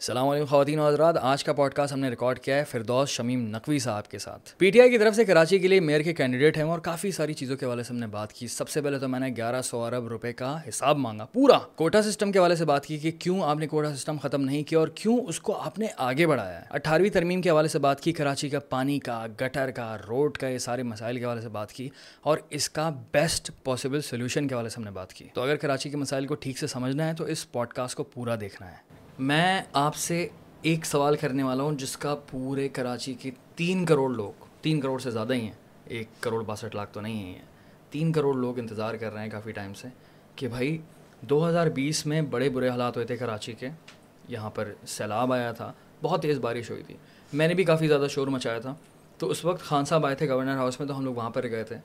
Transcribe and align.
السلام 0.00 0.28
علیکم 0.28 0.46
خواتین 0.46 0.78
و 0.78 0.86
حضرات، 0.88 1.14
آج 1.20 1.44
کا 1.44 1.52
پوڈ 1.52 1.72
کاسٹ 1.72 1.92
ہم 1.92 1.98
نے 1.98 2.10
ریکارڈ 2.10 2.38
کیا 2.38 2.56
ہے 2.56 2.64
فردوس 2.64 3.08
شمیم 3.08 3.46
نقوی 3.48 3.78
صاحب 3.78 4.08
کے 4.08 4.18
ساتھ۔ 4.18 4.50
پی 4.58 4.70
ٹی 4.70 4.80
آئی 4.80 4.90
کی 4.90 4.98
طرف 4.98 5.14
سے 5.14 5.24
کراچی 5.24 5.58
کے 5.58 5.68
لیے 5.68 5.80
میئر 5.80 6.00
کے 6.00 6.14
کینڈیڈیٹ 6.14 6.56
ہیں 6.56 6.64
اور 6.64 6.78
کافی 6.78 7.10
ساری 7.10 7.34
چیزوں 7.34 7.56
کے 7.56 7.66
حوالے 7.66 7.82
سے 7.82 7.92
ہم 7.94 7.98
نے 7.98 8.06
بات 8.06 8.32
کی۔ 8.32 8.48
سب 8.48 8.68
سے 8.68 8.80
پہلے 8.80 8.98
تو 8.98 9.08
میں 9.08 9.20
نے 9.20 9.28
گیارہ 9.36 9.62
سو 9.62 9.84
ارب 9.84 10.08
روپے 10.08 10.32
کا 10.32 10.56
حساب 10.68 10.98
مانگا، 10.98 11.24
پورا۔ 11.24 11.58
کوٹا 11.74 12.02
سسٹم 12.02 12.32
کے 12.32 12.38
حوالے 12.38 12.56
سے 12.56 12.64
بات 12.64 12.86
کی 12.86 12.98
کہ 12.98 13.10
کیوں 13.18 13.42
آپ 13.42 13.56
نے 13.56 13.66
کوٹا 13.66 13.94
سسٹم 13.96 14.16
ختم 14.22 14.42
نہیں 14.42 14.62
کیا 14.62 14.78
اور 14.78 14.88
کیوں 14.88 15.18
اس 15.26 15.40
کو 15.40 15.56
آپ 15.56 15.78
نے 15.78 15.86
آگے 15.96 16.26
بڑھایا 16.26 16.60
ہے۔ 16.60 16.64
اٹھارہویں 16.70 17.10
ترمیم 17.10 17.42
کے 17.42 17.50
حوالے 17.50 17.68
سے 17.68 17.78
بات 17.78 18.00
کی، 18.00 18.12
کراچی 18.12 18.48
کا 18.48 18.58
پانی 18.58 18.98
کا 18.98 19.26
گٹر 19.40 19.70
کا 19.70 19.96
روڈ 20.08 20.38
کا، 20.38 20.48
یہ 20.48 20.58
سارے 20.58 20.82
مسائل 20.82 21.18
کے 21.18 21.24
حوالے 21.24 21.40
سے 21.40 21.48
بات 21.48 21.72
کی 21.72 21.88
اور 22.20 22.38
اس 22.50 22.70
کا 22.70 22.90
بیسٹ 23.12 23.50
پاسبل 23.64 24.00
سولوشن 24.00 24.48
کے 24.48 24.54
حوالے 24.54 24.68
سے 24.68 24.74
ہم 24.78 24.84
نے 24.84 24.90
بات 24.90 25.12
کی۔ 25.12 25.28
تو 25.34 25.42
اگر 25.42 25.56
کراچی 25.56 25.90
کے 25.90 25.96
مسائل 25.96 26.26
کو 26.26 26.34
ٹھیک 26.34 26.58
سے 26.58 26.66
سمجھنا 26.66 27.08
ہے 27.08 27.14
تو 27.14 27.24
اس 27.24 27.52
پوڈ 27.52 27.68
کاسٹ 27.68 27.96
کو 27.96 28.04
پورا 28.04 28.36
دیکھنا 28.40 28.70
ہے۔ 28.70 28.99
میں 29.20 29.62
آپ 29.72 29.96
سے 29.96 30.28
ایک 30.62 30.86
سوال 30.86 31.16
کرنے 31.16 31.42
والا 31.42 31.62
ہوں، 31.62 31.72
جس 31.72 31.96
کا 31.96 32.14
پورے 32.30 32.68
کراچی 32.68 33.14
کے 33.14 33.30
تین 33.54 33.84
کروڑ 33.84 34.10
لوگ، 34.10 34.44
تین 34.62 34.80
کروڑ 34.80 34.98
سے 34.98 35.10
زیادہ 35.10 35.32
ہی 35.32 35.40
ہیں، 35.40 35.52
ایک 35.84 36.08
کروڑ 36.20 36.44
باسٹھ 36.44 36.76
لاکھ 36.76 36.90
تو 36.92 37.00
نہیں 37.00 37.14
ہیں 37.14 37.42
تین 37.90 38.12
کروڑ 38.12 38.36
لوگ 38.36 38.58
انتظار 38.58 38.94
کر 38.94 39.12
رہے 39.12 39.22
ہیں 39.22 39.30
کافی 39.30 39.52
ٹائم 39.52 39.74
سے 39.74 39.88
کہ 40.36 40.48
بھائی، 40.48 40.78
دو 41.20 41.48
ہزار 41.48 41.66
بیس 41.66 42.06
میں 42.06 42.22
بڑے 42.22 42.48
برے 42.48 42.68
حالات 42.68 42.96
ہوئے 42.96 43.06
تھے 43.06 43.16
کراچی 43.16 43.52
کے۔ 43.52 43.68
یہاں 44.28 44.50
پر 44.50 44.72
سیلاب 44.86 45.32
آیا 45.32 45.52
تھا، 45.52 45.72
بہت 46.02 46.22
تیز 46.22 46.38
بارش 46.38 46.70
ہوئی 46.70 46.82
تھی۔ 46.82 46.96
میں 47.32 47.48
نے 47.48 47.54
بھی 47.54 47.64
کافی 47.64 47.88
زیادہ 47.88 48.06
شور 48.10 48.26
مچایا 48.26 48.58
تھا۔ 48.58 48.74
تو 49.18 49.30
اس 49.30 49.44
وقت 49.44 49.62
خان 49.62 49.84
صاحب 49.84 50.06
آئے 50.06 50.14
تھے 50.14 50.28
گورنر 50.28 50.56
ہاؤس 50.56 50.80
میں، 50.80 50.88
تو 50.88 50.98
ہم 50.98 51.04
لوگ 51.04 51.14
وہاں 51.14 51.30
پر 51.30 51.50
گئے 51.50 51.64
تھے۔ 51.64 51.76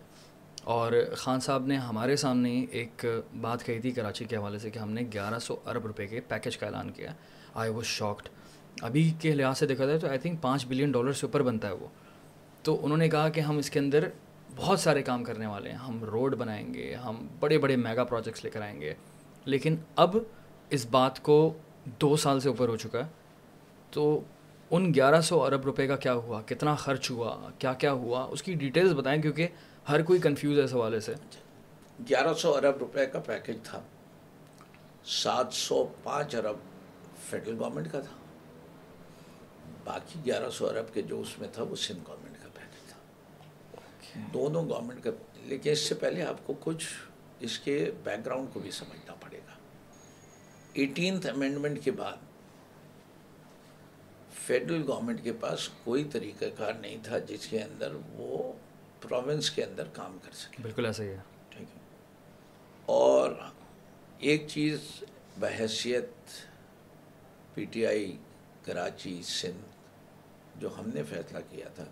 اور 0.66 0.92
خان 1.18 1.40
صاحب 1.40 1.66
نے 1.66 1.78
ہمارے 1.78 2.16
سامنے 2.16 2.66
ایک 2.72 3.06
بات 3.42 3.66
کہی 3.66 3.80
تھی 3.80 3.92
کراچی 3.92 4.26
کے 4.26 4.36
حوالے 4.36 4.60
سے 4.60 4.70
کہ 4.70 4.80
ہم 4.80 4.92
نے 4.92 5.02
گیارہ 5.14 5.40
سو 5.40 5.56
ارب 5.66 5.86
روپے 5.86 6.08
کے 6.08 6.22
پیکیج 6.28 6.58
کا 6.58 6.66
اعلان 6.66 6.92
کیا۔ 6.92 7.12
آئی 7.54 7.72
واز 7.72 7.86
شاکڈ 7.86 8.30
ابھی 8.82 9.14
کے 9.20 9.36
لحاظ 9.36 9.58
سے 9.58 9.68
دیکھا 9.68 9.86
جائے 9.86 10.00
تو 10.00 10.10
آئی 10.10 10.20
تھنک 10.20 10.42
پانچ 10.42 10.66
بلین 10.66 10.92
ڈالر 10.92 11.12
سے 11.12 11.26
اوپر 11.26 11.42
بنتا 11.42 11.68
ہے 11.68 11.74
وہ۔ 11.74 11.88
تو 12.64 12.86
انہوں 12.86 12.98
نے 12.98 13.10
کہا 13.10 13.30
کہ 13.30 13.40
ہم 13.40 13.58
اس 13.58 13.70
کے 13.70 13.80
اندر 13.80 14.10
بہت 14.56 14.80
سارے 14.80 15.04
کام 15.04 15.24
کرنے 15.24 15.46
والے 15.46 15.70
ہیں۔ 15.70 15.78
ہم 15.78 16.04
روڈ 16.04 16.36
بنائیں 16.36 16.74
گے، 16.74 16.96
ہم 16.96 17.28
بڑے 17.40 17.58
بڑے 17.58 17.76
میگا 17.76 18.04
پروجیکٹس 18.04 18.44
لے 18.44 18.50
کر 18.50 18.62
آئیں 18.62 18.82
گے۔ 18.82 18.94
لیکن 19.46 19.76
اب 19.96 20.18
اس 20.70 20.86
بات 20.92 21.24
کو 21.24 21.54
دو 22.02 22.16
سال 22.16 22.40
سے 22.40 22.50
اوپر 22.50 22.68
ہو 22.68 22.76
چکا 22.76 23.00
ہے۔ 23.00 23.10
تو 23.92 24.22
ان 24.72 24.94
گیارہ 24.94 25.22
سو 25.22 25.44
ارب 25.44 25.62
روپے 25.62 25.88
کا 25.88 25.96
کیا 25.96 26.14
ہوا؟ 26.14 26.42
کتنا 26.42 26.76
خرچ 26.76 27.12
ہوا؟ 27.12 27.50
کیا 27.60 27.74
کیا 27.74 27.92
ہوا؟ 27.92 28.24
اس 28.24 28.44
کی 28.44 28.54
ڈیٹیلز 28.54 28.94
بتائیں 28.94 29.22
کیونکہ 29.22 29.48
ہر 29.90 30.02
کوئی 30.02 30.20
کنفیوز 30.20 30.60
ہے 30.60 30.64
اس 30.64 30.74
حوالے 30.74 31.00
سے۔ 31.00 31.14
گیارہ 32.10 32.34
سو 32.34 32.56
ارب 32.56 32.78
روپے 32.78 33.06
کا 33.06 33.20
پیکج 33.20 33.56
تھا۔ 33.64 33.82
سات 35.06 35.48
سو 35.52 35.88
پانچ 36.04 36.36
ارب 36.36 36.56
فیڈرل 37.30 37.60
گورنمنٹ 37.60 37.92
کا 37.92 38.00
تھا۔ 38.00 38.16
باقی 39.84 40.20
گیارہ 40.26 40.50
سو 40.50 40.68
ارب 40.68 40.94
کے 40.94 41.02
جو 41.02 41.22
اس 41.22 41.40
میں 41.40 41.48
تھا 41.54 41.64
وہ 41.64 41.76
سندھ 41.76 42.00
گورنمنٹ 42.08 42.44
کا 42.44 42.50
پیکج 42.54 42.92
تھا۔ 42.92 43.00
دونوں 44.34 44.70
گورنمنٹ 44.70 45.04
کا 45.04 45.10
لیکن 45.44 45.72
اس 45.72 45.80
سے 45.80 45.96
پہلے 45.96 46.24
آپ 46.24 46.48
کو 46.48 46.54
کچھ 46.60 46.88
اس 47.40 47.60
کے 47.60 47.92
بیک 48.04 48.26
گراؤنڈ 48.26 48.48
کو 48.54 48.60
بھی 48.60 48.72
سمجھنا 48.72 49.14
پڑے 49.14 49.38
گا۔ 49.38 49.54
ایٹینتھ 50.74 51.28
امینڈمنٹ 51.28 51.84
کے 51.84 51.92
بعد 51.92 52.18
فیڈرل 54.34 54.84
گورنمنٹ 54.88 55.24
کے 55.24 55.34
پاس 55.34 55.70
کوئی 55.84 56.04
طریقہ 56.04 56.46
کار 56.58 56.74
نہیں 56.74 56.98
تھا 57.04 57.18
جس 57.18 57.48
کے 57.48 57.60
اندر 57.60 57.94
وہ 58.14 58.54
پروونس 59.10 59.52
کے 59.52 59.64
اندر 59.64 59.88
کام 59.94 60.18
کر 60.24 60.32
سکے۔ 60.32 60.58
بالکل 60.62 60.86
ایسا 60.86 61.04
ہی 61.04 61.10
ہے۔ 61.10 61.18
ٹھیک 61.50 61.68
ہے۔ 61.76 61.82
اور 62.86 63.32
ایک 64.18 64.48
چیز 64.48 64.80
بحیثیت 65.40 66.10
P 67.54 67.66
T 67.66 67.88
I 67.88 68.18
Karachi 68.66 69.22
Sindh 69.26 69.76
جو 70.56 70.80
ہم 70.80 70.90
نے 70.94 71.04
فیصلہ 71.04 71.40
کیا 71.50 71.68
تھا 71.68 71.86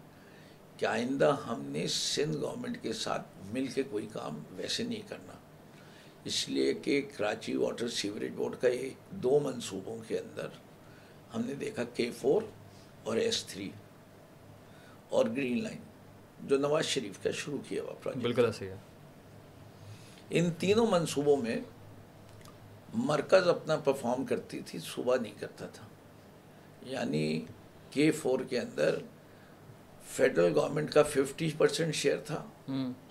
کہ 0.78 0.86
آئندہ 0.86 1.36
ہم 1.47 1.61
نے 1.66 1.88
سندھ 1.88 2.38
گورنمنٹ 2.38 2.78
کے 2.81 2.94
ساتھ 2.94 3.28
مل 3.45 3.67
کے 3.67 3.84
کوئی 3.84 4.07
کام 4.13 4.44
ویسے 4.52 4.84
نہیں 4.84 5.09
کرنا۔ 5.09 5.34
اس 6.23 6.50
لیے 6.50 6.73
کہ 6.73 7.02
کراچی 7.18 7.56
واٹر 7.56 7.90
سیوریج 7.90 8.31
بورڈ 8.35 8.56
کا 8.62 8.68
ایک 8.68 8.94
دو 9.12 9.40
منصوبوں 9.40 9.97
کے 10.07 10.19
اندر 10.19 10.47
ہم 11.35 11.41
نے 11.46 11.53
دیکھا 11.53 11.84
کے 11.84 12.12
فور 12.12 12.41
اور 13.03 13.18
ایس 13.18 13.44
تھری 13.46 13.72
اور 15.09 15.25
گرین 15.25 15.63
لائن۔ 15.63 15.79
جو 16.48 16.58
نواز 16.58 16.86
شریف 16.86 17.24
کا 17.24 17.31
شروع 17.31 17.58
کیا 17.68 17.84
ہوا 17.84 17.94
پروجیکٹ 17.94 18.24
بالکل 18.24 18.46
ایسا 18.46 18.66
ہی 18.66 18.70
ہے۔ 18.70 18.78
ان 20.30 20.52
تینوں 20.52 20.88
منصوبوں 20.88 21.38
میں 21.38 21.56
مرکز 22.94 23.48
اپنا 23.48 23.76
پرفارم 23.76 24.26
کرتی 24.26 24.59
تھی 24.59 24.80
صوبہ 24.80 25.18
نہیں 25.18 25.34
کرتا 25.40 25.68
تھا۔ 25.68 25.88
یعنی 26.82 27.46
کے 27.90 28.12
فور 28.12 28.40
کے 28.50 28.59
اندر 28.59 28.98
فیڈرل 30.08 30.53
گورنمنٹ 30.56 30.92
کا 30.92 31.03
ففٹی 31.03 31.52
پرسینٹ 31.58 31.96
شیئر 31.96 32.18
تھا 32.18 32.46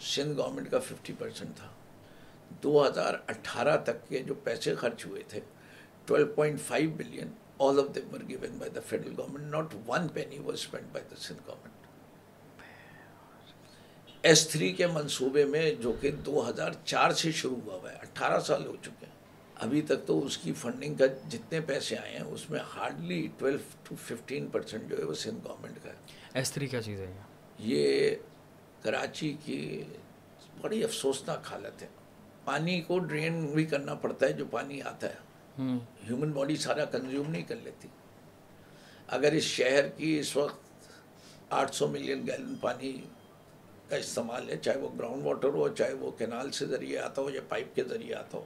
سندھ 0.00 0.36
گورنمنٹ 0.36 0.70
کا 0.70 0.78
ففٹی 0.78 1.12
پرسینٹ 1.18 1.56
تھا۔ 1.56 1.68
دو 2.62 2.86
ہزار 2.86 3.14
اٹھارہ 3.26 3.76
تک 3.84 4.08
کے 4.08 4.18
جو 4.18 4.34
پیسے 4.34 4.74
خرچ 4.74 5.06
ہوئے 5.06 5.22
تھے 5.28 5.40
twelve 6.06 6.26
point 6.26 6.60
five 6.60 6.90
billion 6.90 7.28
all 7.58 7.78
of 7.78 7.94
them 7.94 8.14
were 8.14 8.20
given 8.28 8.58
by 8.58 8.70
the 8.70 8.80
federal 8.86 9.14
government 9.18 9.44
not 9.44 9.74
one 9.86 10.08
penny 10.08 10.38
was 10.38 10.54
spend 10.54 10.86
by 10.92 11.04
the 11.10 11.16
Sindh 11.16 11.40
government 11.46 11.81
S 14.22 14.48
three 14.48 14.72
کے 14.72 14.86
منصوبے 14.86 15.44
میں 15.44 15.74
جو 15.74 15.92
کہ 16.00 16.10
دو 16.10 16.48
ہزار 16.48 16.70
چار 16.84 17.10
سے 17.10 17.32
شروع 17.32 17.56
ہوا 17.66 17.74
ہوا 17.74 17.92
ہے 17.92 17.96
اٹھارہ 17.96 18.40
سال 18.40 18.66
ہو 18.66 18.76
چکے 18.82 19.06
ہیں۔ 19.06 19.12
ابھی 19.54 19.82
تک 19.82 20.06
تو 20.06 20.26
اس 20.26 20.38
کی 20.38 20.52
فنڈنگ 20.52 20.94
کا 20.94 21.06
جتنے 21.28 21.60
پیسے 21.60 21.96
آئے 21.96 22.12
ہیں 22.12 22.24
اس 22.24 22.50
میں 22.50 22.60
hardly 22.76 23.28
twelve 23.38 23.58
to 23.82 23.94
fifteen 24.04 24.46
percent 24.46 24.90
جو 24.90 24.98
ہے 24.98 25.04
وہ 25.04 25.14
سندھ 25.14 25.48
گورنمنٹ 25.48 25.78
کا 25.82 25.90
ہے۔ 25.90 25.94
ایس 26.34 26.52
تھری 26.52 26.66
کیا 26.66 26.82
چیز 26.82 27.00
ہے 27.00 27.12
یہ؟ 27.58 28.10
کراچی 28.82 29.36
کی 29.44 29.84
بڑی 30.60 30.84
افسوسناک 30.84 31.52
حالت 31.52 31.82
ہے۔ 31.82 31.88
پانی 32.44 32.80
کو 32.80 32.98
ڈرین 32.98 33.46
بھی 33.46 33.64
کرنا 33.64 33.94
پڑتا 33.94 34.26
ہے 34.26 34.32
جو 34.32 34.44
پانی 34.50 34.82
آتا 34.82 35.08
ہے۔ 35.08 35.14
ہیومن 36.08 36.32
باڈی 36.32 36.56
سارا 36.56 36.84
کنزیوم 36.84 37.30
نہیں 37.30 37.42
کر 37.42 37.56
لیتی۔ 37.62 37.88
اگر 39.06 39.32
اس 39.32 39.42
شہر 39.42 39.88
کی 39.88 40.18
اس 40.18 40.36
وقت 40.36 40.60
آٹھ 41.50 41.74
سو 41.74 41.88
ملین 41.88 42.26
گیلن 42.26 42.54
پانی 42.54 43.00
کا 43.92 43.98
استعمال 43.98 44.50
ہے 44.50 44.56
چاہے 44.56 44.78
وہ 44.78 44.88
گراؤنڈ 44.98 45.26
واٹر 45.26 45.48
ہو 45.48 45.68
چاہے 45.68 45.92
وہ 45.92 46.10
کینال 46.10 46.50
سے 46.50 46.66
ذریعے 46.66 46.98
آتا 46.98 47.22
ہو 47.22 47.30
یا 47.30 47.40
پائپ 47.48 47.74
کے 47.74 47.84
ذریعے 47.84 48.14
آتا 48.14 48.38
ہو۔ 48.38 48.44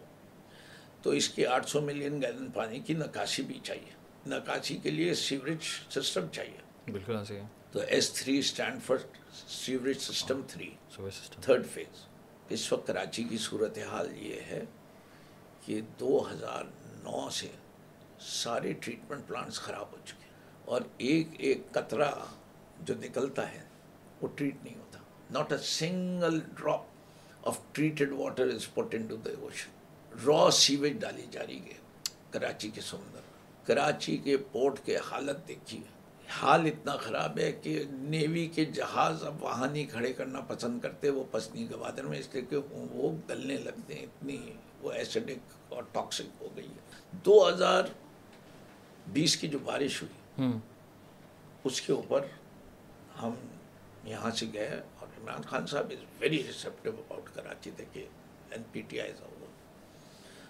تو 1.03 1.11
اس 1.11 1.29
کی 1.29 1.47
آٹھ 1.47 1.69
سو 1.69 1.81
ملین 1.81 2.23
گیلن 2.23 2.51
پانی 2.51 2.81
کی 2.81 2.95
نکاسی 2.95 3.43
بھی 3.43 3.61
چاہیے۔ 3.63 3.93
نکاسی 4.27 4.77
کے 4.77 4.91
لیے 4.91 5.15
سیوریج 5.15 5.59
سسٹم 5.91 6.27
چاہیے۔ 6.33 6.91
بالکل 6.93 7.17
ہے 7.31 7.43
تو 7.73 7.81
S 7.81 8.13
three 8.13 8.39
stand 8.39 8.83
for 8.83 8.97
sewerage 9.49 9.99
system 9.99 10.41
three 10.49 10.71
third 11.41 11.67
phase 11.67 12.05
اس 12.49 12.73
وقت 12.73 12.87
کراچی 12.87 13.25
کی 13.25 13.39
صورتحال 13.39 14.09
یہ 14.17 14.41
ہے 14.41 14.65
کہ 15.67 15.81
دو 16.01 16.27
ہزار 16.33 16.65
نو 17.05 17.29
سے 17.31 17.51
سارے 18.21 18.73
ٹریٹمنٹ 18.73 19.27
پلانٹس 19.27 19.61
خراب 19.61 19.93
ہو 19.93 19.97
چکے 20.05 20.29
اور 20.65 20.81
ایک 20.99 21.29
ایک 21.39 21.73
قطرہ 21.73 22.11
جو 22.81 22.95
نکلتا 22.95 23.53
ہے 23.53 23.63
وہ 24.23 24.29
ٹریٹ 24.35 24.65
نہیں 24.65 24.75
ہوتا 24.75 24.86
a 25.29 25.57
single 25.59 26.39
drop 26.57 27.47
of 27.49 27.59
treated 27.73 28.13
water 28.13 28.49
is 28.49 28.67
put 28.75 28.95
into 29.07 29.17
the 29.17 29.31
ocean 29.41 30.25
raw 30.27 30.49
sewage 30.53 31.01
ڈالی 31.01 31.27
جا 31.31 31.47
رہی 31.47 31.59
ہے 31.59 31.79
کراچی 32.31 32.69
کے 32.75 32.81
سمندر 32.81 33.21
کراچی 33.67 34.17
کے 34.17 34.37
پورٹ 34.53 34.79
کے 34.85 34.97
حالت 35.11 35.47
دیکھیے 35.49 35.81
حال 36.29 36.67
اتنا 36.67 36.97
خراب 36.97 37.39
ہے 37.39 37.51
کہ 37.63 37.83
نیوی 37.91 38.47
کے 38.55 38.65
جہاز 38.65 39.25
اب 39.25 39.43
وہاں 39.43 39.67
نہیں 39.67 39.87
کھڑے 39.87 40.13
کرنا 40.13 40.41
پسند 40.47 40.81
کرتے 40.81 41.11
وہ 41.11 41.25
پسنی 41.31 41.67
گوادر 41.71 42.07
میں 42.07 42.19
اس 42.19 42.29
لیے 42.33 42.43
کہ 42.51 42.57
وہ 42.93 43.11
گلنے 43.31 43.57
لگتے 43.59 43.95
ہیں 43.95 44.03
اتنی 44.03 44.39
وہ 44.83 44.93
ایسڈک 44.93 45.73
اور 45.73 45.83
ٹاکسک 45.93 46.43
ہو 46.43 46.49
گئی 46.57 46.67
ہے 46.67 47.19
دو 47.25 47.37
ہزار 47.49 47.85
بیس 49.13 49.37
کی 49.37 49.49
جو 49.49 49.59
بارش 49.65 50.03
ہوئی 50.03 50.51
اس 51.65 51.81
کے 51.81 51.93
اوپر 51.93 52.25
ہم 53.23 53.35
یہاں 54.05 54.31
سے 54.31 54.47
گئے 54.53 54.81
عمران 55.27 55.43
خان 55.43 55.67
صاحب 55.67 55.91
is 55.91 56.05
very 56.21 56.43
receptive 56.47 56.93
about 56.93 57.29
Karachi 57.35 57.71
تھے 57.77 57.85
کہ 57.93 58.05
این 58.51 58.63
پی 58.73 58.81
ٹی 58.81 59.01
آئی 59.01 59.13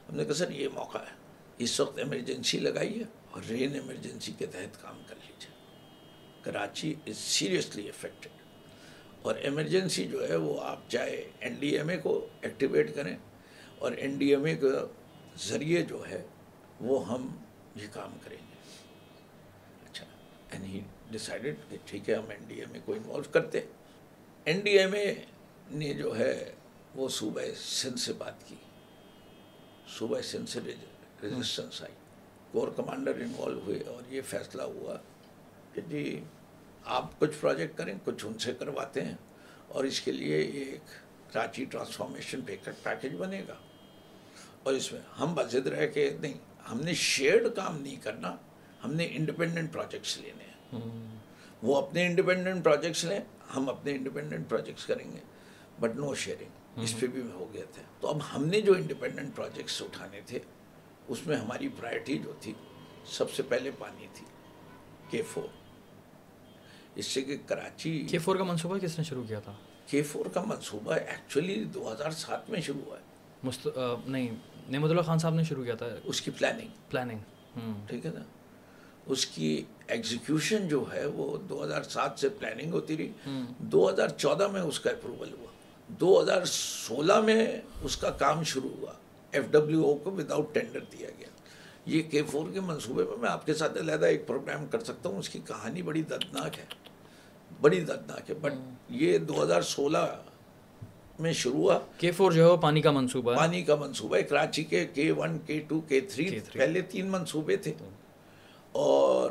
ہم 0.09 0.17
نے 0.17 0.25
کہا، 0.25 0.35
سر، 0.35 0.51
یہ 0.51 0.69
موقع 0.75 0.99
ہے. 0.99 1.15
اس 1.59 1.79
وقت 1.81 1.99
ایمرجنسی 1.99 2.59
لگائیے 2.59 3.05
اور 3.31 3.43
رین 3.43 3.75
ایمرجنسی 3.75 4.33
کے 4.39 4.47
تحت 4.47 4.81
کام 4.83 5.01
کر 5.07 5.15
لیجیے. 5.21 5.51
کراچی 6.43 6.95
از 7.07 7.17
سیریسلی 7.19 7.89
افیکٹڈ 7.89 8.35
اور 9.23 9.35
ایمرجنسی 9.35 10.05
جو 10.09 10.29
ہے 10.29 10.37
وہ 10.37 10.61
آپ 10.63 10.89
چاہے 10.91 11.23
این 11.41 11.55
ڈی 11.61 11.69
ایم 11.77 11.89
اے 11.89 11.97
کو 11.97 12.15
ایکٹیویٹ 12.41 12.95
کریں 12.95 13.17
اور 13.79 13.93
این 13.93 14.17
ڈی 14.19 14.31
ایم 14.31 14.45
اے 14.45 14.55
کے 14.57 14.73
ذریعے 15.39 15.83
جو 15.83 16.03
ہے 16.09 16.23
وہ 16.81 17.07
ہم 17.09 17.29
یہ 17.75 17.87
کام 17.93 18.19
کریں 18.25 18.37
گے. 18.37 18.55
اچھا. 19.87 20.05
اینڈ 20.51 20.65
ہی 20.65 20.81
ڈسائڈیڈ 21.11 21.57
کہ 21.71 21.77
ٹھیک 21.87 22.11
ہے، 22.11 22.15
ہم 22.15 22.31
این 22.31 22.45
ڈی 22.49 22.61
ایم 22.61 22.73
اے 22.75 22.81
کو 22.85 22.93
انوالو 22.93 23.31
کرتے 23.33 23.61
این 24.47 24.61
ڈی 24.61 24.79
ایم 24.79 24.93
اے 24.93 25.15
نے 25.71 25.95
جو 25.95 26.19
ہے 26.19 26.53
وہ 26.95 27.09
صوبہ 27.09 27.41
سندھ 27.57 28.01
سے 28.01 28.13
بات 28.13 28.49
کی۔ 28.49 28.55
صوبہ 29.99 30.21
سندھ 30.21 30.51
سے 30.51 30.61
رجسٹنس 31.23 31.83
آئی۔ 31.83 31.95
کور 32.53 32.69
کمانڈر 32.77 33.15
انوالو 33.15 33.61
ہوئے 33.61 33.81
اور 33.81 34.13
یہ 34.13 34.21
فیصلہ 34.23 34.63
ہوا 34.63 34.97
کہ 35.75 35.81
جی 35.89 36.25
آپ 36.85 37.21
کچھ 37.21 37.31
پروجیکٹ 37.41 37.79
کریں 37.79 37.95
کچھ 38.05 38.27
ان 38.27 38.39
سے 38.39 38.55
کرواتے 38.55 39.05
ہیں 39.05 39.15
اور 39.69 39.85
اس 39.85 40.01
کے 40.01 40.13
لیے 40.13 40.37
ایک 40.37 40.81
کراچی 41.33 41.65
ٹرانسفارمیشن 41.65 42.41
پیکج 42.41 43.15
بنے 43.19 43.45
گا۔ 43.49 43.55
اور 44.63 44.73
اس 44.73 44.93
میں 44.93 45.01
ہم 45.21 45.35
بزد 45.35 45.67
رہ 45.67 45.87
کے 45.87 46.17
نہیں 46.21 46.35
ہم 46.71 46.81
نے 46.81 46.95
شیئرڈ 46.95 47.47
کام 47.57 47.81
نہیں 47.81 47.97
کرنا 47.97 48.37
ہم 48.85 48.93
نے 48.93 49.09
انڈیپینڈنٹ 49.11 49.73
پروجیکٹس 49.73 50.19
لینے 50.19 50.45
ہیں۔ 50.45 50.79
وہ 51.63 51.77
اپنے 51.77 52.07
انڈیپینڈنٹ 52.07 52.65
پروجیکٹس 52.65 53.05
لیں 53.05 53.21
ہم 53.57 53.69
اپنے 53.69 53.93
انڈیپینڈنٹ 53.93 54.49
پروجیکٹس 54.49 54.87
کریں 54.87 55.13
گے 55.13 55.21
بٹ 55.81 55.97
نو 55.97 56.15
شیئرنگ 56.15 56.83
اس 56.83 57.01
پہ 57.01 57.07
بھی 57.07 57.23
ہو 57.35 57.51
گیا 57.53 57.65
تھا 57.75 57.83
تو 58.01 58.09
اب 58.09 58.19
ہم 58.35 58.45
نے 58.45 58.61
جو 58.61 58.73
انڈیپینڈنٹ 58.73 59.37
پروجیکٹس 59.37 59.83
اٹھانے 59.83 60.21
تھے 60.27 60.39
اس 61.09 61.27
میں 61.27 61.37
ہماری 61.37 61.69
پرائرٹی 61.69 62.19
جو 62.19 62.33
تھی 62.41 62.53
سب 63.07 63.33
سے 63.33 63.43
پہلے 63.43 63.71
پانی 63.79 64.07
تھی 64.15 64.27
کے 65.11 65.23
فور 65.23 65.49
اس 66.95 67.07
سے 67.07 67.23
کہ 67.23 67.37
کراچی 67.47 68.07
کے 68.11 68.19
فور 68.19 68.37
کا 68.37 68.45
منصوبہ 68.45 68.79
کس 68.79 68.99
نے 68.99 69.05
شروع 69.05 69.25
کیا 69.25 69.41
تھا؟ 69.41 69.53
کے 69.87 70.03
فور 70.03 70.27
کا 70.27 70.43
منصوبہ 70.47 70.95
ایکچولی 70.95 71.65
دو 71.65 71.93
ہزار 71.93 72.11
سات 72.11 72.51
میں 72.51 72.61
شروع 72.61 72.81
ہوا 72.87 72.99
ہے۔ 72.99 73.03
مست 73.43 73.69
نہیں 74.07 74.29
نعمت 74.69 74.91
اللہ 74.91 75.03
خان 75.03 75.19
صاحب 75.19 75.35
نے 75.35 75.43
شروع 75.43 75.65
کیا 75.65 75.75
تھا۔ 75.75 75.87
اس 76.05 76.21
کی 76.21 76.31
پلاننگ 76.31 76.69
پلاننگ 76.91 77.19
ٹھیک 77.87 78.07
ہے 78.07 78.11
نا؟ 78.11 78.21
اس 79.07 79.27
کی 79.27 79.65
ایگزیکیوشن 79.87 80.69
جو 80.69 80.85
ہے 80.95 81.07
وہ 81.07 81.37
دو 81.37 81.65
ہزار 81.65 81.83
سات 81.83 82.19
سے 82.19 82.29
پلاننگ 82.29 82.73
ہوتی 82.73 82.97
رہی۔ 82.97 83.13
دو 83.59 83.91
ہزار 83.91 84.09
چودہ 84.09 84.49
میں 84.49 84.61
اس 84.61 84.81
کا 84.81 84.91
اپروول 84.91 85.33
ہوا۔ 85.33 85.47
دو 85.89 86.23
ہزار 86.23 86.45
سولہ 86.45 87.21
میں 87.21 87.47
اس 87.83 87.97
کا 87.97 88.11
کام 88.11 88.43
شروع 88.43 88.71
ہوا۔ 88.81 88.93
ایف 89.33 89.45
ڈبلیو 89.51 89.85
او 89.85 89.95
کو 89.95 90.11
وداؤٹ 90.11 90.55
ٹینڈر 90.55 90.81
دیا 90.81 91.09
گیا۔ 91.19 91.29
یہ 91.87 92.03
کے 92.03 92.23
فور 92.23 92.53
کے 92.53 92.61
منصوبے 92.61 93.05
میں 93.05 93.17
میں 93.17 93.29
آپ 93.29 93.47
کے 93.47 93.55
ساتھ 93.55 93.79
علیحدہ 93.79 94.07
ایک 94.07 94.27
پروگرام 94.27 94.67
کر 94.67 94.85
سکتا 94.85 95.09
ہوں۔ 95.09 95.19
اس 95.19 95.29
کی 95.29 95.39
کہانی 95.47 95.83
بڑی 95.83 96.03
دردناک 96.03 96.59
ہے۔ 96.59 96.65
بڑی 97.61 97.81
دردناک 97.81 98.31
ہے۔ 98.31 98.35
بٹ 98.35 98.53
یہ 98.89 99.19
دو 99.19 99.43
ہزار 99.43 99.63
سولہ 99.63 100.15
میں 101.19 101.33
شروع 101.33 101.57
ہوا۔ 101.57 101.79
کے 101.99 102.11
فور 102.11 102.33
جو 102.33 102.45
ہے 102.45 102.51
وہ 102.51 102.57
پانی 102.57 102.81
کا 102.81 102.91
منصوبہ 102.91 103.37
پانی 103.37 103.63
کا 103.63 103.75
منصوبہ 103.75 104.17
ہے۔ 104.17 104.23
کراچی 104.23 104.65
کے 104.65 104.87
کے 104.87 105.11
ون 105.11 105.39
کے 105.39 105.61
ٹو 105.69 105.81
کے 105.81 106.01
تھری 106.01 106.41
پہلے 106.53 106.81
تین 106.81 107.07
منصوبے 107.07 107.57
تھے۔ 107.57 107.75
اور 108.77 109.31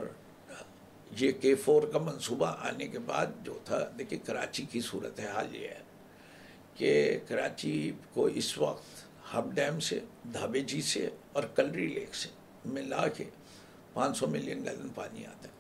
یہ 1.19 1.31
کے 1.31 1.53
فور 1.56 1.83
کا 1.94 2.00
منصوبہ 2.00 2.47
آنے 2.69 2.88
کے 2.88 3.00
بعد 3.00 3.25
جو 3.44 3.57
تھا، 3.65 3.80
دیکھیے 3.97 4.19
کراچی 4.25 4.65
کی 4.71 4.81
صورت 4.81 5.19
حال 5.33 5.56
یہ 5.56 5.68
ہے 5.68 5.81
کہ 6.74 7.19
کراچی 7.27 7.92
کو 8.13 8.25
اس 8.25 8.57
وقت 8.57 9.03
ہب 9.33 9.51
ڈیم 9.53 9.80
سے، 9.80 10.00
دھابے 10.33 10.59
جی 10.62 10.81
سے 10.81 11.09
اور 11.33 11.44
کلری 11.56 11.88
لیک 11.88 12.15
سے 12.15 12.30
ملا 12.65 13.07
کے 13.07 13.24
پانچ 13.94 14.18
سو 14.18 14.27
ملین 14.27 14.63
گیلن 14.65 14.89
پانی 14.95 15.25
آتا 15.25 15.48
ہے۔ 15.48 15.53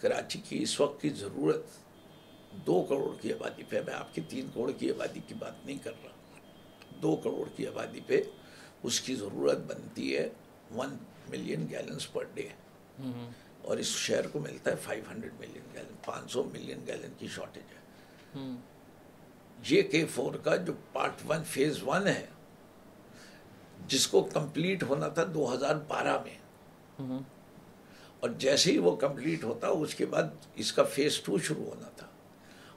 کراچی 0.00 0.40
کی 0.48 0.62
اس 0.62 0.80
وقت 0.80 1.00
کی 1.02 1.08
ضرورت 1.08 1.64
دو 2.66 2.82
کروڑ 2.88 3.14
کی 3.20 3.32
آبادی 3.32 3.62
پہ، 3.68 3.80
میں 3.86 3.94
آپ 3.94 4.14
کی 4.14 4.20
تین 4.28 4.48
کروڑ 4.54 4.70
کی 4.78 4.90
آبادی 4.90 5.20
کی 5.28 5.34
بات 5.38 5.64
نہیں 5.66 5.78
کر 5.82 5.92
رہا 6.04 6.14
دو 7.02 7.16
کروڑ 7.16 7.48
کی 7.56 7.66
آبادی 7.66 8.00
پہ 8.06 8.20
اس 8.82 9.00
کی 9.00 9.14
ضرورت 9.14 9.58
بنتی 9.66 10.16
ہے 10.16 10.28
one 10.76 10.96
million 11.28 11.66
gallons 11.70 12.12
per 12.12 12.24
day 12.34 12.48
اور 13.62 13.76
اس 13.76 13.86
شہر 13.86 14.26
کو 14.26 14.38
ملتا 14.38 14.70
ہے 14.70 14.76
فائیو 14.76 15.02
ہنڈریڈ 15.12 15.32
ملین 15.40 15.62
گیلن 15.74 15.94
پانچ 16.04 16.32
سو 16.32 16.44
ملین 16.44 16.86
گیلن 16.86 17.12
کی 17.18 17.28
شارٹیج 17.28 17.62
ہے۔ 17.62 17.80
یہ 19.68 19.82
کے 19.82 20.06
فور 20.06 20.34
کا 20.34 20.56
جو 20.56 20.72
پارٹ 20.92 21.12
ون 21.28 21.44
فیز 21.44 21.82
ون 21.82 22.06
ہے 22.06 22.26
جس 23.88 24.08
کو 24.08 24.22
کمپلیٹ 24.22 24.82
ہونا 24.82 25.08
تھا 25.08 25.22
دو 25.34 25.54
ہزار 25.54 25.76
بارہ 25.88 26.22
میں۔ 26.22 26.38
اور 28.20 28.30
جیسے 28.30 28.72
ہی 28.72 28.78
وہ 28.78 28.96
کمپلیٹ 28.96 29.44
ہوتا 29.44 29.68
اس 29.68 29.94
کے 29.94 30.06
بعد 30.06 30.22
اس 30.54 30.72
کا 30.72 30.84
فیز 30.84 31.20
ٹو 31.20 31.38
شروع 31.38 31.64
ہونا 31.64 31.88
تھا۔ 31.96 32.06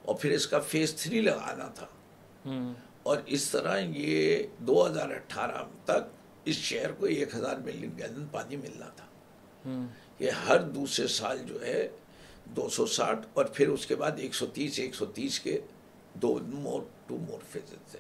اور 0.02 0.16
پھر 0.16 0.32
اس 0.32 0.48
کا 0.48 0.60
فیز 0.60 0.96
تھری 0.96 1.22
لگانا 1.22 1.66
تھا۔ 1.76 1.86
اور 3.04 3.18
اس 3.26 3.50
طرح 3.50 3.78
یہ 3.78 4.44
دو 4.60 4.88
ہزار 4.88 5.10
اٹھارہ 5.10 5.64
تک 5.86 6.12
اس 6.46 6.56
شہر 6.56 6.92
کو 6.92 7.06
ایک 7.06 7.36
ہزار 7.36 7.56
ملین 7.56 7.98
گیلن 7.98 8.26
پانی 8.32 8.56
ملنا 8.56 8.88
تھا۔ 8.88 9.06
یہ 10.20 10.32
ہر 10.32 10.60
دوسرے 10.62 11.08
سال 11.08 11.38
جو 11.46 11.66
ہے 11.66 11.88
دو 12.46 12.70
سو 12.70 12.86
ساٹھ 12.86 13.28
اور 13.34 13.46
پھر 13.46 13.68
اس 13.68 13.86
کے 13.86 13.96
بعد 13.96 14.12
ایک 14.18 14.36
سو 14.36 14.46
تیس 14.46 14.80
ایک 14.80 14.96
سو 14.96 15.06
تیس 15.06 15.40
کے 15.40 15.60
دو 16.14 16.40
مور 16.48 16.82
ٹو 17.08 17.18
مور 17.18 17.40
فیز 17.52 17.74
تھے 17.92 18.00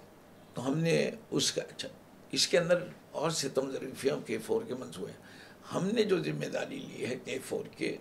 تو 0.53 0.67
ہم 0.67 0.77
نے 0.77 1.11
اس 1.29 1.51
کا 1.51 1.61
اچھا 1.61 1.89
اس 2.31 2.47
کے 2.47 2.57
اندر 2.57 2.83
اور 3.11 3.29
ستم 3.29 3.71
ظریفیاں 3.71 4.15
کے 4.25 4.37
فور 4.37 4.61
کے 4.67 4.75
منصوبے 4.75 5.11
ہم 5.73 5.89
نے 5.93 6.03
جو 6.03 6.23
ذمہ 6.23 6.45
داری 6.45 6.79
لی 6.79 7.05
ہے 7.05 7.15
کے 7.25 7.39
فور 7.47 7.65
کے 7.77 7.97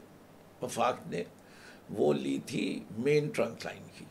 وفاق 0.63 1.07
نے 1.07 1.23
وہ 1.91 2.13
لی 2.13 2.39
تھی 2.47 2.81
مین 2.99 3.29
ٹرنک 3.29 3.67
لائن 3.67 3.83
کی۔ 3.99 4.05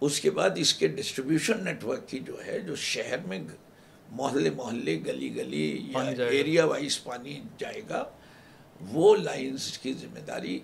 اس 0.00 0.20
کے 0.20 0.30
بعد 0.30 0.50
اس 0.56 0.74
کے 0.74 0.88
ڈسٹریبیوشن 0.88 1.64
نیٹ 1.64 1.84
ورک 1.84 2.08
کی 2.08 2.18
جو 2.18 2.46
ہے 2.46 2.58
جو 2.58 2.76
شہر 2.76 3.18
میں 3.18 3.38
محلے 4.10 4.50
محلے 4.50 5.00
گلی 5.06 5.36
گلی 5.36 5.90
یا 5.90 6.24
ایریا 6.24 6.64
وائز 6.64 7.04
پانی 7.04 7.40
جائے 7.58 7.82
گا۔ 7.88 8.04
وہ 8.80 9.16
لائنز 9.16 9.78
کی 9.78 9.92
ذمہ 9.92 10.20
داری 10.20 10.60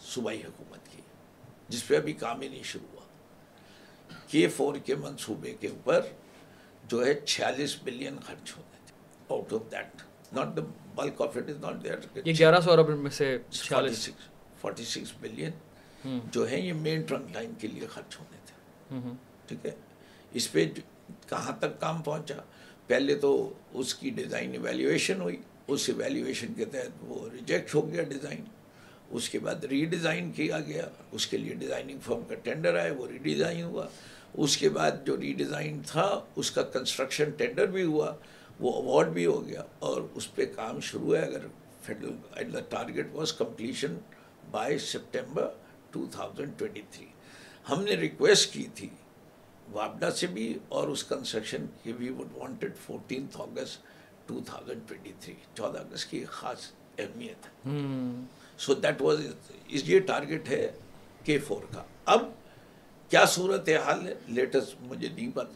صوبائی 0.00 0.42
حکومت 0.44 0.88
کی 0.92 1.02
جس 1.68 1.86
پہ 1.88 1.96
ابھی 1.96 2.12
کام 2.12 2.40
ہی 2.40 2.48
نہیں 2.48 2.62
شروع 2.62 2.86
ہوا۔ 2.92 3.04
کے 4.28 4.48
فور 4.48 4.76
کے 4.76 4.94
منصوبے 4.94 5.54
کے 5.60 5.68
اوپر 5.68 6.00
جو 6.88 7.06
ہے 7.06 7.20
چھیالیس 7.20 7.76
بلین 7.84 8.16
خرچ 8.20 8.56
ہوتے 8.56 8.78
تھے۔ 8.86 8.94
Out 9.28 9.52
of 9.52 9.72
that 9.72 10.02
not 10.32 10.56
the 10.56 10.62
bulk 10.94 11.20
of 11.22 11.36
it 11.36 11.48
is 11.48 11.56
not 11.56 11.74
یہ 12.26 12.32
گیارہ 12.38 12.60
سو 12.60 12.72
ارب 12.72 12.88
میں 12.88 13.10
سے 13.10 13.38
چھیالیس۔ 13.50 14.08
فورٹی 14.60 14.84
سکس 14.84 15.12
بلین 15.20 15.50
جو 16.24 16.50
ہے 16.50 16.60
یہ 16.60 16.72
مین 16.72 17.02
ٹرنک 17.02 17.30
لائن 17.32 17.52
کے 17.58 17.68
لیے 17.68 17.86
خرچ 17.86 18.20
ہونے 18.20 18.36
تھے۔ 18.46 18.98
ٹھیک 19.46 19.66
ہے؟ 19.66 19.70
اس 20.32 20.52
پہ 20.52 20.72
کہاں 21.28 21.52
تک 21.58 21.80
کام 21.80 22.02
پہنچا؟ 22.02 22.34
پہلے 22.86 23.14
تو 23.14 23.52
اس 23.72 23.94
کی 23.94 24.10
ڈیزائن 24.10 24.52
ایویلیویشن 24.52 25.20
ہوئی۔ 25.20 25.36
اس 25.68 25.88
ایویلیویشن 25.88 26.52
کے 26.54 26.64
تحت 26.64 27.04
وہ 27.08 27.28
ریجیکٹ 27.32 27.74
ہو 27.74 27.92
گیا 27.92 28.02
ڈیزائن 28.02 28.44
اس 29.10 29.28
کے 29.28 29.38
بعد 29.38 29.64
ری 29.70 29.84
ڈیزائن 29.84 30.30
کیا 30.32 30.58
گیا. 30.60 30.86
اس 31.12 31.26
کے 31.26 31.36
لیے 31.36 31.54
ڈیزائننگ 31.54 31.98
فرم 32.04 32.22
کا 32.28 32.34
ٹینڈر 32.42 32.78
آیا، 32.78 32.92
وہ 32.98 33.06
ری 33.08 33.18
ڈیزائن 33.18 33.62
ہوا. 33.62 33.86
اس 34.34 34.56
کے 34.56 34.68
بعد 34.68 35.06
جو 35.06 35.16
ری 35.20 35.32
ڈیزائن 35.32 35.80
تھا، 35.86 36.08
اس 36.36 36.50
کا 36.50 36.62
کنسٹرکشن 36.62 37.30
ٹینڈر 37.30 37.66
بھی 37.66 37.82
ہوا، 37.82 38.12
وہ 38.60 38.72
اوارڈ 38.72 39.12
بھی 39.12 39.26
ہو 39.26 39.46
گیا 39.46 39.62
اور 39.78 40.02
اس 40.14 40.34
پہ 40.34 40.46
کام 40.54 40.80
شروع 40.80 41.14
ہے۔ 41.16 41.22
اگر 41.22 41.46
federal 41.84 42.60
target 42.68 43.14
was 43.14 43.32
completion 43.32 43.96
by 44.50 44.78
September 44.78 45.48
two 45.90 46.06
thousand 46.10 46.58
twenty 46.58 46.82
three 46.92 47.06
ہم 47.70 47.82
نے 47.84 47.94
ریکویسٹ 47.96 48.52
کی 48.52 48.66
تھی 48.74 48.88
وابڈا 49.72 50.10
سے 50.10 50.26
بھی 50.26 50.52
اور 50.68 50.88
اس 50.88 51.04
کنسٹرکشن 51.04 51.66
کی 51.82 51.92
we 51.98 52.10
would 52.18 52.36
wanted 52.36 52.72
fourteenth 52.86 53.40
August 53.40 53.92
two 54.26 54.40
thousand 54.46 54.88
twenty 54.88 55.12
three 55.20 55.34
چودہ 55.54 55.78
اگست 55.78 56.10
کی 56.10 56.24
خاص 56.24 56.70
اہمیت 56.98 57.46
ہے۔ 57.46 57.70
سو 58.58 58.74
دیٹ 58.74 59.02
واز 59.02 59.20
یہ 59.68 60.00
ٹارگیٹ 60.00 60.48
ہے 60.48 60.70
کے 61.24 61.38
فور 61.38 61.62
کا۔ 61.74 61.82
اب 62.04 62.22
کیا 63.08 63.24
صورت 63.26 63.68
حال 63.84 64.06
ہے؟ 64.06 64.14
لیٹسٹ 64.28 64.74
مجھے 64.80 65.08
نہیں 65.08 65.30
پتا 65.34 65.52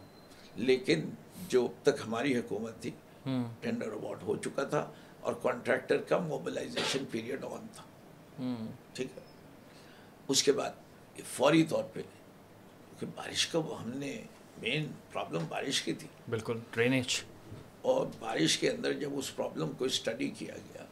لیکن 0.56 1.00
جو 1.48 1.66
تک 1.82 2.00
ہماری 2.06 2.36
حکومت 2.38 2.80
تھی 2.82 2.90
ٹینڈر 3.60 3.92
اوارڈ 3.92 4.22
ہو 4.22 4.36
چکا 4.36 4.64
تھا 4.64 4.90
اور 5.20 5.32
کانٹریکٹر 5.42 5.96
کا 5.96 6.18
موبلائزیشن 6.18 7.04
پیریڈ 7.10 7.44
آن 7.44 7.66
تھا۔ 7.74 7.84
ٹھیک 8.92 9.08
ہے۔ 9.16 9.22
اس 10.28 10.42
کے 10.42 10.52
بعد 10.52 10.70
فوری 11.24 11.62
طور 11.62 11.84
پہ 11.84 12.00
کیونکہ 12.02 13.06
بارش 13.16 13.46
کا 13.46 13.58
ہم 13.82 13.90
نے 13.94 14.22
مین 14.58 14.86
پرابلم 15.12 15.44
بارش 15.48 15.82
کی 15.82 15.92
تھی۔ 15.92 16.08
بالکل 16.28 16.58
ڈرینیج 16.70 17.20
اور 17.82 18.06
بارش 18.18 18.58
کے 18.58 18.70
اندر 18.70 18.92
جب 18.92 19.10
اس 19.12 19.36
پرابلم 19.36 19.72
کو 19.72 19.84
اسٹڈی 19.84 20.28
کیا 20.28 20.54
گیا 20.54 20.84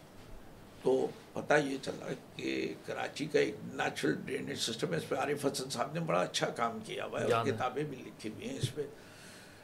تو 0.83 1.07
پتہ 1.33 1.55
یہ 1.64 1.76
چلا 1.83 2.12
کہ 2.37 2.75
کراچی 2.87 3.25
کا 3.26 3.38
ایک 3.38 3.55
نیچرل 3.75 4.14
ڈرینیج 4.25 4.59
سسٹم 4.59 4.93
ہے 4.93 4.99
اس 4.99 5.09
پہ 5.09 5.14
عارف 5.14 5.47
حسن 5.47 5.71
صاحب 5.71 5.95
نے 5.95 6.00
بڑا 6.00 6.21
اچھا 6.21 6.49
کام 6.49 6.78
کیا 6.85 7.05
ہوا 7.05 7.21
ہے 7.21 7.33
اور 7.33 7.47
کتابیں 7.47 7.85
بھی 7.85 7.97
لکھی 7.97 8.31
ہوئی 8.31 8.49
ہیں 8.49 8.59
اس 8.59 8.75
پہ۔ 8.75 8.83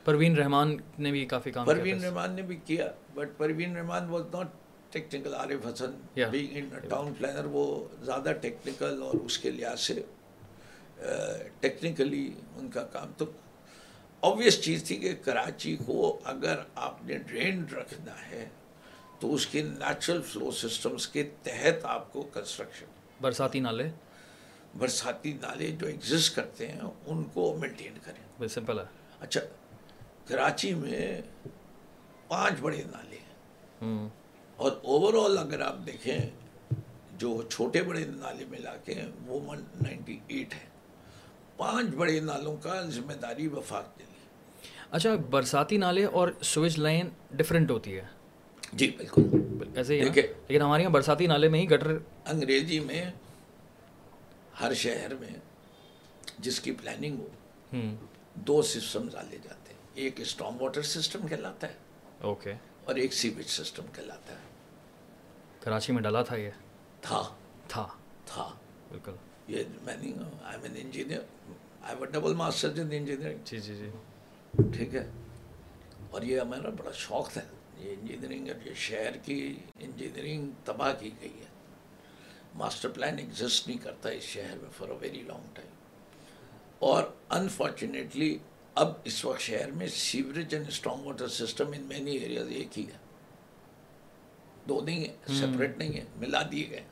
پروین 0.04 0.36
رحمان 0.36 0.76
نے 0.98 1.10
بھی 1.10 1.24
کافی 1.26 1.50
کام 1.50 1.66
پروین 1.66 2.04
رحمان 2.04 2.32
نے 2.32 2.42
بھی 2.42 2.56
کیا 2.66 2.90
but 3.14 3.28
Parveen 3.36 3.76
Rahman 3.76 4.08
was 4.08 4.22
not 4.32 4.46
technical 4.90 5.34
Arif 5.34 5.66
Hasan 5.66 5.90
being 6.30 6.48
in 6.52 6.88
town 6.88 7.12
planner 7.18 7.44
وہ 7.44 7.64
زیادہ 8.02 8.32
ٹیکنیکل 8.40 9.02
اور 9.02 9.14
اس 9.14 9.38
کے 9.38 9.50
لحاظ 9.50 9.80
سے 9.80 10.02
ٹیکنیکلی 11.60 12.30
ان 12.56 12.70
کا 12.70 12.82
کام 12.82 13.12
تو 13.16 13.24
آبویس 14.22 14.60
چیز 14.60 14.84
تھی 14.84 14.96
کہ 14.96 15.14
کراچی 15.24 15.76
کو 15.86 16.20
اگر 16.24 16.58
آپ 16.74 17.04
نے 17.04 17.18
ڈرین 17.18 17.64
رکھنا 17.64 18.30
ہے 18.30 18.48
تو 19.20 19.34
اس 19.34 19.46
کے 19.46 19.62
نیچرل 19.62 20.22
فلو 20.22 20.50
سسٹمز 20.50 21.08
کے 21.08 21.30
تحت 21.42 21.84
آپ 21.84 22.12
کو 22.12 22.22
کنسٹرکشن 22.22 22.86
برساتی 23.20 23.60
نالے۔ 23.60 23.90
برساتی 24.78 25.32
نالے 25.32 25.70
جو 25.70 25.86
ایگزسٹ 25.86 26.36
کرتے 26.36 26.68
ہیں 26.68 26.80
ان 27.06 27.24
کو 27.24 27.56
مینٹین 27.60 27.98
کریں۔ 28.02 28.48
سمپل 28.48 28.78
ہے۔ 28.78 28.84
اچھا 29.20 29.40
کراچی 30.24 30.74
میں 30.74 31.22
پانچ 32.28 32.54
بڑے 32.60 32.82
نالے 32.92 33.16
ہیں۔ 33.16 34.08
اور 34.56 34.72
اوور 34.82 35.14
آل 35.24 35.38
اگر 35.38 35.60
آپ 35.60 35.76
دیکھیں 35.86 36.18
جو 37.12 37.42
چھوٹے 37.42 37.82
بڑے 37.82 38.04
نالے 38.04 38.44
ملا 38.44 38.76
کے 38.76 38.94
ہیں 38.94 39.08
وہ 39.26 39.40
ون 39.40 39.64
نائنٹی 39.82 40.18
ایٹ 40.26 40.54
ہے۔ 40.54 40.66
پانچ 41.56 41.94
بڑے 41.94 42.20
نالوں 42.20 42.56
کا 42.56 42.82
ذمہ 42.82 43.12
داری 43.12 43.48
وفاق 43.48 43.98
دلی 43.98 44.11
اچھا 44.92 45.14
برساتی 45.30 45.76
نالے 45.76 46.04
اور 46.04 46.28
سویج 46.42 46.78
لائن 46.78 47.08
ڈفرینٹ 47.30 47.70
ہوتی 47.70 47.96
ہے۔ 47.96 48.04
جی 48.72 48.90
بالکل۔ 48.90 49.22
ایسے 49.76 50.00
ہی۔ 50.00 50.08
لیکن 50.08 50.62
ہمارے 50.62 50.82
یہاں 50.82 50.92
برساتی 50.92 51.26
نالے 51.26 51.48
میں 51.48 51.60
ہی 51.60 51.70
گٹر 51.70 51.96
انگریزی 52.24 52.80
میں 52.80 53.04
ہر 54.60 54.74
شہر 54.74 55.14
میں 55.14 55.28
جس 56.38 56.60
کی 56.60 56.72
پلاننگ 56.72 57.18
ہو 57.18 57.28
دو 58.34 58.62
سسٹم 58.62 59.08
ڈالے 59.12 59.38
جاتے 59.44 59.72
ہیں۔ 59.72 59.80
ایک 59.94 60.20
اسٹام 60.20 60.62
واٹر 60.62 60.82
سسٹم 60.82 61.26
کہلاتا 61.26 61.68
ہے 61.68 61.74
اوکے 62.20 62.52
اور 62.84 62.94
ایک 62.94 63.12
سیویج 63.12 63.46
سسٹم 63.46 63.82
کہلاتا 63.92 64.34
ہے۔ 64.34 64.40
کراچی 65.60 65.92
میں 65.92 66.02
ڈالا 66.02 66.22
تھا 66.22 66.36
یہ؟ 66.36 66.50
تھا۔ 67.00 67.22
تھا۔ 67.68 67.86
تھا۔ 68.26 68.48
بالکل۔ 68.90 69.12
یہ 69.48 69.64
میں 69.82 69.96
نہیں 69.96 70.12
I 70.44 70.54
am 70.54 70.64
an 70.64 70.72
engineer 70.76 71.20
I 71.82 71.96
am 71.96 72.04
double 72.04 72.34
master 72.34 72.68
in 72.68 72.88
engineering 72.92 73.38
جی 73.44 73.60
جی 73.60 73.74
جی۔ 73.76 73.90
ٹھیک 74.56 74.94
ہے؟ 74.94 75.10
اور 76.10 76.22
یہ 76.22 76.40
ہمارا 76.40 76.68
بڑا 76.68 76.90
شوق 76.92 77.30
تھا۔ 77.32 77.40
یہ 77.78 77.94
انجینئرنگ 78.00 78.48
یہ 78.48 78.74
شہر 78.74 79.16
کی 79.16 79.56
انجینئرنگ 79.80 80.50
تباہ 80.64 80.92
کی 80.98 81.10
گئی 81.20 81.40
ہے۔ 81.40 81.46
ماسٹر 82.54 82.88
پلان 82.88 83.18
ایگزسٹ 83.18 83.68
نہیں 83.68 83.78
کرتا 83.78 84.08
اس 84.08 84.22
شہر 84.22 84.56
میں 84.56 84.70
for 84.76 84.88
a 84.88 84.94
very 85.00 85.22
long 85.22 85.54
time 85.54 85.68
اور 86.78 87.04
انفارچونیٹلی 87.30 88.38
اب 88.74 88.92
اس 89.04 89.24
وقت 89.24 89.40
شہر 89.40 89.70
میں 89.70 89.86
sewerage 89.86 90.54
and 90.54 90.68
strong 90.68 91.06
water 91.06 91.28
system 91.28 91.66
in 91.66 91.82
many 91.82 92.16
areas 92.16 92.46
ایک 92.48 92.78
ہی 92.78 92.86
ہے۔ 92.86 92.98
دو 94.68 94.80
نہیں 94.80 95.04
ہے 95.04 95.16
سپریٹ 95.28 95.78
نہیں 95.78 95.92
ہے 95.92 96.04
ملا 96.16 96.42
دیے 96.52 96.70
گئے۔ 96.70 96.84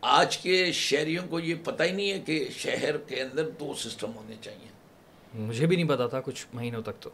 آج 0.00 0.38
کے 0.38 0.72
شہریوں 0.72 1.26
کو 1.28 1.40
یہ 1.40 1.54
پتہ 1.64 1.82
ہی 1.82 1.92
نہیں 1.92 2.12
ہے 2.12 2.20
کہ 2.20 2.48
شہر 2.50 2.96
کے 2.96 3.22
اندر 3.22 3.50
دو 3.50 3.74
سسٹم 3.74 4.14
ہونے 4.14 4.34
چاہیے۔ 4.40 4.71
مجھے 5.34 5.66
بھی 5.66 5.76
نہیں 5.76 5.88
پتا 5.88 6.06
تھا 6.06 6.20
کچھ 6.20 6.46
مہینوں 6.52 6.82
تک 6.82 7.00
تو۔ 7.00 7.10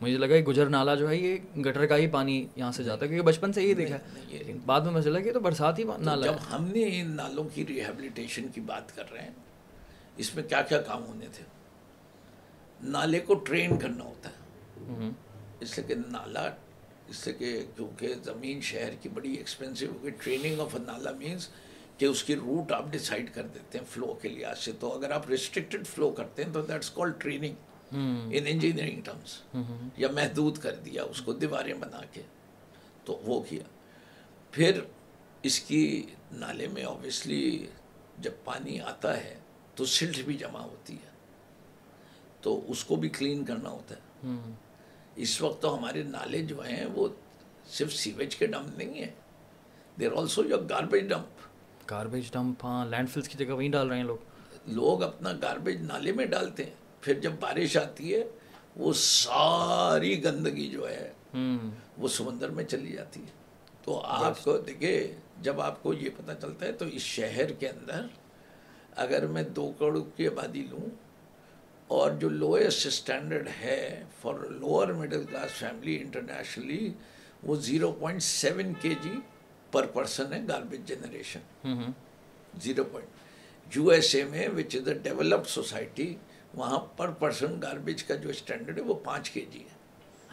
مجھے 0.00 0.18
لگا 0.18 0.28
کہ 0.28 0.42
گجر 0.42 0.66
نالا 0.66 0.94
جو 0.94 1.08
ہے 1.08 1.16
یہ 1.16 1.36
گٹر 1.60 1.86
کا 1.86 1.96
ہی 1.96 2.06
پانی 2.06 2.46
یہاں 2.56 2.72
سے 2.72 2.82
جاتا 2.82 3.04
ہے 3.04 3.08
کیونکہ 3.08 3.26
بچپن 3.26 3.52
سے 3.52 3.62
یہی 3.62 3.74
دیکھا 3.74 3.96
لیکن 4.28 4.58
بعد 4.66 4.80
میں 4.80 4.92
مجھے 4.92 5.10
چلا 5.10 5.20
کہ 5.20 5.32
تو 5.32 5.40
برساتی 5.40 5.84
نالا 6.00 6.26
جب 6.26 6.56
ہم 6.56 6.64
نے 6.64 7.00
ان 7.00 7.10
نالوں 7.10 7.44
کی 7.54 7.66
ریہیبلیٹیشن 7.66 8.48
کی 8.48 8.60
بات 8.60 8.96
کر 8.96 9.12
رہے 9.12 9.22
ہیں 9.22 9.32
اس 10.16 10.34
میں 10.34 10.44
کیا 10.44 10.62
کیا 10.62 10.80
کام 10.80 11.04
ہونے 11.06 11.26
تھے؟ 11.32 11.44
نالے 12.82 13.20
کو 13.20 13.34
ٹرین 13.34 13.78
کرنا 13.78 14.04
ہوتا 14.04 14.28
ہے۔ 14.28 15.10
اس 15.60 15.78
لیے 15.78 15.94
کہ 15.94 15.94
نالا 16.10 16.50
اس 17.08 17.26
لیے 17.26 17.36
کہ 17.38 17.64
کیونکہ 17.76 18.14
زمین 18.24 18.60
شہر 18.60 18.90
کی 19.02 19.08
بڑی 19.08 19.32
ایکسپینسو 19.32 19.86
ہو 19.86 19.98
گئی۔ 20.02 20.10
ٹریننگ 20.10 20.60
آف 20.60 20.74
اے 20.74 20.80
نالا 20.86 21.10
مینس 21.10 21.48
کہ 21.98 22.04
اس 22.04 22.24
کی 22.24 22.36
روٹ 22.36 22.72
آپ 22.72 22.84
ڈیسائیڈ 22.90 23.34
کر 23.34 23.46
دیتے 23.46 23.78
ہیں 23.78 23.84
فلو 23.90 24.14
کے 24.22 24.28
لحاظ 24.28 24.58
سے۔ 24.58 24.72
تو 24.80 24.92
اگر 24.92 25.10
آپ 25.10 25.28
ریسٹرکٹیڈ 25.28 25.86
فلو 25.86 26.10
کرتے 26.10 26.44
ہیں 26.44 26.52
تو 26.52 26.62
that's 26.62 26.90
call 26.90 27.10
training 27.18 27.54
in 28.32 28.44
engineering 28.46 29.02
terms 29.02 29.56
یا 29.96 30.08
محدود 30.10 30.58
کر 30.58 30.74
دیا 30.74 31.02
اس 31.02 31.20
کو 31.20 31.32
دیواریں 31.32 31.74
بنا 31.74 32.00
کے۔ 32.12 32.22
تو 33.04 33.12
وہ 33.24 33.42
کیا۔ 33.48 33.62
پھر 34.50 34.80
اس 35.42 35.60
کی 35.60 36.06
نالے 36.32 36.68
میں 36.68 36.84
اوبیسلی 36.84 37.66
جب 38.18 38.32
پانی 38.44 38.80
آتا 38.80 39.24
ہے 39.24 39.38
تو 39.74 39.84
سلٹ 39.84 40.18
بھی 40.18 40.34
جمع 40.34 40.60
ہوتی 40.60 40.94
ہے۔ 40.94 41.10
تو 42.40 42.64
اس 42.68 42.84
کو 42.84 42.96
بھی 42.96 43.08
کلین 43.08 43.44
کرنا 43.44 43.70
ہوتا 43.70 43.94
ہے۔ 43.94 44.00
اس 45.16 45.42
وقت 45.42 45.62
تو 45.62 45.78
ہمارے 45.78 46.02
نالے 46.02 46.42
جو 46.42 46.60
ہیں 46.60 46.86
وہ 46.86 47.08
صرف 47.66 47.94
سیویج 47.94 48.36
کے 48.36 48.46
ڈمپ 48.46 48.78
نہیں 48.78 48.94
ہیں۔ 48.94 49.10
There 50.00 50.12
also 50.12 50.44
your 50.44 50.62
garbage 50.68 51.08
dump 51.08 51.33
garbage 51.90 52.30
dump 52.32 52.64
ہاں 52.64 52.84
لینڈ 52.86 53.10
فلس 53.10 53.28
کی 53.28 53.44
جگہ 53.44 53.52
وہیں 53.52 53.68
ڈال 53.68 53.88
رہے 53.88 53.96
ہیں 53.96 54.04
لوگ 54.04 54.68
لوگ 54.68 55.02
اپنا 55.02 55.32
گاربیج 55.42 55.82
نالے 55.82 56.12
میں 56.12 56.26
ڈالتے 56.26 56.64
ہیں 56.64 56.72
پھر 57.00 57.18
جب 57.20 57.32
بارش 57.40 57.76
آتی 57.76 58.14
ہے 58.14 58.22
وہ 58.76 58.92
ساری 58.92 60.24
گندگی 60.24 60.68
جو 60.68 60.88
ہے 60.88 61.12
وہ 61.98 62.08
سمندر 62.08 62.50
میں 62.50 62.64
چلی 62.64 62.92
جاتی 62.92 63.20
ہے 63.20 63.42
تو 63.82 64.00
آپ 64.04 64.44
کو 64.44 64.56
دیکھیں 64.58 65.42
جب 65.42 65.60
آپ 65.60 65.82
کو 65.82 65.92
یہ 65.94 66.10
پتہ 66.16 66.32
چلتا 66.40 66.66
ہے 66.66 66.72
تو 66.72 66.84
اس 66.84 67.02
شہر 67.02 67.52
کے 67.52 67.68
اندر 67.68 68.06
اگر 68.96 69.26
میں 69.26 69.42
دو 69.56 69.72
کروڑ 69.78 70.00
کی 70.16 70.26
آبادی 70.26 70.66
لوں 70.70 70.88
اور 71.90 72.10
جو 72.10 72.28
لوئسٹ 72.28 72.86
اسٹینڈرڈ 72.86 73.48
ہے 73.60 74.04
for 74.20 74.34
lower 74.50 74.88
middle 74.92 75.24
class 75.24 75.50
family 75.50 75.98
internationally 75.98 76.92
وہ 77.42 77.56
zero 77.56 77.92
point 77.92 78.22
seven 78.22 78.72
K 78.80 78.94
G 79.02 79.14
پر 79.74 79.86
پرسن 79.92 80.32
ہے 80.32 80.40
garbage 80.48 80.88
generation 80.88 81.92
zero 82.62 82.84
point 82.84 83.76
U 83.76 83.88
S 83.90 84.14
A 84.14 84.24
میں 84.24 84.48
which 84.56 84.76
is 84.76 84.88
a 84.88 84.94
developed 85.02 85.48
society 85.48 86.14
وہاں 86.54 86.78
پر 86.96 87.10
پرسن 87.18 87.60
گاربیج 87.62 88.04
کا 88.04 88.14
جو 88.14 88.28
اسٹینڈرڈ 88.28 88.78
ہے 88.78 88.82
وہ 88.82 88.94
پانچ 89.04 89.30
کے 89.30 89.44
جی 89.52 89.60
ہے 89.60 89.82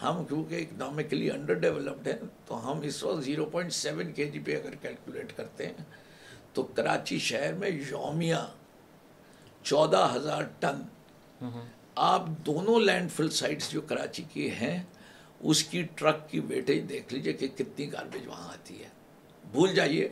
ہم 0.02 0.24
کیونکہ 0.26 0.56
اکنامکلی 0.56 1.32
انڈر 1.32 1.54
ڈیولپڈ 1.64 2.08
ہیں 2.08 2.14
تو 2.46 2.72
ہم 2.72 2.80
اس 2.84 3.04
وقت 3.04 3.24
زیرو 3.24 3.46
پوائنٹ 3.46 3.74
سیون 3.74 4.12
کے 4.12 4.30
جی 4.32 4.40
پہ 4.46 4.56
اگر 4.56 4.76
کیلکولیٹ 4.82 5.36
کرتے 5.36 5.66
ہیں 5.66 5.84
تو 6.54 6.64
کراچی 6.76 7.18
شہر 7.20 7.54
میں 7.54 7.70
یومیہ 7.70 8.46
چودہ 9.64 10.08
ہزار 10.16 10.44
ٹن. 10.60 10.82
آپ 11.96 12.28
دونوں 12.46 12.80
لینڈ 12.80 13.12
فل 13.12 13.30
سائٹس 13.30 13.70
جو 13.72 13.82
کراچی 13.82 14.24
کی 14.34 14.50
ہیں 14.52 14.78
اس 15.42 15.64
کی 15.64 15.82
ٹرک 15.96 16.30
کی 16.30 16.40
ویٹیج 16.48 16.90
دیکھ 16.90 17.14
لیجیے 17.14 17.34
کہ 17.34 17.48
کتنی 17.48 17.92
گاربیج 17.94 18.28
وہاں 18.28 18.50
آتی 18.50 18.84
ہے. 18.84 18.90
بھول 19.52 19.76
جائیے۔ 19.76 20.10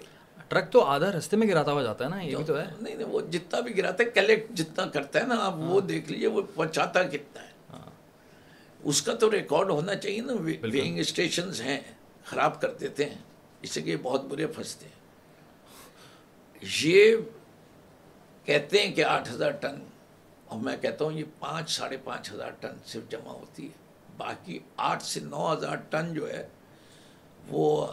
ٹرک 0.47 0.71
تو 0.71 0.83
آدھا 0.83 1.11
رستے 1.11 1.37
میں 1.37 1.47
گراتا 1.47 1.71
ہوا 1.71 1.83
جاتا 1.83 2.05
ہے 2.05 2.09
نا 2.09 2.21
یہ 2.21 2.35
بھی 2.35 2.43
تو 2.45 2.59
ہے۔ 2.59 2.65
نہیں 2.81 2.95
نہیں 2.95 3.07
وہ 3.07 3.21
جتنا 3.21 3.59
بھی 3.59 3.77
گراتا 3.77 4.03
ہے 4.03 4.09
کلیکٹ 4.09 4.51
جتنا 4.51 4.85
کرتا 4.85 5.19
ہے 5.19 5.25
نا 5.25 5.35
آپ 5.45 5.53
وہ 5.57 5.81
دیکھ 5.81 6.11
لیجیے 6.11 6.27
وہ 6.27 6.41
پہنچاتا 6.55 7.03
کتنا 7.03 7.41
ہے۔ 7.41 7.49
اس 8.83 9.01
کا 9.01 9.13
تو 9.13 9.31
ریکارڈ 9.31 9.69
ہونا 9.69 9.95
چاہیے 9.95 10.21
نا 10.21 10.33
ویئنگ 10.61 10.99
اسٹیشنز 10.99 11.61
ہیں 11.61 11.79
خراب 12.23 12.61
کر 12.61 12.73
دیتے 12.73 13.05
ہیں۔ 13.05 13.17
اس 13.61 13.69
سے 13.69 13.81
کہ 13.81 13.89
یہ 13.89 13.95
بہت 14.01 14.25
برے 14.25 14.47
پھنستے 14.47 14.85
ہیں۔ 14.85 14.99
یہ 16.83 17.15
کہتے 18.45 18.81
ہیں 18.81 18.93
کہ 18.93 19.03
آٹھ 19.03 19.31
ہزار 19.31 19.51
ٹن 19.51 19.75
اور 20.45 20.59
میں 20.59 20.77
کہتا 20.77 21.05
ہوں 21.05 21.11
یہ 21.11 21.23
پانچ 21.39 21.71
ساڑھے 21.71 21.97
پانچ 22.03 22.31
ہزار 22.31 22.51
ٹن 22.59 22.73
صرف 22.85 23.11
جمع 23.11 23.31
ہوتی 23.31 23.65
ہے۔ 23.65 23.71
باقی 24.17 24.59
آٹھ 24.77 25.03
سے 25.03 25.19
نو 25.19 25.53
ہزار 25.53 25.75
ٹن 25.75 26.13
جو 26.13 26.29
ہے 26.29 26.47
وہ 27.47 27.87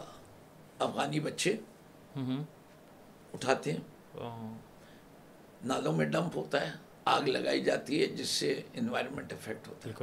افغانی 0.78 1.20
بچے 1.20 1.56
اٹھاتے 3.34 3.72
ہیں۔ 3.72 3.80
نالوں 5.64 5.92
میں 5.92 6.06
ڈمپ 6.06 6.36
ہوتا 6.36 6.66
ہے 6.66 6.72
آگ 7.04 7.22
لگائی 7.22 7.60
جاتی 7.60 8.02
ہے 8.02 8.06
جس 8.06 8.28
سے 8.28 8.62
انوائرمنٹ 8.74 9.32
افیکٹ 9.32 9.68
ہوتا 9.68 9.88
ہے۔ 9.88 9.94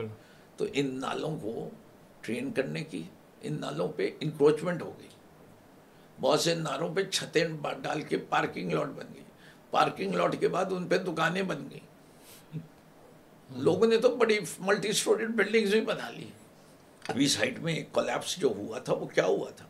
تو 0.58 0.66
ان 0.74 1.00
نالوں 1.00 1.40
کو 1.40 1.70
ٹرین 2.22 2.52
کرنے 2.52 2.84
کی 2.84 3.04
ان 3.42 3.60
نالوں 3.60 3.88
پہ 3.96 4.10
انکروچمنٹ 4.20 4.82
ہو 4.82 4.94
گئی۔ 5.00 5.08
بہت 6.22 6.40
سے 6.40 6.56
نالوں 6.56 6.96
پہ 6.96 7.04
چھتیں 7.04 7.48
ڈال 7.82 8.02
کے 8.02 8.18
پارکنگ 8.18 8.72
لاٹ 8.72 8.88
بن 8.88 9.06
گئی۔ 9.14 9.24
پارکنگ 9.72 10.16
لاٹ 10.16 10.36
کے 10.40 10.48
بعد 10.48 10.66
ان 10.72 10.88
پہ 10.88 10.98
دکانیں 10.98 11.42
بن 11.42 11.68
گئی۔ 11.72 11.80
لوگوں 13.56 13.88
نے 13.88 13.98
تو 13.98 14.16
بڑی 14.16 14.40
ملٹی 14.60 14.90
اسٹوریڈ 14.90 15.30
بلڈنگز 15.30 15.70
بھی 15.70 15.82
بنا 15.82 16.10
لی۔ 16.10 16.28
ابھی 17.08 17.28
سائٹ 17.28 17.60
میں 17.60 17.84
کولیپس 17.92 18.38
جو 18.38 18.48
ہوا 18.48 18.80
تھا 18.80 18.94
وہ 18.94 19.06
کیا 19.06 19.26
ہوا 19.26 19.50
تھا؟ 19.50 19.66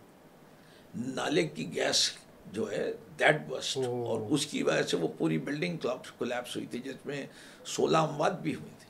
نالے 0.96 1.48
کی 1.48 1.76
گیس 1.76 2.12
جو 2.52 2.72
ہے 2.72 2.94
دیٹ 3.20 3.38
بسٹ 3.50 3.78
اور 3.78 4.22
اس 4.30 4.46
کی 4.46 4.64
وجہ 4.64 4.84
سے 4.84 4.98
وہ 4.98 5.08
پوری 5.18 5.38
بلڈنگ 5.38 5.78
کولیپس 6.18 6.56
ہوئی 6.56 6.68
تھی 6.68 6.80
جس 6.80 7.06
میں 7.06 7.26
سولہ 7.66 7.98
اموات 7.98 8.42
بھی 8.42 8.56
ہوئی 8.56 8.70
تھی۔ 8.80 8.90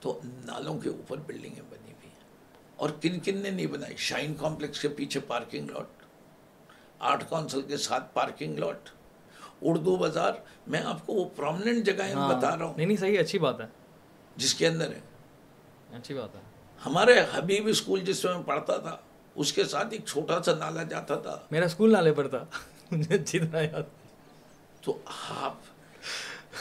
تو 0.00 0.20
نالوں 0.24 0.78
کے 0.78 0.88
اوپر 0.88 1.16
بلڈنگیں 1.16 1.62
بنی 1.70 1.92
ہوئی 1.92 2.08
ہیں۔ 2.08 2.24
اور 2.76 2.90
کن 3.00 3.20
کن 3.20 3.36
نے 3.38 3.50
نہیں 3.50 3.66
بنائی؟ 3.66 3.96
شائن 3.96 4.34
کمپلیکس 4.34 4.80
کے 4.80 4.88
پیچھے 4.88 5.20
پارکنگ 5.20 5.70
لاٹ 5.70 5.86
آرٹ 6.98 7.28
کونسل 7.28 7.62
کے 7.62 7.76
ساتھ 7.76 8.14
پارکنگ 8.14 8.58
لاٹ 8.58 8.88
اردو 9.62 9.96
بازار 9.96 10.32
میں 10.66 10.80
آپ 10.80 11.06
کو 11.06 11.12
وہ 11.12 11.24
پرومننٹ 11.36 11.86
جگہیں 11.86 12.14
ہاں۔ 12.14 12.34
بتا 12.34 12.58
رہا 12.58 12.64
ہوں۔ 12.64 12.76
نہیں 12.76 12.86
نہیں 12.86 12.96
صحیح 12.96 13.20
اچھی 13.20 13.38
بات 13.38 13.60
ہے۔ 13.60 13.66
جس 14.36 14.54
کے 14.54 14.66
اندر 14.66 14.92
ہے۔ 14.92 15.00
اچھی 15.92 16.14
بات 16.14 16.34
ہے۔ 16.34 16.40
ہمارے 16.86 17.20
حبیب 17.32 17.66
اسکول 17.66 18.00
جس 18.00 18.24
میں 18.24 18.42
پڑھتا 18.46 18.76
تھا 18.76 18.96
اس 19.36 19.52
کے 19.52 19.64
ساتھ 19.64 19.88
ایک 19.90 20.06
چھوٹا 20.06 20.42
سا 20.42 20.54
نالا 20.54 20.82
جاتا 20.82 21.16
تھا۔ 21.16 21.38
میرا 21.50 21.64
اسکول 21.64 21.92
نالے 21.92 22.12
پر 22.12 22.28
تھا۔ 22.28 22.44
مجھے 22.90 23.14
اچھی 23.14 23.38
طرح 23.38 23.62
یاد۔ 23.62 23.82
تو 24.80 24.98
آپ 25.28 25.54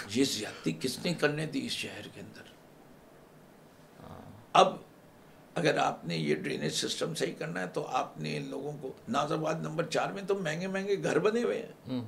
یہ 0.09 0.23
زیادتی 0.23 0.73
کس 0.79 0.99
نے 1.05 1.13
کرنے 1.13 1.45
دی 1.45 1.65
اس 1.65 1.71
شہر 1.71 2.07
کے 2.13 2.21
اندر؟ 2.21 2.41
اب 4.53 4.75
اگر 5.55 5.77
آپ 5.77 6.05
نے 6.05 6.17
یہ 6.17 6.35
ڈرینیج 6.35 6.73
سسٹم 6.73 7.15
صحیح 7.15 7.33
کرنا 7.37 7.61
ہے 7.61 7.67
تو 7.67 7.87
آپ 7.87 8.17
نے 8.17 8.37
ان 8.37 8.49
لوگوں 8.49 8.71
کو 8.81 8.91
ناز 9.09 9.31
آباد 9.31 9.53
نمبر 9.53 9.85
چار 9.85 10.09
میں 10.09 10.23
تو 10.27 10.35
مہنگے 10.35 10.67
مہنگے 10.67 11.03
گھر 11.03 11.19
بنے 11.19 11.43
ہوئے 11.43 11.69
ہیں۔ 11.87 12.01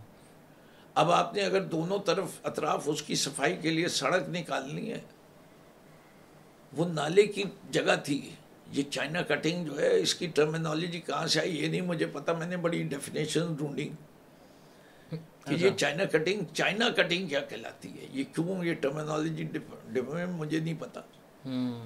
اب 0.93 1.11
آپ 1.11 1.33
نے 1.33 1.41
اگر 1.41 1.63
دونوں 1.63 1.99
طرف 2.05 2.27
اطراف 2.43 2.83
اس 2.85 3.01
کی 3.01 3.15
صفائی 3.15 3.55
کے 3.55 3.69
لیے 3.69 3.87
سڑک 3.87 4.29
نکالنی 4.29 4.91
ہے 4.91 4.99
وہ 6.73 6.85
نالے 6.85 7.27
کی 7.27 7.43
جگہ 7.71 7.95
تھی۔ 8.03 8.35
یہ 8.71 8.83
چائنا 8.83 9.21
کٹنگ 9.21 9.65
جو 9.65 9.79
ہے 9.79 9.99
اس 9.99 10.15
کی 10.15 10.27
ٹرمینالوجی 10.27 10.99
کہاں 10.99 11.27
سے 11.27 11.39
آئی؟ 11.39 11.63
یہ 11.63 11.67
نہیں 11.67 11.81
مجھے 11.81 12.05
پتا 12.05 12.33
میں 12.33 12.47
نے 12.47 12.57
بڑی 12.57 12.83
ڈیفینیشن 12.83 13.53
ڈھونڈی۔ 13.53 13.89
کہ 15.11 15.53
یہ 15.53 15.69
چائنا 15.77 16.05
کٹنگ 16.05 16.41
چائنا 16.53 16.89
کٹنگ 16.89 17.27
کیا 17.27 17.39
کہلاتی 17.39 17.89
ہے؟ 17.89 18.07
یہ 18.11 18.23
کیوں 18.35 18.65
یہ 18.65 18.73
ٹرمینالوجی 18.73 19.45
مجھے 20.25 20.59
نہیں 20.59 20.73
پتا۔ 20.79 21.01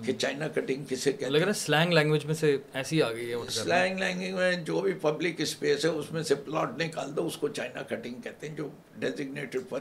کہ 0.06 0.12
چائنا 0.14 0.48
کٹنگ 0.48 0.86
کسے 0.90 1.12
کہتے 1.12 1.32
لگ 1.32 1.38
رہا 1.38 1.48
ہے 1.48 1.54
سلینگ 1.54 1.94
لینگویج 1.94 2.26
میں 2.26 2.34
سے 2.34 2.58
ایسی 2.74 3.04
آ 3.04 3.14
گئی 3.14 3.32
ہے 3.32 3.36
سلینگ 3.50 4.00
لینگویج 4.00 4.32
میں 4.32 4.54
جو 4.54 4.82
بھی 4.82 4.92
پبلک 4.94 5.36
اسپیس 5.38 5.86
ہے 5.86 5.90
اس 5.90 6.12
میں 6.12 6.24
سے 6.24 6.36
پلاٹ 6.36 6.82
نکال 6.82 7.16
دو 7.16 7.26
اس 7.28 7.38
کو 7.38 7.48
چائنا 7.48 7.82
کٹنگ 7.82 8.22
کہتے 8.22 8.50
ہیں 8.50 8.56
جو 8.56 8.70
ڈیزگنیٹڈ 8.96 9.60
پر 9.70 9.80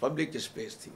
پبلک 0.00 0.28
اسپیس 0.32 0.76
تھی۔ 0.76 0.92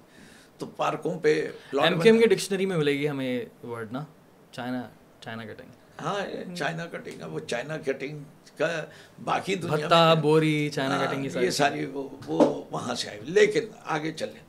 تو 0.59 0.67
پارکوں 0.67 1.19
پہ 1.19 1.49
ایم 1.83 2.01
کے 2.01 2.09
ایم 2.09 2.19
کی 2.19 2.27
ڈکشنری 2.27 2.67
میں 2.67 2.77
ملے 2.77 2.93
گی 2.93 3.09
ہمیں 3.09 3.45
ورڈ 3.67 3.93
نا۔ 3.93 4.05
چائنا 4.53 4.89
چائنا 5.21 5.45
کٹنگ 5.45 6.01
ہاں 6.01 6.55
چائنا 6.57 6.87
کٹنگ 6.87 7.23
وہ 7.33 7.41
چائنا 7.41 7.77
کٹنگ 7.77 8.19
کا 8.57 8.85
باقی 9.25 9.55
دنیا 9.55 10.15
بوری 10.15 10.71
چائنا 10.71 11.07
کٹنگ 11.07 11.27
یہ 11.43 11.51
ساری 11.51 11.87
وہ 11.87 12.65
وہاں 12.71 12.95
سے 12.95 13.09
آئی۔ 13.09 13.21
لیکن 13.23 13.61
آگے 13.85 14.13
چلیں۔ 14.13 14.41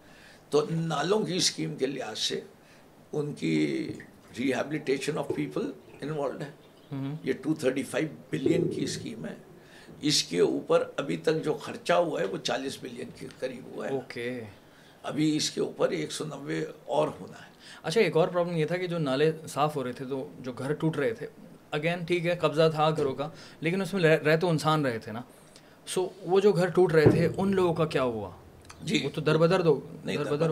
تو 0.50 0.66
نالوں 0.72 1.25
کی 1.25 1.36
اسکیم 1.36 1.75
کے 1.75 1.86
لحاظ 1.86 2.20
سے 2.20 2.42
ان 3.12 3.34
کی 3.34 3.88
ریہیبلیٹیشن 4.40 5.18
آف 5.18 5.28
پیپل 5.36 5.72
انوالوڈ 6.01 6.42
ہے۔ 6.42 6.51
یہ 7.24 7.34
ٹو 7.42 7.54
تھرٹی 7.54 7.84
فائیو 7.84 8.08
بلین 8.30 8.68
کی 8.68 8.84
اسکیم 8.84 9.25
ہے۔ 9.25 9.36
اس 10.01 10.24
کے 10.24 10.40
اوپر 10.40 10.90
ابھی 10.98 11.18
تک 11.18 11.44
جو 11.44 11.54
خرچہ 11.54 11.94
ہوا 11.94 12.20
ہے 12.20 12.25
وہ 12.25 12.38
چالیس 12.38 12.78
بلین 12.82 13.10
کے 13.20 13.28
قریب 13.40 13.66
ہوا 13.66 13.88
ہے۔ 13.88 13.94
اوکے 13.94 14.44
ابھی 15.04 15.36
اس 15.36 15.51
کے 15.51 15.62
اوپر 15.62 15.90
ایک 15.90 16.12
سو 16.12 16.25
نوے 16.25 16.66
اور 16.86 17.08
ہونا 17.08 17.46
ہے۔ 17.46 17.50
اچھا 17.83 18.01
ایک 18.01 18.17
اور 18.17 18.27
پرابلم 18.27 18.55
یہ 18.55 18.65
تھا 18.65 18.77
کہ 18.77 18.88
جو 18.88 18.97
نالے 18.97 19.31
صاف 19.47 19.75
ہو 19.75 19.83
رہے 19.83 19.91
تھے 19.91 20.05
تو 20.05 20.27
جو 20.39 20.53
گھر 20.53 20.73
ٹوٹ 20.73 20.97
رہے 20.97 21.13
تھے 21.13 21.27
اگین 21.71 22.03
ٹھیک 22.05 22.25
ہے 22.25 22.35
قبضہ 22.35 22.69
تھا 22.75 22.89
گھروں 22.89 23.13
کا 23.15 23.29
لیکن 23.59 23.81
اس 23.81 23.93
میں 23.93 24.01
رہ 24.01 24.35
تو 24.38 24.50
انسان 24.50 24.85
رہے 24.85 25.00
تھے 25.00 25.11
نا۔ 25.11 25.21
سو 25.88 26.09
وہ 26.21 26.39
جو 26.39 26.51
گھر 26.51 26.67
ٹوٹ 26.69 26.93
رہے 26.93 27.09
تھے 27.11 27.27
ان 27.38 27.55
لوگوں 27.55 27.73
کا 27.73 27.85
کیا 27.85 28.03
ہوا؟ 28.03 28.29
جی۔ 28.81 29.01
وہ 29.05 29.09
تو 29.15 29.21
در 29.21 29.38
بدر 29.38 29.61
دو 29.61 29.79
در 30.07 30.23
بدر 30.23 30.51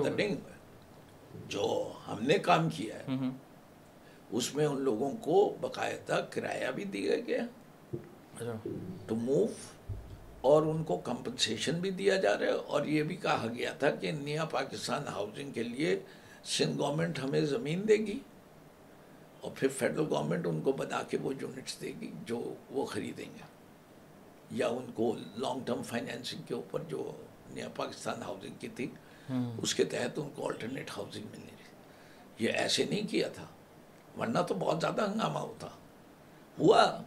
جو 1.50 1.94
ہم 2.08 2.18
نے 2.22 2.38
کام 2.38 2.70
کیا 2.70 2.96
ہے 2.96 3.30
اس 4.32 4.56
میں 4.56 4.66
ان 4.66 4.82
لوگوں 4.82 5.10
کو 5.22 5.56
باقاعدہ 5.62 6.22
کرایہ 6.30 6.72
بھی 6.72 6.84
دیا 6.84 7.16
گیا۔ 7.28 7.44
ٹو 9.08 9.16
موو 9.16 9.46
اور 10.42 10.62
ان 10.62 10.84
کو 10.84 10.98
کمپنسیشن 10.98 11.80
بھی 11.80 11.90
دیا 11.92 12.16
جا 12.16 12.38
رہا 12.38 12.46
ہے۔ 12.46 12.52
اور 12.52 12.86
یہ 12.86 13.04
بھی 13.04 13.16
کہا 13.16 13.48
گیا 13.58 13.72
تھا 13.74 13.90
کہ 13.92 14.12
نیا 14.12 14.46
پاکستان 14.46 15.08
ہاؤسنگ 15.08 15.52
کے 15.52 15.64
لیے 15.64 16.00
سندھ 16.44 16.78
گورنمنٹ 16.78 17.20
ہمیں 17.20 17.42
زمین 17.42 17.88
دے 17.88 17.98
گی 17.98 18.20
اور 19.42 19.52
پھر 19.56 19.68
فیڈرل 19.78 20.06
گورنمنٹ 20.10 20.48
ان 20.48 20.62
کو 20.62 20.72
بنا 20.72 21.04
کے 21.04 21.18
وہ 21.22 21.34
یونٹس 21.42 21.82
دے 21.82 21.92
گی 22.02 22.12
جو 22.26 22.54
وہ 22.70 22.86
خریدیں 22.86 23.26
گے 23.26 23.44
یا 24.52 24.68
ان 24.68 24.92
کو 24.96 25.16
لانگ 25.38 25.60
ٹرم 25.66 25.84
فائنینسنگ 25.84 26.42
کے 26.42 26.54
اوپر 26.54 26.84
جو 26.88 27.12
نیا 27.50 27.68
پاکستان 27.76 28.22
ہاؤسنگ 28.22 28.54
کی 28.60 28.68
تھی 28.68 28.88
اس 29.62 29.76
کے 29.76 29.84
تحت 29.84 30.20
ان 30.20 30.30
کو 30.36 30.46
آلٹرنیٹ 30.48 30.90
ہاؤسنگ 30.90 31.24
ملنی 31.32 31.48
تھی۔ 31.48 31.70
یہ 32.46 32.52
ایسے 32.54 32.86
نہیں 32.86 33.12
کیا 33.12 33.30
تھا 33.30 33.46
ورنہ 34.20 34.40
تو 34.40 34.56
بہت 34.56 34.78
زیادہ 34.82 35.12
ہنگامہ 35.12 35.40
ہوتا۔ 35.40 35.68
ہوا 36.60 37.02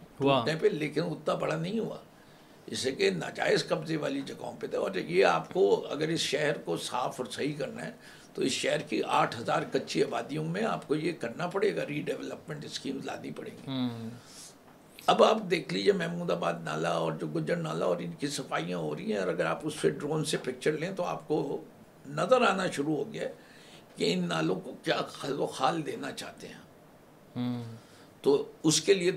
پہ 0.61 0.67
لیکن 0.67 1.03
اتنا 1.03 1.35
بڑا 1.35 1.55
نہیں 1.55 1.79
ہوا۔ 1.79 1.97
جسے 2.67 2.91
کہ 2.91 3.09
ناجائز 3.09 3.67
قبضے 3.67 3.97
والی 3.97 4.21
جگہوں 4.21 4.53
پہ 4.59 4.67
تھے۔ 4.67 4.77
اور 4.77 4.95
یہ 4.95 5.25
آپ 5.25 5.53
کو 5.53 5.87
اگر 5.89 6.07
اس 6.07 6.19
شہر 6.19 6.57
کو 6.57 6.77
صاف 6.77 7.21
اور 7.21 7.31
صحیح 7.31 7.53
کرنا 7.57 7.85
ہے 7.85 7.91
تو 8.33 8.41
اس 8.41 8.51
شہر 8.51 8.81
کی 8.81 9.01
آٹھ 9.03 9.39
ہزار 9.39 9.61
کچی 9.71 10.03
آبادیوں 10.03 10.45
میں 10.45 10.63
آپ 10.63 10.87
کو 10.87 10.95
یہ 10.95 11.11
کرنا 11.19 11.47
پڑے 11.47 11.75
گا 11.75 11.85
ری 11.85 12.01
ڈیولپمنٹ 12.01 12.65
اسکیم 12.65 12.99
لانی 13.03 13.31
پڑے 13.31 13.49
گی۔ 13.51 13.71
اب 15.07 15.23
آپ 15.23 15.37
دیکھ 15.51 15.73
لیجیے 15.73 15.93
محمود 15.93 16.31
آباد 16.31 16.53
نالا 16.63 16.89
اور 16.89 17.11
جو 17.11 17.27
گجر 17.27 17.55
نالا 17.55 17.85
اور 17.85 17.97
ان 17.99 18.11
کی 18.11 18.27
صفائیاں 18.27 18.77
ہو 18.77 18.95
رہی 18.95 19.11
ہیں 19.11 19.19
اور 19.19 19.27
اگر 19.27 19.45
آپ 19.45 19.59
اس 19.63 19.73
سے 19.81 19.89
ڈرون 19.89 20.25
سے 20.25 20.37
پکچر 20.37 20.71
لیں 20.71 20.91
تو 20.95 21.03
آپ 21.03 21.27
کو 21.27 21.61
نظر 22.07 22.41
آنا 22.41 22.71
شروع 22.71 22.95
ہو 22.95 23.13
گیا 23.13 23.27
کہ 23.95 24.13
ان 24.13 24.27
نالوں 24.27 24.55
کو 24.55 24.73
کیا 24.83 25.01
خل 25.09 25.39
و 25.39 25.45
خال 25.45 25.85
دینا 25.85 26.11
چاہتے 26.11 26.47
ہیں۔ 26.47 27.63
تو 28.21 28.51
اس 28.63 28.81
کے 28.81 28.93
لیے 28.93 29.11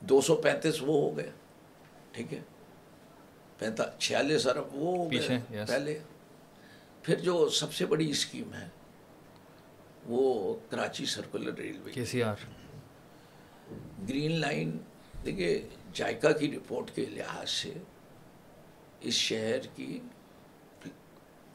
دو 0.00 0.20
سو 0.20 0.36
پینتیس 0.36 0.82
وہ 0.82 1.00
ہو 1.02 1.16
گئے 1.16 1.30
ٹھیک 2.12 2.32
ہے۔ 2.32 2.40
پینتا 3.58 3.84
چھیالیس 3.98 4.46
ارب 4.46 4.74
وہ 4.74 4.96
ہو 4.98 5.12
گئے 5.12 5.38
پہلے۔ 5.66 5.98
پھر 7.02 7.20
جو 7.20 7.48
سب 7.48 7.72
سے 7.72 7.86
بڑی 7.86 8.10
اسکیم 8.10 8.54
ہے 8.54 8.68
وہ 10.06 10.56
کراچی 10.70 11.04
سرکولر 11.04 11.54
ریلوے 11.54 11.92
کے 11.92 12.04
سی 12.04 12.22
آر۔ 12.22 12.34
گرین 14.08 14.32
لائن 14.40 14.78
دیکھیے 15.24 15.68
جائکا 15.94 16.32
کی 16.32 16.56
رپورٹ 16.56 16.90
کے 16.94 17.06
لحاظ 17.06 17.50
سے 17.50 17.72
اس 19.00 19.14
شہر 19.14 19.58
کی 19.76 20.00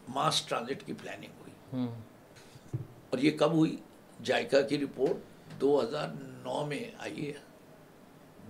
ماس 0.09 0.41
ٹرانزٹ 0.41 0.85
کی 0.85 0.93
پلاننگ 0.93 1.31
ہوئی۔ 1.39 1.87
اور 3.09 3.17
یہ 3.19 3.37
کب 3.37 3.51
ہوئی؟ 3.51 3.75
جائکا 4.23 4.61
کی 4.61 4.77
رپورٹ 4.77 5.17
دو 5.61 5.81
ہزار 5.83 6.07
نو 6.19 6.65
میں 6.65 6.83
آئی 6.97 7.27
ہے۔ 7.27 7.33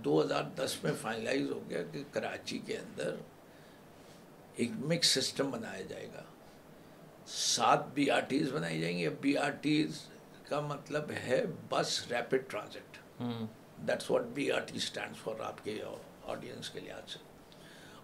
دو 0.04 0.22
ہزار 0.22 0.44
دس 0.56 0.84
میں 0.84 0.92
فائنلائز 1.00 1.50
ہو 1.50 1.60
گیا 1.70 1.82
کہ 1.92 2.02
کراچی 2.12 2.58
کے 2.58 2.78
اندر 2.78 3.14
ایک 4.56 4.70
مکس 4.72 5.06
سسٹم 5.06 5.50
بنایا 5.50 5.80
جائے 5.80 6.08
گا۔ 6.14 6.22
سات 7.28 7.86
بی 7.94 8.08
آر 8.10 8.20
ٹیز 8.28 8.52
بنائی 8.52 8.80
جائیں 8.80 8.96
گی. 8.98 9.08
بی 9.20 9.36
آر 9.36 9.50
ٹیز 9.62 10.00
کا 10.48 10.60
مطلب 10.60 11.10
ہے 11.24 11.42
bus 11.70 12.00
rapid 12.10 12.50
transit 12.50 12.96
that's 13.88 14.10
what 14.10 14.22
B 14.34 14.50
R 14.52 14.60
T 14.66 14.76
stand 14.76 15.16
for 15.22 15.40
آپ 15.46 15.64
کے 15.64 15.78
آڈینس 16.26 16.70
کے 16.70 16.80
لحاظ 16.80 17.10
سے. 17.12 17.18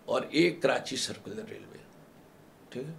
اور 0.05 0.23
ایک 0.31 0.63
کراچی 0.63 0.97
سرکولر 0.97 1.49
ریلوے 1.51 1.79
ٹھیک 2.71 2.85
ہے؟ 2.89 2.93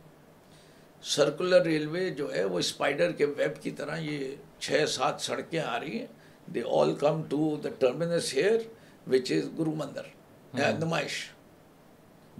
سرکولر 1.03 1.61
ریلوے 1.65 2.09
جو 2.17 2.33
ہے 2.33 2.43
وہ 2.43 2.59
اسپائڈر 2.59 3.11
کے 3.11 3.25
ویب 3.37 3.61
کی 3.63 3.71
طرح 3.71 3.97
یہ 3.99 4.35
چھ 4.59 4.85
سات 4.89 5.21
سڑکیں 5.21 5.59
آ 5.59 5.79
رہی 5.79 5.99
ہیں. 5.99 6.07
They 6.53 6.61
all 6.79 6.95
come 6.99 7.21
to 7.29 7.55
the 7.63 7.69
terminus 7.79 8.33
here 8.33 8.59
which 9.11 9.31
is 9.31 9.47
Guru 9.59 9.75
Mandir 9.75 10.13
Numaish 10.79 11.23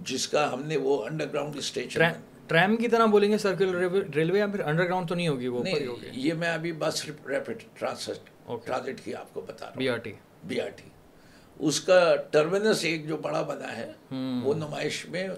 جس 0.08 0.26
کا 0.28 0.52
ہم 0.52 0.62
نے 0.66 0.76
وہ 0.76 1.02
انڈر 1.04 1.32
گراؤنڈ 1.32 1.56
اسٹیشن 1.56 2.02
ٹریم 2.48 2.76
کی 2.76 2.88
طرح 2.88 3.06
بولیں 3.06 3.30
گے 3.32 3.38
سرکل 3.38 3.74
ریلوے 4.14 4.38
یا 4.38 4.46
پھر 4.46 4.60
انڈر 4.60 4.84
گراؤنڈ 4.84 5.08
تو 5.08 5.14
نہیں 5.14 5.28
ہوگی 5.28 5.48
وہ 5.48 5.62
یہ 6.12 6.34
میں 6.34 6.52
ابھی 6.52 6.72
بس 6.72 7.04
ریپڈ 7.28 7.62
ٹرانسٹ 7.74 8.30
ٹرانزٹ 8.64 9.04
کی 9.04 9.14
آپ 9.14 9.34
کو 9.34 9.40
بتا 9.40 9.66
رہا 9.66 9.74
B 9.76 9.88
R 9.88 9.96
T 9.96 10.12
B 10.44 10.60
R 10.60 10.68
T 10.68 10.88
اس 11.58 11.80
کا 11.80 12.16
ٹرمینس 12.30 12.84
ایک 12.84 13.08
جو 13.08 13.16
بڑا 13.16 13.42
بنا 13.42 13.76
ہے 13.76 13.92
وہ 14.44 14.54
نمائش 14.54 15.06
میں 15.08 15.28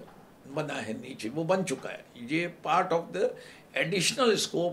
بنا 0.55 0.87
ہے 0.87 0.93
نیچے 0.93 1.29
وہ 1.35 1.45
بن 1.45 1.67
چکا 1.67 1.93
ہے۔ 1.93 2.03
یہ 2.15 2.49
part 2.63 2.93
of 2.93 3.05
the 3.15 3.27
additional 3.73 4.33
scope 4.33 4.73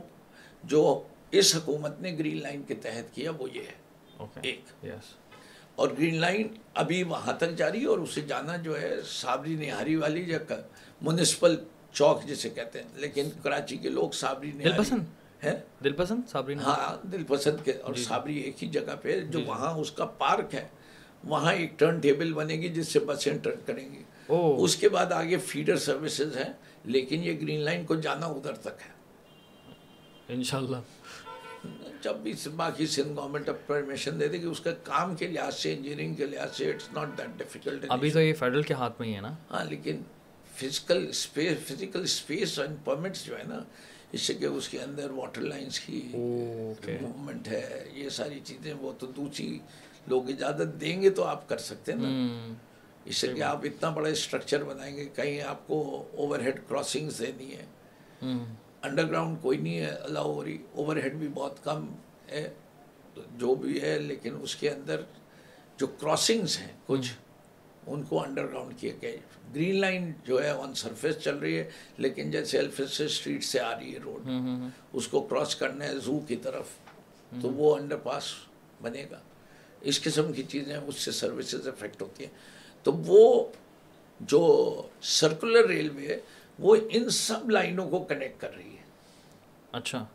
جو 0.63 1.03
اس 1.31 1.55
حکومت 1.55 2.01
نے 2.01 2.11
گرین 2.19 2.41
لائن 2.41 2.63
کے 2.63 2.75
تحت 2.75 3.15
کیا 3.15 3.31
وہ 3.37 3.47
یہ 3.53 3.61
ہے۔ 3.61 3.85
ایک۔ 4.41 4.59
اور 5.75 5.89
گرین 5.89 6.19
لائن 6.21 6.47
ابھی 6.73 7.03
وہاں 7.03 7.33
تک 7.33 7.55
جاری 7.57 7.83
اور 7.85 7.97
اسے 7.97 8.21
جانا 8.21 8.55
جو 8.55 8.81
ہے 8.81 8.95
صابری 9.05 9.55
نہاری 9.55 9.95
والی 9.95 10.23
یا 10.27 10.39
میونسپل 11.01 11.55
چوک 11.95 12.23
جسے 12.25 12.49
کہتے 12.49 12.81
ہیں 12.81 12.89
لیکن 12.95 13.29
کراچی 13.43 13.77
کے 13.77 13.89
لوگ 13.89 14.09
صابری 14.09 14.51
دل 14.51 14.71
پسند؟ 14.77 15.03
ہے 15.43 15.59
دل 15.83 15.93
پسند؟ 15.93 16.21
صابری 16.29 16.55
ہاں 16.55 17.07
دل 17.07 17.23
پسند 17.23 17.65
کے 17.65 17.71
اور 17.71 17.93
صابری 17.93 18.37
ایک 18.37 18.63
ہی 18.63 18.69
جگہ 18.69 18.95
پہ 19.01 19.19
جو 19.19 19.39
وہاں 19.45 19.73
اس 19.73 19.91
کا 19.91 20.05
پارک 20.05 20.55
ہے۔ 20.55 20.67
وہاں 21.23 21.53
ایک 21.53 21.79
ٹرن 21.79 21.99
ٹیبل 21.99 22.33
بنے 22.33 22.55
گی 22.55 22.69
جس 22.69 22.87
سے 22.87 22.99
بسیں 22.99 23.37
ٹرن 23.37 23.59
کریں 23.65 23.91
گی۔ 23.91 24.03
اس 24.57 24.75
کے 24.75 24.89
بعد 24.89 25.11
آگے 25.11 25.37
فیڈر 25.37 25.77
سروسز 25.77 26.37
ہیں 26.37 26.53
لیکن 26.85 27.23
یہ 27.23 27.39
گرین 27.41 27.61
لائن 27.61 27.85
کو 27.85 27.95
جانا 27.95 28.25
ادھر 28.25 28.53
تک 28.53 28.81
ہے۔ 28.81 28.93
انشاءاللہ۔ 30.33 30.77
جب 32.01 32.15
بھی 32.15 32.33
باقی 32.55 32.87
سندھ 32.87 33.13
گورنمنٹ 33.15 33.49
اب 33.49 33.55
پرمیشن 33.67 34.19
دے 34.19 34.27
دے 34.27 34.37
کہ 34.37 34.45
اس 34.45 34.59
کا 34.59 34.71
کام 34.83 35.15
کے 35.15 35.27
لحاظ 35.27 35.55
سے 35.55 35.73
انجینئرنگ 35.73 36.13
کے 36.13 36.25
لحاظ 36.25 36.55
سے 36.57 36.69
اٹس 36.69 36.91
ناٹ 36.93 37.17
دیٹ 37.17 37.37
ڈیفیکلٹ 37.37 37.85
ابھی 37.89 38.11
تو 38.11 38.19
یہ 38.21 38.33
فیڈرل 38.33 38.61
کے 38.61 38.73
ہاتھ 38.73 38.99
میں 38.99 39.09
ہی 39.09 39.15
ہے 39.15 39.21
نا؟ 39.21 39.33
ہاں 39.51 39.65
لیکن 39.65 40.01
physical 40.55 41.05
space 41.09 41.57
physical 41.67 42.03
space 42.03 42.59
and 42.59 42.75
permits 42.85 43.25
جو 43.25 43.37
ہے 43.37 43.43
نا 43.43 43.63
اس 44.11 44.21
سے 44.21 44.33
کہ 44.33 44.45
اس 44.45 44.69
کے 44.69 44.79
اندر 44.81 45.09
واٹر 45.09 45.41
لائنس 45.41 45.79
کی 45.79 46.01
موومنٹ 46.13 47.47
ہے 47.47 47.85
یہ 47.93 48.09
ساری 48.09 48.39
چیزیں 48.43 48.73
وہ 48.73 48.91
تو 48.99 49.07
دوسری 49.07 49.59
لوگ 50.07 50.29
اجازت 50.29 50.81
دیں 50.81 51.01
گے 51.01 51.09
تو 51.09 51.23
آپ 51.23 51.49
کر 51.49 51.57
سکتے 51.57 51.91
ہیں 51.91 51.99
نا۔ 51.99 52.53
اس 53.05 53.17
سے 53.17 53.27
کہ 53.27 53.43
آپ 53.43 53.59
اتنا 53.63 53.89
بڑا 53.89 54.09
اسٹرکچر 54.09 54.63
بنائیں 54.63 54.95
گے 54.97 55.05
کہیں 55.15 55.41
آپ 55.41 55.67
کو 55.67 55.81
اوور 56.13 56.39
ہیڈ 56.39 56.59
کراسنگس 56.67 57.19
دینی 57.19 57.55
ہے 57.55 57.65
انڈر 58.21 59.07
گراؤنڈ 59.07 59.37
کوئی 59.41 59.57
نہیں 59.57 59.79
ہے 59.79 59.89
الاؤ 59.89 60.33
ہو 60.33 60.43
رہی۔ 60.43 60.57
اوور 60.71 60.97
ہیڈ 60.97 61.13
بھی 61.13 61.27
بہت 61.33 61.63
کم 61.63 61.85
ہے 62.31 62.47
جو 63.37 63.55
بھی 63.55 63.81
ہے 63.81 63.97
لیکن 63.99 64.37
اس 64.41 64.55
کے 64.55 64.69
اندر 64.69 65.01
جو 65.77 65.87
کراسنگس 65.87 66.59
ہیں 66.59 66.73
کچھ 66.85 67.13
ان 67.87 68.03
کو 68.03 68.23
انڈر 68.23 68.47
گراؤنڈ 68.47 68.79
کیا 68.79 68.93
گیا 69.01 69.11
گرین 69.55 69.81
لائن 69.81 70.11
جو 70.23 70.43
ہے 70.43 70.49
آن 70.49 70.73
سرفیس 70.73 71.15
چل 71.15 71.37
رہی 71.37 71.57
ہے 71.57 71.69
لیکن 71.97 72.31
جیسے 72.31 72.59
الفس 72.59 73.01
اسٹریٹ 73.01 73.43
سے 73.43 73.59
آ 73.59 73.79
رہی 73.79 73.93
ہے 73.93 73.99
روڈ 73.99 74.29
اس 74.93 75.07
کو 75.07 75.21
کراس 75.21 75.55
کرنا 75.55 75.85
ہے 75.85 75.99
زو 75.99 76.19
کی 76.19 76.35
طرف 76.35 76.65
تو 77.41 77.49
وہ 77.49 77.75
انڈر 77.75 77.97
پاس 77.97 78.23
بنے 78.81 79.05
گا۔ 79.11 79.19
اس 79.81 80.01
قسم 80.01 80.33
کی 80.33 80.43
چیزیں 80.43 80.77
اس 80.77 80.95
سے 80.95 81.11
سروسز 81.11 81.67
افیکٹ 81.67 82.01
ہوتی 82.01 82.25
ہیں۔ 82.25 82.31
تو 82.83 82.93
وہ 82.93 83.51
جو 84.19 84.81
سرکولر 85.01 85.65
ریلوے 85.65 86.07
ہے 86.07 86.17
وہ 86.59 86.75
ان 86.91 87.09
سب 87.09 87.49
لائنوں 87.49 87.89
کو 87.89 88.03
کنیکٹ 88.03 88.41
کر 88.41 88.55
رہی 88.55 88.71
ہے۔ 88.71 88.83
اچھا۔ 89.71 90.05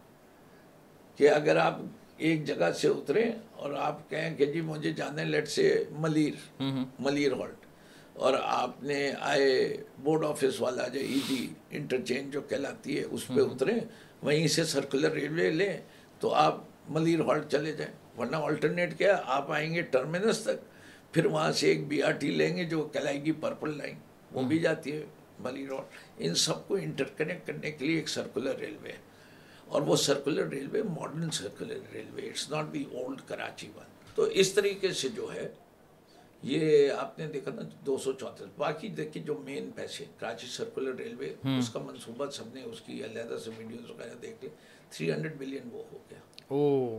کہ 1.17 1.31
اگر 1.31 1.57
آپ 1.57 1.77
ایک 2.17 2.45
جگہ 2.45 2.73
سے 2.73 2.89
اتریں 2.89 3.33
اور 3.61 3.73
آپ 3.79 4.09
کہیں 4.11 4.35
کہ 4.37 4.47
جی 4.47 4.61
مجھے 4.61 4.93
جانا 4.93 5.21
ہے 5.21 5.27
لیٹ 5.27 5.49
سے 5.49 5.85
ملیر 5.99 6.63
ملیر 6.99 7.33
ہالٹ 7.33 7.67
اور 8.15 8.35
آپ 8.43 8.83
نے 8.83 9.01
آئے 9.21 9.77
بورڈ 10.03 10.25
آفس 10.25 10.61
والا 10.61 10.87
جو 10.89 11.01
ای 11.01 11.21
ڈی 11.29 11.47
انٹرچینج 11.71 12.33
جو 12.33 12.41
کہلاتی 12.41 12.99
ہے 12.99 13.05
اس 13.11 13.27
پہ 13.27 13.41
اتریں 13.41 13.79
وہیں 14.23 14.47
سے 14.49 14.65
سرکولر 14.65 15.13
ریلوے 15.13 15.51
لیں 15.51 15.77
تو 16.21 16.35
آپ 16.35 16.59
ملیر 16.89 17.21
ہالٹ 17.21 17.51
چلے 17.53 17.73
جائیں۔ 17.73 17.93
ورنہ 18.19 18.37
آلٹرنیٹ 18.37 18.97
کیا 18.99 19.21
آپ 19.27 19.51
آئیں 19.53 19.73
گے 19.75 19.83
ٹرمینس 19.83 20.39
تک 20.45 21.13
پھر 21.15 21.27
وہاں 21.27 21.53
سے 21.53 21.69
ایک 21.69 21.87
بی 21.89 22.03
آر 22.03 22.13
ٹی 22.13 22.31
لیں 22.31 22.57
گے 22.57 22.65
جو 22.65 22.83
کہلائے 22.93 23.23
گی 23.25 23.33
پرپل 23.41 23.77
لائن 23.79 23.95
وہ 24.33 24.43
بھی 24.43 24.59
جاتی 24.59 24.93
ہے 24.93 25.05
ملیر 25.39 25.73
ہالٹ 25.73 26.19
ان 26.19 26.35
سب 26.35 26.67
کو 26.69 26.75
انٹر 26.75 27.05
کنیکٹ 27.17 27.47
کرنے 27.47 27.71
کے 27.71 27.87
لیے 27.87 27.97
ایک 27.97 28.09
سرکولر 28.09 28.59
ریلوے 28.59 28.93
ہے۔ 28.93 29.10
اور 29.71 29.83
وہ 29.83 29.97
circular 29.97 30.47
railway 30.47 30.83
modern 30.83 31.31
circular 31.31 31.79
railway 31.93 32.23
it's 32.23 32.51
not 32.51 32.73
the 32.73 32.85
old 32.93 33.21
Karachi 33.27 33.69
one 33.77 33.85
تو 34.15 34.23
اس 34.23 34.53
طریقے 34.53 34.93
سے 34.93 35.09
جو 35.09 35.29
ہے 35.35 35.49
یہ 36.43 36.91
آپ 36.93 37.19
نے 37.19 37.27
دیکھا 37.27 37.51
نا 37.55 37.63
دو 37.87 37.99
سو 37.99 38.13
چونتیس 38.13 38.47
باقی 38.57 38.89
دیکھیے 38.89 39.23
جو 39.23 39.35
مین 39.45 39.71
پیسے 39.75 40.05
کراچی 40.19 40.47
سرکولر 40.47 40.95
ریلوے 40.95 41.35
اس 41.59 41.71
کا 41.71 41.79
منصوبہ 41.79 42.31
سب 42.31 42.55
نے 42.55 42.63
اس 42.63 42.81
کی 42.81 43.05
علیحدہ 43.05 43.39
سے 43.45 43.51
ویڈیوز 43.57 43.91
وغیرہ 43.91 44.15
دیکھ 44.23 44.45
لے 44.45 44.49
تھری 44.91 45.13
ہنڈریڈ 45.13 45.37
بلین 45.39 45.69
وہ 45.73 45.83
ہو 45.93 45.99
گیا 46.11 46.19
او۔ 46.49 46.99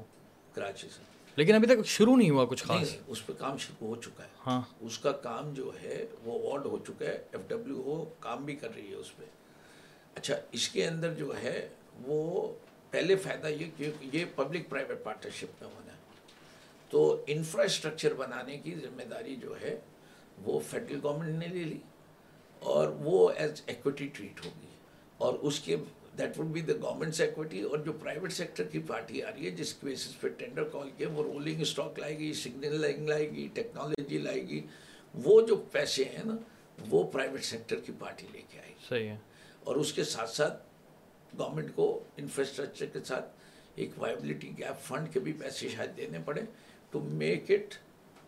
کراچی 0.53 0.87
سے۔ 0.97 1.03
لیکن 1.35 1.55
ابھی 1.55 1.67
تک 1.67 1.85
شروع 1.85 2.15
نہیں 2.15 2.29
ہوا 2.29 2.45
کچھ 2.45 2.63
خاص۔ 2.63 2.95
اس 3.07 3.25
پہ 3.25 3.33
کام 3.37 3.57
شروع 3.57 3.87
ہو 3.87 3.95
چکا 3.95 4.23
ہے۔ 4.23 4.29
ہاں۔ 4.47 4.61
اس 4.81 4.97
کا 4.99 5.11
کام 5.11 5.53
جو 5.53 5.71
ہے 5.83 6.05
وہ 6.23 6.39
اوارڈ 6.39 6.65
ہو 6.65 6.77
چکا 6.87 7.05
ہے 7.05 7.17
ایف 7.31 7.41
ڈبلیو 7.47 7.81
او 7.81 8.05
کام 8.19 8.45
بھی 8.45 8.55
کر 8.55 8.75
رہی 8.75 8.89
ہے 8.89 8.95
اس 8.95 9.17
پہ۔ 9.17 9.25
اچھا 10.15 10.35
اس 10.51 10.69
کے 10.69 10.87
اندر 10.87 11.13
جو 11.13 11.33
ہے 11.43 11.69
وہ 11.99 12.53
پہلے 12.91 13.15
فائدہ 13.15 13.47
یہ 13.47 13.65
کہ 13.77 13.91
یہ 14.01 14.25
پبلک 14.35 14.69
پرائیویٹ 14.69 15.03
پارٹنرشپ 15.03 15.63
میں 15.63 15.69
ہونا 15.69 15.93
ہے۔ 15.93 15.97
تو 16.89 17.23
انفراسٹرکچر 17.27 18.13
بنانے 18.13 18.57
کی 18.57 18.75
ذمہ 18.75 19.03
داری 19.03 19.35
جو 19.35 19.61
ہے 19.61 19.79
وہ 20.41 20.59
فیڈرل 20.59 20.99
گورنمنٹ 21.03 21.39
نے 21.39 21.47
لے 21.47 21.63
لی 21.63 21.77
اور 22.59 22.87
وہ 22.87 23.29
ایز 23.29 23.61
ایکوٹی 23.65 24.07
ٹریٹ 24.07 24.45
ہوگی۔ 24.45 24.67
اور 25.17 25.33
اس 25.33 25.59
کے 25.59 25.75
that 26.17 26.39
would 26.39 26.45
be 26.45 26.61
the 26.61 26.73
government's 26.81 27.21
equity 27.21 27.61
اور 27.61 27.77
جو 27.77 27.93
پرائیویٹ 27.93 28.31
سیکٹر 28.33 28.63
کی 28.63 28.79
پارٹی 28.87 29.23
آ 29.23 29.31
رہی 29.31 29.45
ہے 29.45 29.51
جس 29.51 29.73
کی 29.73 29.87
بیسس 29.87 30.21
پہ 30.21 30.27
ٹینڈر 30.27 30.63
کال 30.63 30.89
کیا 30.97 31.07
وہ 31.13 31.23
رولنگ 31.23 31.61
اسٹاک 31.61 31.99
لائے 31.99 32.17
گی 32.17 32.33
سگنل 32.33 32.81
لائن 32.81 33.09
لائے 33.09 33.29
گی 33.29 33.47
ٹیکنالوجی 33.53 34.17
لائے 34.17 34.47
گی۔ 34.47 34.61
وہ 35.13 35.41
جو 35.41 35.55
پیسے 35.71 36.03
ہیں 36.03 36.23
نا 36.25 36.35
وہ 36.89 37.11
پرائیویٹ 37.11 37.43
سیکٹر 37.43 37.79
کی 37.79 37.91
پارٹی 37.99 38.27
لے 38.31 38.41
کے 38.49 38.59
آئے 38.59 38.69
گی۔ 38.69 38.85
صحیح 38.89 39.07
ہے۔ 39.07 39.17
اور 39.63 39.75
اس 39.75 39.93
کے 39.93 40.03
ساتھ 40.03 40.29
ساتھ 40.29 40.63
گورنمنٹ 41.39 41.75
کو 41.75 42.03
انفراسٹرکچر 42.17 42.85
کے 42.85 42.99
ساتھ 43.05 43.25
ایک 43.75 43.91
وائبلٹی 43.97 44.51
گیپ 44.57 44.83
فنڈ 44.83 45.13
کے 45.13 45.19
بھی 45.19 45.33
پیسے 45.33 45.69
شاید 45.69 45.97
دینے 45.97 46.19
پڑے 46.25 46.41
to 46.91 46.99
make 46.99 47.51
it 47.51 47.75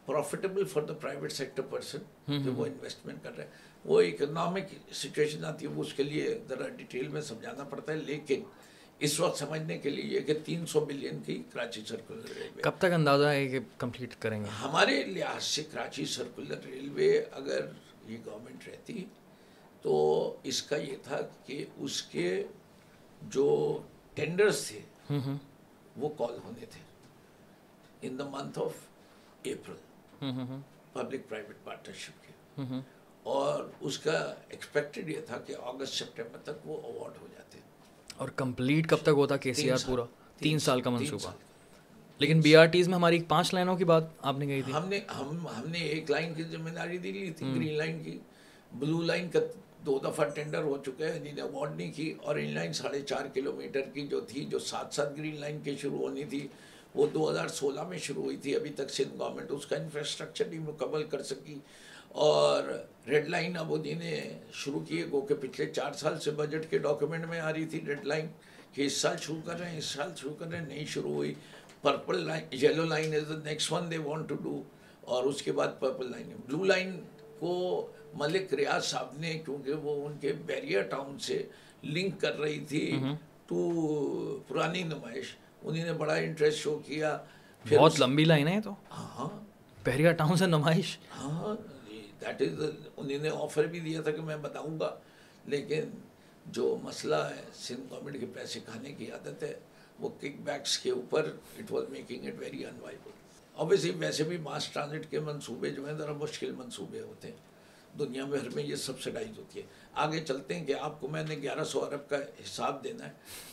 profitable 0.05 0.65
for 0.65 0.81
the 0.81 0.93
private 0.93 1.31
sector 1.31 1.63
person 1.63 2.41
جو 2.43 2.53
وہ 2.53 2.65
انویسٹمنٹ 2.65 3.23
کر 3.23 3.35
رہے 3.37 3.43
ہیں۔ 3.43 3.51
وہ 3.85 4.01
اکنامک 4.01 4.73
سچویشن 4.93 5.45
آتی 5.45 5.65
ہے 5.65 5.71
وہ 5.71 5.83
اس 5.83 5.93
کے 5.93 6.03
لیے 6.03 6.39
ذرا 6.49 6.67
ڈیٹیل 6.67 7.07
میں 7.07 7.21
سمجھانا 7.21 7.63
پڑتا 7.63 7.93
ہے 7.93 7.97
لیکن 7.97 8.43
اس 8.99 9.19
وقت 9.19 9.39
سمجھنے 9.39 9.77
کے 9.77 9.89
لیے 9.89 10.05
یہ 10.05 10.19
کہ 10.19 10.33
تین 10.45 10.65
سو 10.65 10.79
بلین 10.79 11.19
کی 11.25 11.41
کراچی 11.53 11.81
سرکولر 11.87 12.29
ریلوے 12.35 12.61
کب 12.61 12.71
تک 12.77 12.93
اندازہ 12.93 13.25
ہے 13.25 13.47
کہ 13.47 13.59
کمپلیٹ 13.77 14.15
کریں 14.19 14.39
گے؟ 14.39 14.49
ہمارے 14.61 15.03
لحاظ 15.03 15.43
سے 15.43 15.63
کراچی 15.71 16.05
سرکولر 16.05 16.65
ریلوے 16.65 17.17
اگر 17.31 17.65
یہ 18.07 18.17
گورنمنٹ 18.25 18.67
رہتی 18.67 19.05
تو 19.81 19.95
اس 20.43 20.61
کا 20.63 20.75
یہ 20.75 20.95
تھا 21.03 21.19
کہ 21.45 21.65
اس 21.77 22.01
کے 22.03 22.43
جو 23.29 23.79
ٹینڈرز 24.13 24.67
تھے 24.67 24.79
وہ 25.97 26.09
کال 26.09 26.37
ہونے 26.43 26.65
تھے۔ 26.65 26.81
In 28.01 28.19
the 28.19 28.25
month 28.29 28.59
of 28.59 28.71
April 29.45 29.75
public 30.93 31.29
private 31.29 31.55
partnership 31.63 32.23
کے۔ 32.27 32.33
اور 33.23 33.69
اس 33.79 33.99
کا 33.99 34.33
ایکسپیکٹڈ 34.49 35.09
یہ 35.09 35.21
تھا 35.27 35.37
کہ 35.37 35.55
اگست 35.63 35.93
سپٹمبر 35.93 36.37
تک 36.39 36.67
وہ 36.67 36.81
اوارڈ 36.81 37.13
ہو 37.21 37.27
جاتے۔ 37.31 37.59
اور 38.17 38.29
کمپلیٹ 38.29 38.89
کب 38.89 38.97
تک 39.01 39.09
ہوتا 39.09 39.37
کے 39.37 39.53
سی 39.53 39.71
آر۔ 39.71 39.77
پورا؟ 39.85 40.03
تین 40.37 40.59
سال 40.59 40.81
کا 40.81 40.89
منصوبہ۔ 40.89 41.31
لیکن 42.17 42.39
بی 42.39 42.55
آر 42.55 42.65
ٹیز 42.65 42.87
میں 42.87 42.95
ہماری 42.95 43.23
پانچ 43.23 43.53
لائنوں 43.53 43.77
کی 43.77 43.85
بات 43.85 44.03
آپ 44.21 44.37
نے 44.37 44.45
کہی 44.45 44.61
تھی۔ 44.61 44.73
ہم 44.73 44.87
نے 44.89 44.99
ہم 45.19 45.47
ہم 45.47 45.67
نے 45.67 45.79
ایک 45.79 46.11
لائن 46.11 46.33
کی 46.33 46.43
ذمہ 46.43 46.69
داری 46.69 46.97
دی 46.97 47.11
لی 47.11 47.31
تھی 47.31 47.45
گرین 47.55 47.73
لائن 47.77 48.03
کی 48.03 48.19
بلو 48.73 49.01
لائن 49.01 49.29
کا 49.29 49.39
دو 49.85 49.99
دفعہ 49.99 50.29
ٹینڈر 50.29 50.63
ہو 50.63 50.77
چکا 50.85 51.05
ہے 51.05 51.17
انہیں 51.17 51.41
اوارڈ 51.41 51.75
نہیں 51.75 51.91
کی۔ 51.91 52.13
اور 52.21 52.35
ان 52.35 52.53
لائن 52.53 52.73
ساڑھے 52.73 53.01
چار 53.01 53.25
کلو 53.33 53.53
میٹر 53.53 53.81
کی 53.81 54.07
جو 54.07 54.21
تھی، 54.21 54.45
جو 54.45 54.59
ساتھ 54.59 54.95
ساتھ 54.95 55.17
گرین 55.17 55.39
لائن 55.39 55.59
کی 55.63 55.75
شروع 55.77 55.97
ہونی 55.97 56.23
تھی، 56.23 56.47
وہ 56.95 57.07
دو 57.07 57.31
ہزار 57.31 57.47
سولہ 57.47 57.83
میں 57.83 57.97
شروع 57.97 58.23
ہوئی 58.23 58.37
تھی۔ 58.37 58.55
ابھی 58.55 58.69
تک 58.69 58.89
سندھ 58.89 59.17
گورنمنٹ 59.19 59.51
اس 59.51 59.65
کا 59.65 59.75
انفراسٹرکچر 59.75 60.45
نہیں 60.45 60.59
مکمل 60.59 61.03
کر 61.03 61.23
سکی۔ 61.23 61.55
اور 62.07 62.63
ریڈ 63.07 63.29
لائن 63.29 63.57
اب 63.57 63.73
انہیں 63.73 63.95
نے 63.95 64.39
شروع 64.53 64.79
کیے، 64.79 65.05
گو 65.11 65.21
کہ 65.21 65.35
پچھلے 65.35 65.73
چار 65.73 65.93
سال 65.93 66.19
سے 66.19 66.31
بجٹ 66.31 66.69
کے 66.69 66.77
ڈاکیومنٹ 66.77 67.25
میں 67.25 67.39
آ 67.39 67.53
رہی 67.53 67.65
تھی 67.65 67.81
ریڈ 67.87 68.05
لائن 68.05 68.27
کہ 68.73 68.81
اس 68.81 68.93
سال 68.93 69.17
شروع 69.21 69.41
کر 69.45 69.59
رہے 69.59 69.69
ہیں، 69.69 69.77
اس 69.77 69.85
سال 69.85 70.11
شروع 70.15 70.33
کر 70.39 70.47
رہے 70.47 70.57
ہیں، 70.57 70.67
نہیں 70.67 70.85
شروع 70.85 71.13
ہوئی۔ 71.13 71.33
Purple 71.81 72.25
line 72.25 72.43
yellow 72.51 72.83
line 72.83 73.13
is 73.13 73.21
the 73.29 73.49
next 73.49 73.71
one 73.71 73.91
they 73.91 73.97
want 73.97 74.29
to 74.29 74.35
do 74.35 74.63
اور 75.01 75.23
اس 75.23 75.41
کے 75.41 75.51
بعد 75.51 75.67
پرپل 75.79 76.11
لائن 76.11 76.33
بلو 76.45 76.63
لائن 76.63 76.99
کو 77.39 77.87
ملک 78.13 78.53
ریاض 78.53 78.83
صاحب 78.85 79.09
نے 79.17 79.33
کیونکہ 79.45 79.73
وہ 79.73 80.07
ان 80.07 80.17
کے 80.17 80.33
بیریا 80.33 80.81
ٹاؤن 80.81 81.19
سے 81.19 81.43
لنک 81.83 82.21
کر 82.21 82.39
رہی 82.39 82.65
تھی 82.65 82.99
ٹو 83.45 84.39
پرانی 84.47 84.83
نمائش 84.83 85.35
انہیں 85.63 85.85
نے 85.85 85.93
بڑا 85.93 86.13
انٹرسٹ 86.13 86.57
شو 86.57 86.79
کیا۔ 86.85 87.17
بہت 87.69 87.99
لمبی 87.99 88.25
لائن 88.25 88.47
ہے 88.47 88.61
تو۔ 88.61 88.71
ہاں 88.91 89.29
بحریہ 89.85 90.11
ٹاؤن 90.11 90.35
سے 90.37 90.45
نمائش۔ 90.45 90.97
ہاں 91.17 91.55
دیٹ 92.21 92.41
از 92.41 92.63
انہیں 92.97 93.17
نے 93.17 93.29
آفر 93.29 93.63
بھی 93.63 93.79
دیا 93.79 94.01
تھا 94.01 94.11
کہ 94.11 94.21
میں 94.21 94.37
بتاؤں 94.37 94.79
گا۔ 94.79 94.95
لیکن 95.45 95.89
جو 96.45 96.77
مسئلہ 96.83 97.15
ہے 97.15 97.41
سندھ 97.53 97.81
گورنمنٹ 97.89 98.19
کے 98.19 98.25
پیسے 98.33 98.59
کھانے 98.59 98.91
کی 98.91 99.11
عادت 99.11 99.43
ہے 99.43 99.53
وہ 99.99 100.09
کک 100.09 100.41
بیکس 100.43 100.77
کے 100.77 100.91
اوپر 100.91 101.31
it 101.57 101.71
was 101.71 101.89
making 101.89 102.25
it 102.25 102.33
very 102.37 102.65
unviable 102.65 103.11
obviously 103.53 103.91
ویسے 103.91 104.23
بھی 104.23 104.37
ماس 104.37 104.67
ٹرانزٹ 104.67 105.11
کے 105.11 105.19
منصوبے 105.19 105.69
جو 105.69 105.85
ہیں 105.85 105.93
ذرا 105.93 106.13
مشکل 106.13 106.51
منصوبے 106.51 107.01
ہوتے 107.01 107.27
ہیں۔ 107.27 107.52
دنیا 107.99 108.25
بھر 108.25 108.49
میں 108.49 108.63
یہ 108.63 108.75
سبسڈائز 108.75 109.37
ہوتی 109.37 109.59
ہے۔ 109.59 109.65
آگے 109.93 110.19
چلتے 110.19 110.55
ہیں 110.55 110.65
کہ 110.65 110.75
آپ 110.79 111.01
کو 111.01 111.07
میں 111.07 111.23
نے 111.29 111.35
گیارہ 111.35 111.63
سو 111.63 111.85
ارب 111.85 112.09
کا 112.09 112.15
حساب 112.17 112.83
دینا 112.83 113.05
ہے۔ 113.05 113.11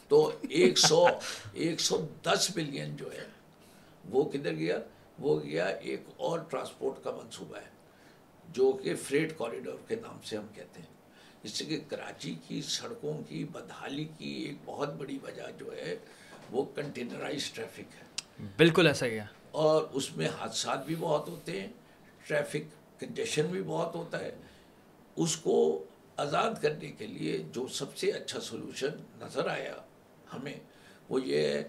تو 0.09 0.31
ایک 0.43 0.79
سو 0.79 1.07
ایک 1.53 1.81
سو 1.81 2.07
دس 2.23 2.51
بلین 2.55 2.97
جو 2.97 3.13
ہے 3.13 3.27
وہ 4.11 4.25
کدھر 4.31 4.55
گیا؟ 4.55 4.79
وہ 5.19 5.43
گیا 5.43 5.67
ایک 5.67 6.01
اور 6.17 6.39
ٹرانسپورٹ 6.39 7.05
کا 7.05 7.11
منصوبہ 7.11 7.57
ہے 7.57 7.71
جو 8.49 8.73
کہ 8.73 8.95
فریٹ 8.97 9.37
کوریڈور 9.37 9.79
کے 9.89 9.95
نام 9.95 10.19
سے 10.25 10.37
ہم 10.37 10.47
کہتے 10.55 10.81
ہیں۔ 10.81 10.87
اس 11.43 11.51
سے 11.51 11.65
کہ 11.65 11.81
کراچی 11.89 12.35
کی 12.49 12.63
سڑکوں 12.63 13.23
کی 13.29 13.45
بدحالی 13.45 14.09
کی 14.19 14.29
ایک 14.29 14.57
بہت 14.65 14.95
بڑی 14.95 15.19
وجہ 15.23 15.43
جو 15.59 15.73
ہے 15.77 15.97
وہ 16.51 16.65
کنٹینرائز 16.75 17.51
ٹریفک 17.53 17.81
ہے۔ 17.81 18.23
بالکل 18.57 18.87
ایسا 18.87 19.07
ہی 19.07 19.19
ہے۔ 19.19 19.25
اور 19.51 19.85
اس 19.93 20.17
میں 20.17 20.29
حادثات 20.29 20.87
بھی 20.87 20.95
بہت 20.99 21.29
ہوتے 21.29 21.61
ہیں۔ 21.61 21.69
ٹریفک 22.27 22.80
کنجیشن 23.01 23.47
بھی 23.47 23.63
بہت 23.63 23.95
ہوتا 23.95 24.21
ہے 24.21 24.31
اس 25.17 25.37
کو 25.37 25.85
آزاد 26.17 26.51
کرنے 26.63 26.91
کے 26.91 27.07
لیے 27.07 27.39
جو 27.53 27.67
سب 27.69 27.97
سے 27.97 28.11
اچھا 28.11 28.41
سلوشن 28.41 29.03
نظر 29.21 29.49
آیا 29.49 29.75
ہمیں 30.35 30.55
وہ 31.09 31.21
یہ 31.25 31.43
ہے 31.43 31.63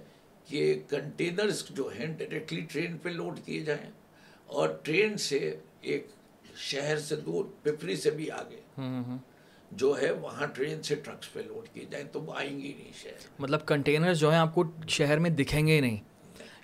کہ 0.45 0.79
کنٹینرز 0.89 1.63
جو 1.69 1.89
ہیں 1.99 2.07
ڈائریکٹلی 2.17 2.61
ٹرین 2.61 2.97
پہ 2.97 3.09
لوڈ 3.09 3.39
کیے 3.45 3.59
جائیں 3.59 3.91
اور 4.45 4.69
ٹرین 4.83 5.17
سے 5.17 5.57
ایک 5.81 6.07
شہر 6.55 6.99
سے 6.99 7.15
دور 7.15 7.45
پپری 7.61 7.95
سے 7.95 8.11
بھی 8.11 8.31
آگے 8.31 8.61
جو 9.71 10.01
ہے 10.01 10.11
وہاں 10.11 10.47
ٹرین 10.47 10.81
سے 10.83 10.95
ٹرکس 10.95 11.33
پہ 11.33 11.39
لوڈ 11.39 11.67
کیے 11.73 11.85
جائیں 11.91 12.05
تو 12.11 12.21
وہ 12.21 12.33
آئیں 12.35 12.59
گی 12.61 12.73
نہیں 12.77 12.91
شہر۔ 12.95 13.27
مطلب 13.39 13.67
کنٹینر 13.67 14.13
جو 14.13 14.31
ہیں 14.31 14.39
آپ 14.39 14.55
کو 14.55 14.63
شہر 14.87 15.19
میں 15.19 15.29
دکھیں 15.29 15.67
گے 15.67 15.75
ہی 15.75 15.79
نہیں۔ 15.79 15.97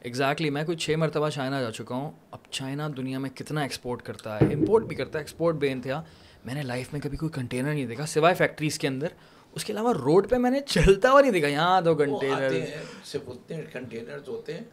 ایگزیکٹلی 0.07 0.49
میں 0.49 0.63
کوئی 0.63 0.77
چھ 0.77 0.95
مرتبہ 0.97 1.29
چائنا 1.29 1.61
جا 1.61 1.71
چکا 1.71 1.95
ہوں۔ 1.95 2.11
اب 2.31 2.39
چائنا 2.51 2.87
دنیا 2.97 3.19
میں 3.19 3.29
کتنا 3.29 3.61
ایکسپورٹ 3.61 4.01
کرتا 4.01 4.41
ہے 4.41 4.53
امپورٹ 4.53 4.83
بھی 4.83 4.95
کرتا 4.95 5.19
ہے 5.19 5.23
ایکسپورٹ 5.23 5.55
بے 5.55 5.71
انتہا۔ 5.71 6.03
میں 6.45 6.53
نے 6.53 6.61
لائف 6.61 6.93
میں 6.93 7.01
کبھی 7.01 7.17
کوئی 7.17 7.31
کنٹینر 7.31 7.73
نہیں 7.73 7.85
دیکھا 7.85 8.05
سوائے 8.05 8.35
فیکٹریز 8.35 8.79
کے 8.79 8.87
اندر۔ 8.87 9.07
اس 9.51 9.65
کے 9.65 9.73
علاوہ 9.73 9.93
روڈ 9.93 10.29
پہ 10.29 10.35
میں 10.35 10.51
نے 10.51 10.59
چلتا 10.67 11.11
ہوا 11.11 11.21
نہیں 11.21 11.31
دیکھا۔ 11.31 11.47
یہاں 11.47 11.81
دو 11.81 11.95
کنٹینر 11.95 13.17
بولتے 13.25 13.55
ہیں 13.55 13.63
کنٹینرز 13.73 14.27
ہوتے 14.27 14.53
ہیں 14.53 14.63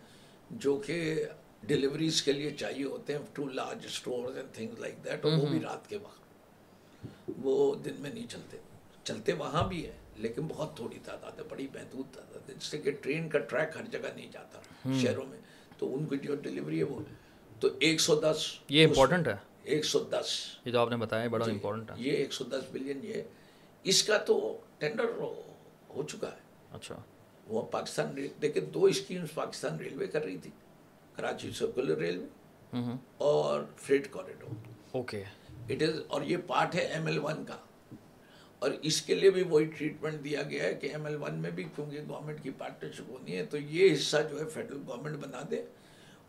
جو 0.50 0.76
کہ 0.76 1.24
ڈلیوریز 1.62 2.22
کے 2.22 2.32
لیے 2.32 2.50
چاہیے 2.50 2.84
ہوتے 2.84 3.12
ہیں 3.12 3.20
to 3.32 3.48
large 3.48 3.86
stores 3.86 4.36
and 4.36 4.54
things 4.54 4.78
like 4.78 5.04
that 5.04 5.24
اور 5.24 5.32
وہ 5.32 5.46
بھی 5.46 5.60
رات 5.60 5.88
کے 5.88 5.96
وقت۔ 5.96 6.20
وہ 7.42 7.74
دن 7.74 7.94
میں 7.98 8.10
نہیں 8.14 8.26
چلتے۔ 8.30 8.56
چلتے 9.04 9.32
وہاں 9.32 9.68
بھی 9.68 9.86
ہے 9.86 9.92
لیکن 10.16 10.42
بہت 10.48 10.76
تھوڑی 10.76 10.98
تعداد 11.04 11.38
ہے 11.38 11.44
بڑی 11.48 11.66
محدود 11.74 12.14
تعداد 12.14 12.50
ہے۔ 12.50 12.54
جس 12.54 12.64
سے 12.64 12.78
کہ 12.78 12.90
ٹرین 12.90 13.28
کا 13.28 13.38
ٹریک 13.38 13.76
ہر 13.76 13.84
جگہ 13.84 14.08
نہیں 14.16 14.32
جاتا 14.32 14.60
شہروں 15.02 15.26
میں۔ 15.26 15.38
تو 15.78 15.94
ان 15.94 16.06
کی 16.06 16.16
جو 16.16 16.34
ڈلیوری 16.34 16.78
ہے 16.78 16.84
وہ 16.84 17.00
تو 17.60 17.68
ایک 17.78 18.00
سو 18.00 18.20
دس 18.20 18.54
یہ 18.68 18.86
امپورٹنٹ 18.86 19.28
ہے۔ 19.28 19.36
ایک 19.62 19.84
سو 19.84 19.98
دس۔ 19.98 20.26
یہ 20.64 20.72
جو 20.72 20.80
آپ 20.80 20.90
نے 20.90 20.96
بتایا 20.96 21.22
جی۔ 21.22 21.28
بڑا 21.28 21.46
امپورٹنٹ 21.46 21.90
ہے۔ 21.90 21.96
یہ 21.98 22.10
ایک 22.12 22.32
سو 22.32 22.44
دس 22.44 22.62
بلین 22.72 23.00
یہ۔ 23.02 23.22
اس 23.82 24.02
کا 24.02 24.18
تو 24.18 24.60
ٹینڈر 24.78 25.04
ہو 25.88 26.02
چکا 26.08 26.28
ہے۔ 26.28 26.38
اچھا۔ 26.72 26.96
وہ 27.46 27.62
پاکستان 27.62 28.18
دیکھیں 28.42 28.64
دو 28.64 28.84
اسکیمز 28.84 29.28
پاکستان 29.34 29.76
ریلوے 29.78 30.06
کر 30.06 30.24
رہی 30.24 30.38
تھی 30.38 30.50
کراچی 31.16 31.50
سرکولر 31.52 31.96
ریلوے 31.96 32.26
اور 33.16 33.60
freight 33.76 34.10
corridor 34.10 34.54
okay 34.90 35.24
it 35.70 35.82
is 35.82 36.00
اور 36.08 36.22
یہ 36.22 36.36
پارٹ 36.46 36.74
ہے 36.74 36.80
ایم 36.80 37.06
ایل 37.06 37.18
ون 37.18 37.44
کا۔ 37.44 37.56
اور 38.64 38.70
اس 38.82 39.00
کے 39.02 39.14
لیے 39.14 39.30
بھی 39.30 39.42
وہی 39.44 39.64
ٹریٹمنٹ 39.78 40.22
دیا 40.24 40.42
گیا 40.42 40.64
ہے 40.64 40.74
کہ 40.74 40.90
ایم 40.92 41.06
ایل 41.06 41.16
ون 41.20 41.34
میں 41.38 41.50
بھی 41.50 41.64
کیونکہ 41.76 42.00
گورنمنٹ 42.08 42.42
کی 42.42 42.50
پارٹنرشپ 42.58 43.10
ہونی 43.10 43.36
ہے 43.38 43.44
تو 43.46 43.58
یہ 43.70 43.92
حصہ 43.92 44.16
جو 44.30 44.38
ہے 44.40 44.48
فیڈرل 44.48 44.80
گورنمنٹ 44.86 45.16
بنا 45.24 45.40
دے 45.50 45.62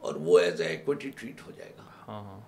اور 0.03 0.15
وہ 0.21 0.39
ایز 0.39 0.61
اے 0.61 0.67
ایکوٹی 0.67 1.09
ٹریٹ 1.15 1.41
ہو 1.47 1.51
جائے 1.57 1.71
گا۔ 1.77 1.83
ہاں 2.07 2.23
ہاں۔ 2.23 2.39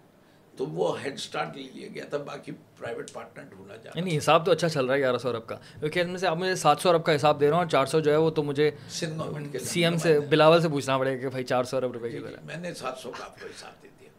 تو 0.53 0.65
وہ 0.67 0.85
ہیڈ 1.03 1.19
سٹارٹ 1.19 1.57
لے 1.57 1.63
لیا 1.73 1.87
گیا 1.95 2.05
تھا 2.09 2.17
باقی 2.25 2.51
پرائیویٹ 2.77 3.11
پارٹنر 3.13 3.43
ڈھونڈا 3.49 3.75
جا 3.75 3.91
رہا 3.91 4.01
نہیں 4.01 4.17
حساب 4.17 4.45
تو 4.45 4.51
اچھا 4.51 4.69
چل 4.69 4.85
رہا 4.85 4.93
ہے 4.93 4.99
گیارہ 4.99 5.17
سو 5.17 5.29
ارب 5.29 5.45
کا۔ 5.47 5.55
کیونکہ 5.79 5.99
اس 5.99 6.07
میں 6.07 6.17
سے 6.17 6.27
آپ 6.27 6.37
مجھے 6.37 6.55
سات 6.55 6.81
سو 6.81 6.89
ارب 6.89 7.05
کا 7.05 7.15
حساب 7.15 7.39
دے 7.39 7.45
رہے 7.45 7.53
ہو 7.53 7.59
اور 7.59 7.67
چار 7.67 7.85
سو 7.85 7.99
جو 7.99 8.11
ہے 8.11 8.17
وہ 8.17 8.29
تو 8.29 8.43
مجھے 8.43 8.69
سندھ 8.91 9.17
گورنمنٹ 9.17 9.51
کے 9.51 9.59
سی 9.61 9.83
ایم 9.85 9.97
سے 9.97 10.19
بلاول 10.29 10.61
سے 10.61 10.69
پوچھنا 10.69 10.97
پڑے 10.97 11.15
گا 11.15 11.21
کہ 11.21 11.29
بھائی 11.29 11.43
چار 11.43 11.63
سو 11.63 11.77
ارب 11.77 11.91
روپے 11.91 12.09
کی 12.09 12.19
طرح 12.19 12.45
میں 12.45 12.57
نے 12.57 12.73
سات 12.73 12.97
سو 12.97 13.11
کا 13.11 13.23
آپ 13.25 13.39
کو 13.39 13.47
حساب 13.47 13.83
دے 13.83 13.87
دیا۔ 13.99 14.09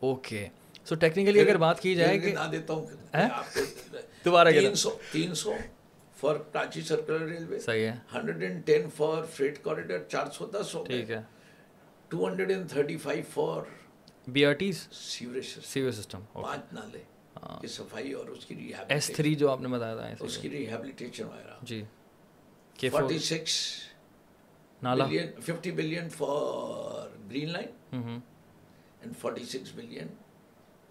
اوکے۔ 0.00 0.46
سو 0.84 0.94
ٹیکنیکلی 0.94 1.40
اگر 1.40 1.56
بات 1.56 1.80
کی 1.80 1.94
جائے 1.94 2.18
کہ 2.18 2.34
دیتا 2.52 2.72
ہوں 2.72 2.86
دوبارہ 4.24 4.50
تین 4.50 4.74
سو 4.74 4.90
تین 5.12 5.34
سو 5.34 5.52
فار 6.16 6.36
کراچی 6.52 6.80
سرکولر 6.82 7.20
ریلوے 7.20 7.58
صحیح 7.58 7.84
ہے۔ 7.84 7.94
Hundred 8.14 8.42
and 8.42 8.66
ten 8.66 8.88
for 8.96 9.24
freight 9.24 9.62
corridor 9.62 9.98
چار 10.08 10.26
سو 10.30 10.46
دس 10.46 10.74
ہو 10.74 10.84
ٹھیک 10.84 11.10
ہے۔ 11.10 11.20
Two 12.08 12.28
hundred 12.28 12.50
and 12.50 12.70
thirty 12.70 12.96
five 12.96 13.22
for 13.30 13.62
B 14.28 14.44
R 14.46 14.52
Ts 14.52 14.88
sewerage 14.92 15.44
sewer 15.64 15.90
system 15.90 16.20
پانچ 16.32 16.72
نالے۔ 16.72 17.02
کی 17.60 17.66
صفائی 17.66 18.12
اور 18.12 18.26
اس 18.26 18.44
کی 18.46 18.72
ایس 18.88 19.10
تھری 19.16 19.34
جو 19.34 19.50
آپ 19.50 19.60
نے 19.60 19.68
بتایا 19.68 19.96
تھا 19.96 20.24
اس 20.24 20.38
کی 20.38 20.50
ریہیبلیٹیشن 20.50 21.24
وغیرہ۔ 21.24 21.58
جی۔ 21.62 21.82
فورٹی 22.80 23.18
سکس 23.18 23.54
نالا۔ 24.82 25.06
Fifty 25.40 25.70
billion 25.70 26.08
for 26.08 27.08
green 27.30 27.52
line 27.52 27.68
and 27.92 29.16
forty 29.20 29.44
six 29.44 29.72
billion 29.74 30.06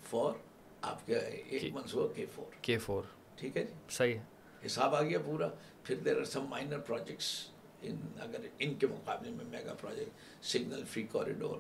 for 0.09 0.31
آپ 0.81 1.07
کا 1.07 1.17
ایک 1.17 1.73
منصوبہ 1.73 2.13
کے 2.13 2.25
فور 2.35 2.51
کے 2.61 2.77
فور 2.77 3.03
ٹھیک 3.35 3.57
ہے 3.57 3.63
جی؟ 3.63 3.73
صحیح 3.89 4.13
ہے۔ 4.13 4.65
حساب 4.65 4.95
آ 4.95 5.01
گیا 5.01 5.19
پورا۔ 5.19 5.47
پھر 5.83 5.95
there 5.95 6.17
are 6.17 6.23
some 6.23 6.45
minor 6.49 6.79
projects 6.79 7.31
in 7.81 7.95
اگر 8.19 8.45
ان 8.59 8.73
کے 8.73 8.87
مقابلے 8.87 9.29
میں 9.29 9.45
mega 9.45 9.73
project 9.73 10.43
signal 10.45 10.83
free 10.91 11.03
corridor 11.03 11.59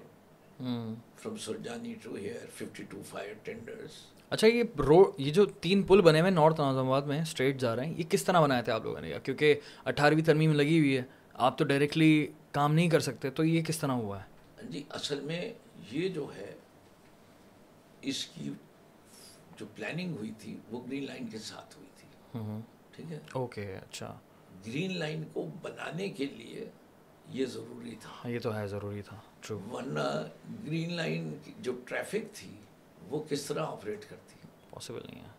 from 1.15 1.37
Surjani 1.37 1.93
to 2.03 2.15
here 2.15 2.45
fifty 2.55 2.83
two 2.83 3.01
fire 3.09 3.33
tenders 3.43 3.91
اچھا 4.29 4.47
یہ 4.47 4.63
روڈ 4.79 5.07
یہ 5.17 5.31
جو 5.33 5.45
تین 5.45 5.81
پل 5.83 6.01
بنے 6.01 6.19
ہوئے 6.21 6.31
نارتھ 6.31 6.61
نظام 6.61 6.87
آباد 6.87 7.01
میں 7.01 7.21
اسٹریٹ 7.21 7.57
جا 7.57 7.75
رہے 7.75 7.85
ہیں 7.85 7.93
یہ 7.97 8.03
کس 8.09 8.23
طرح 8.23 8.41
بنائے 8.41 8.61
تھے 8.63 8.71
آپ 8.71 8.83
لوگوں 8.83 9.01
نے؟ 9.01 9.13
کیونکہ 9.23 9.59
اٹھارہویں 9.85 10.23
ترمیم 10.23 10.53
لگی 10.53 10.79
ہوئی 10.79 10.97
ہے 10.97 11.03
آپ 11.33 11.57
تو 11.57 11.65
ڈائریکٹلی 11.65 12.27
کام 12.51 12.73
نہیں 12.73 12.89
کر 12.89 12.99
سکتے 12.99 13.29
تو 13.29 13.43
یہ 13.43 13.63
کس 13.63 13.77
طرح 13.77 13.91
ہوا 13.91 14.19
ہے؟ 14.19 14.65
جی 14.69 14.83
اصل 14.89 15.19
میں 15.19 15.53
یہ 15.91 16.09
جو 16.09 16.27
ہے 16.37 16.53
اس 18.01 18.25
کی 18.25 18.49
جو 19.57 19.65
پلاننگ 19.75 20.15
ہوئی 20.17 20.31
تھی 20.39 20.57
وہ 20.71 20.87
گرین 20.87 21.05
لائن 21.05 21.27
کے 21.27 21.37
ساتھ 21.37 21.77
ہوئی 21.77 21.89
تھی۔ 21.97 22.07
ٹھیک 22.95 23.11
ہے؟ 23.11 23.19
اوکے 23.33 23.75
اچھا۔ 23.75 24.19
گرین 24.67 24.97
لائن 24.97 25.23
کو 25.33 25.47
بنانے 25.61 26.09
کے 26.09 26.25
لیے 26.25 26.69
یہ 27.29 27.45
ضروری 27.45 27.95
تھا۔ 28.01 28.09
ہاں، 28.09 28.31
یہ 28.31 28.39
تو 28.39 28.55
ہے 28.57 28.67
ضروری 28.67 29.01
تھا۔ 29.01 29.17
ٹرو 29.41 29.59
ورنہ 29.71 30.27
گرین 30.67 30.93
لائن 30.93 31.37
کی 31.43 31.53
جو 31.59 31.73
ٹریفک 31.85 32.35
تھی 32.35 32.51
وہ 33.09 33.23
کس 33.29 33.45
طرح 33.45 33.65
آپریٹ 33.65 34.05
کرتی؟ 34.09 34.47
پاسبل 34.69 35.01
نہیں 35.05 35.21
ہے۔ 35.21 35.29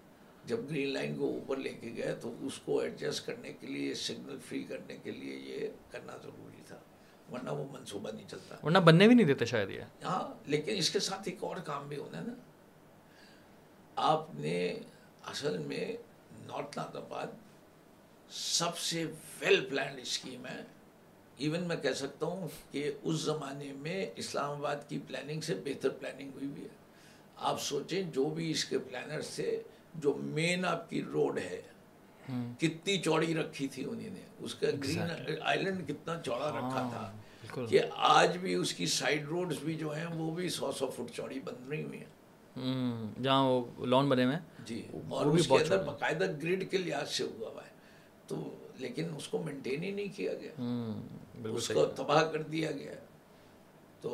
جب 0.47 0.59
گرین 0.71 0.89
لائن 0.89 1.17
کو 1.17 1.27
اوپر 1.27 1.57
لے 1.57 1.73
کے 1.73 1.93
گئے 1.97 2.15
تو 2.21 2.35
اس 2.41 2.59
کو 2.59 2.79
ایڈجسٹ 2.81 3.27
کرنے 3.27 3.53
کے 3.53 3.67
لیے 3.67 3.95
سگنل 3.95 4.39
فری 4.49 4.63
کرنے 4.63 4.97
کے 5.03 5.11
لیے 5.11 5.37
یہ 5.37 5.69
کرنا 5.91 6.17
ضروری 6.23 6.63
تھا۔ 6.67 6.79
ورنہ 7.33 7.51
وہ 7.51 7.65
منصوبہ 7.73 8.11
نہیں 8.11 8.29
چلتا۔ 8.29 8.57
ورنہ 8.63 8.79
بننے 8.79 9.07
بھی 9.07 9.15
نہیں 9.15 9.27
دیتے 9.27 9.45
شاید 9.45 9.71
یہ۔ 9.71 9.81
ہاں 10.05 10.51
لیکن 10.51 10.73
اس 10.77 10.91
کے 10.91 10.99
ساتھ 11.01 11.23
ایک 11.25 11.45
اور 11.45 11.57
کام 11.57 11.89
بھی 11.89 11.97
ہونا 11.97 12.19
ہے 12.19 12.23
نا۔ 12.27 12.33
آپ 13.97 14.35
نے 14.35 14.79
اصل 15.27 15.59
میں 15.59 15.93
نارتھ 16.47 16.79
نارتھ 16.79 16.97
آباد 16.97 17.27
سب 18.31 18.79
سے 18.79 19.05
ویل 19.41 19.65
پلانڈ 19.71 20.01
اسکیم 20.01 20.47
ہے۔ 20.47 20.63
ایون 21.37 21.63
میں 21.63 21.77
کہہ 21.77 21.93
سکتا 21.93 22.27
ہوں 22.27 22.49
کہ 22.71 22.93
اس 23.03 23.15
زمانے 23.15 23.73
میں 23.73 24.07
اسلام 24.17 24.51
آباد 24.51 24.77
کی 24.89 24.99
پلاننگ 25.09 25.41
سے 25.41 25.55
بہتر 25.55 25.89
پلاننگ 25.89 26.31
ہوئی 26.35 26.47
بھی 26.47 26.63
ہے۔ 26.63 26.69
آپ 27.37 27.63
سوچیں 27.63 28.03
جو 28.03 28.25
بھی 28.25 28.51
اس 28.51 28.65
کے 28.65 28.79
پلانر 28.79 29.21
سے 29.21 29.63
جو 29.95 30.15
مین 30.15 30.65
آپ 30.65 30.91
کی 30.91 31.03
روڈ 31.03 31.39
ہے 31.39 31.63
کتنی 32.59 32.99
چوڑی 32.99 33.35
رکھی 33.35 33.69
تھی 33.69 33.85
انہیں 33.85 34.11
نے۔ 34.11 34.21
اس 34.39 34.55
کا 34.55 34.67
گرین 34.85 34.99
آئلینڈ 35.43 35.89
کتنا 35.89 36.21
چوڑا 36.25 36.49
رکھا 36.49 36.89
تھا۔ 36.93 37.13
کہ 37.67 37.81
آج 37.97 38.37
بھی 38.37 38.55
اس 38.55 38.75
کی 38.75 38.87
سائڈ 38.87 39.25
روڈز 39.25 39.57
بھی 39.59 39.75
جو 39.75 39.97
ہیں 39.97 40.07
وہ 40.07 40.31
بھی 40.31 40.49
سو 40.49 40.73
سو 40.73 40.91
فٹ 40.91 41.17
چوڑی 41.17 41.41
بن 41.41 41.69
رہی 41.69 41.83
ہوئی 41.83 41.99
ہیں۔ 41.99 42.14
جہاں 43.23 43.43
وہ 43.43 43.87
لان 43.87 44.09
بنے 44.09 44.25
ہوئے 44.25 44.37
جی 44.65 44.87
اور 45.09 45.27
اس 45.27 45.47
کے 45.47 45.55
اندر 45.55 45.83
باقاعدہ 45.83 46.25
گریڈ 46.43 46.71
کے 46.71 46.79
لحاظ 46.79 47.11
سے 47.11 47.25
ہوا 47.25 47.49
ہوا 47.49 47.63
ہے۔ 47.65 47.71
تو 48.27 48.57
لیکن 48.79 49.07
اس 49.17 49.29
کو 49.29 49.43
مینٹین 49.43 49.83
ہی 49.83 49.91
نہیں 49.91 50.17
کیا 50.17 50.35
گیا۔ 50.35 50.51
اس 51.45 51.69
کو 51.69 51.87
تباہ 51.87 52.23
کر 52.33 52.43
دیا 52.43 52.71
گیا۔ 52.71 52.93
تو 54.01 54.11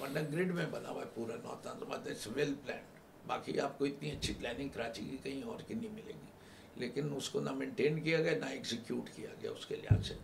ورنہ 0.00 0.18
گریڈ 0.32 0.54
میں 0.54 0.66
بنا 0.70 0.88
ہوا 0.88 1.02
ہے 1.02 1.06
پورا 1.14 1.34
نارتھ 1.34 1.66
آباد 1.66 2.06
اٹس 2.06 2.28
ویل 2.34 2.54
پلانڈ 2.64 2.82
باقی 3.26 3.60
آپ 3.60 3.78
کو 3.78 3.84
اتنی 3.84 4.10
اچھی 4.10 4.34
پلاننگ 4.38 4.68
کراچی 4.68 5.04
کی 5.10 5.16
کہیں 5.22 5.42
اور 5.42 5.58
کی 5.66 5.74
نہیں 5.74 5.92
ملے 5.92 6.12
گی۔ 6.12 6.30
لیکن 6.76 7.14
اس 7.16 7.30
کو 7.30 7.40
نہ 7.40 7.50
مینٹین 7.50 8.00
کیا 8.00 8.22
گیا 8.22 8.38
نہ 8.38 8.44
ایگزیکیوٹ 8.44 9.16
کیا 9.16 9.28
گیا 9.42 9.50
اس 9.50 9.66
کے 9.66 9.76
لحاظ 9.76 10.06
سے۔ 10.08 10.14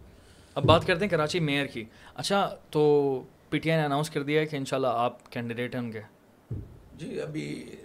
اب 0.55 0.65
بات 0.65 0.87
کرتے 0.87 1.05
ہیں 1.05 1.11
کراچی 1.11 1.41
میئر 1.41 1.67
کی۔ 1.67 1.85
اچھا 2.15 2.57
تو 2.71 3.23
پی 3.51 3.59
ٹی 3.59 3.71
آئی 3.71 3.81
نے 3.81 3.87
اناؤنس 3.87 4.11
کر 4.11 4.23
دیا 4.23 4.41
ہے 4.41 4.47
کہ 4.47 4.57
انشاءاللہ 4.57 4.89
آپ 4.91 5.33
کینڈیڈیٹ 5.33 5.75
ہیں 5.75 5.83
ان 5.83 5.93
کے۔ 5.93 6.01
جی 6.97 7.21
ابھی 7.21 7.77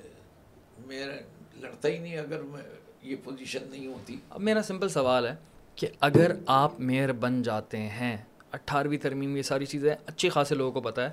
میرا 0.85 1.15
لڑتا 1.59 1.87
ہی 1.87 1.97
نہیں 1.97 2.17
اگر 2.17 2.41
میں 2.41 2.61
یہ 3.01 3.15
پوزیشن 3.23 3.59
نہیں 3.69 3.87
ہوتی۔ 3.87 4.15
اب 4.29 4.41
میرا 4.41 4.61
سمپل 4.61 4.89
سوال 4.89 5.25
ہے 5.25 5.35
کہ 5.75 5.87
اگر 5.99 6.31
آپ 6.45 6.79
میئر 6.79 7.11
بن 7.11 7.41
جاتے 7.43 7.77
ہیں 7.77 8.17
اٹھارہویں 8.51 8.97
ترمیم 8.97 9.37
یہ 9.37 9.41
ساری 9.41 9.65
چیزیں 9.65 9.95
اچھی 10.05 10.29
خاصے 10.29 10.55
لوگوں 10.55 10.71
کو 10.71 10.81
پتہ 10.81 11.01
ہے 11.01 11.09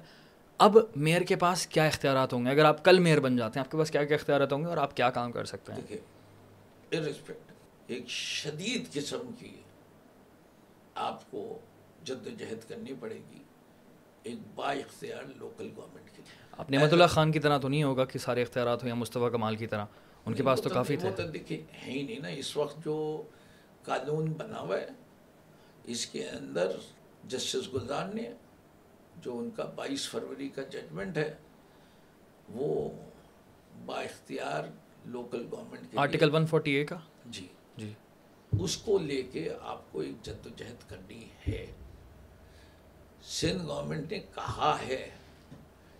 اب 0.58 0.78
میئر 0.96 1.22
کے 1.22 1.36
پاس 1.36 1.66
کیا 1.66 1.84
اختیارات 1.84 2.32
ہوں 2.32 2.44
گے؟ 2.44 2.50
اگر 2.50 2.64
آپ 2.64 2.84
کل 2.84 2.98
میئر 2.98 3.20
بن 3.20 3.36
جاتے 3.36 3.58
ہیں 3.58 3.64
آپ 3.66 3.72
کے 3.72 3.78
پاس 3.78 3.90
کیا 3.90 4.04
کیا 4.04 4.16
اختیارات 4.16 4.52
ہوں 4.52 4.60
گے 4.60 4.66
اور 4.66 4.76
آپ 4.76 4.96
کیا 4.96 5.10
کام 5.10 5.32
کر 5.32 5.44
سکتے 5.44 5.72
ہیں؟ 5.72 5.96
ارسپیکٹ 6.92 7.52
ایک 7.86 8.08
شدید 8.08 8.92
قسم 8.92 9.30
کی 9.38 9.56
آپ 10.94 11.30
کو 11.30 11.58
جد 12.04 12.26
و 12.26 12.30
جہد 12.38 12.68
کرنی 12.68 12.92
پڑے 13.00 13.14
گی۔ 13.14 13.42
ایک 14.22 14.36
با 14.54 14.72
اختیار 14.72 15.22
لوکل 15.36 15.68
گورنمنٹ 15.76 16.07
آپ 16.58 16.70
نعمت 16.70 16.92
اللہ 16.92 17.06
خان 17.06 17.32
کی 17.32 17.38
طرح 17.40 17.58
تو 17.58 17.68
نہیں 17.68 17.82
ہوگا 17.82 18.04
کہ 18.04 18.18
سارے 18.18 18.42
اختیارات 18.42 18.82
ہوں 18.82 18.88
یا 18.88 18.94
مصطفیٰ 18.94 19.30
کمال 19.32 19.56
کی 19.56 19.66
طرح 19.66 19.84
ان 20.26 20.34
کے 20.34 20.42
پاس 20.42 20.62
تو 20.62 20.68
کافی 20.68 20.96
تھے۔ 20.96 21.10
دیکھیے 21.28 21.62
ہے 21.74 21.90
ہی 21.90 22.02
نہیں 22.02 22.18
نا 22.18 22.28
اس 22.28 22.56
وقت 22.56 22.84
جو 22.84 23.22
قانون 23.82 24.32
بنا 24.32 24.60
ہوا 24.60 24.76
ہے 24.76 24.86
اس 25.84 26.06
کے 26.06 26.28
اندر 26.28 26.70
جسٹس 27.24 27.72
گلزار 27.74 28.06
نے 28.06 28.28
جو 29.16 29.38
ان 29.38 29.50
کا 29.50 29.64
بائیس 29.74 30.08
فروری 30.08 30.48
کا 30.48 30.62
ججمنٹ 30.62 31.16
ہے 31.16 31.34
وہ 32.48 32.90
با 33.86 34.00
اختیار 34.00 34.64
لوکل 35.06 35.46
گورنمنٹ 35.50 35.90
کے 35.90 35.98
آرٹیکل 35.98 36.34
ون 36.34 36.46
فورٹی 36.46 36.70
اے 36.70 36.84
کا؟ 36.86 36.96
جی۔ 37.26 37.46
جی۔ 37.76 37.92
اس 38.52 38.76
کو 38.76 38.98
لے 38.98 39.22
کے 39.22 39.48
آپ 39.62 39.92
کو 39.92 40.00
ایک 40.00 40.22
جد 40.22 40.46
و 40.46 40.50
جہد 40.56 40.88
کرنی 40.90 41.24
ہے۔ 41.48 41.66
سندھ 43.22 43.66
گورنمنٹ 43.66 44.12
نے 44.12 44.18
کہا 44.34 44.76
ہے 44.88 45.08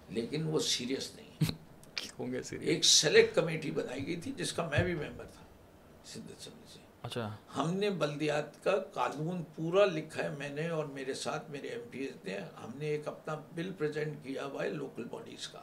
لیکن 0.09 0.47
وہ 0.47 0.61
سیریس 0.61 1.14
نہیں۔ 1.14 1.29
ہوں 2.18 2.33
گے 2.33 2.40
ایک 2.61 2.85
سلیکٹ 2.85 3.35
کمیٹی 3.35 3.71
بنائی 3.71 4.07
گئی 4.07 4.16
تھی 4.16 4.33
جس 4.37 4.53
کا 4.53 4.68
میں 4.68 4.85
بھی 4.85 4.94
ممبر 4.94 5.25
تھا 5.25 5.42
سندھ 6.05 6.33
اسمبلی 6.38 6.66
سے 6.73 6.79
اچھا۔ 7.03 7.37
ہم 7.57 7.75
نے 7.75 7.90
بلدیات 7.90 8.64
کا 8.64 8.79
قانون 8.92 9.42
پورا 9.57 9.85
لکھا 9.85 10.23
ہے 10.23 10.29
میں 10.38 10.49
نے 10.49 10.68
اور 10.68 10.85
میرے 10.85 11.14
ساتھ 11.14 11.51
میرے 11.51 11.68
ایم 11.68 11.81
پی 11.90 11.99
ایز 11.99 12.16
نے۔ 12.25 12.38
ہم 12.38 12.71
نے 12.75 12.87
ایک 12.87 13.09
اپنا 13.09 13.40
بل 13.55 13.73
پریزنٹ 13.79 14.14
کیا 14.23 14.44
ہوا 14.44 14.64
ہے 14.64 14.71
لوکل 14.71 15.05
باڈیز 15.05 15.49
کا۔ 15.49 15.59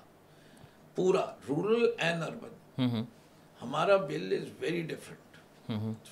پورا 0.96 1.26
رورل 1.50 1.86
اینڈ 1.98 2.24
اربن۔ 2.24 3.04
ہمارا 3.62 3.98
bill 3.98 4.38
is 4.42 4.48
very 4.60 4.82
different 4.82 5.24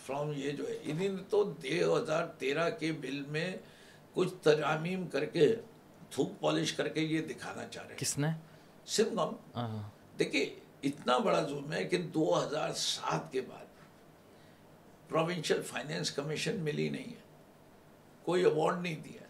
from 0.06 0.32
یہ 0.36 0.52
جو 0.52 0.70
ہے 0.70 0.78
انہیں 0.84 1.10
تو 1.30 1.44
دو 1.44 1.98
ہزار 1.98 2.26
تیرہ 2.28 2.70
کے 2.70 2.92
بل 2.92 3.24
میں 3.28 3.58
کچھ 4.14 4.34
ترامیم 4.42 5.08
کر 5.08 5.26
کے 5.26 5.56
تھوک 6.14 6.30
پالش 6.40 6.74
کر 6.74 6.88
کے 6.88 7.02
یہ 7.02 7.22
دکھانا 7.22 7.68
چاہ 7.68 7.84
رہے 7.84 7.92
ہیں۔ 7.92 8.00
کس 8.00 8.18
نے؟ 8.18 8.28
سندھ 8.86 9.16
گورنمنٹ 9.16 9.82
دیکھیے 10.20 10.60
اتنا 10.84 11.18
بڑا 11.18 11.44
ظلم 11.44 11.74
ہے 11.74 11.84
کہ 11.84 11.98
دو 11.98 12.44
ہزار 12.44 12.74
سات 12.74 13.32
کے 13.32 13.42
بعد 13.42 13.66
پروونشل 15.10 15.62
فائنینس 15.62 16.12
کمیشن 16.12 16.56
ملی 16.56 16.90
نہیں 16.90 17.10
ہے۔ 17.10 17.22
کوئی 18.24 18.46
ایوارڈ 18.46 18.82
نہیں 18.82 18.96
دیا 18.96 19.24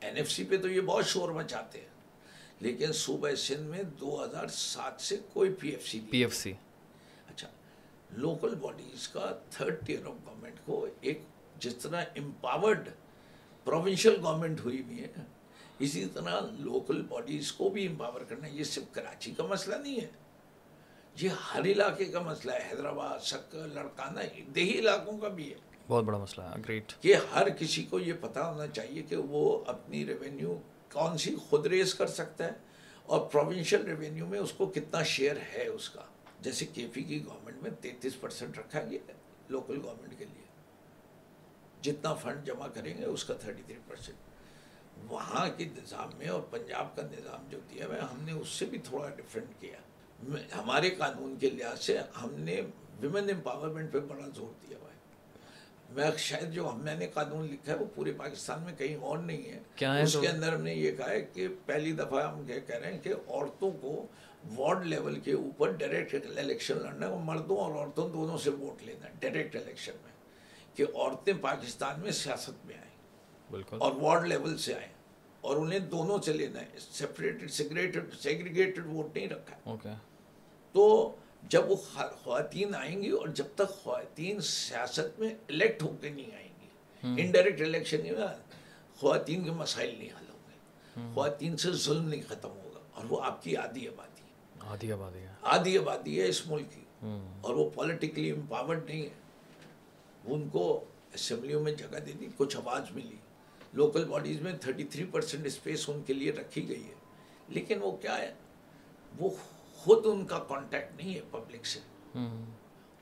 این 0.00 0.16
ایف 0.16 0.30
سی 0.30 0.44
پہ 0.44 0.56
تو 0.56 0.68
یہ 0.68 0.80
بہت 0.80 1.06
شور 1.06 1.28
مچاتے 1.28 1.80
ہیں۔ 1.80 1.88
لیکن 2.60 2.92
صوبہ 2.92 3.34
سندھ 3.34 3.68
میں 3.68 3.82
دو 3.82 4.24
ہزار 4.24 4.46
سات 4.46 5.00
سے 5.00 5.16
کوئی 5.32 5.52
پی 5.52 5.68
ایف 5.68 5.88
سی 5.88 6.00
پی 6.10 6.22
ایف 6.22 6.34
سی 6.34 6.52
اچھا 7.28 7.48
لوکل 8.10 8.54
باڈیز 8.54 9.08
کا 9.08 9.38
تھرڈ 9.50 9.86
ٹیئر 9.86 10.06
آف 10.06 10.14
گورنمنٹ 10.26 10.56
کو 10.64 10.86
ایک 11.00 11.20
جس 11.56 11.76
طرح 11.76 12.04
امپاورڈ 12.16 12.88
پروونشل 13.64 14.16
گورنمنٹ 14.22 14.60
ہوئی 14.60 14.82
ہوئی 14.82 15.00
ہے 15.00 15.08
اسی 15.78 16.06
طرح 16.06 16.40
لوکل 16.58 17.02
باڈیز 17.02 17.52
کو 17.52 17.68
بھی 17.68 17.86
امپاور 17.86 18.20
کرنا 18.20 18.48
یہ 18.48 18.64
صرف 18.64 18.84
کراچی 18.92 19.30
کا 19.30 19.42
مسئلہ 19.42 19.74
نہیں 19.74 20.00
ہے۔ 20.00 20.08
یہ 21.20 21.28
ہر 21.28 21.64
علاقے 21.64 22.04
کا 22.04 22.20
مسئلہ 22.20 22.52
ہے 22.52 22.68
حیدرآباد 22.72 23.18
شکر 23.18 23.68
لڑکانہ 23.68 24.20
دیہی 24.54 24.78
علاقوں 24.78 25.18
کا 25.18 25.28
بھی 25.28 25.50
ہے۔ 25.50 25.58
بہت 25.88 26.04
بڑا 26.04 26.18
مسئلہ 26.18 26.46
ہے 26.46 26.60
گریٹ 26.68 26.92
کہ 27.00 27.14
ہر 27.34 27.48
کسی 27.48 27.84
کو 27.84 27.98
یہ 27.98 28.12
پتہ 28.20 28.38
ہونا 28.38 28.66
چاہیے 28.66 29.02
کہ 29.02 29.16
وہ 29.16 29.64
اپنی 29.66 30.06
ریونیو 30.06 30.58
کون 30.92 31.18
سی 31.18 31.36
خود 31.36 31.66
ریز 31.66 31.94
کر 31.94 32.06
سکتا 32.06 32.44
ہے 32.44 32.52
اور 33.02 33.20
پروونشل 33.26 33.82
ریونیو 33.82 34.26
میں 34.26 34.38
اس 34.38 34.52
کو 34.52 34.66
کتنا 34.66 35.02
شیئر 35.02 35.36
ہے 35.54 35.66
اس 35.66 35.90
کا۔ 35.90 36.02
جیسے 36.40 36.66
کے 36.66 36.86
پی 36.92 37.02
کی 37.02 37.24
گورنمنٹ 37.24 37.62
میں 37.62 37.70
تینتیس 37.80 38.20
پرسنٹ 38.20 38.58
رکھا 38.58 38.82
گیا 38.82 38.98
ہے 39.08 39.12
لوکل 39.48 39.80
گورنمنٹ 39.84 40.18
کے 40.18 40.24
لیے۔ 40.24 40.46
جتنا 41.82 42.14
فنڈ 42.14 42.46
جمع 42.46 42.66
کریں 42.66 42.98
گے 42.98 43.04
اس 43.04 43.24
کا 43.24 43.34
تھرٹی 43.34 43.62
تھری 43.66 43.78
پرسنٹ 43.88 44.16
وہاں 45.10 45.48
کے 45.56 45.64
نظام 45.64 46.08
میں 46.18 46.28
اور 46.28 46.40
پنجاب 46.40 46.96
کا 46.96 47.02
نظام 47.02 47.46
جو 47.50 47.58
دیا 47.70 47.84
ہے 47.84 48.00
ہم 48.00 48.22
نے 48.22 48.32
اس 48.32 48.48
سے 48.48 48.66
بھی 48.66 48.78
تھوڑا 48.78 49.08
ڈفرینٹ 49.08 49.60
کیا۔ 49.60 49.78
ہمارے 50.58 50.90
قانون 50.90 51.36
کے 51.40 51.50
لحاظ 51.50 51.80
سے 51.80 51.98
ہم 51.98 52.34
نے 52.34 52.60
ویمن 53.00 53.30
امپاورمنٹ 53.30 53.92
پہ 53.92 53.98
بڑا 54.00 54.26
زور 54.34 54.68
دیا 54.68 54.78
ہوا 54.78 54.90
ہے۔ 54.90 54.96
میں 55.90 56.18
شاید 56.18 56.52
جو 56.52 56.68
ہم 56.68 56.80
میں 56.80 56.94
نے 56.94 57.06
قانون 57.06 57.46
لکھا 57.46 57.72
ہے 57.72 57.78
وہ 57.78 57.84
پورے 57.94 58.12
پاکستان 58.12 58.62
میں 58.62 58.74
کہیں 58.76 58.96
اور 58.96 59.18
نہیں 59.18 59.52
ہے۔ 59.52 59.58
کیا 59.74 59.94
اس 59.94 60.16
کے 60.20 60.28
اندر 60.28 60.52
ہم 60.52 60.62
نے 60.62 60.74
یہ 60.74 60.92
کہا 60.96 61.10
ہے 61.10 61.20
کہ 61.20 61.48
پہلی 61.66 61.92
دفعہ 61.92 62.32
ہم 62.32 62.48
یہ 62.48 62.60
کہہ 62.60 62.74
رہے 62.74 62.92
ہیں 62.92 63.00
کہ 63.00 63.14
عورتوں 63.28 63.70
کو 63.70 64.06
وارڈ 64.56 64.86
لیول 64.86 65.20
کے 65.20 65.32
اوپر 65.32 65.72
ڈائریکٹ 65.72 66.14
الیکشن 66.38 66.78
لڑنا 66.78 67.06
ہے۔ 67.06 67.12
اور 67.12 67.20
مردوں 67.20 67.56
اور 67.56 67.74
عورتوں 67.74 68.08
دونوں 68.08 68.38
سے 68.38 68.50
ووٹ 68.50 68.82
لینا 68.82 69.06
ہے 69.06 69.12
ڈائریکٹ 69.20 69.56
الیکشن 69.56 69.92
میں۔ 70.04 70.12
کہ 70.76 70.82
عورتیں 70.94 71.32
پاکستان 71.40 72.00
میں 72.00 72.10
سیاست 72.10 72.66
میں 72.66 72.74
آئیں۔ 72.74 72.95
بالکل۔ 73.50 73.76
اور 73.80 73.92
وارڈ 73.92 74.26
لیول 74.26 74.58
سے 74.58 74.74
آئیں 74.74 74.88
اور 75.40 75.56
انہیں 75.56 75.78
دونوں 75.78 76.18
سے 76.22 76.32
لینا 76.32 76.60
ہے 76.60 76.66
سیپریٹڈ 76.78 77.50
سیگریٹڈ 77.50 78.14
سیگریگیٹڈ 78.20 78.86
ووٹ 78.86 79.16
نہیں 79.16 79.28
رکھا۔ 79.28 79.56
ہے 79.56 79.60
اوکے۔ 79.64 79.88
تو 80.72 81.16
جب 81.42 81.70
وہ 81.70 81.76
خواتین 82.22 82.74
آئیں 82.74 83.02
گی 83.02 83.08
اور 83.10 83.28
جب 83.28 83.44
تک 83.54 83.68
خواتین 83.68 84.40
سیاست 84.40 85.20
میں 85.20 85.30
الیکٹ 85.48 85.82
ہو 85.82 85.96
کے 86.00 86.08
نہیں 86.10 86.34
آئیں 86.36 86.48
گی 86.48 86.66
انڈائریکٹ 87.22 87.60
الیکشن 87.60 88.00
نہیں 88.02 88.12
ہوگا 88.12 88.36
خواتین 88.96 89.44
کے 89.44 89.50
مسائل 89.50 89.94
نہیں 89.98 90.08
حل 90.08 90.24
ہوں 90.30 90.38
گے۔ 90.48 91.14
خواتین 91.14 91.56
سے 91.56 91.72
ظلم 91.72 92.08
نہیں 92.08 92.22
ختم 92.28 92.48
ہوگا۔ 92.50 92.80
اور 92.94 93.04
وہ 93.08 93.22
آپ 93.22 93.42
کی 93.42 93.56
آدھی 93.56 93.88
آبادی 93.88 94.22
ہے۔ 94.22 94.26
آدھی 94.60 94.92
آبادی 94.92 95.18
ہے۔ 95.18 95.32
آدھی 95.42 95.78
آبادی 95.78 96.20
ہے 96.22 96.28
اس 96.28 96.46
ملک 96.46 96.66
کی۔ 96.74 96.80
اور 97.40 97.54
وہ 97.54 97.70
پولیٹیکلی 97.70 98.30
امپاورڈ 98.30 98.84
نہیں 98.84 99.02
ہے۔ 99.02 99.08
ان 100.24 100.48
کو 100.48 100.84
اسمبلیوں 101.14 101.62
میں 101.62 101.74
جگہ 101.74 101.98
دے 101.98 102.12
دی 102.12 102.26
کچھ 102.36 102.56
آواز 102.56 102.82
ملی۔ 102.90 103.16
لوکل 103.76 104.04
باڈیز 104.04 104.40
میں 104.40 104.52
تھرٹی 104.60 104.84
تھری 104.84 105.04
پرسینٹ 105.04 105.46
اسپیس 105.46 105.88
ان 105.88 106.02
کے 106.02 106.12
لیے 106.12 106.32
رکھی 106.32 106.68
گئی 106.68 106.84
ہے۔ 106.88 106.94
لیکن 107.48 107.78
وہ 107.82 107.96
کیا 107.96 108.18
ہے؟ 108.18 108.34
وہ 109.18 109.30
خود 109.74 110.06
ان 110.06 110.26
کا 110.26 110.38
کانٹیکٹ 110.38 110.96
نہیں 110.96 111.14
ہے 111.14 111.20
پبلک 111.30 111.66
سے۔ 111.66 111.80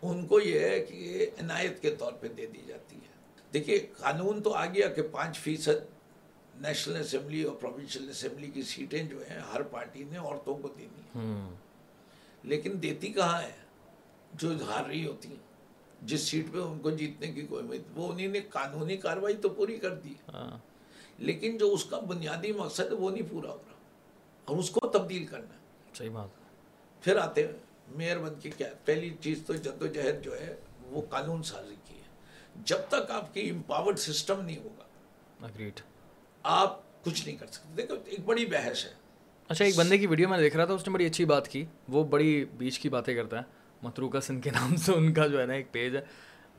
ان 0.02 0.26
کو 0.26 0.40
یہ 0.40 0.60
ہے 0.60 0.84
کہ 0.84 1.26
عنایت 1.40 1.82
کے 1.82 1.96
طور 1.96 2.12
پہ 2.12 2.28
دے 2.28 2.46
دی 2.46 2.62
جاتی 2.66 2.96
ہے۔ 2.96 3.12
دیکھیے 3.52 3.87
قانون 3.98 4.42
تو 4.42 4.52
آ 4.52 4.66
گیا 4.66 4.88
کہ 4.88 5.02
پانچ 5.02 5.38
فیصد 5.38 5.94
نیشنل 6.54 6.96
اسمبلی 6.96 7.42
اور 7.42 7.56
پروونشل 7.56 8.10
اسمبلی 8.10 8.46
کی 8.46 8.62
سیٹیں 8.62 9.02
جو 9.02 9.18
ہیں 9.30 9.40
ہر 9.40 9.62
پارٹی 9.62 10.04
نے 10.04 10.18
عورتوں 10.18 10.54
کو 10.54 10.68
دینی 10.68 11.00
ہیں۔ 11.00 11.50
لیکن 12.42 12.82
دیتی 12.82 13.12
کہاں 13.12 13.42
ہے؟ 13.42 13.52
جو 14.34 14.64
ہار 14.64 14.84
رہی 14.84 15.06
ہوتی 15.06 15.28
ہیں۔ 15.28 15.53
جس 16.04 16.20
سیٹ 16.20 16.46
پہ 16.52 16.58
ان 16.58 16.78
کو 16.78 16.90
جیتنے 16.90 17.32
کی 17.32 17.42
کوئی 17.42 17.64
امید 17.64 17.82
وہ 17.94 18.12
انہیں 18.12 18.28
نے 18.28 18.40
قانونی 18.40 18.96
کارروائی 18.96 19.36
تو 19.36 19.48
پوری 19.48 19.76
کر 19.76 19.94
دی۔ 19.94 20.14
ہاں۔ 20.34 20.58
لیکن 21.18 21.58
جو 21.58 21.72
اس 21.72 21.84
کا 21.84 21.98
بنیادی 21.98 22.52
مقصد 22.52 22.80
ہے 22.80 22.94
وہ 22.94 23.10
نہیں 23.10 23.22
پورا 23.30 23.50
ہو 23.50 23.56
رہا۔ 23.56 23.74
اور 24.44 24.56
اس 24.56 24.70
کو 24.70 24.88
تبدیل 24.88 25.26
کرنا۔ 25.26 25.54
ہے 25.54 25.58
صحیح 25.94 26.10
بات۔ 26.10 26.28
پھر 27.04 27.16
آتے 27.16 27.46
ہیں 27.46 27.52
میئر 27.88 28.18
بن 28.18 28.34
کے 28.42 28.50
کیا 28.50 28.68
پہلی 28.84 29.14
چیز 29.20 29.42
تو 29.46 29.52
جد 29.52 29.82
و 29.82 29.86
جہد 29.86 30.24
جو 30.24 30.40
ہے 30.40 30.56
وہ 30.82 31.02
قانون 31.10 31.42
سازی 31.42 31.74
کی 31.88 31.94
ہے۔ 31.94 32.02
جب 32.64 32.78
تک 32.88 33.10
آپ 33.10 33.34
کی 33.34 33.50
امپاورڈ 33.50 33.98
سسٹم 33.98 34.40
نہیں 34.40 34.58
ہوگا 34.58 34.84
اگریڈ 35.46 35.80
آپ 36.42 37.04
کچھ 37.04 37.26
نہیں 37.26 37.36
کر 37.36 37.46
سکتے۔ 37.46 37.68
دیکھو 37.76 37.94
ایک 38.04 38.20
بڑی 38.24 38.46
بحث 38.46 38.84
ہے۔ 38.84 38.92
اچھا 39.48 39.64
ایک 39.64 39.76
بندے 39.76 39.98
کی 39.98 40.06
ویڈیو 40.06 40.28
میں 40.28 40.38
دیکھ 40.38 40.56
رہا 40.56 40.64
تھا 40.64 40.74
اس 40.74 40.88
نے 40.88 40.92
بڑی 40.92 41.06
اچھی 41.06 41.24
بات 41.24 41.48
کی۔ 41.48 41.64
وہ 41.88 42.04
بڑی 42.04 42.44
بیچ 42.44 42.78
کی 42.78 42.88
باتیں 42.88 43.14
کرتا 43.14 43.38
ہے۔ 43.38 43.63
متروکہ 43.84 44.20
سندھ 44.20 44.42
کے 44.42 44.50
نام 44.54 44.76
سے 44.76 44.92
ان 44.92 45.12
کا 45.12 45.26
جو 45.26 45.40
ہے 45.40 45.46
نا 45.46 45.52
ایک 45.52 45.72
پیج 45.72 45.96
ہے، 45.96 46.00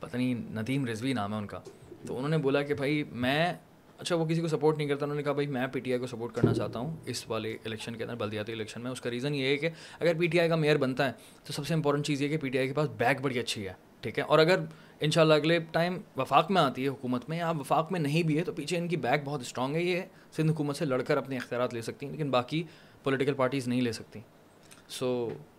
پتہ 0.00 0.16
نہیں، 0.16 0.34
ندیم 0.34 0.86
رضوی 0.86 1.12
نام 1.12 1.32
ہے 1.32 1.38
ان 1.38 1.46
کا۔ 1.46 1.60
تو 2.06 2.16
انہوں 2.16 2.28
نے 2.28 2.38
بولا 2.38 2.62
کہ 2.62 2.74
بھائی، 2.74 3.04
میں 3.12 3.54
اچھا 3.98 4.16
وہ 4.16 4.26
کسی 4.26 4.40
کو 4.40 4.48
سپورٹ 4.48 4.76
نہیں 4.76 4.88
کرتا، 4.88 5.04
انہوں 5.04 5.16
نے 5.16 5.22
کہا 5.22 5.32
بھائی، 5.32 5.46
میں 5.46 5.66
پی 5.66 5.80
ٹی 5.80 5.92
آئی 5.92 6.00
کو 6.00 6.06
سپورٹ 6.06 6.34
کرنا 6.34 6.54
چاہتا 6.54 6.78
ہوں 6.78 6.96
اس 7.06 7.30
والے 7.30 7.56
الیکشن 7.64 7.96
کے 7.96 8.04
اندر، 8.04 8.14
بلدیاتی 8.14 8.52
الیکشن 8.52 8.80
میں۔ 8.80 8.90
اس 8.90 9.00
کا 9.00 9.10
ریزن 9.10 9.34
یہ 9.34 9.46
ہے 9.46 9.56
کہ 9.56 9.68
اگر 10.00 10.12
پی 10.18 10.26
ٹی 10.26 10.40
آئی 10.40 10.48
کا 10.48 10.56
میئر 10.56 10.76
بنتا 10.76 11.06
ہے، 11.06 11.12
تو 11.44 11.52
سب 11.52 11.66
سے 11.66 11.74
امپورٹنٹ 11.74 12.06
چیز 12.06 12.22
یہ 12.22 12.28
کہ 12.28 12.36
پی 12.36 12.48
ٹی 12.48 12.58
آئی 12.58 12.68
کے 12.68 12.74
پاس 12.74 12.88
بیک 12.96 13.20
بڑی 13.20 13.38
اچھی 13.38 13.68
ہے، 13.68 13.72
ٹھیک 14.00 14.18
ہے؟ 14.18 14.24
اور 14.24 14.38
اگر 14.38 14.58
ان 15.00 15.10
شاء 15.10 15.22
اللہ 15.22 15.34
اگلے 15.34 15.58
ٹائم 15.72 15.98
وفاق 16.16 16.50
میں 16.50 16.62
آتی 16.62 16.82
ہے 16.82 16.88
حکومت 16.88 17.28
میں، 17.28 17.38
یا 17.38 17.50
وفاق 17.50 17.92
میں 17.92 18.00
نہیں 18.00 18.22
بھی 18.22 18.38
ہے، 18.38 18.44
تو 18.44 18.52
پیچھے 18.52 18.78
ان 18.78 18.88
کی 18.88 18.96
بیک 18.96 19.20
بہت 19.24 19.40
اسٹرانگ 19.40 19.74
ہے۔ 19.74 19.82
یہ 19.82 20.00
سندھ 20.36 20.52
حکومت 20.52 20.76
سے 20.76 20.84
لڑ 20.84 21.02
کر 21.02 21.16
اپنے 21.16 21.36
اختیارات 21.36 21.74
لے 21.74 21.82
سکتی 21.82 22.06
ہیں، 22.06 22.12
لیکن 22.12 22.30
باقی 22.30 22.62
پولیٹیکل 23.02 23.34
پارٹیز 23.34 23.68
نہیں 23.68 23.80
لے 23.80 23.92
سکتی۔ 23.92 24.20
سو 24.20 24.98
تو 24.98 25.28
دیکھ- 25.28 25.55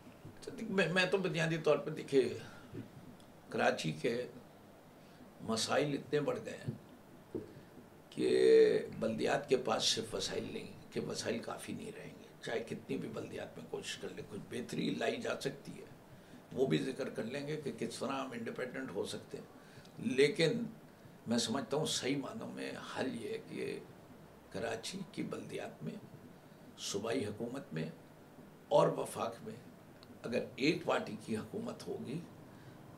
میں 0.70 1.06
تو 1.06 1.18
بنیادی 1.18 1.58
طور 1.58 1.78
پہ 1.78 1.90
دیکھے، 1.90 2.38
کراچی 3.50 3.92
کے 3.92 4.28
مسائل 5.42 5.94
اتنے 5.94 6.20
بڑھ 6.20 6.40
گئے 6.46 6.58
ہیں 6.58 7.40
کہ 8.10 8.80
بلدیات 9.00 9.50
کے 9.50 9.58
پاس 9.58 9.84
صرف 9.84 10.16
وسائل 10.16 10.44
نہیں، 10.54 10.94
کہ 10.94 11.00
وسائل 11.00 11.40
کافی 11.40 11.74
نہیں 11.74 11.92
رہیں 11.98 12.14
گے۔ 12.20 12.28
چاہے 12.42 12.60
کتنی 12.60 12.98
بھی 12.98 13.10
بلدیات 13.10 13.58
میں 13.58 13.66
کوشش 13.70 13.98
کر 13.98 14.08
لیں، 14.16 14.24
کچھ 14.30 14.42
بہتری 14.50 14.90
لائی 14.90 15.22
جا 15.22 15.40
سکتی 15.42 15.72
ہے، 15.72 15.86
وہ 16.52 16.68
بھی 16.68 16.78
ذکر 16.78 17.10
کر 17.10 17.24
لیں 17.24 17.48
گے 17.48 17.62
کہ 17.62 17.72
کس 17.80 17.96
طرح 18.00 18.12
ہم 18.12 18.32
انڈیپینڈنٹ 18.32 18.92
ہو 18.92 19.06
سکتے 19.06 19.38
ہیں۔ 19.38 20.06
لیکن 20.16 20.64
میں 21.28 21.38
سمجھتا 21.38 21.78
ہوں 21.78 21.86
صحیح 21.86 22.18
معنوں 22.18 22.48
میں 22.48 22.72
حل 22.98 23.16
یہ 23.22 23.30
ہے 23.30 23.38
کہ 23.50 23.80
کراچی 24.50 25.00
کی 25.12 25.24
بلدیات 25.24 25.84
میں، 25.84 25.96
صوبائی 26.80 27.26
حکومت 27.26 27.74
میں 27.74 27.90
اور 28.68 28.88
وفاق 28.88 29.36
میں 29.44 29.56
اگر 30.28 30.44
ایک 30.56 30.86
پارٹی 30.86 31.16
کی 31.26 31.38
حکومت 31.38 31.88
ہوگی 31.88 32.20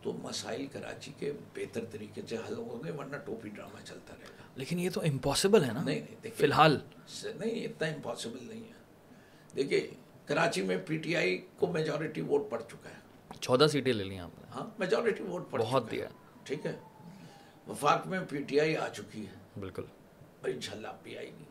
تو 0.02 0.14
مسائل 0.24 0.68
کراچی 0.68 1.12
کے 1.20 1.34
بہتر 1.56 1.86
طریقے 1.92 2.22
سے 2.30 2.38
حل 2.38 2.54
ہوں 2.58 2.84
گے 2.84 2.92
ورنہ 2.92 3.18
ٹوپی 3.18 3.50
ڈرامہ 3.50 3.86
چلتا 3.86 4.14
رہے 4.20 4.26
گا۔ 4.30 4.44
لیکن 4.56 4.80
یہ 4.80 4.90
تو 4.94 5.02
امپاسبل 5.02 5.64
ہے 5.64 5.72
نا؟ 5.74 5.84
نہیں 5.84 6.00
نہیں 6.00 6.32
فی 6.36 6.44
الحال 6.44 6.80
نہیں 7.24 7.66
اتنا 7.66 7.88
امپاسبل 7.88 8.38
نہیں 8.42 8.60
ہے۔ 8.60 8.74
دیکھیے 9.56 9.90
کراچی 10.26 10.62
میں 10.62 10.78
پی 10.86 10.98
ٹی 10.98 11.16
آئی 11.16 11.48
کو 11.58 11.68
میجورٹی 11.68 12.22
ووٹ 12.22 12.50
پڑ 12.50 12.62
چکا 12.62 12.90
ہے۔ 12.90 12.96
چودہ 13.42 13.68
سیٹیں 13.68 13.94
لے 13.94 14.04
لی 14.04 14.20
آپ 14.20 14.30
نے۔ 14.38 14.46
ہاں 14.56 14.70
میجورٹی 14.80 15.24
ووٹ 15.24 15.52
پڑ 15.52 15.62
بہت 15.62 15.92
دیا۔ 15.92 16.08
ٹھیک 16.44 16.66
ہے۔ 16.66 16.80
وفاق 17.68 18.08
میں 18.08 18.20
پی 18.30 18.38
ٹی 18.44 18.60
آئی 18.60 18.78
آ 18.78 18.90
چکی 18.90 19.28
ہے۔ 19.28 19.60
بالکل۔ 19.60 19.84
اور 20.42 20.50
ان 20.50 20.62
شاء 20.62 20.74
اللہ 20.74 20.88
بھی 21.04 21.18
آئے 21.18 21.28
گی۔ 21.28 21.44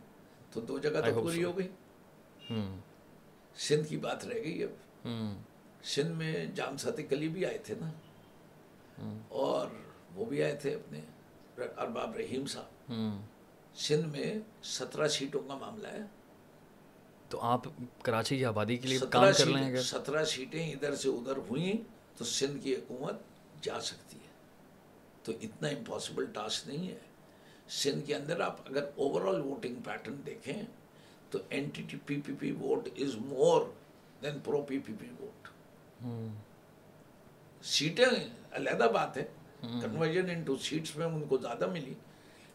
تو 0.52 0.60
دو 0.60 0.78
جگہ 0.78 1.00
تو 1.06 1.20
پوری. 1.22 1.44
ہو 1.44 1.58
گئی۔ 1.58 1.68
سندھ 3.56 3.88
کی 3.88 3.96
بات 3.96 4.24
رہ 4.24 4.34
گئی 4.34 4.62
اب۔ 4.62 4.70
سندھ 5.84 6.12
میں 6.12 6.46
جام 6.46 6.76
سات 6.76 7.00
کلی 7.08 7.28
بھی 7.28 7.46
آئے 7.46 7.58
تھے 7.58 7.74
نا۔ 7.80 7.90
اور 9.28 9.68
وہ 10.14 10.24
بھی 10.24 10.42
آئے 10.42 10.54
تھے 10.54 10.74
اپنے 10.74 11.00
ارباب 11.76 12.16
رحیم 12.16 12.46
صاحب۔ 12.46 12.90
سندھ 13.74 14.06
میں 14.06 14.34
سترہ 14.62 15.08
سیٹوں 15.08 15.40
کا 15.48 15.54
معاملہ 15.54 15.88
ہے۔ 15.88 16.00
تو 17.28 17.40
آپ 17.40 17.62
کراچی 18.02 18.36
کی 18.38 18.44
آبادی 18.44 18.76
کے 18.76 18.88
لیے 18.88 18.98
کام 19.10 19.24
کر 19.38 19.46
لیں 19.46 19.68
اگر؟ 19.68 19.82
سترہ 19.82 20.24
سیٹیں 20.24 20.72
ادھر 20.72 20.94
سے 20.94 21.08
ادھر 21.08 21.36
ہوئیں 21.36 21.72
تو 22.16 22.24
سندھ 22.24 22.64
کی 22.64 22.74
حکومت 22.74 23.14
جا 23.62 23.80
سکتی 23.80 24.16
ہے۔ 24.16 24.28
تو 25.22 25.32
اتنا 25.42 25.68
امپاسبل 25.68 26.24
ٹاسک 26.26 26.68
نہیں 26.68 26.88
ہے۔ 26.88 26.98
سندھ 27.68 28.06
کے 28.06 28.14
اندر 28.14 28.40
آپ 28.40 28.56
اگر 28.70 28.82
اوور 28.96 29.34
آل 29.34 29.40
ووٹنگ 29.40 29.74
پیٹرن 29.84 30.14
دیکھیں 30.26 30.62
تو 31.30 31.38
anti 31.68 31.82
T 31.82 31.96
P 32.06 32.20
P 32.20 32.32
P 32.38 32.52
vote 32.52 32.88
is 32.96 33.14
more 33.14 33.62
than 34.22 34.38
pro 34.44 34.62
P 34.62 34.78
P 34.78 34.92
P 35.00 35.06
vote 35.20 35.48
سیٹیں 37.62 38.06
علیحدہ 38.52 38.90
بات 38.94 39.16
ہے 39.16 39.24
کنورژن 39.62 40.30
انٹو 40.30 40.56
سیٹس 40.56 40.96
میں 40.96 41.06
ان 41.06 41.24
کو 41.24 41.38
زیادہ 41.38 41.66
ملی۔ 41.66 41.94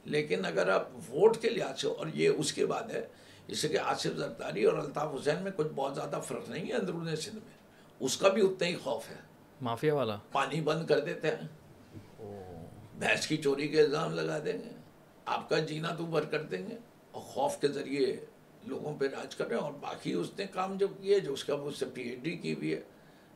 لیکن 0.05 0.45
اگر 0.45 0.69
آپ 0.69 0.87
ووٹ 0.95 1.37
کے 1.37 1.49
لحاظ 1.49 1.81
سے 1.81 1.87
اور 1.87 2.07
یہ 2.13 2.29
اس 2.29 2.53
کے 2.53 2.65
بعد 2.65 2.91
ہے 2.91 3.07
جیسے 3.47 3.67
کہ 3.67 3.77
آصف 3.77 4.17
زرداری 4.17 4.63
اور 4.63 4.77
الطاف 4.77 5.13
حسین 5.13 5.43
میں 5.43 5.51
کچھ 5.55 5.67
بہت 5.75 5.95
زیادہ 5.95 6.19
فرق 6.23 6.49
نہیں 6.49 6.67
ہے 6.67 6.73
اندرون 6.73 7.15
سندھ 7.15 7.35
میں۔ 7.35 7.53
اس 7.99 8.17
کا 8.17 8.29
بھی 8.29 8.41
اتنا 8.41 8.67
ہی 8.67 8.75
خوف 8.75 9.09
ہے۔ 9.09 9.15
مافیا 9.61 9.93
والا۔ 9.93 10.17
پانی 10.31 10.61
بند 10.61 10.87
کر 10.87 10.99
دیتے 10.99 11.27
ہیں۔ 11.27 11.47
بھینس 12.99 13.27
کی 13.27 13.37
چوری 13.37 13.67
کے 13.67 13.81
الزام 13.81 14.13
لگا 14.13 14.39
دیں 14.45 14.53
گے۔ 14.53 14.69
آپ 15.25 15.49
کا 15.49 15.59
جینا 15.59 15.95
تو 15.95 16.05
بھر 16.05 16.21
کر 16.21 16.41
دیں 16.41 16.69
گے۔ 16.69 16.77
اور 17.11 17.21
خوف 17.21 17.57
کے 17.61 17.67
ذریعے 17.67 18.15
لوگوں 18.67 18.97
پہ 18.97 19.07
راج 19.07 19.35
کر 19.35 19.47
رہے 19.47 19.55
ہیں۔ 19.55 19.63
اور 19.63 19.71
باقی 19.71 20.13
اس 20.13 20.27
نے 20.37 20.45
کام 20.45 20.77
جو 20.77 20.87
کیا 20.87 21.15
ہے 21.15 21.19
جو 21.19 21.33
اس 21.33 21.43
کا 21.43 21.53
اس 21.53 21.77
سے 21.77 21.85
پی 21.93 22.01
ایچ 22.01 22.19
ڈی 22.19 22.37
کی 22.37 22.55
بھی 22.55 22.73
ہے۔ 22.73 22.81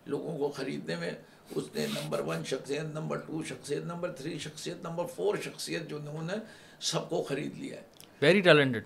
لوگوں 0.07 0.37
کو 0.37 0.51
خریدنے 0.55 0.95
میں 0.95 1.11
اس 1.55 1.63
نے 1.75 1.85
نمبر 1.87 2.19
ون 2.19 2.43
شخصیت 2.45 2.83
نمبر 2.93 3.17
ٹو 3.17 3.43
شخصیت 3.43 3.83
نمبر 3.83 4.11
تھری 4.11 4.37
شخصیت 4.39 4.77
نمبر 4.83 5.05
فور 5.15 5.37
شخصیت 5.43 5.89
جو 5.89 5.97
انہوں 5.97 6.23
نے 6.23 6.33
سب 6.79 7.09
کو 7.09 7.23
خرید 7.23 7.57
لیا 7.57 7.75
ہے۔ 7.75 7.83
Very 8.21 8.41
talented 8.41 8.83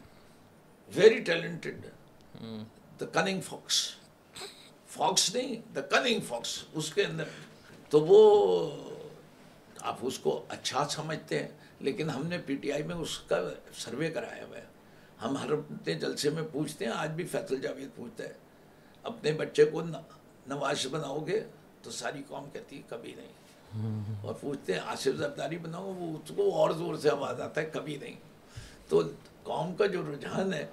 very 0.95 1.19
talented 1.19 1.86
the 2.99 3.05
cunning 3.13 3.41
fox 3.41 3.80
fox 4.88 5.34
نہیں 5.36 5.55
دا 5.76 5.82
کننگ 5.82 6.19
فاکس 6.28 6.57
اس 6.74 6.93
کے 6.93 7.03
اندر۔ 7.03 7.24
تو 7.89 8.01
وہ 8.05 8.19
آپ 9.80 9.97
اس 10.01 10.19
کو 10.19 10.43
اچھا 10.49 10.88
سمجھتے 10.89 11.39
ہیں 11.39 11.47
لیکن 11.80 12.09
ہم 12.09 12.28
نے 12.28 12.38
پی 12.38 12.55
ٹی 12.55 12.72
آئی 12.72 12.84
میں 12.84 12.95
اس 12.95 13.17
کا 13.19 13.41
سروے 13.76 14.09
کرایا 14.09 14.45
ہوا 14.45 14.57
ہے۔ 14.57 14.65
ہم 15.22 15.38
ہر 15.38 15.51
اپنے 15.51 15.93
جلسے 15.93 16.30
میں 16.30 16.43
پوچھتے 16.51 16.86
ہیں 16.86 16.91
آج 16.91 17.09
بھی 17.09 17.26
فیصل 17.26 17.61
جاوید 17.61 17.89
پوچھتا 17.95 18.24
ہے۔ 18.24 18.34
اپنے 19.03 19.32
بچے 19.32 19.65
کو 19.65 19.82
نواز 20.47 20.87
بناؤ 20.91 21.19
گے 21.19 21.43
تو 21.81 21.91
ساری 21.91 22.23
قوم 22.27 22.49
کہتی 22.53 22.77
ہے 22.77 22.81
کبھی 22.89 23.13
نہیں۔ 23.15 23.31
اور 24.21 24.33
پوچھتے 24.33 24.73
ہیں 24.73 24.79
آصف 24.79 25.17
زرداری 25.17 25.57
بناؤ 25.57 25.93
وہ 25.93 26.17
اس 26.17 26.31
کو 26.35 26.55
اور 26.55 26.71
زور 26.71 26.95
سے 26.95 27.09
آواز 27.09 27.41
آتا 27.41 27.61
ہے 27.61 27.69
کبھی 27.73 27.97
نہیں۔ 27.97 28.15
تو 28.87 29.01
قوم 29.43 29.75
کا 29.75 29.85
جو 29.85 30.01
رجحان 30.13 30.53
ہے 30.53 30.67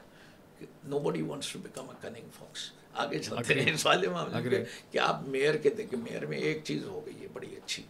nobody 0.98 1.22
wants 1.22 1.52
to 1.52 1.58
become 1.58 1.90
a 1.90 1.96
cunning 2.00 2.28
fox 2.38 2.72
آگے 2.94 3.18
چلتے 3.18 3.60
ہیں 3.60 3.72
اس 3.72 3.86
والے 3.86 4.08
معاملے 4.08 4.58
میں 4.58 4.64
کہ 4.90 4.98
آپ 4.98 5.22
میئر 5.22 5.56
کے 5.56 5.70
دیکھیں 5.70 5.98
میئر 5.98 6.26
میں 6.26 6.38
ایک 6.38 6.64
چیز 6.64 6.84
ہو 6.84 7.06
گئی 7.06 7.22
ہے 7.22 7.26
بڑی 7.32 7.56
اچھی۔ 7.56 7.82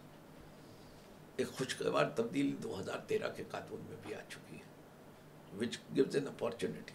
ایک 1.37 1.49
خوشگوار 1.49 2.05
تبدیلی 2.05 2.57
دو 2.63 2.81
ہزار 2.81 2.99
تیرہ 3.07 3.29
کے 3.37 3.43
قانون 3.51 3.81
میں 3.89 3.97
بھی 4.07 4.15
آ 4.15 4.19
چکی 4.29 4.57
ہے 4.57 4.63
which 5.59 5.79
gives 5.97 6.17
an 6.17 6.27
opportunity 6.27 6.93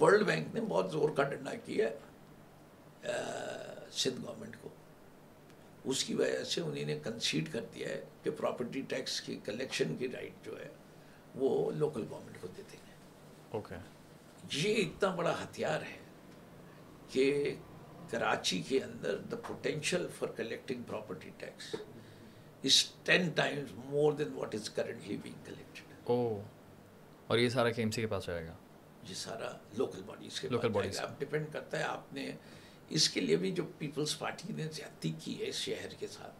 world 0.00 0.26
bank 0.26 0.54
نے 0.54 0.60
بہت 0.60 0.92
زور 0.92 1.10
کا 1.10 1.22
ڈنڈا 1.22 1.50
کیا 1.64 1.88
ہے۔ 1.88 1.98
سندھ 3.02 4.20
گورنمنٹ 4.22 4.56
کو۔ 4.60 4.68
اس 5.84 6.04
کی 6.04 6.14
وجہ 6.14 6.44
سے 6.44 6.60
انہیں 6.60 6.84
نے 6.84 6.98
کنسیڈ 7.04 7.52
کر 7.52 7.64
دیا 7.74 7.88
ہے 7.88 8.02
کہ 8.22 8.30
پراپرٹی 8.30 8.80
ٹیکس 8.88 9.20
کی 9.20 9.38
کلیکشن 9.44 9.96
کی 9.96 10.08
رائٹ 10.08 10.44
جو 10.44 10.58
ہے 10.60 10.68
وہ 11.34 11.70
لوکل 11.70 12.04
گورنمنٹ 12.10 12.36
کو 12.40 12.48
دے 12.56 12.62
دیں 12.72 12.80
گے۔ 12.86 12.94
اوکے 13.50 13.74
یہ 14.52 14.76
اتنا 14.76 15.14
بڑا 15.14 15.32
ہتھیار 15.42 15.82
ہے 15.82 15.98
کہ 17.08 17.54
کراچی 18.10 18.60
کے 18.68 18.82
اندر 18.84 19.16
the 19.30 19.36
potential 19.36 20.06
for 20.18 20.28
collecting 20.28 20.82
property 20.82 21.30
tax 21.38 21.74
is 22.64 22.84
ten 23.04 23.28
times 23.30 23.72
more 23.84 24.12
than 24.12 24.32
what 24.32 24.54
is 24.54 24.70
currently 24.70 25.16
being 25.16 25.44
collected 25.44 25.92
او 26.04 26.40
اور 27.26 27.38
یہ 27.38 27.48
سارا 27.48 27.70
کے 27.70 27.82
ایم 27.82 27.90
سی 27.90 28.00
کے 28.00 28.06
پاس 28.06 28.28
رہے 28.28 28.46
گا۔ 28.46 28.54
یہ 29.08 29.14
سارا 29.14 29.50
لوکل 29.78 30.02
باڈیز 30.06 30.40
کے 30.40 30.48
لوکل 30.48 30.68
باڈیز 30.68 30.98
اب 30.98 31.18
ڈپینڈ 31.18 31.46
کرتا 31.52 31.78
ہے 31.78 31.82
آپ 31.82 32.12
نے 32.12 32.30
اس 32.90 33.08
کے 33.08 33.20
لیے 33.20 33.36
بھی 33.36 33.50
جو 33.50 33.62
پیپلز 33.78 34.18
پارٹی 34.18 34.52
نے 34.52 34.68
زیادتی 34.72 35.12
کی 35.24 35.40
ہے 35.40 35.48
اس 35.48 35.54
شہر 35.54 35.88
کے 35.98 36.06
ساتھ 36.06 36.34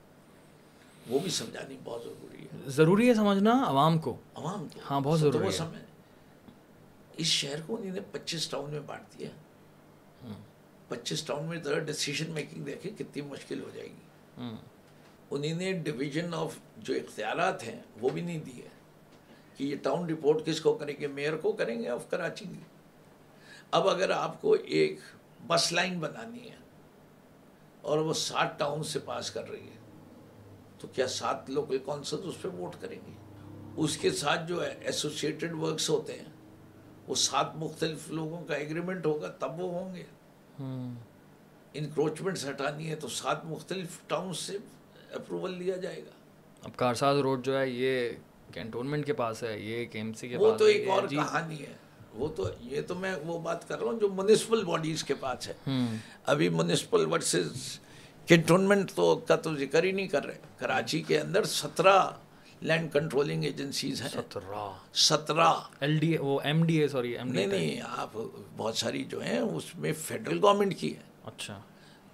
وہ 1.08 1.18
بھی 1.18 1.30
سمجھانی 1.30 1.76
بہت 1.84 2.04
ضروری 2.04 2.42
ہے۔ 2.42 2.70
ضروری 2.70 3.08
ہے 3.08 3.14
سمجھنا 3.14 3.64
عوام 3.66 3.98
کو۔ 3.98 4.16
عوام 4.34 4.68
کو۔ 4.68 4.80
ہاں، 4.90 5.00
بہت 5.00 5.20
ضروری 5.20 5.46
ہے۔ 5.46 5.50
سمجھیں۔ 5.50 5.86
اس 7.16 7.26
شہر 7.26 7.60
کو 7.66 7.76
انہوں 7.76 7.94
نے 7.94 8.00
پچیس 8.12 8.48
ٹاؤن 8.48 8.70
میں 8.70 8.80
بانٹ 8.80 9.18
دیا 9.18 9.30
پچیس 10.88 11.22
ٹاؤن 11.22 11.44
میں 11.44 11.58
ذرا 11.64 11.78
ڈیسیشن 11.78 12.30
میکنگ 12.30 12.64
دیکھیں 12.64 12.92
کتنی 12.98 13.22
مشکل 13.22 13.60
ہو 13.62 13.70
جائے 13.74 13.88
گی۔ 13.88 14.54
انہیں 15.30 15.54
نے 15.54 15.72
ڈویژن 15.72 16.34
آف 16.34 16.54
جو 16.78 16.94
اختیارات 16.94 17.62
ہیں 17.64 17.82
وہ 18.00 18.08
بھی 18.08 18.22
نہیں 18.22 18.38
دیے 18.38 18.68
کہ 19.56 19.64
یہ 19.64 19.76
ٹاؤن 19.82 20.10
رپورٹ 20.10 20.46
کس 20.46 20.60
کو 20.60 20.74
کریں 20.74 20.94
گے 21.00 21.06
میئر 21.06 21.36
کو 21.36 21.52
کریں 21.52 21.82
گے 21.82 21.88
آف 21.88 22.10
کراچی 22.10 22.44
کی۔ 22.44 22.60
اب 23.70 23.88
اگر 23.88 24.10
آپ 24.10 24.40
کو 24.42 24.52
ایک 24.52 25.00
بس 25.46 25.72
لائن 25.72 25.98
بنانی 25.98 26.50
ہے 26.50 26.56
اور 27.80 27.98
وہ 27.98 28.12
سات 28.12 28.58
ٹاؤن 28.58 28.82
سے 28.82 28.98
پاس 28.98 29.30
کر 29.30 29.50
رہی 29.50 29.68
ہے۔ 29.68 29.78
تو 30.78 30.88
کیا 30.88 31.08
سات 31.08 31.50
لوکل 31.50 31.78
کونسل 31.78 32.16
اس 32.24 32.42
پہ 32.42 32.48
ووٹ 32.48 32.76
کریں 32.80 32.98
گے؟ 33.06 33.12
اس 33.76 33.96
کے 33.96 34.10
ساتھ 34.10 34.48
جو 34.48 34.64
ہے 34.64 34.74
ایسوسیٹڈ 34.80 35.52
ورکس 35.52 35.90
ہوتے 35.90 36.12
ہیں 36.12 36.32
وہ 37.06 37.14
سات 37.14 37.56
مختلف 37.56 38.08
لوگوں 38.08 38.44
کا 38.44 38.54
ایگریمنٹ 38.54 39.06
ہوگا 39.06 39.28
تب 39.28 39.60
وہ 39.60 39.70
ہوں 39.72 39.94
گے۔ 39.94 40.04
انکروچمنٹس 41.74 42.48
ہٹانی 42.48 42.90
ہے 42.90 42.94
تو 42.94 43.08
سات 43.08 43.44
مختلف 43.44 43.98
ٹاؤن 44.06 44.32
سے 44.32 44.56
اپروول 45.12 45.58
لیا 45.58 45.76
جائے 45.76 46.02
گا۔ 46.04 46.10
اب 46.62 46.70
کارساز 46.76 47.18
روڈ 47.18 47.44
جو 47.44 47.58
ہے 47.58 47.68
یہ 47.68 48.10
کینٹونمنٹ 48.54 49.06
کے 49.06 49.12
پاس 49.12 49.42
ہے 49.42 49.60
یہ 49.60 49.86
کے 49.86 49.98
ایم 49.98 50.12
سی 50.12 50.28
کے 50.28 50.36
وہ 50.36 50.58
تو 50.58 50.64
ایک 50.64 50.88
اور 50.88 51.02
جی 51.08 51.16
کہانی 51.16 51.62
ہے۔ 51.62 51.72
وہ 52.14 52.28
تو 52.28 52.48
یہ 52.60 52.80
تو 52.86 52.94
میں 52.94 53.16
وہ 53.26 53.38
بات 53.38 53.68
کر 53.68 53.78
رہا 53.78 53.86
ہوں 53.86 54.00
جو 54.00 54.08
میونسپل 54.08 54.64
باڈیز 54.64 55.04
کے 55.04 55.14
پاس 55.14 55.48
ہے۔ 55.48 55.76
ابھی 56.26 56.48
میونسپل 56.48 57.06
ورسز 57.12 57.78
کنٹونمنٹ 58.26 58.92
تو 58.92 59.16
کا 59.16 59.36
تو 59.36 59.56
ذکر 59.56 59.84
ہی 59.84 59.92
نہیں 59.92 60.08
کر 60.08 60.26
رہے۔ 60.26 60.38
کراچی 60.58 61.02
کے 61.02 61.20
اندر 61.20 61.44
سترہ 61.44 62.10
لینڈ 62.62 62.92
کنٹرولنگ 62.92 63.44
ایجنسیز 63.44 64.02
ہیں۔ 64.02 64.08
سترہ۔ 64.08 64.70
سترہ۔ 64.94 65.54
ایل 65.80 65.98
ڈی 65.98 66.16
وہ 66.16 66.40
M 66.44 66.64
D 66.64 66.76
A 66.76 66.88
sorry 66.88 67.16
M 67.16 67.28
نہیں 67.28 67.46
نہیں 67.46 67.80
آپ 67.88 68.16
بہت 68.56 68.76
ساری 68.76 69.04
جو 69.04 69.24
ہیں 69.24 69.38
اس 69.38 69.74
میں 69.74 69.92
فیڈرل 69.92 70.38
گورنمنٹ 70.42 70.76
کی 70.78 70.94
ہے۔ 70.96 71.00
اچھا۔ 71.24 71.60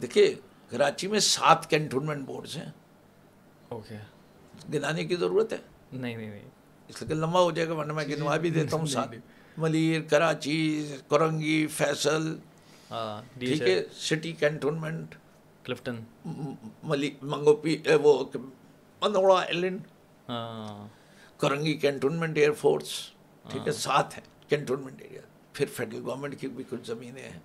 دیکھیے 0.02 0.34
کراچی 0.70 1.06
میں 1.06 1.18
سات 1.18 1.70
کنٹونمنٹ 1.70 2.26
بورڈز 2.26 2.56
ہیں۔ 2.56 2.70
اوکے 3.68 3.96
گنانے 4.74 5.04
کی 5.04 5.16
ضرورت 5.16 5.52
ہے۔ 5.52 5.58
نہیں 5.92 6.16
نہیں 6.16 6.30
نہیں۔ 6.30 6.48
اس 6.88 7.02
لیے 7.02 7.14
لمبا 7.14 7.40
ہو 7.40 7.50
جائے 7.50 7.68
گا 7.68 7.74
ورنہ 7.74 7.92
میں 7.92 8.04
گنوا 8.08 8.36
بھی 8.36 8.50
دیتا 8.50 8.76
ہوں 8.76 8.86
ساتھ 8.86 9.14
ملیر 9.58 10.00
کراچی 10.02 10.94
کرنگی 11.08 11.66
فیصل 11.66 12.38
ہاں 12.90 13.22
ٹھیک 13.38 13.62
ہے 13.62 13.82
سٹی 13.92 14.32
کینٹونمنٹ 14.32 15.14
کلفٹن۔ 15.64 15.96
ملی 16.82 17.14
منگوپی 17.22 17.82
وہ 18.02 18.24
منوڑا 19.02 19.40
ایلنڈ 19.40 19.80
ہاں۔ 20.28 20.88
کرنگی 21.38 21.74
کینٹونمنٹ 21.74 22.38
ایئر 22.38 22.52
فورس 22.52 23.10
ٹھیک 23.50 23.66
ہے 23.66 23.72
سات 23.72 24.18
ہیں 24.18 24.50
کینٹونمنٹ 24.50 25.02
ایریا 25.02 25.20
پھر 25.52 25.66
فیڈرل 25.74 26.00
گورنمنٹ 26.04 26.40
کی 26.40 26.48
بھی 26.48 26.64
کچھ 26.70 26.86
زمینیں 26.86 27.22
ہیں۔ 27.22 27.38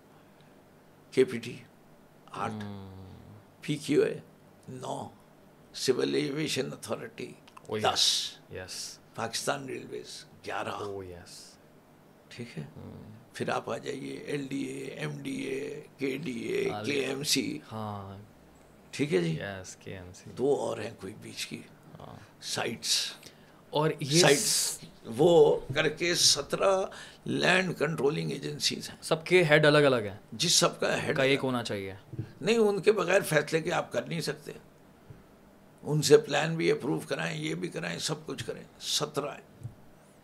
کے 1.11 1.23
پی 1.23 1.37
ٹی 1.37 1.57
آٹھ۔ 2.31 2.63
P 3.61 3.75
Q 3.75 4.03
A 4.03 4.15
know. 4.69 5.09
Civil 5.73 6.13
aviation 6.15 6.71
authority 6.71 7.31
Oh. 7.71 7.79
دس۔ 7.81 8.31
یس 8.51 8.99
پاکستان 9.15 9.65
ریلویز 9.65 10.25
گیارہ۔ 10.45 11.03
یس 11.03 11.50
ٹھیک 12.35 12.59
ہے۔ 12.59 12.63
پھر 13.33 13.49
آپ 13.49 13.69
آ 13.69 13.77
جائیے 13.77 14.17
L 14.17 14.47
D 14.47 14.63
A 14.63 14.83
M 14.83 15.17
D 15.21 15.35
A 15.35 15.81
K 15.97 16.17
D 16.17 16.31
A 16.31 16.69
کے 16.85 16.91
ایم 16.91 17.23
سی 17.23 17.59
ہاں۔ 17.71 18.17
ٹھیک 18.91 19.13
ہے 19.13 19.21
جی۔ 19.21 19.37
یس 19.39 19.75
کے 19.75 19.93
ایم 19.97 20.11
سی 20.15 20.29
دو 20.37 20.55
اور 20.55 20.77
ہیں 20.77 20.91
کوئی 20.99 21.13
بیچ 21.21 21.47
کی۔ 21.47 21.61
سائٹس 22.41 23.11
اور 23.69 23.89
یہ 23.99 24.21
سائٹس 24.21 24.79
وہ 25.05 25.59
کر 25.75 25.89
کے 25.89 26.15
سترہ 26.15 26.85
لینڈ 27.25 27.77
کنٹرولنگ 27.77 28.31
ایجنسیز 28.31 28.89
ہیں۔ 28.89 28.97
سب 29.01 29.25
کے 29.25 29.43
ہیڈ 29.43 29.65
الگ 29.65 29.77
الگ 29.77 29.95
ہیں۔ 29.95 30.17
جس 30.31 30.51
سب 30.51 30.79
کا 30.79 31.03
ہیڈ 31.03 31.17
کا 31.17 31.23
ایک 31.23 31.39
ہونا 31.43 31.63
چاہیے۔ 31.63 31.93
نہیں 32.41 32.57
ان 32.57 32.81
کے 32.81 32.91
بغیر 32.91 33.21
فیصلے 33.21 33.61
کے 33.61 33.71
آپ 33.71 33.91
کر 33.91 34.01
نہیں 34.01 34.21
سکتے۔ 34.21 34.51
ان 35.83 36.01
سے 36.01 36.17
پلان 36.17 36.55
بھی 36.55 36.71
اپروو 36.71 36.99
کرائیں 36.99 37.41
یہ 37.41 37.55
بھی 37.55 37.67
کرائیں 37.67 37.99
سب 37.99 38.25
کچھ 38.25 38.45
کریں۔ 38.45 38.63
سترہ 38.79 39.31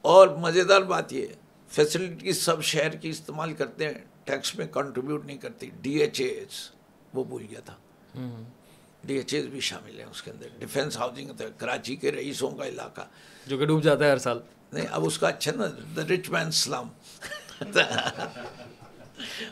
اور 0.02 0.28
مزیدار 0.28 0.82
بات 0.82 1.14
یہ 1.14 1.26
فیسلٹی 1.72 2.34
سب 2.34 2.62
شہر 2.64 2.90
کی 2.90 3.10
استعمال 3.10 3.54
کرتے 3.54 3.88
ہیں 3.88 3.94
ٹیکس 4.24 4.56
میں 4.56 4.68
کنٹریبیوٹ 4.68 5.26
نہیں 5.26 5.38
کرتی۔ 5.38 5.70
ڈی 5.82 5.96
ایچ 5.96 6.22
ایز 6.22 6.70
وہ 7.14 7.24
بھول 7.24 7.46
گیا 7.50 7.60
تھا۔ 7.60 7.76
ڈی 9.04 9.16
ایچ 9.16 9.34
ایز 9.34 9.46
بھی 9.46 9.60
شامل 9.60 10.00
ہیں 10.00 10.06
اس 10.06 10.24
کے 10.24 10.32
اندر۔ 10.32 10.48
ڈیفینس 10.60 10.98
ہاؤسنگ 10.98 11.32
کراچی 11.58 11.96
کے 11.96 12.12
رئیسوں 12.12 12.52
کا 12.52 12.68
علاقہ۔ 12.68 13.02
جو 13.48 13.58
کہ 13.58 13.66
ڈوب 13.66 13.84
جاتا 13.84 14.06
ہے 14.06 14.10
ہر 14.10 14.18
سال۔ 14.18 14.40
نہیں 14.74 14.88
اب 14.92 15.06
اس 15.06 15.20
کا 15.20 15.28
اچھا 15.28 15.52
نا 15.56 15.66
دا 15.96 16.02
رچ 16.14 16.30
مین 16.30 16.48
اسلام 16.48 16.88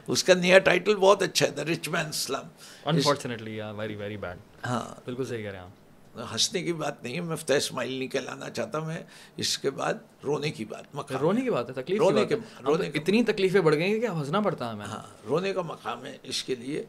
اس 0.07 0.23
کا 0.23 0.33
نیا 0.33 0.59
ٹائٹل 0.59 0.95
بہت 0.95 1.21
اچھا 1.21 1.45
ہے 1.45 1.51
دا 1.51 1.63
رچ 1.63 1.89
مین 1.89 2.05
اسلام 2.05 2.45
انفارچونیٹلی 2.85 3.59
ویری 3.77 3.95
ویری 3.95 4.17
بیڈ 4.17 4.37
ہاں۔ 4.65 4.95
بالکل 5.05 5.25
صحیح 5.25 5.41
کہہ 5.43 5.49
رہے 5.49 5.57
ہیں 5.57 5.65
آپ۔ 5.65 5.84
ہنسنے 6.23 6.63
کی 6.63 6.73
بات 6.73 7.03
نہیں 7.03 7.15
ہے 7.15 7.21
میں 7.21 7.35
فتح 7.35 7.53
اسماعیل 7.53 7.93
نہیں 7.93 8.07
کہلانا 8.07 8.49
چاہتا 8.49 8.79
میں 8.79 9.03
اس 9.37 9.57
کے 9.57 9.69
بعد 9.69 9.93
رونے 10.23 10.51
کی 10.51 10.65
بات 10.65 10.95
مقام 10.95 11.17
رونے 11.19 11.41
کی 11.41 11.49
بات 11.49 11.69
ہے 11.69 11.73
تکلیف 11.73 11.99
رونے 11.99 12.25
کے 12.25 12.35
رونے 12.65 12.87
اتنی 12.93 13.23
تکلیفیں 13.23 13.61
بڑھ 13.61 13.75
گئی 13.75 13.93
ہیں 13.93 13.99
کہ 13.99 14.07
ہنسنا 14.07 14.41
پڑتا 14.41 14.67
ہے 14.67 14.71
ہمیں۔ 14.71 14.85
ہاں 14.85 15.01
رونے 15.25 15.53
کا 15.53 15.61
مقام 15.61 16.05
ہے 16.05 16.17
اس 16.23 16.43
کے 16.43 16.55
لیے 16.55 16.85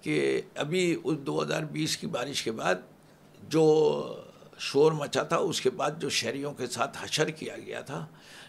کہ 0.00 0.40
ابھی 0.54 0.96
اس 1.04 1.16
دو 1.18 1.42
ہزار 1.42 1.62
بیس 1.62 1.96
کی 1.96 2.06
بارش 2.06 2.42
کے 2.42 2.52
بعد 2.52 2.74
جو 3.48 3.64
شور 4.58 4.92
مچا 4.92 5.22
تھا 5.22 5.36
اس 5.36 5.60
کے 5.60 5.70
بعد 5.70 5.90
جو 5.98 6.08
شہریوں 6.08 6.52
کے 6.54 6.66
ساتھ 6.66 6.98
حشر 7.00 7.28
کیا 7.28 7.58
گیا 7.58 7.80
تھا 7.80 8.06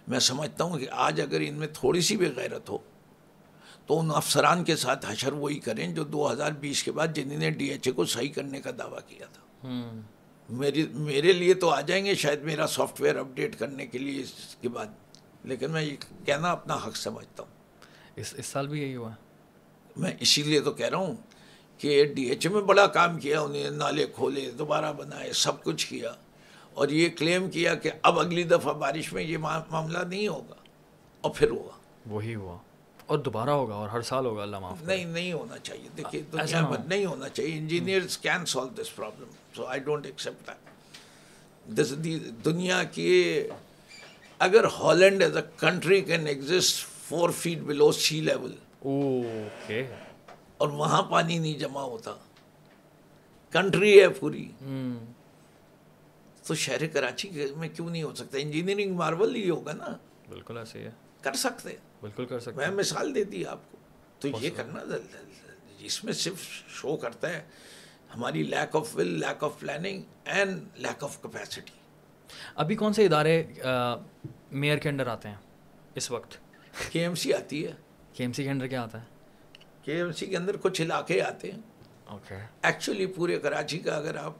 میں 0.08 0.20
سمجھتا 0.20 0.64
ہوں 0.64 0.80
کہ 0.80 0.88
آج 0.92 1.22
اگر 1.22 1.42
ان 1.42 1.54
میں 1.54 1.68
تھوڑی 1.74 2.02
سی 2.02 2.18
بھی 2.18 2.32
غیرت 2.36 2.70
ہو 2.70 2.78
تو 3.86 4.00
ان 4.00 4.12
افسران 4.16 4.64
کے 4.64 4.76
ساتھ 4.76 5.06
حشر 5.10 5.34
وہی 5.34 5.60
کریں 5.60 5.88
جو 5.88 6.04
دو 6.04 6.32
ہزار 6.32 6.52
بیس 6.52 6.84
کے 6.84 6.92
بعد 6.92 7.08
جنہوں 7.08 7.38
نے 7.38 7.50
ڈی 7.50 7.68
ایچ 7.68 7.88
اے 7.88 7.94
کو 7.94 8.06
صحیح 8.06 8.32
کرنے 8.34 8.62
کا 8.62 8.72
دعویٰ 8.80 9.00
کیا 9.08 9.26
تھا۔ 9.26 9.42
میری 10.50 10.88
میرے 10.92 11.34
لیے 11.34 11.54
تو 11.54 11.70
آ 11.70 11.82
جائیں 11.82 12.06
گے 12.06 12.16
شاید 12.16 12.42
میرا 12.42 12.68
سافٹ 12.68 13.02
ویئر 13.02 13.16
اپڈیٹ 13.16 13.60
کرنے 13.60 13.88
کے 13.88 13.98
لیے 13.98 14.22
اس 14.22 14.56
کے 14.62 14.70
بعد 14.70 14.86
لیکن 15.44 15.72
میں 15.72 15.82
یہ 15.82 15.96
کہنا 16.26 16.52
اپنا 16.52 16.76
حق 16.76 16.96
سمجھتا 16.96 17.44
ہوں۔ 17.44 17.52
اس 18.16 18.34
اس 18.38 18.46
سال 18.46 18.68
بھی 18.68 18.82
یہی 18.82 18.96
ہوا؟ 18.96 19.10
میں 19.98 20.12
اسی 20.20 20.44
لیے 20.44 20.60
تو 20.60 20.72
کہہ 20.72 20.88
رہا 20.88 20.98
ہوں 20.98 21.16
کہ 21.78 22.06
ڈی 22.06 22.24
ایچ 22.24 22.48
میں 22.48 22.62
بڑا 22.62 22.88
کام 22.88 23.20
کیا 23.20 23.42
انہیں 23.42 23.70
نالے 23.70 24.06
کھولے 24.16 24.52
دوبارہ 24.52 24.94
بنائے 24.94 25.34
سب 25.34 25.64
کچھ 25.64 25.88
کیا 25.88 26.14
اور 26.74 26.88
یہ 26.88 27.10
کلیم 27.10 27.50
کیا 27.50 27.76
کہ 27.76 27.92
اب 28.02 28.20
اگلی 28.20 28.44
دفعہ 28.44 28.74
بارش 28.74 29.14
میں 29.14 29.24
یہ 29.24 29.38
معاملہ 29.38 30.00
نہیں 30.00 30.28
ہوگا 30.28 30.56
اور 31.22 31.32
پھر 31.36 31.50
ہوا۔ 31.50 31.72
وہی 32.06 32.36
ہوا۔ 32.36 32.58
اور 33.08 33.18
دوبارا 33.18 33.54
ہوگا 33.54 33.76
اور 33.76 33.90
ہر 33.90 34.02
سال 34.02 34.26
ہوگا 34.26 34.42
اللہ 34.42 34.60
معاف 34.60 34.84
نہیں 34.84 35.06
نہیں 35.06 35.34
ہونا 35.34 35.58
چاہیے۔ 35.58 35.90
دیکھیے 35.98 36.22
دنیا 36.34 36.72
نہیں 36.88 37.06
ہونا 37.06 37.30
چاہیے۔ 37.30 37.58
Engineers 37.58 38.18
can 38.18 38.46
solve 38.46 38.68
this 38.68 38.96
problem 38.96 39.28
so 39.56 39.66
I 39.66 39.80
don't 39.80 40.06
accept 40.06 40.50
دنیا 42.46 42.84
کی 42.84 43.42
اگر 44.40 44.64
Holland 44.64 45.24
as 45.24 45.38
a 45.38 45.44
country 45.58 46.02
can 46.02 46.28
exist 46.28 46.86
four 47.10 47.30
feet 47.30 47.58
below 47.58 47.92
sea 47.92 48.22
level 48.22 48.56
okay. 48.80 49.94
اور 50.58 50.68
وہاں 50.68 51.04
پانی 51.04 51.38
نہیں 51.38 51.60
جمع 51.60 51.82
ہوتا۔ 51.82 52.16
کنٹری 53.52 54.02
ہے 54.02 54.10
پوری۔ 54.10 54.52
تو 56.48 56.56
شہر 56.56 56.88
کراچی 56.88 57.30
میں 57.58 57.70
کیوں 57.70 57.90
نہیں 57.90 58.04
ہو 58.04 58.16
سکتا؟ 58.16 58.38
انجینئرنگ 58.38 58.96
مارول 58.96 59.36
ہی 59.36 59.50
ہوگا 59.50 59.74
نا۔ 59.74 59.88
بالکل 60.30 60.58
ایسے 60.58 60.80
ہے۔ 60.80 60.92
کر 61.22 61.34
سکتے۔ 61.34 61.76
بالکل 62.02 62.26
کر 62.26 62.40
سکتے 62.40 62.58
میں 62.58 62.68
مثال 62.68 63.16
دے 63.16 63.24
دی 63.24 63.46
آپ 63.46 63.72
کو۔ 63.72 63.78
تو 64.20 64.28
یہ 64.42 64.50
کرنا 64.56 64.84
اس 65.80 66.04
میں 66.04 66.14
صرف 66.14 66.42
شو 66.68 66.98
کرتا 66.98 67.30
ہے 67.30 67.46
ہماری 68.16 68.44
lack 68.44 68.76
of 68.76 68.96
will 68.96 69.08
lack 69.08 69.44
of 69.44 69.60
planning 69.60 70.02
and 70.26 70.68
lack 70.76 71.04
of 71.04 71.22
capacity 71.22 71.72
ابھی 72.56 72.76
کون 72.76 72.94
سے 72.94 73.06
ادارے 73.06 73.44
میئر 74.52 74.78
کے 74.78 74.90
انڈر 74.90 75.08
آتے 75.08 75.30
ہیں 75.30 75.36
اس 75.96 76.12
وقت؟ 76.12 76.38
کے 76.92 77.02
ایم 77.02 77.16
سی 77.16 77.34
آتی 77.34 77.66
ہے۔ 77.68 77.74
کے 78.14 78.24
ایم 78.24 78.34
سی 78.34 78.44
کے 78.44 78.50
انڈر 78.50 78.68
کیا 78.68 78.84
آتا 78.84 79.02
ہے؟ 79.02 79.06
کے 79.82 79.94
ایم 79.94 80.12
سی 80.12 80.26
کے 80.26 80.38
اندر 80.38 80.58
کچھ 80.58 80.82
علاقے 80.82 81.22
آتے 81.22 81.52
ہیں۔ 81.52 81.60
اوکے 82.06 82.36
ایکچولی 82.62 83.06
پورے 83.06 83.40
کراچی 83.40 83.80
کا 83.80 83.96
اگر 83.96 84.16
آپ 84.16 84.34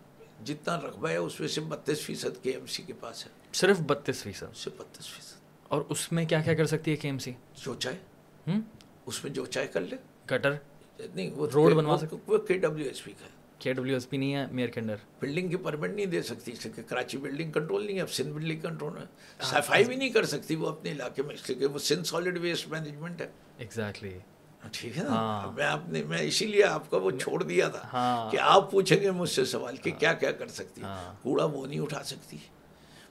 جتنا 0.44 0.80
رقبہ 0.80 1.10
ہے 1.10 1.18
اس 1.18 1.40
میں 1.40 1.48
سے 1.48 1.62
بتیس 1.62 2.02
فیصد 2.02 2.44
کے 2.44 2.52
ایم 2.52 2.66
سی 2.66 2.84
کے 2.84 2.94
پاس 2.94 3.26
ہے۔ 3.26 3.32
صرف 3.54 3.80
بتیس 3.80 4.24
فیصد۔ 4.24 4.56
صرف 4.56 4.74
بتیس 4.78 5.08
فیصد۔ 5.08 5.37
اور 5.68 5.82
اس 5.90 6.12
میں 6.12 6.26
کیا 6.26 6.42
کیا 6.42 6.54
کر 6.54 6.66
سکتی 6.66 6.92
ہے 6.92 6.96
کے 6.96 7.08
ایم 7.08 7.18
سی 7.18 7.32
جو 7.64 7.76
چاہے 7.76 8.58
اس 9.06 9.24
میں 9.24 9.34
جو 9.34 9.46
چاہے 9.46 9.68
کر 9.68 9.82
لے۔ 9.82 9.96
گٹر؟ 10.32 10.54
نہیں 11.14 11.30
وہ 11.32 11.48
روڈ 11.54 11.74
بنوا 11.74 11.98
سکتے 12.02 12.16
وہ 12.28 12.38
کے 12.38 12.58
ڈبلیو 12.58 12.88
ایس 12.88 13.04
پی 13.04 13.12
کا 13.12 13.26
ہے۔ 13.26 13.32
کے 13.60 13.74
ڈبلیو 13.74 13.94
ایس 13.94 14.10
پی 14.10 14.18
نہیں 14.18 14.34
ہے 14.36 14.46
میئر 14.52 14.70
کے 14.70 14.80
انڈر 14.80 14.96
بلڈنگ 15.20 15.50
کی 15.50 15.56
پرمٹ 15.56 15.90
نہیں 15.90 16.06
دے 16.06 16.22
سکتی 16.22 16.52
اس 16.52 16.66
لیے 16.66 16.84
کراچی 16.88 17.18
بلڈنگ 17.18 17.52
کنٹرول 17.52 17.86
نہیں 17.86 17.96
ہے۔ 17.96 18.02
اب 18.02 18.12
سندھ 18.12 18.30
بلڈنگ 18.30 18.60
کنٹرول 18.60 18.98
ہے۔ 18.98 19.04
صفائی 19.42 19.84
بھی 19.84 19.96
نہیں 19.96 20.10
کر 20.10 20.26
سکتی 20.26 20.56
وہ 20.56 20.70
اپنے 20.70 20.92
علاقے 20.92 21.22
میں 21.22 21.36
اس 21.36 21.50
لیے 21.50 21.60
کہ 21.60 21.66
وہ 21.66 21.80
سندھ 21.80 22.08
سالڈ 22.08 22.38
ویسٹ 22.38 22.68
مینجمنٹ 22.68 23.22
ہے۔ 23.22 23.28
ایگزیکٹلی 23.58 24.18
ٹھیک 24.72 24.98
ہے 24.98 25.04
نا؟ 25.04 25.52
میں 25.56 25.66
آپ 25.66 25.90
نے 25.90 26.04
میں 26.04 26.22
اسی 26.22 26.46
لیے 26.46 26.64
آپ 26.64 26.90
کا 26.90 26.98
وہ 26.98 27.12
چھوڑ 27.12 27.44
دیا 27.44 27.68
تھا 27.68 28.30
کہ 28.32 28.38
آپ 28.42 28.72
پوچھیں 28.72 29.00
گے 29.02 29.12
مجھ 29.12 29.30
سے 29.30 29.46
سوال 29.46 29.76
کہ 29.76 29.92
کیا 30.00 30.14
کیا 30.14 30.32
کر 30.32 30.48
سکتی 30.48 30.82
کوڑا 31.22 31.46
وہ 31.46 31.68
نہیں 31.68 31.80
اٹھا 31.80 32.04
سکتی۔ 32.04 32.38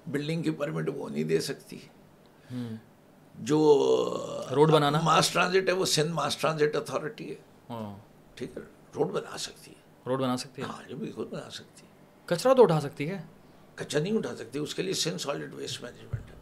بلڈنگ 0.07 0.43
کی 0.43 0.51
پرمٹ 0.51 0.89
وہ 0.95 1.09
نہیں 1.09 1.25
دے 1.25 1.41
سکتی۔ 1.41 1.79
جو 3.35 3.59
روڈ 4.55 4.71
بنانا؟ 4.71 5.01
ماس 5.01 5.31
ٹرانزٹ 5.31 5.69
ہے 5.69 5.73
وہ 5.73 5.85
سندھ 5.87 6.13
ماس 6.13 6.37
ٹرانزٹ 6.37 6.77
اتھارٹی 6.77 7.31
ہے۔ 7.31 7.35
ٹھیک 8.35 8.51
ہے 8.57 8.63
روڈ 8.97 9.11
بنا 9.11 9.39
سکتی 9.39 9.71
ہے۔ 9.71 9.81
روڈ 10.07 10.21
بنا 10.21 10.37
سکتی 10.37 10.63
ہے؟ 10.63 10.67
ہاں 10.67 10.91
یہ 10.91 10.95
بالکل 10.95 11.25
بنا 11.25 11.51
سکتی 11.51 11.87
ہے۔ 11.87 11.91
کچرا 12.25 12.53
تو 12.53 12.63
اٹھا 12.63 12.81
سکتی 12.81 13.11
ہے؟ 13.11 13.23
کچرا 13.75 14.01
نہیں 14.03 14.19
اٹھا 14.19 14.37
سکتی 14.37 14.59
اس 14.59 14.75
کے 14.75 14.83
لیے 14.83 14.93
سندھ 14.93 15.21
سالڈ 15.21 15.55
ویسٹ 15.55 15.83
مینجمنٹ 15.83 16.31
ہے۔ 16.31 16.37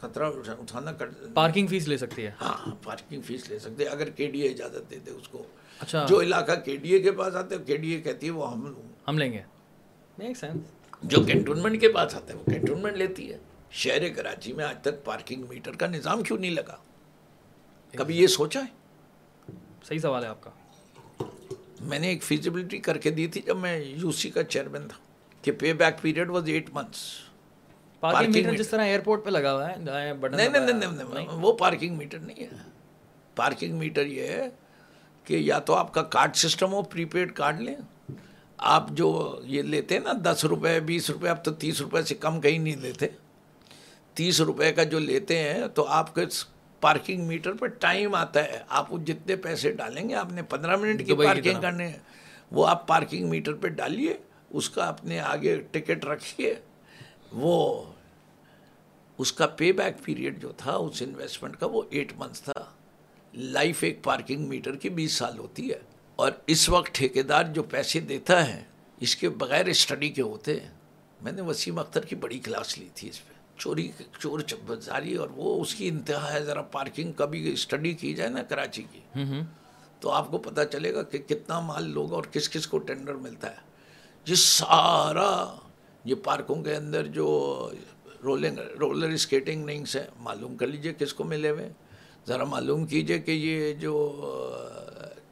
خطرہ 0.00 0.30
اٹھانا 0.46 0.90
پارکنگ 1.34 1.66
فیس 1.66 1.88
لے 1.88 1.96
سکتی 1.96 2.26
ہے۔ 2.26 2.30
ہاں 2.40 2.74
پارکنگ 2.82 3.22
فیس 3.22 3.48
لے 3.50 3.58
سکتے 3.58 3.84
اگر 3.84 4.10
کے 4.10 4.30
ڈی 4.30 4.40
اے 4.40 4.48
اجازت 4.48 4.90
دے 4.90 4.98
دے 4.98 5.10
اس 5.10 5.28
کو۔ 5.28 5.42
اچھا۔ 5.80 6.06
جو 6.08 6.20
علاقہ 6.20 6.52
کے 6.64 6.76
ڈی 6.76 6.90
اے 6.90 6.98
کے 6.98 7.12
پاس 7.12 7.34
آتے 7.34 7.58
کے 7.58 7.76
ڈی 7.76 7.90
اے 7.90 8.00
کہتی 8.00 8.26
ہے 8.26 8.30
وہ 8.30 8.52
ہم 8.52 8.74
ہم 9.08 9.18
لیں 9.18 9.32
گے۔ 9.32 9.42
میک 10.18 10.36
سینس 10.36 10.62
جو 11.02 11.22
کینٹونمنٹ 11.22 11.80
کے 11.80 11.88
پاس 11.88 12.14
آتا 12.14 12.32
ہے 12.32 12.38
وہ 12.38 12.50
کینٹونمنٹ 12.50 12.96
لیتی 12.96 13.32
ہے۔ 13.32 13.38
شہر 13.74 14.12
کراچی 14.12 14.52
میں 14.52 14.64
آج 14.64 14.76
تک 14.80 15.04
پارکنگ 15.04 15.44
میٹر 15.48 15.72
کا 15.72 15.86
نظام 15.86 16.22
کیوں 16.22 16.38
نہیں 16.38 16.50
لگا؟ 16.50 16.76
کبھی 17.92 18.16
یہ 18.16 18.26
سوچا 18.26 18.60
ہے؟ 18.60 19.52
صحیح 19.84 19.98
سوال 19.98 20.24
ہے 20.24 20.28
آپ 20.28 20.40
کا۔ 20.40 20.50
میں 21.80 21.98
نے 21.98 22.08
ایک 22.08 22.22
فیزیبلٹی 22.22 22.78
کر 22.78 22.98
کے 22.98 23.10
دی 23.10 23.26
تھی 23.26 23.40
جب 23.40 23.56
میں 23.56 23.78
یو 23.78 24.12
سی 24.12 24.30
کا 24.30 24.44
چیئرمین 24.44 24.88
تھا 24.88 24.98
کہ 25.42 25.52
pay 25.52 25.72
back 25.72 26.00
period 26.00 26.30
was 26.30 26.42
eight 26.46 26.70
months 26.72 27.02
parking 28.00 28.32
meter 28.32 28.54
جس 28.54 28.68
طرح 28.68 28.82
ایئرپورٹ 28.82 29.24
پہ 29.24 29.30
لگا 29.30 29.54
ہوا 29.54 29.70
ہے 29.70 29.76
نہیں 29.76 30.48
نہیں 30.48 30.72
نہیں 30.72 31.26
وہ 31.30 31.52
پارکنگ 31.52 31.96
میٹر 31.96 32.18
نہیں 32.18 32.42
ہے۔ 32.42 32.48
پارکنگ 33.34 33.78
میٹر 33.78 34.06
یہ 34.06 34.26
ہے 34.26 34.48
کہ 35.24 35.34
یا 35.34 35.58
تو 35.58 35.74
آپ 35.74 35.94
کا 35.94 36.02
کارڈ 36.02 36.36
سسٹم 36.36 36.72
ہو 36.72 36.82
پری 36.82 37.04
پیڈ 37.04 37.32
کارڈ 37.32 37.60
لیں۔ 37.60 37.76
آپ 38.56 38.88
جو 38.90 39.40
یہ 39.44 39.62
لیتے 39.62 39.94
ہیں 39.94 40.02
نا 40.04 40.12
دس 40.24 40.44
روپے 40.44 40.80
بیس 40.80 41.10
روپے 41.10 41.28
اب 41.28 41.44
تو 41.44 41.52
تیس 41.52 41.80
روپے 41.80 42.02
سے 42.02 42.14
کم 42.14 42.40
کہیں 42.40 42.58
نہیں 42.58 42.76
لیتے۔ 42.76 43.06
تیس 44.14 44.40
روپے 44.40 44.72
کا 44.72 44.84
جو 44.84 44.98
لیتے 44.98 45.38
ہیں 45.38 45.68
تو 45.74 45.84
آپ 45.84 46.14
کے 46.14 46.20
پارکنگ 46.80 47.26
میٹر 47.26 47.52
پہ 47.52 47.66
ٹائم 47.66 48.14
آتا 48.14 48.44
ہے۔ 48.44 48.62
آپ 48.68 48.88
جتنے 49.06 49.36
پیسے 49.36 49.72
ڈالیں 49.72 50.08
گے 50.08 50.14
آپ 50.14 50.32
نے 50.32 50.42
پندرہ 50.42 50.76
منٹ 50.76 50.98
کی 50.98 51.12
پارکنگ 51.26 51.60
کرنے 51.62 51.88
ہیں۔ 51.88 51.98
وہ 52.50 52.66
آپ 52.66 52.88
پارکنگ 52.88 53.28
میٹر 53.28 53.52
پہ 53.54 53.68
ڈالیے 53.68 54.16
اس 54.50 54.70
کا 54.70 54.84
اپنے 54.84 55.20
آگے 55.20 55.56
ٹکٹ 55.70 56.04
رکھیے۔ 56.04 56.54
وہ 57.32 57.84
اس 59.18 59.32
کا 59.32 59.46
پے 59.46 59.72
بیک 59.72 60.04
پیریڈ 60.04 60.42
جو 60.42 60.52
تھا 60.56 60.72
اس 60.72 61.02
انویسٹمنٹ 61.02 61.56
کا 61.56 61.66
وہ 61.66 61.82
ایٹ 61.90 62.12
منتھس 62.16 62.42
تھا۔ 62.42 62.72
لائف 63.34 63.84
ایک 63.84 64.02
پارکنگ 64.02 64.48
میٹر 64.48 64.76
کی 64.76 64.88
بیس 64.88 65.12
سال 65.12 65.38
ہوتی 65.38 65.70
ہے۔ 65.70 65.78
اور 66.16 66.32
اس 66.46 66.68
وقت 66.68 66.90
ٹھیکیدار 66.92 67.44
جو 67.44 67.62
پیسے 67.62 68.00
دیتا 68.00 68.54
ہے 68.54 68.64
اس 69.00 69.16
کے 69.16 69.28
بغیر 69.28 69.66
اسٹڈی 69.66 70.08
کے 70.08 70.22
ہوتے 70.22 70.60
ہیں۔ 70.60 70.70
میں 71.22 71.32
نے 71.32 71.42
وسیم 71.42 71.78
اختر 71.78 72.04
کی 72.04 72.16
بڑی 72.16 72.38
کلاس 72.38 72.78
لی 72.78 72.88
تھی 72.94 73.08
اس 73.08 73.28
پہ۔ 73.28 73.33
چوری 73.58 73.92
چور 74.18 74.40
چباری 74.40 75.14
اور 75.14 75.28
وہ 75.28 75.62
اس 75.62 75.74
کی 75.74 75.88
انتہا 75.88 76.32
ہے 76.32 76.44
ذرا 76.44 76.62
پارکنگ 76.62 77.12
کبھی 77.12 77.52
اسٹڈی 77.52 77.92
کی 77.92 78.14
جائے 78.14 78.30
نا 78.30 78.42
کراچی 78.42 78.82
کی۔ 78.92 79.00
تو 80.00 80.10
آپ 80.10 80.30
کو 80.30 80.38
پتہ 80.38 80.60
چلے 80.72 80.94
گا 80.94 81.02
کہ 81.02 81.18
کتنا 81.18 81.60
مال 81.60 81.90
لوگ 81.90 82.12
اور 82.12 82.22
کس 82.22 82.48
کس 82.48 82.66
کو 82.66 82.78
ٹینڈر 82.78 83.14
ملتا 83.14 83.50
ہے۔ 83.50 83.56
جس 84.24 84.40
سارا 84.40 85.56
یہ 86.04 86.14
پارکوں 86.14 86.62
کے 86.62 86.76
اندر 86.76 87.06
جو 87.06 87.70
رولنگ 88.22 88.58
رولر 88.58 89.08
اسکیٹنگ 89.08 89.64
ننگس 89.64 89.96
ہیں 89.96 90.06
معلوم 90.18 90.56
کر 90.56 90.66
لیجیے 90.66 90.92
کس 90.98 91.14
کو 91.14 91.24
ملے 91.24 91.50
ہوئے۔ 91.50 91.72
ذرا 92.28 92.44
معلوم 92.44 92.86
کیجیے 92.86 93.18
کہ 93.18 93.30
یہ 93.30 93.72
جو 93.72 94.20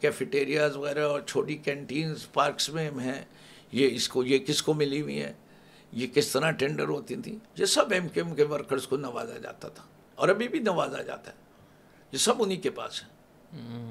کیفیٹیریاز 0.00 0.76
وغیرہ 0.76 1.04
اور 1.04 1.20
چھوٹی 1.20 1.56
کینٹینز 1.56 2.32
پارکس 2.32 2.68
میں 2.68 2.90
ہیں 2.90 3.24
یہ 3.72 3.88
اس 3.92 4.08
کو 4.08 4.24
یہ 4.24 4.38
کس 4.38 4.62
کو 4.62 4.74
ملی 4.74 5.00
ہوئی 5.00 5.22
ہیں؟ 5.22 5.32
یہ 5.92 6.06
کس 6.06 6.28
طرح 6.28 6.50
ٹینڈر 6.50 6.88
ہوتی 6.88 7.16
تھیں؟ 7.16 7.36
یہ 7.56 7.64
سب 7.64 7.92
ایم 7.92 8.08
کے 8.08 8.20
ایم 8.20 8.34
کے 8.34 8.44
ورکرز 8.44 8.86
کو 8.86 8.96
نوازا 8.96 9.38
جاتا 9.38 9.68
تھا 9.68 9.84
اور 10.14 10.28
ابھی 10.28 10.48
بھی 10.48 10.58
نوازا 10.58 11.02
جاتا 11.02 11.30
ہے۔ 11.30 11.36
یہ 12.12 12.18
سب 12.18 12.34
انہی 12.38 12.56
کے 12.56 12.70
پاس 12.70 13.02
ہے 13.02 13.08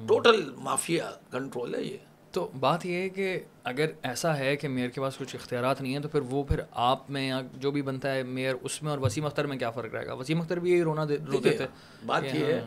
ٹوٹل 0.08 0.50
مافیا 0.56 1.10
کنٹرول 1.30 1.74
ہے 1.74 1.82
یہ۔ 1.82 1.96
تو 2.32 2.50
بات 2.60 2.86
یہ 2.86 2.94
ہے 2.94 3.08
کہ 3.08 3.40
اگر 3.64 3.86
ایسا 4.02 4.38
ہے 4.38 4.56
کہ 4.56 4.68
میئر 4.68 4.88
کے 4.88 5.00
پاس 5.00 5.16
کچھ 5.16 5.36
اختیارات 5.36 5.80
نہیں 5.80 5.92
ہیں 5.92 6.00
تو 6.00 6.08
پھر 6.08 6.20
وہ 6.20 6.42
پھر 6.44 6.60
آپ 6.70 7.10
میں 7.10 7.28
یا 7.28 7.40
جو 7.54 7.70
بھی 7.70 7.82
بنتا 7.82 8.14
ہے 8.14 8.22
میئر 8.22 8.54
اس 8.62 8.82
میں 8.82 8.90
اور 8.90 8.98
وسیم 8.98 9.26
اختر 9.26 9.46
میں 9.46 9.56
کیا 9.56 9.70
فرق 9.70 9.94
رہے 9.94 10.06
گا؟ 10.06 10.12
وسیم 10.12 10.40
اختر 10.40 10.58
بھی 10.58 10.70
یہی 10.70 10.82
رونا 10.82 11.04
روتے 11.04 11.56
تھے۔ 11.56 11.66
بات 12.06 12.24
یہ 12.24 12.44
ہے 12.44 12.64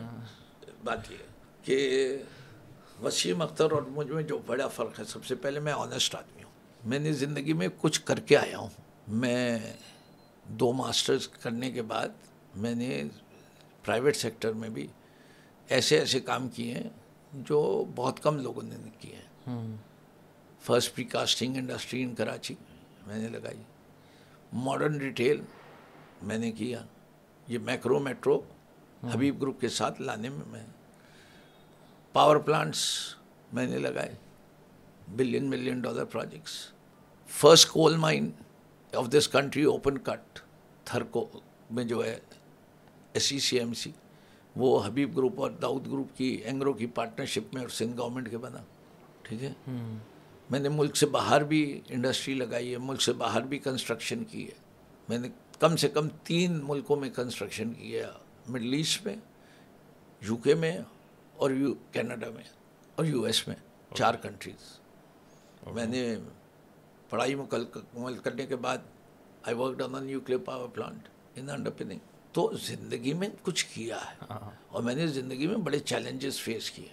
بات 0.84 1.10
یہ 1.10 1.16
ہے 1.16 1.26
کہ 1.62 2.16
وسیم 3.02 3.42
اختر 3.42 3.72
اور 3.72 3.82
مجھ 3.82 4.10
میں 4.10 4.22
جو 4.22 4.38
بڑا 4.46 4.68
فرق 4.68 4.98
ہے 4.98 5.04
سب 5.04 5.24
سے 5.24 5.34
پہلے 5.34 5.60
میں 5.60 5.72
آنیسٹ 5.72 6.14
آدمی 6.14 6.42
ہوں۔ 6.42 6.50
میں 6.84 6.98
نے 6.98 7.12
زندگی 7.12 7.52
میں 7.52 7.68
کچھ 7.80 8.00
کر 8.04 8.20
کے 8.20 8.36
آیا 8.36 8.58
ہوں۔ 8.58 8.85
میں 9.08 9.58
دو 10.44 10.72
ماسٹرز 10.72 11.28
کرنے 11.28 11.70
کے 11.70 11.82
بعد 11.82 12.08
میں 12.54 12.74
نے 12.74 13.04
پرائیویٹ 13.84 14.16
سیکٹر 14.16 14.52
میں 14.52 14.68
بھی 14.68 14.86
ایسے 15.68 15.98
ایسے 15.98 16.20
کام 16.20 16.48
کیے 16.48 16.74
ہیں 16.74 16.88
جو 17.32 17.84
بہت 17.94 18.20
کم 18.22 18.36
لوگوں 18.36 18.62
نے 18.62 18.76
کیے 19.00 19.16
ہیں۔ 19.16 19.76
First 20.60 20.94
precasting 21.04 21.56
industry 21.56 22.02
in 22.02 22.14
Karachi 22.14 22.54
میں 23.06 23.18
نے 23.18 23.28
لگائی۔ 23.28 23.62
ماڈرن 24.52 24.96
ریٹیل 24.96 25.40
میں 26.22 26.38
نے 26.38 26.52
کیا۔ 26.52 26.82
یہ 27.48 27.58
میکرو 27.58 27.98
میٹرو 27.98 28.40
حبیب 29.14 29.40
گروپ 29.40 29.60
کے 29.60 29.68
ساتھ 29.68 30.00
لانے 30.00 30.28
میں 30.28 30.46
میں 30.46 30.66
پاور 32.12 32.36
پلانٹس 32.36 32.84
میں 33.52 33.66
نے 33.66 33.78
لگائے۔ 33.78 34.14
Billion 35.08 35.50
million 35.50 35.80
dollar 35.80 36.04
projects 36.04 36.72
first 37.28 37.68
coal 37.68 37.96
mine 37.96 38.30
of 38.96 39.10
this 39.12 39.28
country 39.28 39.64
open 39.64 39.98
cut 39.98 40.38
تھرکو 40.84 41.26
میں 41.70 41.84
جو 41.84 42.04
ہے 42.04 42.18
S 43.12 43.22
C 43.22 43.38
C 43.38 43.58
M 43.58 43.72
C 43.74 43.90
وہ 44.56 44.78
حبیب 44.86 45.16
گروپ 45.16 45.40
اور 45.40 45.50
داؤد 45.62 45.86
گروپ 45.86 46.16
کی 46.16 46.28
اینگرو 46.44 46.72
کی 46.72 46.86
پارٹنرشپ 46.86 47.54
میں 47.54 47.62
اور 47.62 47.68
سندھ 47.68 47.96
گورنمنٹ 47.96 48.30
کے 48.30 48.38
بنا 48.38 48.62
ٹھیک 49.22 49.42
ہے 49.42 49.52
میں 50.50 50.60
نے 50.60 50.68
ملک 50.68 50.96
سے 50.96 51.06
باہر 51.06 51.42
بھی 51.42 51.80
انڈسٹری 51.88 52.34
لگائی 52.34 52.72
ہے 52.72 52.78
ملک 52.78 53.02
سے 53.02 53.12
باہر 53.12 53.40
بھی 53.40 53.58
کنسٹرکشن 53.58 54.24
کی 54.24 54.44
ہے 54.44 54.64
میں 55.08 55.18
نے 55.18 55.28
کم 55.58 55.76
سے 55.76 55.88
کم 55.88 56.08
تین 56.24 56.60
ملکوں 56.62 56.96
میں 56.96 57.10
کنسٹرکشن 57.10 57.72
کی 57.72 57.94
ہے 57.96 58.04
مڈل 58.48 58.72
ایسٹ 58.72 59.06
میں 59.06 59.16
یو 60.22 60.36
کے 60.36 60.54
میں 60.54 60.76
اور 61.36 61.50
یو 61.50 61.74
کینیڈا 61.92 62.30
میں 62.30 62.42
اور 62.94 63.04
یو 63.04 63.22
ایس 63.22 63.46
میں 63.48 63.56
چار 63.94 64.14
کنٹریز 64.14 64.78
میں 65.74 65.86
نے 65.86 66.02
پڑھائی 67.10 67.34
مکمل 67.34 68.18
کرنے 68.18 68.46
کے 68.46 68.56
بعد 68.56 68.78
I 69.42 69.56
work 69.56 69.82
on 69.82 70.04
nuclear 70.06 70.40
power 70.44 70.68
plant 70.68 71.08
in 71.34 71.50
underpinning 71.70 71.98
تو 72.32 72.50
زندگی 72.62 73.12
میں 73.12 73.28
کچھ 73.42 73.66
کیا 73.74 73.96
ہے؟ 73.96 74.34
اور 74.68 74.82
میں 74.82 74.94
نے 74.94 75.06
زندگی 75.06 75.46
میں 75.46 75.56
بڑے 75.56 75.78
چیلنجز 75.78 76.40
فیس 76.40 76.70
کیے 76.70 76.88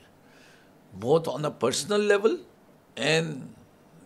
بہت 0.99 1.27
on 1.27 1.45
a 1.45 1.51
personal 1.59 2.01
level 2.01 2.43
and 2.95 3.41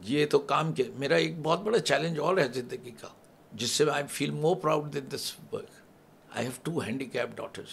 یہ 0.01 0.26
تو 0.26 0.39
کام 0.39 0.72
کے 0.74 0.84
میرا 0.95 1.16
ایک 1.16 1.34
بہت 1.43 1.60
بڑا 1.60 1.80
چیلنج 1.80 2.20
اور 2.20 2.38
ہے 2.38 2.47
زندگی 2.53 2.91
کا 2.91 3.08
جس 3.51 3.72
سے 3.72 3.86
I 3.91 4.03
feel 4.08 4.32
more 4.32 4.55
proud 4.55 4.93
than 4.93 5.12
this 5.12 5.34
work 5.53 6.36
I 6.36 6.45
have 6.45 6.51
two 6.64 6.80
handicap 7.05 7.28
daughters 7.36 7.70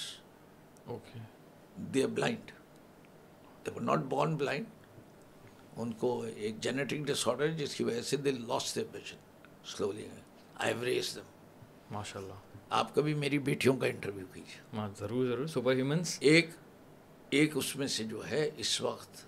okay 0.86 1.18
they 1.76 2.02
are 2.02 2.08
blind 2.08 2.50
they 3.66 3.70
were 3.70 3.80
not 3.80 3.98
born 3.98 4.36
blind 4.36 4.66
ان 5.76 5.92
کو 5.92 6.22
ایک 6.36 6.60
جینیٹک 6.60 7.06
ڈس 7.06 7.28
آڈر 7.28 7.48
جس 7.48 7.74
کی 7.74 7.84
وجہ 7.84 8.02
سے 8.02 8.16
they 8.16 8.30
loss 8.30 8.74
they 8.76 8.84
passion 8.92 9.16
slowly 9.66 10.06
I 10.54 10.72
have 10.72 10.84
raise 10.84 11.14
them 11.16 11.32
ماشاء 11.90 12.20
اللہ 12.20 12.34
آپ 12.70 12.94
کبھی 12.94 13.14
میری 13.14 13.38
بیٹیوں 13.38 13.76
کا 13.76 13.86
انٹرویو 13.86 14.26
کیجیے۔ 14.32 14.76
ہاں 14.76 14.88
ضرور 14.98 15.26
ضرور۔ 15.26 15.46
سپر 15.46 15.74
ہیومنس 15.74 16.16
ایک 16.20 16.50
ایک 17.30 17.50
اس 17.54 17.76
میں 17.76 17.86
سے 17.86 18.04
جو 18.04 18.22
ہے 18.30 18.50
اس 18.56 18.80
وقت 18.80 19.22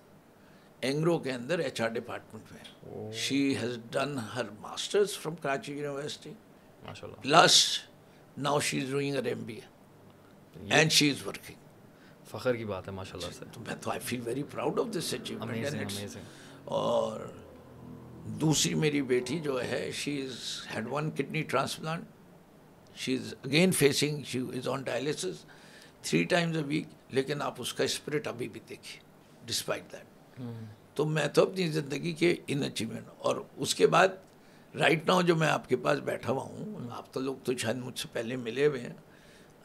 اینگرو 0.81 1.19
کے 1.19 1.33
اندر 1.33 1.59
ایچ 1.59 1.81
آر 1.81 1.89
ڈپارٹمنٹ 1.89 2.53
میں۔ 2.53 3.13
She 3.13 3.57
has 3.59 3.79
done 3.91 4.19
her 4.35 4.51
masters 4.61 5.19
from 5.19 5.37
Karachi 5.37 5.73
university 5.73 6.33
ماشاء 6.85 7.07
اللہ 7.09 7.21
plus 7.23 7.79
now 8.39 8.61
she 8.61 8.81
is 8.81 8.91
doing 8.91 9.27
M 9.27 9.43
B 9.43 9.55
A 9.55 10.75
and 10.77 10.93
she 10.93 11.11
is 11.11 11.27
working 11.27 11.66
فخر 12.27 12.57
کی 12.57 12.65
بات 12.65 12.89
ہے 12.89 12.93
ماشاء 12.93 13.19
اللہ 13.19 13.33
سے۔ 13.33 13.45
تو 13.53 13.61
میں 13.61 13.75
تو 13.81 13.91
I 13.91 14.01
feel 14.01 14.21
very 14.25 14.43
proud 14.43 14.81
of 14.81 14.87
this 14.97 15.15
achievement 15.15 16.17
اور 16.65 17.21
دوسری 18.41 18.75
میری 18.75 19.03
بیٹی 19.03 19.39
جو 19.39 19.63
ہے 19.65 19.91
she 19.93 20.21
is 20.23 20.37
had 20.75 20.87
one 20.91 21.11
kidney 21.11 21.43
transplant 21.43 22.05
she 22.97 23.15
is 23.15 23.35
again 23.45 23.73
facing 23.73 24.23
she 24.25 24.41
is 24.55 24.69
on 24.69 24.83
dialysis 24.83 25.45
three 26.03 26.25
times 26.25 26.57
a 26.57 26.63
week 26.63 26.87
لیکن 27.11 27.43
آپ 27.43 27.55
اس 27.59 27.75
کا 27.75 27.85
اسپرٹ 27.85 28.27
ابھی 28.27 28.49
بھی 28.49 28.61
دیکھیے 28.69 29.01
ڈسپائٹ 29.47 29.93
دیٹ 29.93 30.41
تو 30.95 31.05
میں 31.05 31.27
تو 31.29 31.43
اپنی 31.43 31.67
زندگی 31.69 32.13
کے 32.13 32.35
ان 32.47 32.63
اچیومنٹ 32.63 33.09
اور 33.19 33.37
اس 33.57 33.75
کے 33.75 33.87
بعد 33.87 34.09
رائٹ 34.75 35.07
ناؤ 35.07 35.23
جو 35.23 35.37
میں 35.37 35.49
آپ 35.49 35.69
کے 35.69 35.77
پاس 35.77 35.99
بیٹھا 35.99 36.33
ہوا 36.33 36.43
ہوں 36.43 36.89
آپ 36.91 37.13
تو 37.13 37.21
لوگ 37.21 37.37
تو 37.45 37.57
شاید 37.57 37.77
مجھ 37.77 37.99
سے 37.99 38.09
پہلے 38.13 38.37
ملے 38.37 38.67
ہوئے 38.67 38.81
ہیں 38.81 38.95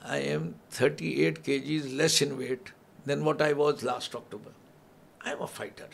آئی 0.02 0.28
am 0.28 0.50
thirty 0.70 1.10
eight 1.10 1.44
K 1.46 1.60
Gs 1.60 1.86
less 1.86 2.22
in 2.22 2.32
weight 2.32 2.70
than 3.08 3.22
what 3.22 3.42
I 3.42 3.54
was 3.54 3.84
last 3.84 4.16
October 4.16 4.52
I 5.20 5.36
am 5.36 5.42
a 5.42 5.48
fighter 5.54 5.86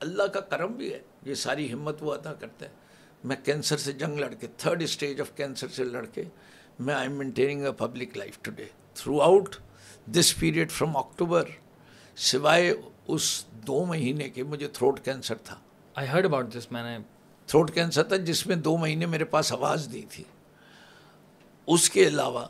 اللہ 0.00 0.22
کا 0.22 0.40
کرم 0.40 0.72
بھی 0.72 0.92
ہے. 0.92 1.00
یہ 1.26 1.34
ساری 1.34 1.72
ہمت 1.72 1.96
وہ 2.00 2.12
ادا 2.14 2.32
کرتے 2.34 2.66
ہیں. 2.66 2.72
میں 3.24 3.36
کینسر 3.44 3.76
سے 3.76 3.92
جنگ 3.92 4.18
لڑ 4.18 4.32
کے 4.34 4.46
تھرڈ 4.56 4.82
اسٹیج 4.82 5.20
آف 5.20 5.36
کینسر 5.36 5.68
سے 5.68 5.84
لڑ 5.84 6.04
کے 6.06 6.24
میں 6.78 6.94
I 6.94 7.08
am 7.08 7.16
maintaining 7.16 7.64
a 7.64 7.72
public 7.72 8.16
life 8.16 8.38
today 8.42 8.64
throughout 9.20 9.56
this 10.06 10.34
period 10.38 10.70
from 10.70 10.96
October 10.96 11.44
سوائے 12.16 12.72
اس 13.06 13.44
دو 13.66 13.84
مہینے 13.84 14.28
کے 14.28 14.42
مجھے 14.42 14.68
تھروٹ 14.68 15.00
کینسر 15.04 15.34
تھا۔ 15.34 15.56
آئی 15.94 16.08
ہرڈ 16.08 16.24
اباؤٹ 16.24 16.54
دس 16.54 16.72
میں 16.72 16.82
نے 16.82 16.98
تھروٹ 17.46 17.74
کینسر 17.74 18.02
تھا 18.02 18.16
جس 18.16 18.46
میں 18.46 18.56
دو 18.56 18.76
مہینے 18.76 19.06
میرے 19.06 19.24
پاس 19.24 19.52
آواز 19.52 19.88
دی 19.92 20.02
تھی۔ 20.10 20.24
اس 21.66 21.90
کے 21.90 22.06
علاوہ 22.08 22.46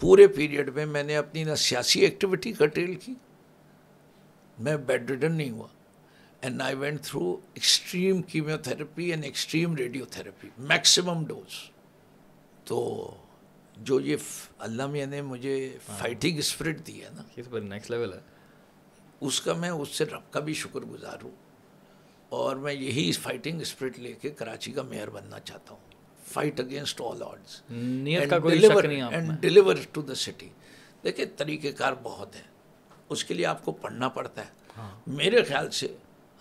پورے 0.00 0.26
پیریڈ 0.26 0.70
میں 0.74 0.86
میں 0.86 1.02
نے 1.02 1.16
اپنی 1.16 1.44
نہ 1.44 1.54
سیاسی 1.54 2.00
ایکٹیویٹی 2.00 2.52
کرٹیل 2.52 2.94
کی۔ 2.94 3.14
میں 4.58 4.76
بیڈ 4.76 5.10
ریڈن 5.10 5.32
نہیں 5.32 5.50
ہوا۔ 5.50 5.68
And 6.40 6.62
I 6.62 6.74
went 6.74 7.02
through 7.02 7.36
extreme 7.54 8.22
chemotherapy 8.56 9.10
and 9.10 9.24
extreme 9.24 9.76
radiotherapy 10.04 10.48
maximum 10.58 11.26
dose 11.26 11.70
تو 12.64 13.10
جو 13.76 14.00
یہ 14.00 14.16
اللہ 14.58 14.86
میاں 14.86 15.06
نے 15.06 15.22
مجھے 15.22 15.78
فائٹنگ 15.98 16.38
اسپرٹ 16.38 16.86
دی 16.86 17.04
ہے 17.04 17.08
نا 17.16 17.22
نیکسٹ 17.58 17.90
لیول 17.90 18.12
ہے۔ 18.12 18.18
اس 19.20 19.40
کا 19.40 19.52
میں 19.52 19.70
اس 19.70 19.88
سے 19.88 20.04
رب 20.04 20.32
کا 20.32 20.40
بھی 20.40 20.54
شکر 20.54 20.80
گزار 20.80 21.16
ہوں۔ 21.22 21.30
اور 22.28 22.56
میں 22.56 22.72
یہی 22.72 23.12
فائٹنگ 23.12 23.60
اسپرٹ 23.60 23.98
لے 23.98 24.12
کے 24.12 24.30
کراچی 24.30 24.72
کا 24.72 24.82
میئر 24.82 25.10
بننا 25.10 25.40
چاہتا 25.40 25.74
ہوں۔ 25.74 25.89
فائٹ 26.32 26.60
اگینسٹ 26.60 27.00
آل 27.00 27.22
آڈس 27.22 27.62
نیت 27.70 28.30
کا 28.30 28.38
کوئی 28.38 28.60
شک 28.60 28.84
نہیں 28.84 29.00
آپ 29.00 29.12
اینڈ 29.12 29.28
میں۔ 29.28 29.36
ڈلیور 29.36 29.74
ٹو 29.92 30.02
دا 30.02 30.14
سٹی 30.14 30.48
دیکھیں 31.04 31.24
طریقہ 31.36 31.68
کار 31.76 31.92
بہت 32.02 32.36
ہیں۔ 32.36 32.42
اس 33.08 33.24
کے 33.24 33.34
لیے 33.34 33.46
آپ 33.46 33.64
کو 33.64 33.72
پڑھنا 33.72 34.08
پڑتا 34.08 34.44
ہے۔ 34.44 34.50
میرے 35.06 35.42
خیال 35.42 35.70
سے 35.70 35.86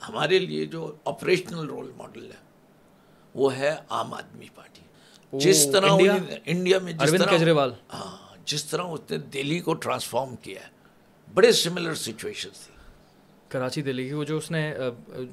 ہمارے 0.09 0.39
لیے 0.39 0.65
جو 0.65 0.95
آپریشنل 1.05 1.67
رول 1.67 1.91
ماڈل 1.97 2.31
ہے 2.31 2.37
وہ 3.35 3.57
ہے 3.57 3.75
عام 3.89 4.13
آدمی 4.13 4.47
پارٹی۔ 4.55 4.81
جس 5.33 5.67
طرح 5.73 5.89
انڈیا؟ 6.45 6.79
میں 6.79 6.93
جس 6.93 7.11
طرح 7.11 7.35
ہاں 7.93 8.17
جس 8.45 8.65
طرح 8.65 8.83
اس 8.83 8.99
نے 9.09 9.17
دہلی 9.17 9.59
کو 9.59 9.73
ٹرانسفارم 9.73 10.35
کیا 10.35 10.61
ہے۔ 10.61 10.67
بڑے 11.33 11.51
سملر 11.51 11.95
سچویشن 11.95 12.49
تھی 12.49 12.73
کراچی 13.47 13.81
دلی 13.81 14.07
کی 14.07 14.13
وہ 14.13 14.23
جو 14.23 14.37
اس 14.37 14.51
نے 14.51 14.73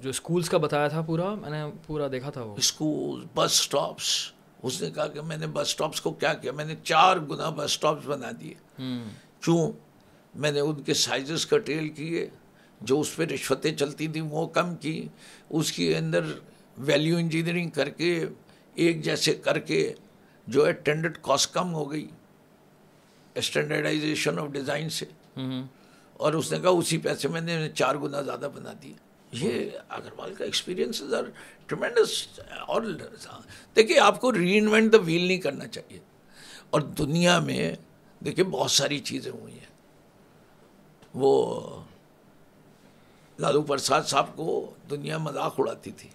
جو 0.02 0.10
اسکولس 0.10 0.48
کا 0.50 0.58
بتایا 0.58 0.88
تھا 0.88 1.00
پورا 1.02 1.34
میں 1.34 1.50
نے 1.50 1.62
پورا 1.86 2.08
دیکھا 2.12 2.30
تھا 2.30 2.42
وہ۔ 2.42 2.54
اسکول 2.56 3.24
بس 3.34 3.52
سٹاپس 3.52 4.32
اس 4.66 4.82
نے 4.82 4.90
کہا 4.90 5.06
کہ 5.06 5.20
میں 5.20 5.36
نے 5.36 5.46
بس 5.46 5.68
سٹاپس 5.68 6.00
کو 6.00 6.10
کیا 6.10 6.34
کیا؟ 6.34 6.52
میں 6.52 6.64
نے 6.64 6.74
چار 6.84 7.16
گنا 7.16 7.50
بس 7.50 7.72
سٹاپس 7.72 8.06
بنا 8.06 8.30
دیے۔ 8.40 8.54
کیوں؟ 9.40 9.72
میں 10.34 10.52
نے 10.52 10.60
ان 10.60 10.82
کے 10.82 10.94
سائزز 10.94 11.46
کا 11.46 11.58
ٹیل 11.58 11.88
کیے۔ 11.88 12.28
جو 12.80 13.00
اس 13.00 13.16
پہ 13.16 13.22
رشوتیں 13.24 13.74
چلتی 13.74 14.08
تھیں 14.08 14.22
وہ 14.22 14.46
کم 14.46 14.74
کی۔ 14.76 15.08
اس 15.50 15.72
کے 15.72 15.96
اندر 15.96 16.24
ویلیو 16.78 17.16
انجینئرنگ 17.16 17.70
کر 17.70 17.88
کے 17.88 18.24
ایک 18.74 19.02
جیسے 19.02 19.34
کر 19.34 19.58
کے 19.58 19.92
جو 20.46 20.66
ہے 20.66 20.72
ٹینڈرڈ 20.72 21.18
کاسٹ 21.22 21.54
کم 21.54 21.74
ہو 21.74 21.92
گئی۔ 21.92 22.08
اسٹینڈرڈائزیشن 23.34 24.38
آف 24.38 24.48
ڈیزائن 24.48 24.88
سے۔ 24.88 25.06
اور 26.12 26.32
اس 26.32 26.52
نے 26.52 26.60
کہا 26.60 26.70
اسی 26.70 26.98
پیسے 26.98 27.28
میں 27.28 27.40
نے 27.40 27.68
چار 27.74 27.94
گنا 27.94 28.22
زیادہ 28.22 28.48
بنا 28.54 28.72
دیے۔ 28.82 28.94
یہ 29.32 29.70
اگروال 29.88 30.34
کا 30.34 30.44
ایکسپیرینس 30.44 31.02
ٹریمینڈس 31.66 32.40
اور 32.66 32.82
دیکھیے 33.76 34.00
آپ 34.00 34.20
کو 34.20 34.32
ری 34.32 34.58
انوینٹ 34.58 34.92
دا 34.92 34.98
ویل 34.98 35.26
نہیں 35.26 35.38
کرنا 35.38 35.66
چاہیے۔ 35.66 35.98
اور 36.70 36.80
دنیا 36.80 37.38
میں 37.38 37.76
دیکھیے 38.24 38.44
بہت 38.44 38.70
ساری 38.70 38.98
چیزیں 38.98 39.32
ہوئی 39.32 39.52
ہیں۔ 39.52 39.76
وہ 41.14 41.60
لالو 43.38 43.62
پرساد 43.62 44.02
صاحب 44.02 44.36
کو 44.36 44.74
دنیا 44.90 45.18
مذاق 45.18 45.54
اڑاتی 45.58 45.90
تھی۔ 45.90 46.08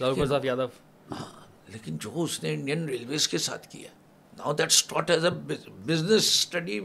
لالو 0.00 0.14
پرساد 0.14 0.44
یادو۔ 0.44 0.66
ہاں 1.10 1.42
لیکن 1.68 1.96
جو 1.96 2.10
اس 2.14 2.42
نے 2.42 2.54
انڈین 2.54 2.88
ریلویز 2.88 3.28
کے 3.28 3.38
ساتھ 3.38 3.68
کیا 3.68 3.90
now 4.32 4.52
that's 4.52 4.84
taught 4.84 5.10
as 5.10 5.24
a 5.24 5.30
business 5.68 6.24
study 6.24 6.80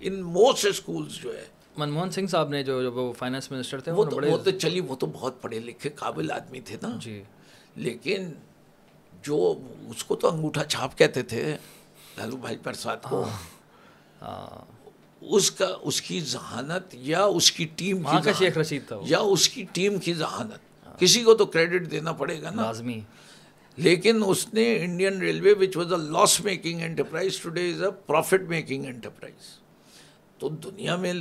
in 0.00 0.22
most 0.22 0.66
schools 0.66 1.12
جو 1.12 1.36
ہے 1.36 1.46
منموہن 1.76 2.10
سنگھ 2.10 2.30
صاحب 2.30 2.48
نے 2.48 2.62
جو 2.62 2.92
وہ 2.92 3.12
فائنانس 3.12 3.50
منسٹر 3.50 3.80
تھے 3.80 3.92
وہ 3.92 4.04
تو 4.04 4.16
وہ 4.30 4.38
تو 4.38 4.50
چلی 4.50 4.80
وہ 4.80 4.96
تو 4.96 5.06
بہت 5.06 5.42
پڑھے 5.42 5.58
لکھے 5.58 5.90
قابل 5.90 6.30
آدمی 6.30 6.60
تھے 6.60 6.76
نا۔ 6.82 6.98
جی۔ 7.00 7.22
لیکن 7.76 8.32
جو 9.22 9.54
اس 9.90 10.04
کو 10.04 10.16
تو 10.16 10.28
انگوٹھا 10.34 10.64
چھاپ 10.64 10.98
کہتے 10.98 11.22
تھے 11.22 11.56
لالو 12.18 12.36
بھائی 12.36 12.56
پرساد 12.56 12.96
کو۔ 13.02 13.24
اس 15.20 15.50
کا 15.50 15.76
اس 15.82 16.02
کی 16.02 16.20
ذہانت 16.20 16.82
یا 16.92 17.24
اس 17.24 17.52
کی 17.52 17.64
ٹیم 17.76 18.02
کی 18.02 18.16
کا 18.24 18.32
شیخ 18.32 18.58
رشید 18.58 18.82
تھا 18.88 18.96
یا 19.04 19.18
اس 19.18 19.48
کی 19.48 19.64
ٹیم 19.72 19.98
کی 19.98 20.14
ذہانت۔ 20.14 20.98
کسی 20.98 21.22
کو 21.22 21.34
تو 21.34 21.46
کریڈٹ 21.46 21.90
دینا 21.90 22.12
پڑے 22.12 22.42
گا 22.42 22.50
نا۔ 22.50 22.62
لازمی۔ 22.62 23.00
لیکن 23.76 24.22
اس 24.26 24.54
نے 24.54 24.84
Indian 24.84 25.18
railway 25.18 25.54
which 25.60 25.76
was 25.76 25.92
a 25.92 25.98
loss 25.98 26.40
making 26.40 26.80
enterprise 26.80 27.40
today 27.40 27.70
is 27.70 27.82
a 27.82 27.90
profit 28.06 28.40
making 28.48 28.84
enterprise 28.84 29.58
تو 30.38 30.48
دنیا 30.48 30.96
میں 30.96 31.12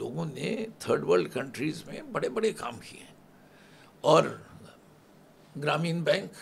لوگوں 0.00 0.24
نے 0.24 0.66
تھرڈ 0.78 1.04
ورلڈ 1.04 1.32
کنٹریز 1.32 1.82
میں 1.86 2.02
بڑے 2.02 2.28
بڑے 2.28 2.52
کام 2.52 2.78
کیے 2.78 3.00
ہیں۔ 3.00 3.14
اور 4.00 4.24
گرامین 5.62 6.02
بینک 6.02 6.32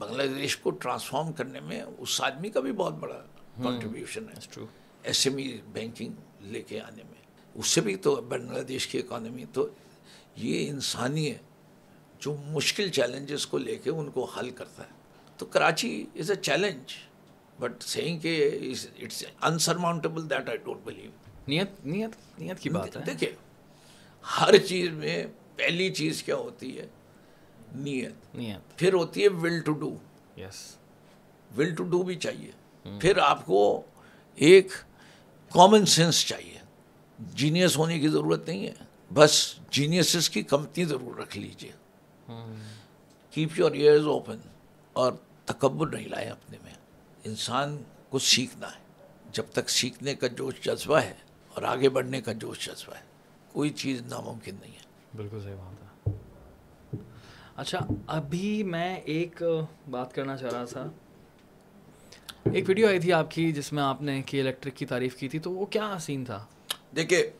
بنگلہ 0.00 0.22
دیش 0.22 0.56
کو 0.56 0.70
ٹرانسفارم 0.70 1.32
کرنے 1.32 1.60
میں 1.60 1.82
اس 1.98 2.20
آدمی 2.22 2.50
کا 2.50 2.60
بھی 2.60 2.72
بہت 2.72 2.92
بڑا 2.92 3.24
کنٹریبیوشن 3.62 4.24
ہے۔ 4.28 4.64
ایس 5.02 5.26
ایم 5.26 5.36
ای 5.36 5.58
بینکنگ 5.72 6.12
لے 6.40 6.62
کے 6.62 6.80
آنے 6.80 7.02
میں۔ 7.02 7.22
اس 7.54 7.66
سے 7.66 7.80
بھی 7.80 7.96
تو 7.96 8.16
بنگلہ 8.16 8.62
دیش 8.62 8.86
کی 8.86 8.98
اکانومی 8.98 9.44
تو 9.52 9.68
یہ 10.36 10.68
انسانی 10.70 11.30
ہے 11.30 11.38
جو 12.20 12.36
مشکل 12.46 12.88
چیلنجز 12.88 13.46
کو 13.46 13.58
لے 13.58 13.76
کے 13.76 13.90
ان 13.90 14.10
کو 14.10 14.24
حل 14.24 14.50
کرتا 14.50 14.82
ہے۔ 14.82 14.92
تو 15.36 15.46
Karachi 15.46 16.06
is 16.14 16.30
a 16.30 16.36
challenge 16.36 16.92
but 17.60 17.82
saying 17.82 18.18
کہ 18.18 18.32
it's 18.98 19.24
insurmountable 19.42 20.30
that 20.30 20.48
I 20.48 20.58
don't 20.58 20.80
believe 20.84 21.10
نیت 21.48 21.86
نیت 21.86 22.10
نیت 22.38 22.60
کی 22.60 22.70
بات 22.70 22.96
ہے؟ 22.96 23.02
دیکھیے 23.02 23.34
ہر 24.40 24.56
چیز 24.58 24.90
میں 24.90 25.26
پہلی 25.56 25.94
چیز 25.94 26.22
کیا 26.22 26.36
ہوتی 26.36 26.78
ہے؟ 26.78 26.86
نیت۔ 27.74 28.34
نیت۔ 28.34 28.78
پھر 28.78 28.92
ہوتی 28.92 29.22
ہے 29.22 29.28
will 29.28 29.60
to 29.60 29.72
do 29.72 29.96
yes 30.36 30.76
will 31.56 31.74
to 31.74 31.84
do 31.84 32.02
بھی 32.02 32.14
چاہیے۔ 32.14 32.50
پھر 33.00 33.18
آپ 33.18 33.46
کو 33.46 33.82
ایک 34.34 34.72
کامن 35.50 35.86
سینس 35.86 36.26
چاہیے۔ 36.26 36.58
جینیس 37.18 37.76
ہونے 37.76 37.98
کی 37.98 38.08
ضرورت 38.08 38.48
نہیں 38.48 38.66
ہے۔ 38.66 38.72
بس 39.14 39.54
جینیسز 39.70 40.30
کی 40.30 40.42
کمپنی 40.42 40.84
ضرور 40.84 41.16
رکھ 41.16 41.38
لیجیے 41.38 41.72
کیپ 43.30 43.58
یور 43.58 43.70
ایئرز 43.70 44.06
اوپن 44.06 44.36
اور 44.92 45.12
تکبر 45.44 45.86
نہیں 45.86 46.08
لائے 46.08 46.28
اپنے 46.28 46.56
میں۔ 46.64 46.72
انسان 47.24 47.82
کو 48.08 48.18
سیکھنا 48.18 48.66
ہے۔ 48.66 48.88
جب 49.32 49.44
تک 49.52 49.70
سیکھنے 49.70 50.14
کا 50.14 50.26
جوش 50.26 50.54
جذبہ 50.64 50.96
ہے 50.96 51.14
اور 51.54 51.62
آگے 51.62 51.88
بڑھنے 51.88 52.20
کا 52.20 52.32
جوش 52.32 52.66
جذبہ 52.66 52.94
ہے 52.94 53.00
کوئی 53.52 53.70
چیز 53.70 54.02
ناممکن 54.02 54.54
نہیں 54.60 54.72
ہے۔ 54.72 54.88
بالکل 55.16 55.40
صحیح 55.42 55.54
بات 55.54 55.82
ہے۔ 55.82 55.88
اچھا 57.56 57.78
ابھی 58.06 58.62
میں 58.62 58.96
ایک 58.96 59.42
بات 59.90 60.14
کرنا 60.14 60.36
چاہ 60.36 60.50
رہا 60.50 60.64
تھا۔ 60.64 60.86
ایک 62.52 62.64
ویڈیو 62.68 62.88
آئی 62.88 63.00
تھی 63.00 63.12
آپ 63.12 63.30
کی 63.30 63.52
جس 63.52 63.72
میں 63.72 63.82
آپ 63.82 64.02
نے 64.02 64.22
کی 64.22 64.40
الیکٹرک 64.40 64.76
کی 64.76 64.86
تعریف 64.86 65.16
کی 65.16 65.28
تھی 65.28 65.38
تو 65.38 65.52
وہ 65.52 65.66
کیا 65.66 65.96
سین 66.00 66.24
تھا؟ 66.24 66.46
دیکھیے 66.96 67.30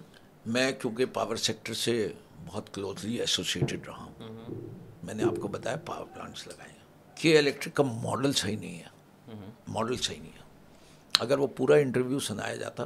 میں 0.46 0.72
کیونکہ 0.72 1.06
پاور 1.06 1.36
سیکٹر 1.36 1.74
سے 1.74 2.08
بہت 2.46 2.74
کلوزلی 2.74 3.16
ایسوسیٹڈ 3.16 3.80
رہا 3.86 4.04
ہوں 4.04 4.44
میں 5.02 5.14
نے 5.14 5.22
آپ 5.22 5.40
کو 5.40 5.48
بتایا 5.48 5.76
پاور 5.76 6.06
پلانٹس 6.14 6.46
لگائے 6.46 6.70
ہیں۔ 6.70 6.78
کہ 7.14 7.38
الیکٹرک 7.38 7.74
کا 7.74 7.82
ماڈل 7.82 8.32
صحیح 8.32 8.56
نہیں 8.56 8.78
ہے۔ 8.78 8.98
ماڈل 9.68 9.96
صحیح 9.96 10.20
نہیں 10.20 10.32
ہے۔ 10.32 10.42
اگر 11.20 11.38
وہ 11.38 11.46
پورا 11.46 11.74
انٹرویو 11.74 12.18
سنایا 12.18 12.56
جاتا 12.56 12.84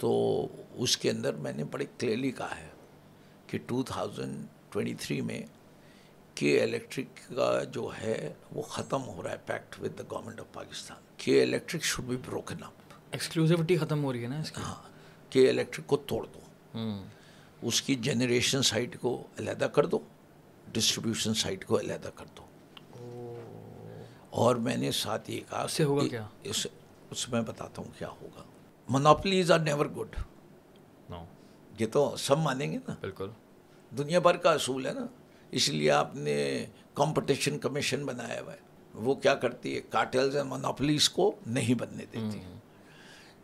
تو 0.00 0.46
اس 0.74 0.96
کے 0.96 1.10
اندر 1.10 1.34
میں 1.34 1.52
نے 1.52 1.64
بڑے 1.64 1.84
کلیئرلی 1.98 2.30
کہا 2.30 2.56
ہے 2.56 2.68
کہ 3.46 3.58
ٹو 3.66 3.82
تھاؤزنڈ 3.82 4.46
ٹوینٹی 4.70 4.94
تھری 4.94 5.20
میں 5.20 5.40
کہ 6.34 6.62
الیکٹرک 6.62 7.18
کا 7.36 7.64
جو 7.64 7.90
ہے 8.02 8.32
وہ 8.52 8.62
ختم 8.62 9.02
ہو 9.02 9.22
رہا 9.22 9.30
ہے 9.30 9.36
pact 9.46 9.80
with 9.80 9.98
the 9.98 10.04
government 10.10 10.40
of 10.40 10.52
Pakistan 10.52 11.02
K 11.16 11.42
electric 11.42 11.82
should 11.82 12.04
be 12.04 12.16
broken 12.16 12.62
up 12.62 12.94
exclusivity 13.10 13.76
ختم 13.76 14.04
ہو 14.04 14.12
رہی 14.12 14.22
ہے 14.22 14.28
نا 14.28 14.40
اس 14.40 14.52
کی؟ 14.52 14.60
ہاں. 14.62 14.74
کہ 15.30 15.48
الیکٹرک 15.48 15.86
کو 15.86 15.96
توڑ 15.96 16.26
دو. 16.34 16.40
اس 17.62 17.82
کی 17.82 17.94
جنریشن 17.94 18.62
سائٹ 18.62 18.96
کو 19.00 19.22
علیحدہ 19.38 19.64
کر 19.64 19.86
دو. 19.86 19.98
ڈسٹریبیوشن 20.72 21.34
سائٹ 21.34 21.64
کو 21.64 21.78
علیحدہ 21.78 22.10
کر 22.14 22.24
دو. 22.36 22.46
اور 24.30 24.56
میں 24.56 24.76
نے 24.76 24.92
ساتھ 24.92 25.30
یہ 25.30 25.40
کہا 25.50 25.62
اس 25.62 25.72
سے 25.72 25.84
ہوگا 25.84 26.06
کیا؟ 26.08 26.26
اس 26.42 26.66
اس 27.10 27.28
میں 27.28 27.40
بتاتا 27.40 27.82
ہوں 27.82 27.90
کیا 27.98 28.08
ہوگا. 28.08 28.42
منوپلیز 28.90 29.50
آر 29.50 29.58
نیور 29.58 29.86
گڈ 29.86 30.16
یہ 31.78 31.86
تو 31.92 32.16
سب 32.18 32.38
مانیں 32.38 32.72
گے 32.72 32.78
نا۔ 32.88 32.94
بالکل۔ 33.00 33.30
دنیا 33.98 34.18
بھر 34.18 34.36
کا 34.36 34.52
اصول 34.52 34.86
ہے 34.86 34.92
نا۔ 34.92 35.06
اس 35.50 35.68
لیے 35.68 35.90
آپ 35.90 36.14
نے 36.14 36.66
کمپٹیشن 36.94 37.58
کمیشن 37.58 38.04
بنایا 38.06 38.40
ہوا 38.40 38.52
ہے۔ 38.52 38.58
وہ 38.94 39.14
کیا 39.14 39.34
کرتی 39.34 39.76
ہے؟ 39.76 39.80
کارٹلز 39.90 40.36
اینڈ 40.36 40.50
منوپلیز 40.52 41.08
کو 41.08 41.36
نہیں 41.46 41.74
بننے 41.74 42.04
دیتی۔ 42.12 42.38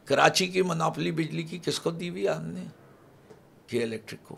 کراچی 0.04 0.46
کی 0.46 0.62
منوپلی 0.62 1.12
بجلی 1.12 1.42
کی 1.42 1.58
کس 1.58 1.80
کو 1.80 1.90
دی 1.90 2.08
ہوئی 2.08 2.28
آپ 2.28 2.42
نے؟ 2.42 2.64
کہ 3.66 3.82
الیکٹرک 3.82 4.28
کو۔ 4.28 4.36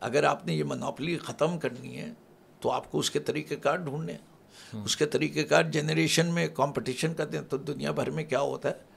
اگر 0.00 0.24
آپ 0.24 0.46
نے 0.46 0.52
یہ 0.52 0.64
منوپلی 0.64 1.18
ختم 1.18 1.58
کرنی 1.58 1.98
ہے 1.98 2.12
تو 2.60 2.70
آپ 2.70 2.90
کو 2.90 2.98
اس 2.98 3.10
کے 3.10 3.20
طریقہ 3.20 3.54
کار 3.54 3.76
ڈھونڈنے۔ 3.76 4.16
اس 4.84 4.96
کے 4.96 5.06
طریقہ 5.06 5.40
کار 5.40 5.62
جنریشن 5.62 6.26
میں 6.26 6.48
کمپٹیشن 6.48 7.14
کرتے 7.14 7.38
ہیں 7.38 7.44
تو 7.44 7.56
دنیا 7.56 7.90
بھر 7.90 8.10
میں 8.10 8.24
کیا 8.24 8.40
ہوتا 8.40 8.68
ہے؟ 8.70 8.91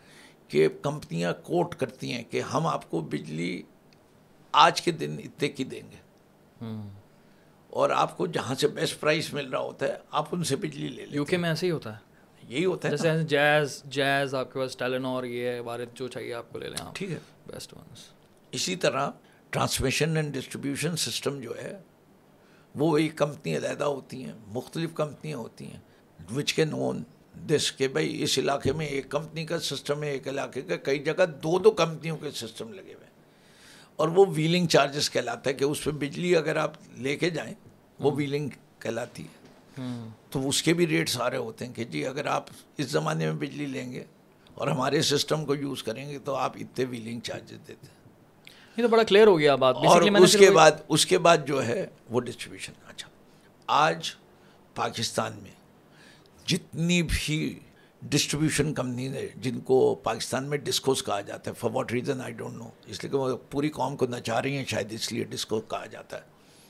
کہ 0.47 0.67
کمپنیاں 0.81 1.33
کوٹ 1.43 1.75
کرتی 1.75 2.13
ہیں 2.13 2.23
کہ 2.23 2.41
ہم 2.41 2.67
آپ 2.67 2.89
کو 2.89 3.01
بجلی 3.01 3.63
آج 4.51 4.81
کے 4.81 4.91
دن 4.91 5.15
اتنے 5.23 5.47
کی 5.49 5.63
دیں 5.63 5.81
گے۔ 5.91 6.05
اور 7.69 7.89
آپ 7.89 8.17
کو 8.17 8.27
جہاں 8.27 8.55
سے 8.55 8.67
بیسٹ 8.67 8.99
پرائس 8.99 9.33
مل 9.33 9.49
رہا 9.49 9.59
ہوتا 9.59 9.87
ہے 9.87 9.93
آپ 10.11 10.25
ان 10.31 10.43
سے 10.43 10.55
بجلی 10.55 10.87
لے 10.87 11.05
لیں 11.05 11.15
یو 11.15 11.25
کے 11.25 11.37
میں 11.37 11.49
ایسے 11.49 11.65
ہی 11.65 11.71
ہوتا 11.71 11.93
ہے۔ 11.93 12.15
یہی 12.49 12.65
ہوتا 12.65 12.87
ہے؟ 12.87 12.97
جیسے 12.97 13.23
جیز 13.23 13.83
جیز 13.83 14.35
آپ 14.35 14.53
کے 14.53 14.59
پاس 14.59 14.77
ٹیلنور 14.77 15.23
یہ 15.23 15.59
وارد 15.59 15.97
جو 15.97 16.07
چاہیے 16.07 16.33
آپ 16.33 16.51
کو 16.51 16.59
لے 16.59 16.69
لیں 16.69 16.91
ٹھیک 16.93 17.11
ہے۔ 17.11 17.19
بیسٹ 17.47 17.73
ونس 17.73 17.99
اسی 18.51 18.75
طرح 18.75 19.11
ٹرانسمیشن 19.49 20.15
اینڈ 20.15 20.33
ڈسٹریبیوشن 20.33 20.95
سسٹم 20.95 21.39
جو 21.39 21.53
ہے 21.63 21.81
وہ 22.75 22.97
ایک 22.97 23.15
کمپنی 23.15 23.57
علیحدہ 23.57 23.83
ہوتی 23.83 24.23
ہیں 24.23 24.33
مختلف 24.47 24.93
کمپنیاں 24.93 25.37
ہوتی 25.37 25.71
ہیں 25.71 25.79
وچ 26.35 26.53
کین 26.53 26.73
اون 26.73 27.03
دس 27.35 27.71
کہ 27.71 27.87
بھائی 27.87 28.23
اس 28.23 28.39
علاقے 28.39 28.71
میں 28.71 28.85
ایک 28.85 29.09
کمپنی 29.09 29.45
کا 29.45 29.59
سسٹم 29.59 30.03
ہے 30.03 30.09
ایک 30.09 30.27
علاقے 30.27 30.61
کا 30.61 30.75
کئی 30.75 30.99
جگہ 30.99 31.25
دو 31.43 31.59
دو 31.59 31.71
کمپنیوں 31.71 32.17
کے 32.17 32.31
سسٹم 32.31 32.73
لگے 32.73 32.93
ہوئے 32.93 33.05
ہیں۔ 33.05 33.15
اور 33.95 34.07
وہ 34.07 34.25
ویلنگ 34.29 34.67
چارجز 34.67 35.09
کہلاتا 35.09 35.49
ہے 35.49 35.55
کہ 35.55 35.63
اس 35.63 35.83
پہ 35.83 35.91
بجلی 35.91 36.35
اگر 36.35 36.55
آپ 36.55 36.71
لے 36.97 37.15
کے 37.17 37.29
جائیں 37.29 37.53
وہ 37.99 38.11
ویلنگ 38.15 38.49
کہلاتی 38.79 39.23
ہے۔ 39.23 39.45
تو 40.29 40.49
اس 40.49 40.63
کے 40.63 40.73
بھی 40.73 40.87
ریٹ 40.87 41.09
سارے 41.09 41.37
ہوتے 41.37 41.65
ہیں 41.65 41.73
کہ 41.73 41.83
جی 41.83 42.05
اگر 42.05 42.25
آپ 42.25 42.45
اس 42.77 42.87
زمانے 42.87 43.25
میں 43.25 43.33
بجلی 43.33 43.65
لیں 43.65 43.91
گے 43.91 44.03
اور 44.53 44.67
ہمارے 44.67 45.01
سسٹم 45.01 45.45
کو 45.45 45.55
یوز 45.55 45.83
کریں 45.83 46.09
گے 46.09 46.19
تو 46.19 46.35
آپ 46.35 46.51
اتنے 46.55 46.85
ویلنگ 46.85 47.19
چارجز 47.19 47.51
دیتے 47.51 47.73
ہیں۔ 47.73 47.95
یہ 48.77 48.83
تو 48.83 48.87
بڑا 48.87 49.03
کلیئر 49.03 49.27
ہو 49.27 49.39
گیا 49.39 49.55
بات۔ 49.55 49.75
اور 49.75 50.01
اس 50.01 50.35
کے 50.37 50.51
بعد 50.51 50.71
اس 50.89 51.05
کے 51.05 51.17
بعد 51.17 51.37
جو 51.45 51.65
ہے 51.65 51.87
وہ 52.09 52.19
ڈسٹریبیوشن 52.19 52.73
اچھا۔ 52.87 53.09
آج 53.67 54.11
پاکستان 54.75 55.33
میں 55.41 55.51
جتنی 56.47 57.03
بھی 57.03 57.59
ڈسٹریبیوشن 58.01 58.73
کمپنیز 58.73 59.15
ہیں 59.15 59.27
جن 59.35 59.59
کو 59.59 59.95
پاکستان 59.95 60.43
میں 60.49 60.57
ڈسکوز 60.57 61.03
کہا 61.03 61.21
جاتا 61.21 61.49
ہے 61.49 61.55
for 61.55 61.69
what 61.73 61.91
reason 61.91 62.21
I 62.21 62.33
don't 62.33 62.57
know 62.57 62.69
اس 62.85 63.03
لیے 63.03 63.11
کہ 63.11 63.17
وہ 63.17 63.37
پوری 63.49 63.69
قوم 63.69 63.95
کو 63.95 64.05
نچا 64.05 64.41
رہی 64.41 64.57
ہیں 64.57 64.65
شاید 64.65 64.93
اس 64.93 65.11
لیے 65.11 65.23
ڈسکو 65.23 65.61
کہا 65.61 65.85
جاتا 65.85 66.17
ہے۔ 66.17 66.21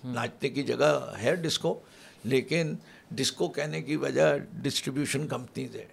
ناچنے 0.03 0.49
کی 0.49 0.63
جگہ 0.63 1.13
ہے 1.21 1.36
ڈسکو 1.36 1.80
لیکن 2.23 2.76
ڈسکو 3.11 3.47
کہنے 3.47 3.82
کی 3.82 3.95
وجہ 3.95 4.38
ڈسٹریبیوشن 4.51 5.28
کمپنیز 5.28 5.76
ہیں 5.76 5.86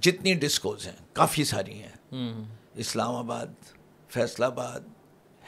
جتنی 0.00 0.34
ڈسکوز 0.34 0.86
ہیں 0.86 0.96
کافی 1.12 1.44
ساری 1.44 1.82
ہیں۔ 1.82 1.96
اسلام 2.74 3.14
آباد 3.14 3.46
فیصلہ 4.08 4.44
آباد 4.44 4.80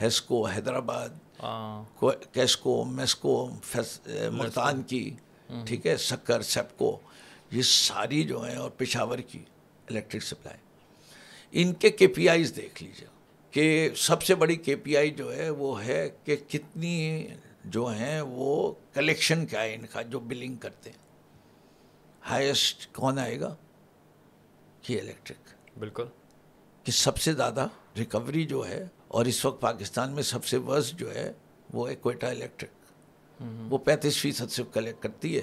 ہیسکو 0.03 0.47
حیدرآباد 0.47 1.09
کو- 1.99 2.15
کیسکو 2.33 2.85
میسکو 2.85 3.49
ملتان 4.31 4.83
کی 4.83 5.11
ٹھیک 5.67 5.87
ہے 5.87 5.97
سکر 5.97 6.43
سیپکو۔ 6.43 6.97
یہ 7.51 7.63
ساری 7.63 8.25
جو 8.25 8.45
ہیں 8.45 8.57
اور 8.57 8.71
پشاور 8.71 9.19
کی 9.19 9.39
الیکٹرک 9.91 10.23
سپلائی 10.23 10.59
ان 11.53 11.73
کے 11.73 11.91
کے 11.91 12.07
پی 12.07 12.29
آئیز 12.29 12.57
دیکھ 12.57 12.83
لیجیے 12.83 13.07
کہ 13.51 13.89
سب 13.97 14.23
سے 14.23 14.35
بڑی 14.35 14.57
کے 14.57 14.77
پی 14.77 14.97
آئی 14.97 15.11
جو 15.11 15.37
ہے 15.37 15.51
وہ 15.51 15.85
ہے 15.85 16.11
کہ 16.25 16.37
کتنی 16.37 17.27
جو 17.65 17.87
ہیں 17.87 18.21
وہ 18.21 18.73
کلیکشن 18.95 19.47
کیا 19.47 19.63
ہے 19.63 19.75
ان 19.75 19.87
کا 19.87 20.03
جو 20.03 20.21
بلنگ 20.21 20.57
کرتے 20.57 20.91
ہیں. 20.91 20.99
ہائیسٹ 22.31 22.93
کون 22.93 23.19
آئے 23.19 23.41
گا؟ 23.41 23.57
کہ 24.83 25.01
الیکٹرک 25.01 25.49
بالکل. 25.79 26.05
کہ 26.85 26.93
سب 26.93 27.19
سے 27.19 27.33
زیادہ 27.33 27.67
ریکوری 27.99 28.45
جو 28.45 28.69
ہے 28.69 28.87
اور 29.09 29.25
اس 29.25 29.45
وقت 29.45 29.61
پاکستان 29.61 30.13
میں 30.13 30.23
سب 30.23 30.45
سے 30.45 30.57
ورس 30.57 30.91
جو 30.91 31.15
ہے 31.15 31.33
وہ 31.73 31.91
ہے 31.91 31.95
کوئٹہ 31.95 32.27
الیکٹرک 32.27 32.71
وہ 33.73 33.79
پینتیس 33.79 34.19
فیصد 34.19 34.51
سے 34.51 34.63
کلیکٹ 34.73 35.03
کرتی 35.03 35.37
ہے 35.37 35.43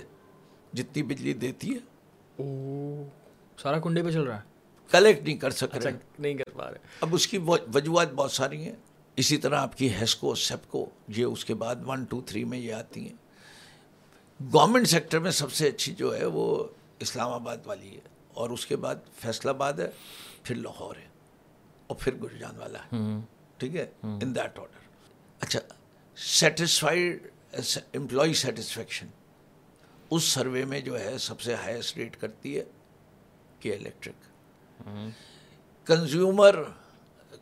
جتنی 0.74 1.04
بجلی 1.04 1.34
دیتی 1.34 1.74
ہے 1.74 1.91
سارا 3.62 3.80
کنڈے 3.80 4.04
پہ 4.04 4.12
چل 4.12 4.22
رہا 4.22 4.36
ہے۔ 4.36 4.42
کلیکٹ 4.92 5.24
نہیں 5.24 5.38
کر 5.38 5.50
سک 5.50 5.64
اچھا 5.72 5.90
رہے۔ 5.90 5.98
نہیں 6.20 6.34
کر 6.34 6.52
پا 6.54 6.72
رہے۔ 6.72 6.78
اب 7.02 7.10
اس 7.12 7.28
کی 7.28 7.38
وہ- 7.38 7.66
وجوہات 7.74 8.14
بہت 8.14 8.32
ساری 8.32 8.64
ہیں۔ 8.64 8.76
اسی 9.16 9.38
طرح 9.38 9.60
آپ 9.60 9.78
کی 9.78 9.94
ہیسکو 9.94 10.36
سیپکو 10.36 10.86
یہ 11.08 11.24
اس 11.26 11.46
کے 11.46 11.54
بعد 11.54 11.76
ون 11.86 12.04
ٹو 12.04 12.22
تھری 12.22 12.44
میں 12.44 12.58
یہ 12.58 12.74
آتی 12.74 13.10
ہیں۔ 13.10 13.16
گورنمنٹ 14.54 14.88
سیکٹر 14.88 15.20
میں 15.20 15.32
سب 15.32 15.52
سے 15.52 15.68
اچھی 15.68 15.96
جو 15.96 16.18
ہے 16.18 16.26
وہ 16.26 16.64
اسلام 17.00 17.34
آباد 17.34 17.58
والی 17.66 17.96
ہے۔ 17.96 18.00
اور 18.34 18.50
اس 18.50 18.66
کے 18.66 18.76
بعد 18.76 18.96
فیصل 19.20 19.50
آباد 19.50 19.74
ہے 19.74 19.90
پھر 20.44 20.56
لاہور 20.56 20.96
ہے۔ 20.96 21.08
اور 21.88 21.98
پھر 22.00 22.16
گرجان 22.16 22.58
والا 22.58 22.80
ہے۔ 22.80 23.20
ٹھیک 23.58 23.76
ہے؟ 23.76 23.86
ان 24.04 24.36
دیٹ 24.36 24.60
آرڈر 24.60 24.80
اچھا 25.40 25.60
سیٹسفائیڈ 26.16 27.28
امپلائی 27.94 28.34
سیٹسفیکشن 28.34 29.08
اس 30.12 30.24
سروے 30.24 30.66
میں 30.66 30.80
جو 30.80 31.00
ہے 31.00 31.18
سب 31.18 31.42
سے 31.42 31.56
ہائیسٹ 31.56 31.98
ریٹ 31.98 32.16
کرتی 32.18 32.58
ہے 32.58 32.64
کہ 33.60 33.76
الیکٹرک 33.76 34.30
کنزیومر 35.88 36.64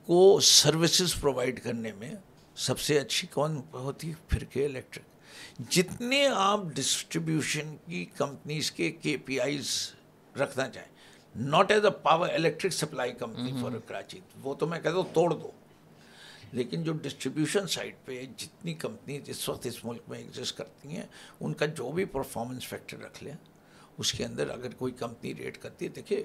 کو 0.06 0.40
سروسز 0.40 1.16
پرووائڈ 1.22 1.64
کرنے 1.64 1.92
میں 1.92 2.14
سب 2.56 2.80
سے 2.80 3.00
اچھی 3.00 3.28
کون 3.28 3.62
ہوتی 3.74 4.10
ہے؟ 4.10 4.14
پھر 4.28 4.44
کے 4.44 4.66
الیکٹرک 4.66 5.70
جتنے 5.72 6.26
آپ 6.36 6.60
ڈسٹریبیوشن 6.76 7.76
کی 7.86 8.06
کمپنیز 8.18 8.72
کے 8.72 8.92
کے 8.92 9.18
پی 9.18 9.40
آئیز 9.40 9.70
رکھنا 10.42 10.70
چاہیں 10.70 10.98
not 11.36 11.72
as 11.72 11.86
a 11.86 11.92
power 12.04 12.30
electric 12.30 12.74
supply 12.74 13.14
company 13.14 13.52
for 13.62 13.80
Karachi 13.88 14.20
وہ 14.42 14.54
تو 14.54 14.68
میں 14.68 14.80
کہتا 14.80 14.96
ہوں 14.96 15.14
توڑ 15.14 15.30
دو۔ 15.34 15.52
لیکن 16.52 16.84
جو 16.84 16.94
ڈسٹریبیوشن 16.94 17.68
سائٹ 17.68 17.96
پہ 18.06 18.26
جتنی 18.38 18.74
کمپنیز 18.74 19.22
اس 19.26 19.50
وقت 19.50 19.66
اس 19.66 19.86
ملک 19.86 20.02
میں 20.08 20.20
ایگزسٹ 20.20 20.58
کرتی 20.58 20.90
ہیں 20.90 21.04
ان 21.40 21.54
کا 21.54 21.66
جو 21.66 21.92
بھی 21.92 22.06
پرفارمنس 22.06 22.68
فیکٹر 22.68 22.98
رکھ 22.98 23.24
لیں 23.24 23.34
اس 23.98 24.14
کے 24.14 24.26
اندر 24.26 24.50
اگر 24.50 24.74
کوئی 24.74 24.94
کمپنی 24.94 25.36
ریٹ 25.36 25.58
کرتی 25.58 25.86
ہے 25.86 25.90
دیکھیے 25.90 26.24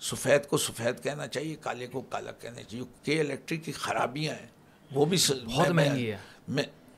سفید 0.00 0.46
کو 0.46 0.56
سفید 0.56 1.02
کہنا 1.02 1.26
چاہیے 1.26 1.56
کالے 1.60 1.86
کو 1.86 2.00
کالا 2.00 2.32
کہنا 2.32 2.62
چاہیے 2.62 2.84
کے 3.02 3.20
الیکٹرک 3.20 3.64
کی 3.64 3.72
خرابیاں 3.72 4.34
ہیں 4.34 4.46
وہ 4.90 5.04
بھی 5.04 5.16
بہت 5.46 5.68
مہنگی 5.68 6.12
ہے۔ 6.12 6.16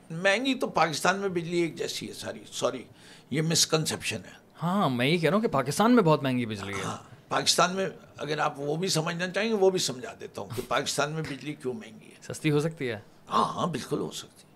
مہنگی 0.09 0.55
تو 0.55 0.67
پاکستان 0.67 1.19
میں 1.19 1.29
بجلی 1.29 1.57
ایک 1.57 1.75
جیسی 1.75 2.07
ہے 2.07 2.13
ساری 2.13 2.39
سوری 2.51 2.83
یہ 3.29 3.41
مسکنسیپشن 3.41 4.21
ہے۔ 4.25 4.31
ہاں 4.63 4.89
میں 4.89 5.07
یہ 5.07 5.17
کہہ 5.17 5.29
رہا 5.29 5.35
ہوں 5.35 5.41
کہ 5.41 5.47
پاکستان 5.47 5.95
میں 5.95 6.03
بہت 6.03 6.23
مہنگی 6.23 6.45
بجلی 6.45 6.73
ہے۔ 6.73 6.83
ہاں۔ 6.83 6.97
پاکستان 7.29 7.75
میں 7.75 7.89
اگر 8.17 8.39
آپ 8.39 8.59
وہ 8.59 8.75
بھی 8.75 8.87
سمجھنا 8.87 9.29
چاہیں 9.29 9.49
گے 9.49 9.53
وہ 9.53 9.69
بھی 9.69 9.79
سمجھا 9.79 10.13
دیتا 10.19 10.41
ہوں 10.41 10.49
کہ 10.55 10.61
پاکستان 10.67 11.11
میں 11.11 11.21
بجلی 11.21 11.53
کیوں 11.53 11.73
مہنگی 11.73 12.07
ہے؟ 12.07 12.33
سستی 12.33 12.51
ہو 12.51 12.59
سکتی 12.59 12.89
ہے؟ 12.89 12.99
ہاں 13.29 13.43
ہاں 13.45 13.67
بالکل 13.67 13.99
ہو 13.99 14.11
سکتی 14.11 14.47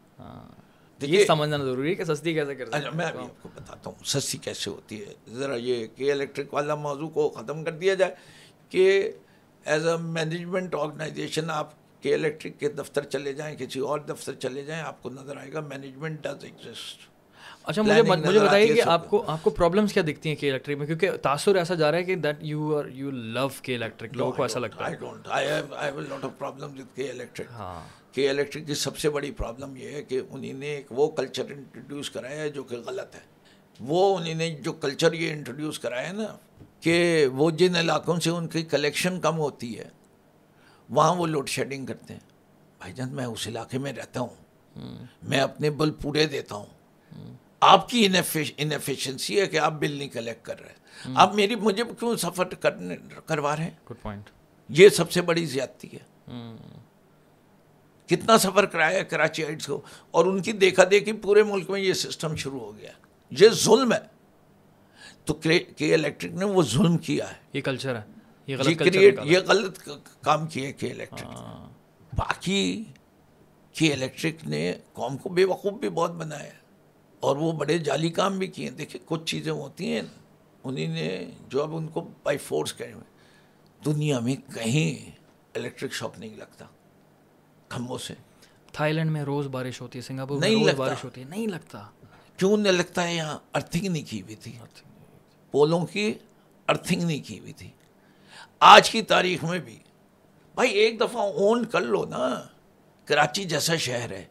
یہ 0.99 1.25
سمجھنا 1.25 1.57
ضروری 1.57 1.89
ہے 1.89 1.95
کہ 1.95 2.03
سستی 2.03 2.33
کیسے 2.33 2.55
کر 2.55 2.65
اچھا 2.71 2.89
میں 2.89 3.05
ابھی 3.05 3.23
آپ 3.23 3.43
کو 3.43 3.49
بتاتا 3.55 3.89
ہوں 3.89 4.03
سستی 4.05 4.37
کیسے 4.37 4.69
ہوتی 4.69 5.01
ہے؟ 5.01 5.13
ذرا 5.29 5.55
یہ 5.55 5.87
کہ 5.95 6.11
الیکٹرک 6.11 6.53
والا 6.53 6.75
موضوع 6.75 7.09
کو 7.09 7.29
ختم 7.29 7.63
کر 7.63 7.71
دیا 7.71 7.93
جائے 7.93 8.15
کہ 8.69 9.11
ایز 9.65 9.87
اے 9.87 9.97
مینجمنٹ 9.97 10.75
آرگنائزیشن 10.75 11.49
آپ 11.49 11.69
کے 12.01 12.13
الیکٹرک 12.13 12.59
کے 12.59 12.69
دفتر 12.69 13.03
چلے 13.03 13.33
جائیں 13.33 13.55
کسی 13.57 13.79
اور 13.79 13.99
دفتر 13.99 14.33
چلے 14.33 14.63
جائیں 14.63 14.83
آپ 14.83 15.03
کو 15.03 15.09
نظر 15.09 15.37
آئے 15.37 15.53
گا 15.53 15.59
مینجمنٹ 15.59 16.23
ڈز 16.23 16.43
ایگزسٹ 16.43 17.07
اچھا 17.63 17.81
مجھے 17.81 18.01
مجھے 18.27 18.39
بتائیے 18.47 18.67
کہ 18.67 18.81
آپ 18.89 19.09
کو 19.09 19.23
آپ 19.27 19.43
کو 19.43 19.49
پرابلمس 19.49 19.93
کیا 19.93 20.03
دکھتی 20.07 20.29
ہیں 20.29 20.35
کہ 20.35 20.49
الیکٹرک 20.49 20.77
میں؟ 20.77 20.85
کیونکہ 20.85 21.11
تاثر 21.11 21.55
ایسا 21.55 21.73
جا 21.73 21.91
رہا 21.91 21.97
ہے 21.97 22.03
کہ 22.03 22.15
that 22.15 22.35
you 22.39 22.77
are 22.77 22.85
you 22.85 23.11
love 23.11 23.47
K 23.61 23.75
electric 23.75 24.13
لوگوں 24.13 24.31
کو 24.31 24.41
ایسا 24.43 24.59
لگتا 24.59 24.85
ہے۔ 24.91 24.95
ہاں۔ 27.51 27.87
کہ 28.11 28.29
الیکٹرک 28.29 28.67
کی 28.67 28.73
سب 28.75 28.97
سے 28.97 29.09
بڑی 29.09 29.31
پرابلم 29.31 29.75
یہ 29.75 29.89
ہے 29.89 30.03
کہ 30.03 30.21
انہیں 30.29 30.53
نے 30.53 30.65
ایک 30.65 30.87
وہ 30.91 31.07
کلچر 31.07 31.43
انٹروڈیوس 31.49 32.09
کرایا 32.09 32.41
ہے 32.41 32.49
جو 32.49 32.63
کہ 32.63 32.75
غلط 32.77 33.15
ہے۔ 33.15 33.19
وہ 33.79 34.17
انہیں 34.17 34.33
نے 34.33 34.49
جو 34.49 34.73
کلچر 34.73 35.13
یہ 35.13 35.31
انٹروڈیوس 35.31 35.79
کرایا 35.79 36.07
ہے 36.07 36.13
نا 36.13 36.37
کہ 36.79 37.27
وہ 37.33 37.51
جن 37.51 37.75
علاقوں 37.75 38.19
سے 38.19 38.29
ان 38.29 38.47
کی 38.47 38.61
کلیکشن 38.61 39.21
کم 39.21 39.37
ہوتی 39.37 39.79
ہے 39.79 39.89
وہاں 40.89 41.15
وہ 41.15 41.27
لوڈ 41.27 41.49
شیڈنگ 41.49 41.85
کرتے 41.85 42.13
ہیں۔ 42.13 42.21
بھائی 42.79 42.93
جان 42.93 43.09
میں 43.13 43.25
اس 43.25 43.47
علاقے 43.47 43.77
میں 43.77 43.93
رہتا 43.93 44.19
ہوں۔ 44.19 44.75
میں 45.23 45.39
اپنے 45.39 45.69
بل 45.69 45.91
پورے 45.91 46.25
دیتا 46.25 46.55
ہوں۔ 46.55 46.65
آپ 47.63 47.89
کی 47.89 48.07
انفیشنسی 48.57 49.39
ہے 49.39 49.47
کہ 49.47 49.57
آپ 49.57 49.71
بل 49.71 49.91
نہیں 49.91 50.09
کلیکٹ 50.09 50.45
کر 50.45 50.59
رہے 50.61 50.73
آپ 51.15 51.35
میری 51.35 51.55
مجھے 51.55 51.83
کیوں 51.99 52.15
سفر 52.15 52.45
کرنے 52.45 52.95
کروا 53.25 53.55
رہے 53.55 53.63
ہیں؟ 53.63 53.71
گڈ 53.89 53.95
پوائنٹ 54.01 54.29
یہ 54.69 54.89
سب 54.89 55.11
سے 55.11 55.21
بڑی 55.21 55.45
زیادتی 55.45 55.87
ہے۔ 55.93 56.31
کتنا 58.07 58.37
سفر 58.37 58.65
کرایا 58.65 59.03
کراچی 59.03 59.45
آئٹس 59.45 59.65
کو 59.65 59.81
اور 60.11 60.25
ان 60.25 60.41
کی 60.41 60.51
دیکھا 60.51 60.83
دیکھی 60.91 61.11
پورے 61.11 61.43
ملک 61.43 61.69
میں 61.69 61.81
یہ 61.81 61.93
سسٹم 61.93 62.35
شروع 62.35 62.59
ہو 62.59 62.77
گیا۔ 62.77 62.91
یہ 63.31 63.49
ظلم 63.49 63.93
ہے۔ 63.93 63.99
تو 65.25 65.33
کہ 65.33 65.93
الیکٹرک 65.93 66.31
نے 66.31 66.45
وہ 66.45 66.63
ظلم 66.63 66.97
کیا 66.97 67.31
ہے۔ 67.31 67.35
یہ 67.53 67.61
کلچر 67.61 67.95
ہے۔ 67.95 68.01
یہ 69.25 69.39
غلط 69.47 69.89
کام 70.21 70.47
کیا 70.47 70.71
کہ 70.71 70.91
الیکٹرک 70.91 71.27
باقی 72.13 72.83
کہ 73.73 73.93
الیکٹرک 73.93 74.47
نے 74.47 74.73
قوم 74.93 75.17
کو 75.17 75.29
بے 75.29 75.45
وقوف 75.45 75.73
بھی 75.73 75.89
بہت 75.89 76.11
بنایا۔ 76.11 76.51
اور 77.23 77.35
وہ 77.35 77.51
بڑے 77.51 77.77
جعلی 77.77 78.09
کام 78.09 78.37
بھی 78.37 78.47
کیے 78.47 78.69
دیکھیں 78.69 79.01
کچھ 79.05 79.25
چیزیں 79.25 79.51
ہوتی 79.51 79.93
ہیں 79.93 80.01
انہیں 80.63 80.87
نے 80.87 81.25
جو 81.47 81.63
اب 81.63 81.75
ان 81.75 81.87
کو 81.87 82.07
بائی 82.23 82.37
فورس 82.37 82.77
کہے 82.77 82.91
ہوئے 82.93 83.03
دنیا 83.85 84.19
میں 84.19 84.35
کہیں 84.35 85.11
الیکٹرک 85.55 85.91
شاپ 85.91 86.19
نہیں 86.19 86.35
لگتا 86.35 86.65
کھمبوں 87.69 87.97
سے۔ 87.97 88.13
تھائی 88.71 88.93
لینڈ 88.93 89.11
میں 89.11 89.23
روز 89.23 89.47
بارش 89.47 89.81
ہوتی 89.81 89.99
ہے 89.99 90.03
سنگاپور 90.03 90.37
میں 90.39 90.49
روز 90.49 90.73
بارش 90.73 91.03
ہوتی 91.03 91.21
ہے 91.21 91.25
نہیں 91.29 91.47
لگتا۔ 91.47 91.83
کیوں 92.37 92.57
نہیں 92.57 92.73
لگتا؟ 92.73 93.07
ہے 93.07 93.15
یہاں 93.15 93.37
ارتھنگ 93.53 93.87
نہیں 93.87 94.03
کی 94.09 94.21
ہوئی 94.21 94.35
تھی۔ 94.35 94.51
پولوں 95.51 95.85
کی 95.85 96.13
ارتھنگ 96.67 97.01
نہیں 97.01 97.27
کی 97.27 97.39
ہوئی 97.39 97.53
تھی۔ 97.53 97.71
آج 98.59 98.89
کی 98.89 99.01
تاریخ 99.01 99.43
میں 99.43 99.59
بھی۔ 99.59 99.79
بھائی 100.55 100.71
ایک 100.71 100.99
دفعہ 100.99 101.21
اون 101.21 101.65
کر 101.65 101.81
لو 101.81 102.05
نا 102.05 102.43
کراچی 103.05 103.43
جیسا 103.43 103.75
شہر 103.75 104.11
ہے 104.11 104.25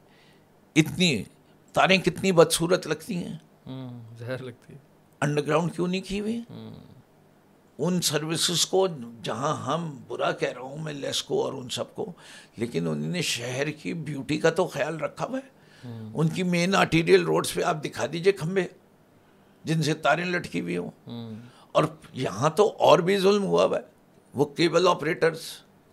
اتنی 0.77 1.23
تاریں 1.73 1.99
کتنی 1.99 2.33
بدصورت 2.33 2.87
لگتی 2.87 3.17
ہیں۔ 3.17 3.37
زہر 4.19 4.43
لگتی 4.43 4.75
انڈر 5.21 5.47
گراؤنڈ 5.47 5.75
کیوں 5.75 5.89
نہیں 5.89 6.01
کی 6.01 6.21
ہوئی؟ 6.21 6.41
ان 7.79 8.01
سروسز 8.01 8.67
کو 8.67 8.89
جہاں 9.23 9.57
ہم 9.57 9.99
برا 10.09 10.33
کہہ 10.33 10.49
رہا 10.49 10.61
ہوں 10.61 10.79
میں 10.79 10.93
لیسکو 10.93 11.45
اور 11.45 11.53
ان 11.53 11.69
سب 11.69 11.95
کو 11.95 12.13
لیکن 12.57 12.89
انہوں 12.89 13.11
نے 13.11 13.23
شہر 13.23 13.71
کی 13.71 13.95
بیوٹی 13.95 14.39
کا 14.39 14.51
تو 14.51 14.67
خیال 14.67 14.97
رکھا 15.01 15.25
ہوا 15.25 15.39
ہے۔ 15.39 15.63
ان 16.15 16.29
کی 16.29 16.43
مین 16.43 16.75
آرٹیریل 16.75 17.25
روڈز 17.25 17.55
پہ 17.55 17.63
آپ 17.63 17.85
دکھا 17.85 18.07
دیجیے 18.13 18.33
کھمبے 18.33 18.65
جن 19.65 19.83
سے 19.83 19.95
تاریں 19.95 20.25
لٹکی 20.25 20.61
ہوئی 20.61 20.77
ہوں۔ 20.77 20.91
اور 21.73 21.85
یہاں 22.13 22.51
تو 22.51 22.75
اور 22.79 22.99
بھی 22.99 23.19
ظلم 23.19 23.45
ہوا 23.45 23.65
ہوا 23.65 23.79
ہے۔ 23.79 23.83
وہ 24.35 24.45
کیبل 24.45 24.89
آپریٹرز 24.89 25.41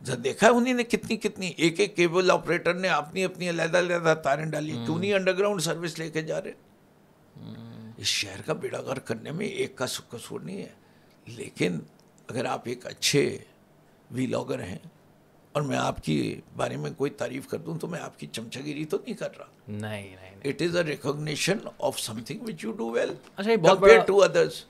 دیکھا 0.08 0.47
ہے 0.47 0.52
انہیں 0.52 0.74
نے 0.74 0.84
کتنی 0.84 1.18
کتنی 1.18 1.47
ایک 1.47 1.80
ایک 1.80 1.95
کیبل 1.95 2.32
آپریٹر 2.32 2.74
نے 2.74 2.89
اپنی 2.89 3.24
اپنی 3.24 3.50
علیحدہ 3.50 3.78
علیحدہ 3.78 4.14
تاریں 4.24 4.45
ڈالی۔ 4.45 4.72
کیوں 4.72 5.00
نہیں 5.00 5.14
انڈر 5.14 5.38
گراؤنڈ 5.38 5.62
سروس 5.62 6.00
لے 6.00 6.12
کے 6.12 6.22
جا 6.22 6.41
رہے؟ 6.41 6.52
اس 7.97 8.08
شہر 8.08 8.41
کا 8.41 8.54
بیڑا 8.54 8.82
گھر 8.82 9.00
کرنے 9.00 9.32
میں 9.32 9.45
ایک 9.45 9.76
کا 9.76 9.86
قصور 9.86 10.39
نہیں 10.39 10.58
ہے۔ 10.58 10.70
لیکن 11.26 11.80
اگر 12.28 12.45
آپ 12.45 12.62
ایک 12.66 12.86
اچھے 12.88 13.38
وی 14.12 14.26
لاگر 14.26 14.64
ہیں 14.64 14.78
اور 15.52 15.62
میں 15.62 15.78
آپ 15.78 16.04
کی 16.04 16.41
بارے 16.56 16.78
میں 16.78 16.91
کوئی 16.91 17.12
تعریف 17.12 17.47
کر 17.47 17.58
دوں 17.58 17.78
تو 17.80 17.88
میں 17.88 18.00
آپ 18.00 18.20
کی 18.20 18.28
چمچا 18.28 18.62
گیری 18.66 18.86
تو 18.86 18.97
نہیں 18.97 19.14
کر 19.14 19.38
رہا۔ 19.38 19.45
نہیں 19.68 20.16
it 20.43 20.62
is 20.62 20.76
a 20.76 20.84
recognition 20.84 21.58
of 21.80 22.00
something 22.26 22.39
which 22.41 22.64
you 22.64 22.72
do 22.72 22.89
well 22.89 23.14
compare 23.38 24.00
to 24.00 24.24
others 24.24 24.66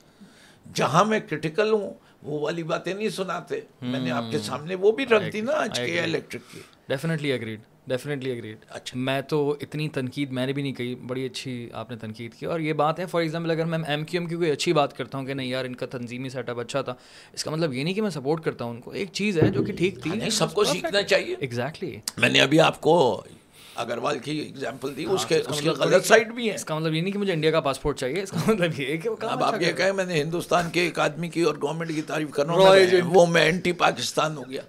جہاں 0.74 1.04
میں 1.04 1.20
کرٹیکل 1.20 1.72
ہوں 1.72 1.94
وہ 2.22 2.38
والی 2.40 2.62
باتیں 2.62 2.94
نہیں 2.94 3.08
سناتے۔ 3.08 3.60
میں 3.82 4.00
نے 4.00 4.10
آپ 4.10 4.24
کے 4.30 4.38
سامنے 4.38 4.74
وہ 4.74 4.92
بھی 4.92 5.06
رکھ 5.06 5.32
دی 5.32 5.40
نا 5.40 5.52
آج 5.52 5.80
کے 5.86 6.00
الیکٹرک 6.00 6.40
کی۔ 6.52 6.60
ڈیفینیٹلی 6.88 7.32
اگریڈ 7.32 7.60
ڈیفینیٹلی 7.86 8.30
اگریڈ 8.32 8.56
اچھا۔ 8.68 8.98
میں 8.98 9.20
تو 9.20 9.56
اتنی 9.60 9.88
تنقید 9.88 10.30
میں 10.30 10.46
نے 10.46 10.52
بھی 10.52 10.62
نہیں 10.62 10.72
کہی 10.72 10.94
بڑی 10.94 11.26
اچھی 11.26 11.68
آپ 11.72 11.90
نے 11.90 11.96
تنقید 11.96 12.34
کی۔ 12.34 12.46
اور 12.46 12.60
یہ 12.60 12.72
بات 12.72 13.00
ہے 13.00 13.06
فار 13.06 13.20
ایگزامپل 13.20 13.50
اگر 13.50 13.64
میں 13.64 13.78
ایم 13.86 14.04
کیو 14.04 14.20
ایم 14.20 14.28
کی 14.28 14.36
کوئی 14.36 14.50
اچھی 14.50 14.72
بات 14.72 14.96
کرتا 14.96 15.18
ہوں 15.18 15.24
کہ 15.24 15.34
نہیں 15.34 15.48
یار 15.48 15.64
ان 15.64 15.74
کا 15.76 15.86
تنظیمی 15.86 16.28
سیٹ 16.28 16.48
اپ 16.48 16.60
اچھا 16.60 16.82
تھا 16.82 16.94
اس 17.32 17.44
کا 17.44 17.50
مطلب 17.50 17.72
یہ 17.72 17.84
نہیں 17.84 17.94
کہ 17.94 18.02
میں 18.02 18.10
سپورٹ 18.10 18.44
کرتا 18.44 18.64
ہوں 18.64 18.72
ان 18.72 18.80
کو۔ 18.80 18.90
ایک 18.90 19.08
چیز 19.12 19.38
ہے 19.38 19.48
جو 19.48 19.62
کہ 19.62 19.72
ٹھیک 19.72 20.02
تھی۔ 20.02 20.30
سب 20.30 20.54
کو 20.54 20.64
سیکھنا 20.64 21.02
چاہیے۔ 21.02 21.36
ایگزیکٹلی 21.38 21.96
میں 22.16 22.28
نے 22.28 22.40
ابھی 22.40 22.60
آپ 22.60 22.80
کو 22.80 23.24
اگروال 23.74 24.18
کی 24.18 24.38
ایگزامپل 24.38 24.96
دی 24.96 25.04
اس 25.04 25.26
کے 25.26 25.42
اس 25.48 25.60
کے 25.60 25.70
غلط 25.70 26.06
سائڈ 26.06 26.32
بھی 26.32 26.50
ہے 26.50 26.54
اس 26.54 26.64
کا 26.64 26.78
مطلب 26.78 26.94
یہ 26.94 27.00
نہیں 27.00 27.12
کہ 27.12 27.18
مجھے 27.18 27.32
انڈیا 27.32 27.50
کا 27.50 27.60
پاسپورٹ 27.60 27.98
چاہیے 27.98 28.22
اس 28.22 28.30
کا 28.30 28.38
مطلب 28.46 28.80
یہ 28.80 28.96
کہ 28.96 29.08
اب 29.20 29.44
آپ 29.44 29.62
یہ 29.62 29.72
کہیں 29.72 29.92
میں 29.92 30.04
نے 30.04 30.22
ہندوستان 30.22 30.70
کے 30.70 30.80
ایک 30.80 30.98
آدمی 30.98 31.28
کی 31.28 31.42
اور 31.42 31.54
گورنمنٹ 31.62 31.94
کی 31.94 32.02
تعریف 32.02 32.30
کر 32.30 32.46
رہا 32.46 32.54
ہوں 32.54 33.14
وہ 33.14 33.26
میں 33.26 33.42
اینٹی 33.42 33.72
پاکستان 33.72 34.36
ہو 34.36 34.42
گیا۔ 34.50 34.62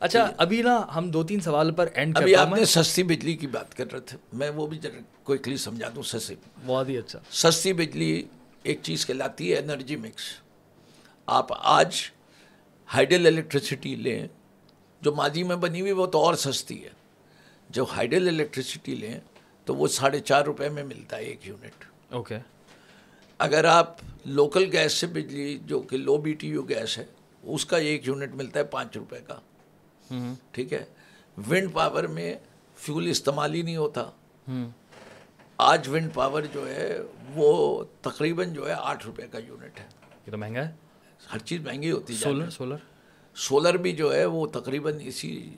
اچھا 0.00 0.30
ابھی 0.36 0.62
نا 0.62 0.86
ہم 0.94 1.10
دو 1.10 1.22
تین 1.24 1.40
سوال 1.40 1.70
پر 1.70 1.88
اینڈ 1.94 2.18
ابھی 2.18 2.36
آپ 2.36 2.48
نے 2.56 2.64
سستی 2.64 3.02
بجلی 3.02 3.36
کی 3.36 3.46
بات 3.46 3.74
کر 3.74 3.92
رہے 3.92 4.00
تھے 4.00 4.18
میں 4.32 4.50
وہ 4.50 4.66
بھی 4.66 4.78
کوئکلی 5.22 5.56
سمجھا 5.56 5.88
دوں 5.94 6.02
سستی۔ 6.02 6.34
بہت 6.66 6.88
ہی 6.88 6.98
اچھا۔ 6.98 7.18
سستی 7.30 7.72
بجلی 7.72 8.22
ایک 8.62 8.78
چیز 8.82 9.06
کہلاتی 9.06 9.52
ہے 9.52 9.58
انرجی 9.58 9.96
مکس 9.96 10.22
آپ 11.26 11.46
آج 11.58 11.96
ہائیڈل 12.94 13.26
الیکٹریسٹی 13.26 13.94
لیں 13.94 14.26
جو 15.02 15.14
ماضی 15.14 15.42
میں 15.42 15.56
بنی 15.56 15.80
ہوئی 15.80 15.92
وہ 15.92 16.06
تو 16.06 16.18
اور 16.18 16.34
سستی 16.34 16.84
ہے۔ 16.84 16.95
جب 17.68 17.84
ہائیڈل 17.96 18.28
الیکٹریسٹی 18.28 18.94
لیں 18.94 19.20
تو 19.64 19.74
وہ 19.74 19.88
ساڑھے 19.88 20.20
چار 20.20 20.44
روپے 20.44 20.68
میں 20.68 20.82
ملتا 20.84 21.16
ہے 21.16 21.22
ایک 21.22 21.46
یونٹ۔ 21.46 21.84
اوکے۔ 22.12 22.38
اگر 23.38 23.64
آپ 23.64 23.96
لوکل 24.24 24.68
گیس 24.72 24.92
سے 24.92 25.06
بجلی 25.06 25.58
جو 25.66 25.80
کہ 25.80 25.96
low 25.96 26.16
B 26.16 26.32
T 26.32 26.48
U 26.48 26.62
gas 26.62 26.98
ہے 26.98 27.04
اس 27.42 27.66
کا 27.66 27.76
ایک 27.76 28.06
یونٹ 28.06 28.34
ملتا 28.34 28.60
ہے 28.60 28.64
پانچ 28.64 28.96
روپے 28.96 29.18
کا۔ 29.26 29.38
ٹھیک 30.50 30.72
ہے؟ 30.72 30.84
ونڈ 31.50 31.72
پاور 31.72 32.04
میں 32.04 32.34
فیول 32.76 33.06
استعمال 33.06 33.54
ہی 33.54 33.62
نہیں 33.62 33.76
ہوتا۔ 33.76 34.10
آج 35.58 35.88
ونڈ 35.88 36.14
پاور 36.14 36.42
جو 36.52 36.68
ہے 36.68 36.98
وہ 37.34 37.84
تقریباً 38.02 38.52
جو 38.52 38.68
ہے 38.68 38.74
آٹھ 38.78 39.06
روپے 39.06 39.22
کا 39.26 39.38
یونٹ 39.38 39.80
ہے۔ 39.80 39.84
یہ 40.26 40.32
تو 40.32 40.38
مہنگا 40.38 40.68
ہے۔ 40.68 40.74
ہر 41.32 41.38
چیز 41.38 41.60
مہنگی 41.60 41.90
ہوتی 41.90 42.12
ہے 42.12 42.18
سولر 42.18 42.50
سولر۔ 42.50 42.76
سولر 43.34 43.76
بھی 43.76 43.92
جو 43.92 44.14
ہے 44.14 44.24
وہ 44.24 44.46
تقریباً 44.46 44.94
اسی 45.00 45.54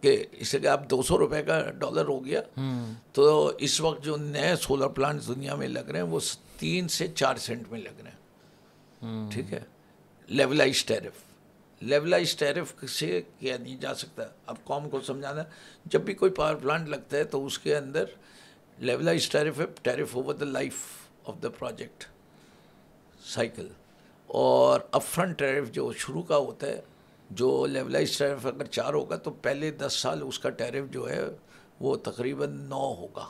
کہ 0.00 0.26
اسے 0.32 0.58
کہ 0.58 0.66
آپ 0.66 0.90
دو 0.90 1.02
سو 1.02 1.18
روپے 1.18 1.42
کا 1.42 1.70
ڈالر 1.70 2.04
ہو 2.04 2.24
گیا۔ 2.24 2.40
تو 3.12 3.52
اس 3.58 3.80
وقت 3.80 4.04
جو 4.04 4.16
نئے 4.16 4.56
سولر 4.56 4.88
پلانٹ 4.88 5.26
دنیا 5.28 5.54
میں 5.54 5.68
لگ 5.68 5.78
رہے 5.78 5.98
ہیں، 5.98 6.06
وہ 6.06 6.20
تین 6.58 6.88
سے 6.88 7.08
چار 7.08 7.36
سینٹ 7.36 7.68
میں 7.70 7.80
لگ 7.80 8.00
رہے 8.02 8.10
ہیں۔ 8.10 9.30
ٹھیک 9.30 9.52
ہے۔ 9.52 9.60
لیولائز 10.28 10.84
ٹیرف 10.84 11.12
لیولائز 11.80 12.36
ٹیرف 12.36 12.84
سے 12.88 13.22
کیا 13.38 13.56
نہیں 13.56 13.76
جا 13.76 13.94
سکتا۔ 13.94 14.22
اب 14.46 14.56
قوم 14.64 14.90
کو 14.90 15.00
سمجھانا، 15.00 15.42
جب 15.84 16.00
بھی 16.00 16.14
کوئی 16.14 16.30
پاور 16.30 16.54
پلانٹ 16.54 16.88
لگتا 16.88 17.16
ہے 17.16 17.24
تو 17.24 17.46
اس 17.46 17.58
کے 17.58 17.76
اندر 17.76 18.04
لیولائز 18.78 19.28
ٹیرف 19.28 19.60
ہے 19.60 19.64
tariff 19.82 20.16
over 20.16 20.34
the 20.34 20.44
life 20.44 20.74
of 21.26 21.34
the 21.42 21.48
project 21.48 22.04
cycle 23.24 23.68
اور 24.26 24.80
اپ 24.90 25.02
فرنٹ 25.02 25.38
ٹیرف 25.38 25.70
جو 25.70 25.92
شروع 25.92 26.22
کا 26.22 26.36
ہوتا 26.36 26.66
ہے 26.66 26.80
جو 27.30 27.66
لیولائز 27.66 28.16
ٹیرف 28.18 28.46
اگر 28.46 28.64
چار 28.66 28.94
ہوگا 28.94 29.16
تو 29.16 29.30
پہلے 29.42 29.70
دس 29.70 29.92
سال 29.92 30.22
اس 30.22 30.38
کا 30.38 30.50
ٹیرف 30.50 30.90
جو 30.90 31.08
ہے 31.10 31.20
وہ 31.80 31.96
تقریباً 32.04 32.56
نو 32.68 32.86
ہوگا 32.94 33.26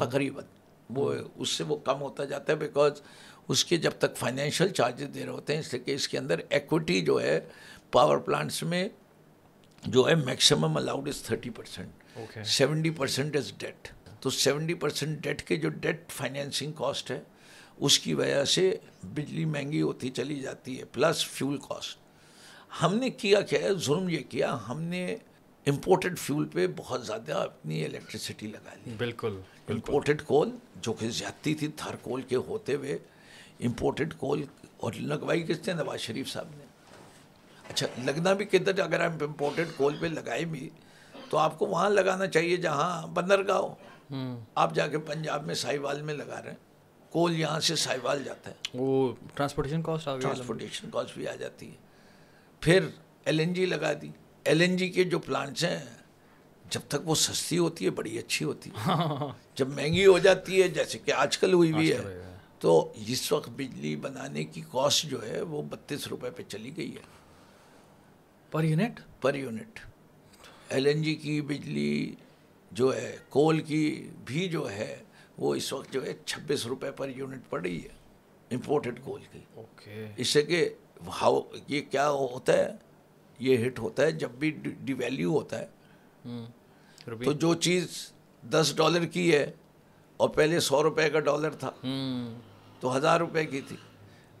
تقریباً۔ 0.00 0.44
وہ 0.90 1.12
اس 1.36 1.48
سے 1.48 1.64
وہ 1.64 1.76
کم 1.76 2.00
ہوتا 2.00 2.24
جاتا 2.24 2.52
ہے 2.52 2.58
بیکاز 2.58 3.00
اس 3.48 3.64
کے 3.64 3.76
جب 3.76 3.92
تک 3.98 4.16
فائنینشیل 4.16 4.68
چارجز 4.68 5.14
دے 5.14 5.24
رہے 5.24 5.32
ہوتے 5.32 5.52
ہیں 5.52 5.60
اس 5.60 5.72
لیے 5.72 5.82
کہ 5.82 5.94
اس 5.94 6.08
کے 6.08 6.18
اندر 6.18 6.40
ایکوٹی 6.48 7.00
جو 7.00 7.20
ہے 7.22 7.38
پاور 7.90 8.18
پلانٹس 8.18 8.62
میں 8.62 8.88
جو 9.82 10.06
ہے 10.08 10.14
maximum 10.14 10.76
allowed 10.76 11.08
is 11.08 11.22
thirty 11.22 11.50
percent 11.50 12.18
seventy 12.46 12.90
percent 12.90 13.36
is 13.36 13.52
debt 13.58 13.88
تو 14.20 14.30
سیونٹی 14.30 14.74
پرسینٹ 14.74 15.18
ڈیٹ 15.18 15.42
کے 15.42 15.56
جو 15.56 15.68
ڈیٹ 15.80 16.12
فائنینسنگ 16.12 16.72
کاسٹ 16.72 17.10
ہے 17.10 17.20
اس 17.78 17.98
کی 17.98 18.14
وجہ 18.14 18.44
سے 18.44 18.70
بجلی 19.14 19.44
مہنگی 19.44 19.82
ہوتی 19.82 20.10
چلی 20.10 20.40
جاتی 20.40 20.78
ہے 20.78 20.84
پلس 20.84 21.24
فیول 21.26 21.56
کاسٹ 21.58 21.98
ہم 22.82 22.94
نے 22.94 23.10
کیا 23.10 23.40
کیا 23.40 23.60
ہے 23.60 23.74
ظلم 23.74 24.08
یہ 24.08 24.18
کیا 24.28 24.58
ہم 24.68 24.82
نے 24.82 25.16
امپورٹڈ 25.66 26.18
فیول 26.18 26.48
پہ 26.48 26.66
بہت 26.76 27.06
زیادہ 27.06 27.34
اپنی 27.34 27.84
الیکٹریسٹی 27.84 28.46
لگا 28.46 28.74
لی۔ 28.86 28.94
بالکل 28.98 29.40
امپورٹڈ 29.68 30.22
کول 30.22 30.50
جو 30.76 30.92
کہ 30.92 31.10
زیادتی 31.10 31.54
تھی 31.54 31.68
تھر 31.68 31.96
کول 31.96 32.22
کے 32.22 32.36
ہوتے 32.36 32.74
ہوئے 32.74 32.98
امپورٹڈ 33.60 34.14
کول 34.14 34.44
اور 34.76 34.92
لگوائی 34.92 35.42
کس 35.42 35.66
نے؟ 35.66 35.72
نواز 35.72 36.00
شریف 36.00 36.28
صاحب 36.28 36.48
نے۔ 36.56 36.64
اچھا 37.68 37.86
لگنا 38.04 38.32
بھی 38.32 38.44
کدھر 38.44 38.78
اگر 38.80 39.06
ہم 39.06 39.12
امپورٹڈ 39.20 39.68
کول 39.76 39.96
پہ 40.00 40.06
لگائے 40.06 40.44
بھی 40.44 40.70
تو 41.30 41.38
آپ 41.38 41.58
کو 41.58 41.66
وہاں 41.66 41.90
لگانا 41.90 42.26
چاہیے 42.26 42.56
جہاں 42.56 43.06
بندرگاہ 43.06 43.56
ہو۔ 43.56 43.74
آپ 44.54 44.74
جا 44.74 44.86
کے 44.86 44.98
پنجاب 44.98 45.46
میں 45.46 45.54
سائی 45.54 45.78
وال 45.78 46.02
میں 46.02 46.14
لگا 46.14 46.42
رہے 46.42 46.50
ہیں۔ 46.50 46.56
کول 47.10 47.40
یہاں 47.40 47.60
سے 47.60 47.76
سائی 47.76 47.98
وال 48.02 48.24
جاتا 48.24 48.50
ہے۔ 48.50 48.54
وہ 48.74 49.12
ٹرانسپورٹیشن 49.34 49.82
کاسٹ 49.82 50.04
ٹرانسپورٹیشن 50.04 50.90
کاسٹ 50.90 51.14
بھی 51.14 51.28
آ 51.28 51.34
جاتی 51.34 51.70
ہے۔ 51.70 51.89
پھر 52.60 52.86
ایل 53.24 53.40
این 53.40 53.52
جی 53.52 53.66
لگا 53.66 53.92
دی. 53.92 54.10
ایل 54.44 54.60
این 54.60 54.76
جی 54.76 54.88
کے 54.88 55.04
جو 55.04 55.18
پلانٹس 55.18 55.64
ہیں 55.64 55.84
جب 56.70 56.80
تک 56.88 56.96
وہ 57.04 57.14
سستی 57.14 57.58
ہوتی 57.58 57.84
ہے 57.84 57.90
بڑی 57.90 58.18
اچھی 58.18 58.44
ہوتی 58.44 58.70
ہے. 58.70 58.90
جب 59.54 59.68
مہنگی 59.68 60.06
ہو 60.06 60.18
جاتی 60.18 60.62
ہے 60.62 60.68
جیسے 60.68 60.98
کہ 60.98 61.12
آج 61.12 61.38
کل 61.38 61.52
ہوئی 61.52 61.72
بھی 61.72 61.92
ہے 61.92 62.22
تو 62.58 62.92
اس 63.06 63.32
وقت 63.32 63.50
بجلی 63.50 63.96
بنانے 63.96 64.44
کی 64.44 64.60
کاسٹ 64.72 65.06
جو 65.06 65.28
ہے 65.28 65.40
وہ 65.40 65.62
بتیس 65.62 66.06
روپے 66.08 66.30
پہ 66.30 66.42
چلی 66.48 66.76
گئی 66.76 66.94
ہے۔ 66.94 67.02
Per 68.50 68.64
unit 68.64 69.00
per 69.20 69.34
unit 69.34 69.78
L 70.68 70.86
N 70.86 71.02
G 71.02 71.14
کی 71.14 71.40
بجلی 71.40 72.14
جو 72.70 72.96
ہے 72.96 73.16
کول 73.28 73.60
کی 73.60 74.08
بھی 74.24 74.48
جو 74.48 74.70
ہے 74.70 75.02
وہ 75.38 75.54
اس 75.54 75.72
وقت 75.72 75.92
جو 75.92 76.04
ہے 76.06 76.12
چھبیس 76.24 76.66
روپے 76.66 76.90
پر 76.90 77.08
یونٹ 77.08 77.50
پڑ 77.50 77.60
رہی 77.60 77.82
ہے 77.82 77.88
امپورٹڈ 78.50 79.00
کول 79.04 79.20
کی۔ 79.32 79.38
اوکے 79.54 80.06
اس 80.16 80.28
سے 80.28 80.42
کہ 80.42 80.68
ہاؤ 81.08 81.40
یہ 81.68 81.80
کیا 81.90 82.10
ہوتا 82.10 82.52
ہے؟ 82.52 82.76
یہ 83.38 83.66
ہٹ 83.66 83.78
ہوتا 83.78 84.02
ہے 84.02 84.10
جب 84.12 84.30
بھی 84.30 84.50
ڈی 84.80 84.92
ویلیو 84.92 85.30
ہوتا 85.32 85.58
ہے۔ 85.58 85.66
تو 87.24 87.32
جو 87.32 87.54
چیز 87.54 88.12
دس 88.50 88.72
ڈالر 88.76 89.04
کی 89.04 89.34
ہے 89.34 89.52
اور 90.16 90.28
پہلے 90.28 90.60
سو 90.60 90.82
روپے 90.82 91.10
کا 91.10 91.20
ڈالر 91.20 91.50
تھا۔ 91.50 91.70
تو 92.80 92.96
ہزار 92.96 93.20
روپے 93.20 93.44
کی 93.44 93.60
تھی۔ 93.60 93.76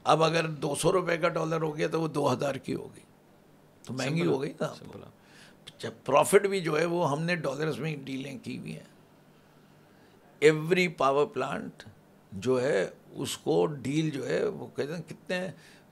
اب 0.04 0.22
اگر 0.22 0.46
دو 0.46 0.74
سو 0.74 0.92
روپے 0.92 1.18
کا 1.18 1.28
ڈالر 1.28 1.62
ہو 1.62 1.76
گیا 1.76 1.88
تو 1.88 2.00
وہ 2.00 2.08
دو 2.08 2.32
ہزار 2.32 2.54
کی 2.54 2.74
ہوگی۔ 2.74 3.00
تو 3.86 3.92
مہنگی 3.92 4.26
ہو 4.26 4.42
گئی 4.42 4.52
نا۔ 4.60 4.66
جب 5.78 5.90
پروفٹ 6.04 6.46
بھی 6.46 6.60
جو 6.60 6.80
ہے 6.80 6.84
وہ 6.84 7.10
ہم 7.10 7.22
نے 7.22 7.36
ڈالرز 7.36 7.78
میں 7.78 7.96
ڈیلیں 7.96 8.38
کی 8.42 8.58
ہوئی 8.58 8.72
ہیں۔ 8.72 8.84
ایوری 10.40 10.88
پاور 10.88 11.26
پلانٹ 11.26 11.82
جو 12.32 12.62
ہے 12.62 12.90
اس 13.10 13.38
کو 13.38 13.66
ڈیل 13.66 14.10
جو 14.10 14.28
ہے 14.28 14.46
وہ 14.46 14.66
کہتے 14.76 14.94
ہیں 14.94 15.02
کتنے 15.08 15.48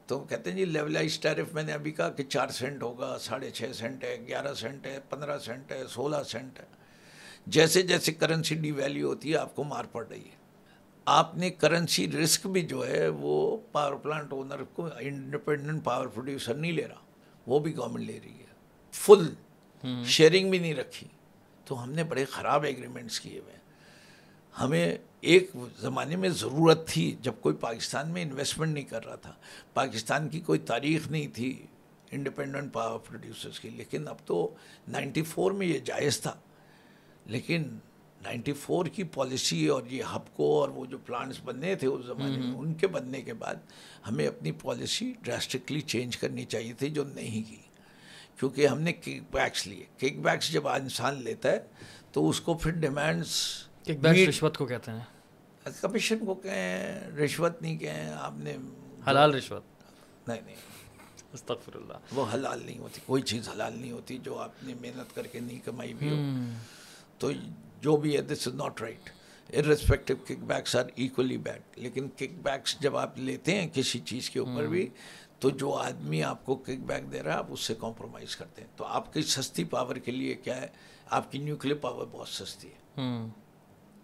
تو 0.09 0.18
کہتے 0.20 0.50
ہیں 0.50 0.56
جی 0.56 0.64
لیولائز 0.64 1.18
ٹیرف 1.18 1.52
میں 1.52 1.62
نے 1.62 1.72
ابھی 1.72 1.90
کہا 1.90 2.09
کہ 2.09 2.24
چار 2.24 2.48
سینٹ 2.48 2.82
ہوگا 2.82 3.18
ساڑھے 3.20 3.50
چھ 3.50 3.64
سینٹ 3.74 4.04
ہے 4.04 4.16
گیارہ 4.28 4.54
سینٹ 4.54 4.86
ہے 4.86 4.98
پندرہ 5.11 5.38
سینٹ 5.38 5.72
ہے 5.72 5.82
سولہ 5.90 6.16
سینٹ 6.28 6.61
ہے۔ 6.61 6.64
جیسے 7.46 7.82
جیسے 7.82 8.12
کرنسی 8.12 8.54
ڈی 8.54 8.70
ویلیو 8.70 9.09
ہوتی 9.09 9.32
ہے 9.32 9.36
آپ 9.36 9.56
کو 9.56 9.64
مار 9.64 9.84
پڑ 9.84 10.06
رہی 10.06 10.24
ہے۔ 10.24 10.36
آپ 11.04 11.36
نے 11.36 11.50
کرنسی 11.50 12.12
رسک 12.12 12.46
بھی 12.46 12.62
جو 12.62 12.88
ہے 12.88 13.09
وہ 13.09 13.56
پاور 13.72 13.96
پلانٹ 13.96 14.32
اونر 14.32 14.62
کو 14.62 14.88
انڈیپینڈنٹ 14.98 15.84
پاور 15.84 16.06
پروڈیوسر 16.06 16.54
نہیں 16.54 16.72
لے 16.72 16.88
رہا 16.88 17.04
وہ 17.46 17.59
بھی 17.59 17.76
گورنمنٹ 17.76 18.04
لے 18.04 18.20
رہی 18.24 18.40
ہے۔ 18.40 18.46
فل 18.92 19.34
شیئرنگ 20.04 20.50
بھی 20.50 20.59
نہیں 20.59 20.74
رکھی۔ 20.74 21.06
تو 21.64 21.82
ہم 21.82 21.92
نے 21.92 22.04
بڑے 22.04 22.24
خراب 22.24 22.64
ایگریمنٹس 22.64 23.20
کیے 23.20 23.38
ہوئے 23.38 23.52
ہیں۔ 23.52 23.57
ہمیں 24.61 24.96
ایک 25.20 25.51
زمانے 25.78 26.16
میں 26.16 26.28
ضرورت 26.28 26.88
تھی 26.88 27.16
جب 27.20 27.32
کوئی 27.40 27.55
پاکستان 27.55 28.11
میں 28.11 28.22
انویسٹمنٹ 28.22 28.72
نہیں 28.72 28.84
کر 28.84 29.07
رہا 29.07 29.14
تھا۔ 29.14 29.34
پاکستان 29.74 30.28
کی 30.28 30.40
کوئی 30.40 30.59
تاریخ 30.59 31.09
نہیں 31.09 31.26
تھی 31.26 31.66
انڈیپینڈنٹ 32.11 32.72
پاور 32.72 32.99
پروڈیوسرس 32.99 33.61
کی۔ 33.61 33.70
لیکن 33.70 34.09
اب 34.09 34.16
تو 34.24 34.55
نائنٹی 34.88 35.22
فور 35.22 35.53
میں 35.53 35.66
یہ 35.66 35.78
جائز 35.78 36.20
تھا۔ 36.20 36.34
لیکن 37.26 37.62
نائنٹی 38.22 38.53
فور 38.53 38.86
کی 38.86 39.05
پالیسی 39.05 39.66
اور 39.66 39.82
یہ 39.90 40.03
ہب 40.16 40.36
کو 40.36 40.61
اور 40.61 40.68
وہ 40.68 40.86
جو 40.86 40.99
پلانٹس 40.99 41.40
بننے 41.44 41.74
تھے 41.74 41.88
اس 41.88 42.07
زمانے 42.07 42.36
میں 42.38 42.55
ان 42.55 42.74
کے 42.74 42.86
بننے 42.86 43.22
کے 43.22 43.34
بعد 43.34 43.55
ہمیں 44.11 44.26
اپنی 44.26 44.53
پالیسی 44.53 45.12
ڈراسٹکلی 45.22 45.80
چینج 45.80 46.16
کرنی 46.16 46.44
چاہیے 46.44 46.72
تھی 46.72 46.90
جو 46.90 47.05
نہیں 47.05 47.51
کی۔ 47.51 47.57
کیونکہ 48.36 48.66
ہم 48.66 48.80
نے 48.80 48.92
کک 48.92 49.09
بیکس 49.30 49.66
لیے۔ 49.66 49.84
کک 49.96 50.18
بیکس 50.18 50.53
جب 50.53 50.68
انسان 50.68 51.22
لیتا 51.22 51.51
ہے 51.51 51.59
تو 52.12 52.28
اس 52.28 52.40
کو 52.40 52.55
پھر 52.55 52.70
ڈیمانڈس 52.70 53.67
رشوت 54.28 54.57
کو 54.59 54.66
کہتے 54.66 54.91
ہیں؟ 54.91 55.01
کمیشن 55.80 56.18
کو 56.18 56.34
کہیں 56.34 57.01
رشوت 57.11 57.62
نہیں 57.62 57.78
کہیں 57.78 58.11
آپ 58.12 58.32
نے 58.36 58.57
حلال 59.07 59.34
رشوت۔ 59.34 59.62
نہیں 60.28 60.41
نہیں۔ 60.41 60.55
استغفر 61.32 61.76
اللہ۔ 61.76 61.93
وہ 62.12 62.24
حلال 62.34 62.62
نہیں 62.66 62.78
ہوتی 62.78 63.01
کوئی 63.07 63.22
چیز 63.22 63.49
حلال 63.49 63.78
نہیں 63.78 63.93
ہوتی 63.93 64.18
جو 64.18 64.39
آپ 64.39 64.51
نے 64.62 64.74
محنت 64.80 65.14
کر 65.14 65.26
کے 65.26 65.41
نہیں 65.41 65.59
کمائی 65.64 65.95
بھی 65.95 66.11
ہو۔ 66.11 66.16
تو 67.18 67.30
جو 67.80 67.97
بھی 67.97 68.16
ہے 68.16 68.22
this 68.22 68.49
is 68.49 68.55
not 68.55 68.80
right 68.80 69.11
irrespective 69.57 70.14
kick 70.24 70.32
backs 70.32 70.76
are 70.76 70.84
equally 70.95 71.36
bad 71.36 71.62
لیکن 71.76 72.09
کک 72.09 72.43
بیکس 72.43 72.80
جب 72.80 72.97
آپ 72.97 73.18
لیتے 73.18 73.61
ہیں 73.61 73.68
کسی 73.72 73.99
چیز 73.99 74.30
کے 74.30 74.39
اوپر 74.39 74.66
بھی 74.66 74.89
تو 75.39 75.51
جو 75.51 75.72
آدمی 75.72 76.22
آپ 76.22 76.47
کو 76.47 76.57
کک 76.57 76.80
بیک 76.86 77.12
دے 77.12 77.22
رہا 77.22 77.32
ہے 77.32 77.39
آپ 77.39 77.47
اس 77.49 77.61
سے 77.61 77.74
کمپرومائز 77.80 78.36
کرتے 78.36 78.62
ہیں۔ 78.62 78.68
تو 78.76 78.84
آپ 78.84 79.12
کی 79.14 79.22
سستی 79.22 79.64
پاور 79.64 79.97
کے 79.97 80.12
لیے 80.12 80.34
کیا 80.34 80.61
ہے؟ 80.61 80.66
آپ 81.11 81.32
کی 81.32 81.39
نیوکلیر 81.39 81.74
پاور 81.74 82.07
بہت 82.11 82.28
سستی 82.28 82.68
ہے۔ 82.68 83.01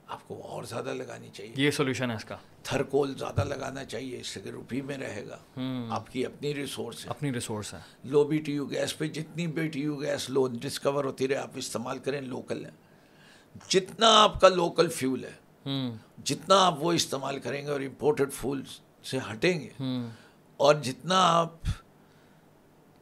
آپ 0.06 0.28
کو 0.28 0.42
اور 0.42 0.64
زیادہ 0.64 0.94
لگانی 0.94 1.28
چاہیے۔ 1.32 1.52
یہ 1.56 1.70
سولوشن 1.70 2.10
ہے 2.10 2.16
اس 2.16 2.24
کا۔ 2.24 2.36
تھر 2.62 2.82
کول 2.82 3.18
زیادہ 3.18 3.44
لگانا 3.44 3.84
چاہیے 3.84 4.20
اس 4.20 4.26
سے 4.26 4.40
کہ 4.40 4.48
روپی 4.48 4.80
میں 4.80 4.98
رہے 4.98 5.24
گا۔ 5.28 5.38
آپ 5.90 6.12
کی 6.12 6.26
اپنی 6.26 6.54
ریسورس 6.54 7.04
ہے۔ 7.04 7.10
اپنی 7.10 7.32
ریسورس 7.32 7.74
ہے۔ 7.74 7.78
Low 8.04 8.24
B 8.24 8.38
T 8.38 8.52
U 8.52 8.66
gas 8.66 8.98
پہ 8.98 9.06
جتنی 9.08 9.46
B 9.46 9.68
T 9.68 9.80
U 9.80 10.00
gas 10.00 10.30
low 10.30 10.48
discover 10.48 11.04
ہوتی 11.04 11.28
رہے 11.28 11.36
آپ 11.36 11.50
استعمال 11.54 11.98
کریں 11.98 12.20
لوکل 12.20 12.64
ہے۔ 12.64 12.70
جتنا 13.68 14.22
آپ 14.22 14.40
کا 14.40 14.48
لوکل 14.48 14.88
فیول 14.88 15.24
ہے 15.24 15.44
جتنا 16.24 16.66
آپ 16.66 16.84
وہ 16.84 16.92
استعمال 16.92 17.38
کریں 17.38 17.62
گے 17.62 17.70
اور 17.70 17.80
امپورٹڈ 17.80 18.32
فول 18.32 18.62
سے 19.04 19.18
ہٹیں 19.32 19.60
گے۔ 19.60 19.68
اور 20.56 20.74
جتنا 20.74 21.38
آپ 21.38 21.52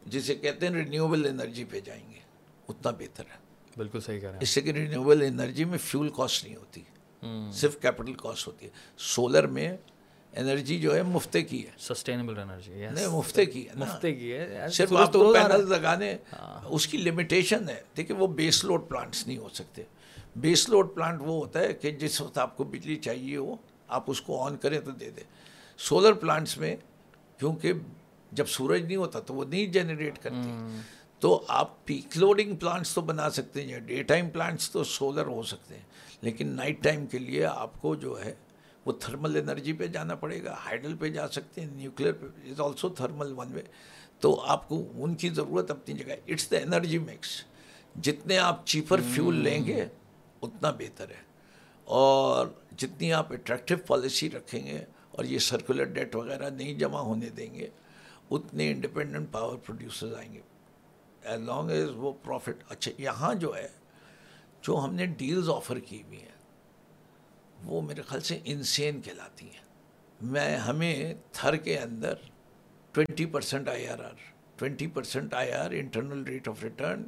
جسے 0.06 0.34
کہتے 0.34 0.66
ہیں 0.66 0.74
رینیوبل 0.74 1.26
انرجی 1.26 1.64
پہ 1.64 1.80
جائیں 1.80 2.10
گے 2.10 2.18
اتنا 2.68 2.90
بہتر 2.90 3.24
ہے۔ 3.24 3.36
بالکل 3.76 4.00
صحیح 4.00 4.18
کہہ 4.20 4.26
رہے 4.26 4.32
ہیں۔ 4.32 4.42
اس 4.42 4.48
سے 4.48 4.60
کہ 4.60 4.70
رینیوبل 4.70 5.22
انرجی 5.22 5.64
میں 5.64 5.78
فیول 5.78 6.08
کاسٹ 6.08 6.44
نہیں 6.44 6.56
ہوتی۔ 6.56 6.82
صرف 7.52 7.80
کیپٹل 7.80 8.12
کاسٹ 8.12 8.46
ہوتی 8.46 8.66
ہے۔ 8.66 8.70
سولر 8.98 9.46
میں 9.46 9.76
انرجی 10.36 10.78
جو 10.78 10.94
ہے 10.94 11.02
مفتے 11.02 11.42
کی 11.42 11.66
ہے۔ 11.66 11.70
سسٹینیبل 11.78 12.38
انرجی 12.38 12.86
نہیں 12.90 13.06
مفتے 13.06 13.46
کی 13.46 13.68
ہے 13.68 13.72
مفتے 13.74 14.14
کی 14.14 14.32
ہے۔ 14.32 14.66
صرف 14.72 14.92
آپ 14.92 15.12
کو 15.12 15.32
پینل 15.32 15.68
لگانے 15.68 16.16
اس 16.64 16.86
کی 16.86 16.98
لمیٹیشن 16.98 17.68
ہے۔ 17.68 17.82
دیکھیے 17.96 18.16
وہ 18.16 18.26
بیس 18.26 18.64
لوڈ 18.64 18.88
پلانٹس 18.88 19.26
نہیں 19.26 19.36
ہو 19.36 19.48
سکتے۔ 19.48 19.82
بیس 20.36 20.68
لوڈ 20.68 20.94
پلانٹ 20.94 21.20
وہ 21.20 21.34
ہوتا 21.42 21.60
ہے 21.60 21.72
کہ 21.72 21.90
جس 21.90 22.20
وقت 22.20 22.38
آپ 22.38 22.56
کو 22.56 22.64
بجلی 22.64 22.96
چاہیے 22.96 23.36
ہو 23.36 23.56
آپ 23.88 24.04
اس 24.06 24.20
کو 24.20 24.42
آن 24.42 24.56
کریں 24.56 24.80
تو 24.80 24.90
دے 24.90 25.10
دیں۔ 25.10 25.24
سولر 25.78 26.12
پلانٹس 26.12 26.58
میں 26.58 26.76
کیونکہ 27.38 27.72
جب 28.32 28.46
سورج 28.46 28.82
نہیں 28.82 28.96
ہوتا 28.96 29.20
تو 29.20 29.34
وہ 29.34 29.44
نہیں 29.44 29.66
جنریٹ 29.66 30.18
کرتی۔ 30.18 30.50
تو 31.20 31.44
آپ 31.48 31.86
پیک 31.86 32.18
لوڈنگ 32.18 32.56
پلانٹس 32.56 32.94
تو 32.94 33.00
بنا 33.00 33.30
سکتے 33.30 33.62
ہیں 33.62 33.68
یا 33.68 33.78
ڈے 33.78 34.02
ٹائم 34.02 34.30
پلانٹس 34.30 34.70
تو 34.70 34.84
سولر 34.84 35.26
ہو 35.26 35.42
سکتے 35.42 35.74
ہیں۔ 35.74 35.82
لیکن 36.22 36.48
نائٹ 36.48 36.82
ٹائم 36.82 37.06
کے 37.06 37.18
لیے 37.18 37.44
آپ 37.44 37.82
کو 37.82 37.94
جو 37.94 38.24
ہے 38.24 38.34
وہ 38.86 38.92
تھرمل 38.92 39.36
انرجی 39.36 39.72
پہ 39.72 39.86
جانا 39.86 40.14
پڑے 40.14 40.44
گا 40.44 40.54
ہائیڈل 40.64 40.96
پہ 40.96 41.08
جا 41.08 41.28
سکتے 41.28 41.60
ہیں 41.60 41.68
نیوکلیئر 41.72 42.12
پہ 42.12 42.26
is 42.26 42.60
also 42.60 42.88
thermal 42.88 43.32
one 43.36 43.52
way 43.52 43.62
تو 44.20 44.40
آپ 44.40 44.68
کو 44.68 44.92
ان 44.94 45.14
کی 45.14 45.28
ضرورت 45.28 45.70
اپنی 45.70 45.94
جگہ 45.94 46.12
اٹس 46.26 46.50
دا 46.50 46.58
انرجی 46.58 46.98
مکس 46.98 47.28
جتنے 48.02 48.38
آپ 48.38 48.66
چیپر 48.66 49.00
فیول 49.14 49.34
لیں 49.34 49.66
گے 49.66 49.84
اتنا 50.42 50.70
بہتر 50.70 51.10
ہے۔ 51.10 51.22
اور 51.84 52.46
جتنی 52.76 53.12
آپ 53.12 53.32
اٹریکٹیو 53.32 53.76
پالیسی 53.86 54.30
رکھیں 54.30 54.66
گے 54.66 54.84
اور 55.10 55.24
یہ 55.24 55.38
سرکولر 55.38 55.84
ڈیٹ 55.84 56.16
وغیرہ 56.16 56.50
نہیں 56.50 56.74
جمع 56.74 57.00
ہونے 57.00 57.28
دیں 57.28 57.54
گے 57.54 57.68
اتنے 58.30 58.70
انڈیپینڈنٹ 58.70 59.32
پاور 59.32 59.56
پروڈیوسرز 59.56 60.14
آئیں 60.14 60.32
گے۔ 60.32 60.40
ایز 61.22 61.40
لانگ 61.40 61.70
ایز 61.70 61.88
وہ 61.96 62.12
پروفٹ 62.22 62.64
اچھا 62.68 62.92
یہاں 62.98 63.34
جو 63.34 63.56
ہے 63.56 63.68
جو 64.62 64.78
ہم 64.78 64.94
نے 64.94 65.06
ڈیلز 65.18 65.48
آفر 65.50 65.78
کی 65.78 66.02
ہوئی 66.02 66.20
ہیں 66.20 66.30
وہ 67.64 67.80
میرے 67.82 68.02
خیال 68.02 68.20
سے 68.20 68.38
انسین 68.44 69.00
کہلاتی 69.00 69.46
ہیں۔ 69.46 69.60
میں 70.30 70.56
ہمیں 70.56 71.14
تھر 71.32 71.56
کے 71.56 71.78
اندر 71.78 72.14
twenty 72.94 73.26
percent 73.26 73.68
I 73.68 73.86
R 73.88 73.98
R 74.04 74.14
twenty 74.56 74.86
percent 74.86 75.34
I 75.34 75.52
R 75.52 75.70
internal 75.70 76.22
rate 76.24 76.48
of 76.48 76.62
return 76.62 77.02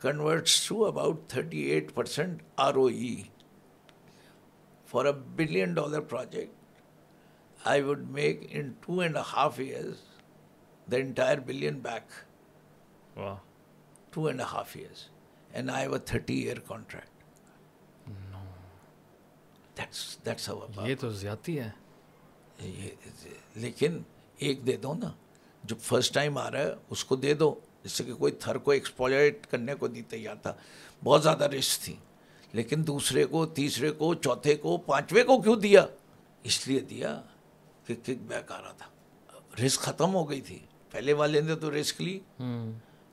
converts 0.00 0.66
to 0.68 0.84
about 0.86 1.28
thirty 1.28 1.60
eight 1.62 1.94
percent 1.94 2.42
R 2.56 2.74
O 2.74 2.86
E 2.86 3.14
for 4.88 5.04
a 5.04 5.12
billion 5.36 5.74
dollar 5.74 6.00
project 6.00 6.54
I 7.60 7.82
would 7.82 8.10
make 8.10 8.46
in 8.50 8.72
two 8.80 9.00
and 9.00 9.16
half 9.34 9.58
years 9.58 10.00
the 10.86 10.96
entire 10.96 11.40
billion 11.46 11.78
back 11.80 12.12
two 14.10 14.26
and 14.26 14.40
half 14.52 14.76
years 14.76 15.08
and 15.56 15.70
I 15.70 15.88
و 15.88 15.98
thirty 15.98 16.34
year 16.38 16.58
contract 16.58 17.08
یہ 20.88 20.94
تو 21.00 21.10
زیادتی 21.10 21.60
ہے۔ 21.60 21.70
لیکن 23.54 24.02
ایک 24.38 24.66
دے 24.66 24.76
دو 24.76 24.94
نا۔ 24.94 25.12
جو 25.64 25.76
first 25.76 26.14
time 26.14 26.38
آ 26.38 26.50
رہا 26.50 26.58
ہے 26.58 26.74
اس 26.90 27.04
کو 27.04 27.16
دے 27.16 27.34
دو۔ 27.34 27.60
جس 27.84 27.92
سے 27.92 28.04
کہ 28.04 28.14
کوئی 28.14 28.32
تھر 28.32 28.58
کو 28.58 28.70
ایکسپولیٹ 28.70 29.46
کرنے 29.46 29.74
کو 29.74 29.86
نہیں 29.88 30.02
تیار 30.02 30.34
تھا۔ 30.34 30.54
بہت 31.04 31.22
زیادہ 31.22 31.44
رسک 31.44 31.84
تھی۔ 31.84 31.96
لیکن 32.52 32.86
دوسرے 32.86 33.24
کو 33.24 33.46
تیسرے 33.46 33.90
کو 33.90 34.14
چوتھے 34.14 34.56
کو 34.56 34.76
پانچویں 34.76 35.24
کو 35.24 35.42
کیوں 35.42 35.56
دیا؟ 35.56 35.86
اس 36.42 36.68
لیے 36.68 36.80
دیا 36.80 37.22
کہ 37.86 37.94
کک 37.94 38.22
بیک 38.26 38.52
آ 38.52 38.62
رہا 38.62 38.72
تھا۔ 38.72 38.86
رسک 39.66 39.80
ختم 39.80 40.14
ہو 40.14 40.30
گئی 40.30 40.40
تھی۔ 40.40 40.58
پہلے 40.90 41.12
والے 41.12 41.40
نے 41.40 41.54
تو 41.54 41.80
رسک 41.80 42.00
لی۔ 42.00 42.20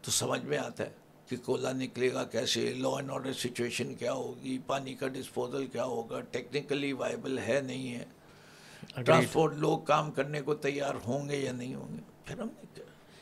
تو 0.02 0.12
سمجھ 0.12 0.46
میں 0.46 0.58
آتا 0.58 0.84
ہے۔ 0.84 1.03
کہ 1.36 1.46
کولا 1.46 1.72
نکلے 1.72 2.14
گا 2.14 2.24
کیسے؟ 2.24 2.74
لا 2.74 2.90
اینڈ 2.90 3.12
آرڈر 3.12 3.34
سچویشن 3.34 3.96
کیا 3.96 4.14
ہوگی؟ 4.14 4.58
پانی 4.68 4.94
کا 4.94 5.08
ڈسپوزل 5.08 5.68
کیا 5.68 5.84
ہوگا؟ 5.84 6.22
ٹیکنیکلی 6.22 6.94
وائبل 6.94 7.40
ہے 7.40 7.62
نہیں 7.62 7.96
ہے۔ 7.96 8.06
ٹرانسپورٹ 9.04 9.54
لوگ 9.54 9.80
کام 9.80 10.12
کرنے 10.12 10.42
کو 10.42 10.56
تیار 10.56 10.96
ہوں 11.08 11.30
گے 11.30 11.38
یا 11.38 11.52
نہیں 11.52 11.76
ہوں 11.76 11.88
گے؟ 11.94 12.02
پھر 12.26 12.40
ہم 12.40 12.48
نے 12.48 12.82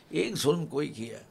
ایک 0.10 0.36
ظلم 0.36 0.66
کوئی 0.66 0.90
کیا 0.90 1.18
ہے؟ 1.18 1.24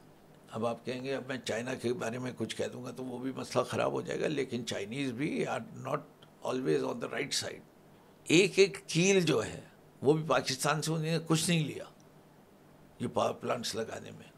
اب 0.51 0.65
آپ 0.65 0.85
کہیں 0.85 1.03
گے 1.03 1.15
اب 1.15 1.23
میں 1.27 1.37
چائنا 1.37 1.75
کے 1.75 1.93
بارے 1.93 2.17
میں 2.17 2.31
کچھ 2.37 2.55
کہہ 2.55 2.65
دوں 2.73 2.83
گا 2.83 2.91
تو 2.91 3.03
وہ 3.03 3.17
بھی 3.17 3.31
مسئلہ 3.35 3.63
خراب 3.63 3.91
ہو 3.91 4.01
جائے 4.01 4.21
گا 4.21 4.27
لیکن 4.27 4.65
چائنیز 4.65 5.11
بھی 5.11 5.45
are 5.45 5.59
not 5.75 5.99
always 6.43 6.83
on 6.83 7.01
the 7.01 7.07
right 7.11 7.33
side 7.33 7.61
ایک 8.23 8.59
ایک 8.59 8.77
کیل 8.87 9.19
جو 9.19 9.45
ہے 9.45 9.61
وہ 10.01 10.13
بھی 10.13 10.23
پاکستان 10.27 10.81
سے 10.81 10.91
انہوں 10.91 11.05
نے 11.05 11.17
کچھ 11.27 11.49
نہیں 11.49 11.65
لیا 11.65 11.83
یہ 12.99 13.07
پاور 13.13 13.33
پلانٹس 13.33 13.75
لگانے 13.75 14.11
میں۔ 14.11 14.30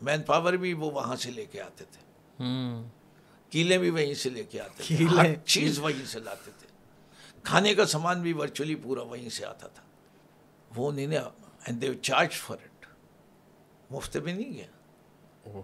مین 0.00 0.22
پاور 0.22 0.52
بھی 0.52 0.72
وہ 0.72 0.90
وہاں 0.90 1.16
سے 1.16 1.30
لے 1.30 1.44
کے 1.44 1.60
آتے 1.60 1.84
تھے۔ 1.84 2.02
کیلے 3.50 3.78
بھی 3.78 3.90
وہیں 3.90 4.14
سے 4.14 4.30
لے 4.30 4.42
کے 4.44 4.60
آتے 4.60 4.82
تھے۔ 4.86 5.04
ہر 5.04 5.34
چیز 5.34 5.78
وہیں 5.78 6.06
سے 6.06 6.20
لاتے 6.20 6.50
تھے۔ 6.58 6.66
کھانے 7.42 7.74
کا 7.74 7.86
سامان 7.86 8.22
بھی 8.22 8.32
ورچولی 8.32 8.74
پورا 8.74 9.02
وہیں 9.02 9.28
سے 9.28 9.44
آتا 9.44 9.66
تھا۔ 9.66 9.82
وہ 10.76 10.88
انہیں 10.90 11.06
and 11.06 11.82
they 11.82 11.94
charge 12.02 12.32
for 12.32 12.56
it 12.64 12.86
مفت 13.90 14.16
میں 14.16 14.34
نہیں 14.34 14.52
گیا 14.52 15.60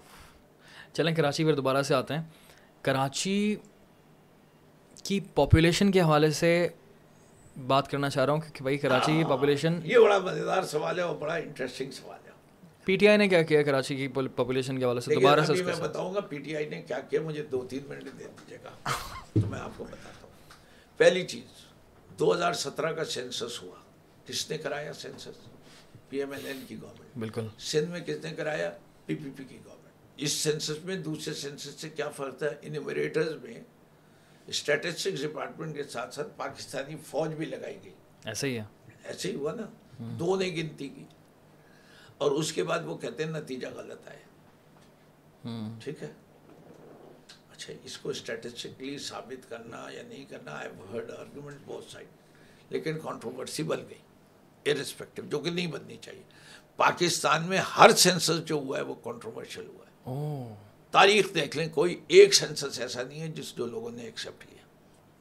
چلیں 0.92 1.14
کراچی 1.14 1.44
پھر 1.44 1.54
دوبارہ 1.54 1.82
سے 1.82 1.94
آتے 1.94 2.14
ہیں۔ 2.14 2.22
کراچی 2.82 3.56
کی 5.02 5.20
پاپولیشن 5.34 5.90
کے 5.92 6.00
حوالے 6.00 6.30
سے 6.30 6.68
بات 7.66 7.90
کرنا 7.90 8.10
چاہ 8.10 8.24
رہا 8.24 8.32
ہوں 8.32 8.40
کہ 8.52 8.62
بھائی 8.62 8.78
کراچی 8.78 9.12
کی 9.12 9.24
پاپولیشن 9.24 9.80
یہ 9.84 9.98
بڑا 9.98 10.18
مزیدار 10.18 10.62
سوال 10.62 10.98
ہے 10.98 11.04
اور 11.04 11.16
بڑا 11.16 11.34
انٹرسٹنگ 11.34 11.90
سوال 11.90 12.18
ہے۔ 12.25 12.25
پی 12.86 12.96
ٹی 12.96 13.08
آئی 13.08 13.16
نے 13.16 13.28
کیا 13.28 13.42
کیا 13.42 13.62
کراچی 13.62 13.96
کی 13.96 14.08
پاپولیشن 14.08 14.78
کے 14.78 14.84
حوالے 14.84 15.00
سے؟ 15.00 15.14
دوبارہ 15.14 15.44
سے 15.44 15.52
میں 15.62 15.74
بتاؤں 15.80 16.14
گا 16.14 16.20
پی 16.20 16.38
ٹی 16.38 16.56
آئی 16.56 16.68
نے 16.68 16.82
کیا 16.82 17.00
کیا 17.00 17.20
مجھے 17.20 17.42
دو 17.42 17.66
تین 17.70 17.82
منٹ 17.88 18.04
دے 18.04 18.10
دیجیے 18.18 18.58
گا۔ 18.64 18.70
تو 19.40 19.46
میں 19.46 19.60
آپ 19.60 19.70
کو 19.76 19.84
بتاتا 19.84 20.10
ہوں۔ 20.22 20.30
پہلی 20.96 21.26
چیز 21.26 21.42
دو 22.18 22.34
ہزار 22.34 22.52
سترہ 22.52 22.92
کا 22.92 23.04
سینسس 23.04 23.62
ہوا۔ 23.62 23.76
کس 24.26 24.50
نے 24.50 24.58
کرایا 24.58 24.92
census 24.92 25.48
P 26.08 26.18
M 26.18 26.32
L 26.32 26.46
N 26.46 26.64
کی 26.68 26.76
گورنمنٹ 26.82 27.18
بالکل۔ 27.18 27.46
سندھ 27.58 27.90
میں 27.90 28.00
کس 28.00 28.16
نے 28.22 28.30
کرایا؟ 28.32 28.70
پی 29.06 29.14
پی 29.14 29.30
پی 29.36 29.44
کی 29.44 29.58
گورنمنٹ 29.64 29.92
اس 30.16 30.32
سینسس 30.32 30.84
میں 30.84 30.96
دوسرے 30.96 31.34
سینسس 31.34 31.80
سے 31.80 31.88
کیا 31.88 32.08
فرق 32.08 32.38
تھا 32.38 32.46
انیومریٹرز 32.62 33.32
میں 33.42 33.60
اسٹیٹسٹکس 34.46 35.22
ڈپارٹمنٹ 35.22 35.76
کے 35.76 35.82
ساتھ 35.84 36.14
ساتھ 36.14 36.28
پاکستانی 36.36 36.96
فوج 37.10 37.34
بھی 37.34 37.46
لگائی 37.46 37.78
گئی۔ 37.84 37.92
ایسے 38.24 38.48
ہی 38.48 38.58
ہے۔ 38.58 38.64
ایسے 39.04 39.30
ہی 39.30 39.34
ہوا 39.34 39.54
نا۔ 39.54 39.62
دو 39.98 40.36
نے 40.36 40.48
گنتی 40.48 40.88
کی۔ 40.88 41.04
اور 42.18 42.30
اس 42.30 42.52
کے 42.52 42.62
بعد 42.64 42.78
وہ 42.84 42.96
کہتے 42.96 43.24
ہیں 43.24 43.30
نتیجہ 43.30 43.66
غلط 43.74 44.08
آئے 44.08 44.22
ٹھیک 45.84 46.02
ہے؟ 46.02 46.12
اچھا 47.52 47.72
اس 47.84 47.98
کو 47.98 48.08
اسٹیٹسٹکلی 48.08 48.98
ثابت 48.98 49.48
کرنا 49.50 49.86
یا 49.92 50.02
نہیں 50.08 50.24
کرنا 50.24 50.52
آئی 50.52 50.68
ہرڈ 50.92 51.10
آرگومنٹ 51.10 51.58
بہت 51.66 51.84
سائڈ 51.92 52.06
لیکن 52.70 52.98
کانٹروورسی 52.98 53.62
بن 53.62 53.82
گئی 53.90 54.72
ارسپیکٹو 54.72 55.22
جو 55.22 55.38
کہ 55.38 55.50
نہیں 55.50 55.66
بننی 55.66 55.96
چاہیے۔ 56.00 56.22
پاکستان 56.76 57.42
میں 57.42 57.58
ہر 57.76 57.90
سینسس 57.96 58.44
جو 58.44 58.54
ہوا 58.54 58.76
ہے 58.76 58.82
وہ 58.82 58.94
کانٹروورشل 58.94 59.66
ہوا 59.66 59.84
ہے۔ 59.86 60.54
تاریخ 60.90 61.34
دیکھ 61.34 61.56
لیں 61.56 61.68
کوئی 61.68 62.00
ایک 62.08 62.34
سینسس 62.34 62.80
ایسا 62.80 63.02
نہیں 63.02 63.20
ہے 63.20 63.28
جس 63.28 63.54
جو 63.56 63.66
لوگوں 63.66 63.90
نے 63.90 64.02
ایکسیپٹ 64.02 64.44
کیا۔ 64.44 64.62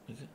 ٹھیک 0.06 0.22
ہے؟ 0.22 0.26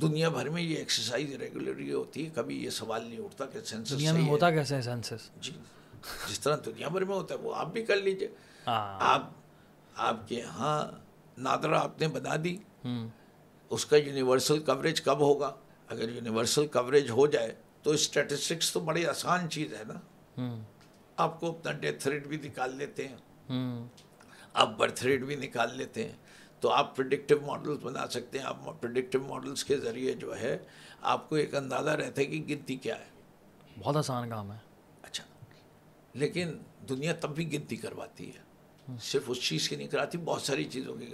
دنیا 0.00 0.28
بھر 0.28 0.48
میں 0.48 0.62
یہ 0.62 0.76
ایکسرسائز 0.76 1.34
ریگولرلی 1.34 1.92
ہوتی 1.92 2.24
ہے 2.24 2.30
کبھی 2.34 2.64
یہ 2.64 2.70
سوال 2.70 3.06
نہیں 3.06 3.24
اٹھتا 3.24 3.46
کہ 3.46 3.60
سینسس 3.64 4.06
ہوتا 4.28 4.50
کیسے 4.50 4.76
ہے 4.76 4.82
سینسس 4.82 5.30
جی۔ 5.40 5.52
جس 6.28 6.40
طرح 6.40 6.56
دنیا 6.66 6.88
بھر 6.88 7.04
میں 7.04 7.14
ہوتا 7.14 7.34
ہے 7.34 7.38
وہ 7.38 7.54
آپ 7.54 7.72
بھی 7.72 7.84
کر 7.84 7.96
لیجیے 7.96 8.28
آپ 9.00 9.22
آپ 9.96 10.28
کے 10.28 10.34
یہاں 10.34 10.86
نادرا 11.38 11.82
آپ 11.82 12.00
نے 12.00 12.08
بنا 12.08 12.30
دی۔ 12.44 12.56
اس 13.70 13.86
کا 13.86 13.96
یونیورسل 13.96 14.58
کوریج 14.58 15.02
کب 15.02 15.20
ہوگا؟ 15.20 15.54
اگر 15.88 16.08
یونیورسل 16.08 16.66
کوریج 16.66 17.10
ہو 17.10 17.26
جائے 17.26 17.54
تو 17.82 17.90
اسٹیٹسٹکس 17.90 18.72
تو 18.72 18.80
بڑی 18.80 19.06
آسان 19.06 19.50
چیز 19.50 19.74
ہے 19.74 19.82
نا۔ 19.88 19.94
آپ 21.16 21.40
کو 21.40 21.48
اپنا 21.48 21.72
ڈیتھ 21.72 22.08
ریٹ 22.08 22.26
بھی 22.26 22.36
نکال 22.36 22.76
لیتے 22.76 23.08
ہیں۔ 23.08 23.16
آپ 24.54 24.76
برتھ 24.76 25.04
ریٹ 25.04 25.22
بھی 25.22 25.36
نکال 25.36 25.76
لیتے 25.76 26.08
ہیں۔ 26.08 26.16
تو 26.60 26.70
آپ 26.70 26.96
پرڈکٹیو 26.96 27.40
ماڈلس 27.40 27.78
بنا 27.82 28.08
سکتے 28.08 28.38
ہیں۔ 28.38 28.46
آپ 28.46 28.56
پرڈکٹیو 28.80 29.20
ماڈلس 29.22 29.64
کے 29.64 29.78
ذریعے 29.78 30.12
جو 30.12 30.36
ہے 30.36 30.58
آپ 31.02 31.28
کو 31.28 31.36
ایک 31.36 31.54
اندازہ 31.54 31.90
رہتا 31.90 32.20
ہے 32.20 32.26
کہ 32.26 32.44
گنتی 32.48 32.76
کیا 32.76 32.98
ہے۔ 32.98 33.06
بہت 33.78 33.96
آسان 33.96 34.30
کام 34.30 34.52
ہے۔ 34.52 34.69
لیکن 36.14 36.48
دنیا 36.88 37.12
تب 37.12 37.34
بھی 37.34 37.52
گنتی 37.52 37.76
کرواتی 37.76 38.28
ہے۔ 38.28 38.50
صرف 39.02 39.22
اس 39.26 39.40
چیز 39.42 39.68
کی 39.68 39.76
نہیں 39.76 39.88
کراتی 39.88 40.18
بہت 40.18 40.42
ساری 40.42 40.64
چیزوں 40.64 40.96
کی۔ 40.96 41.06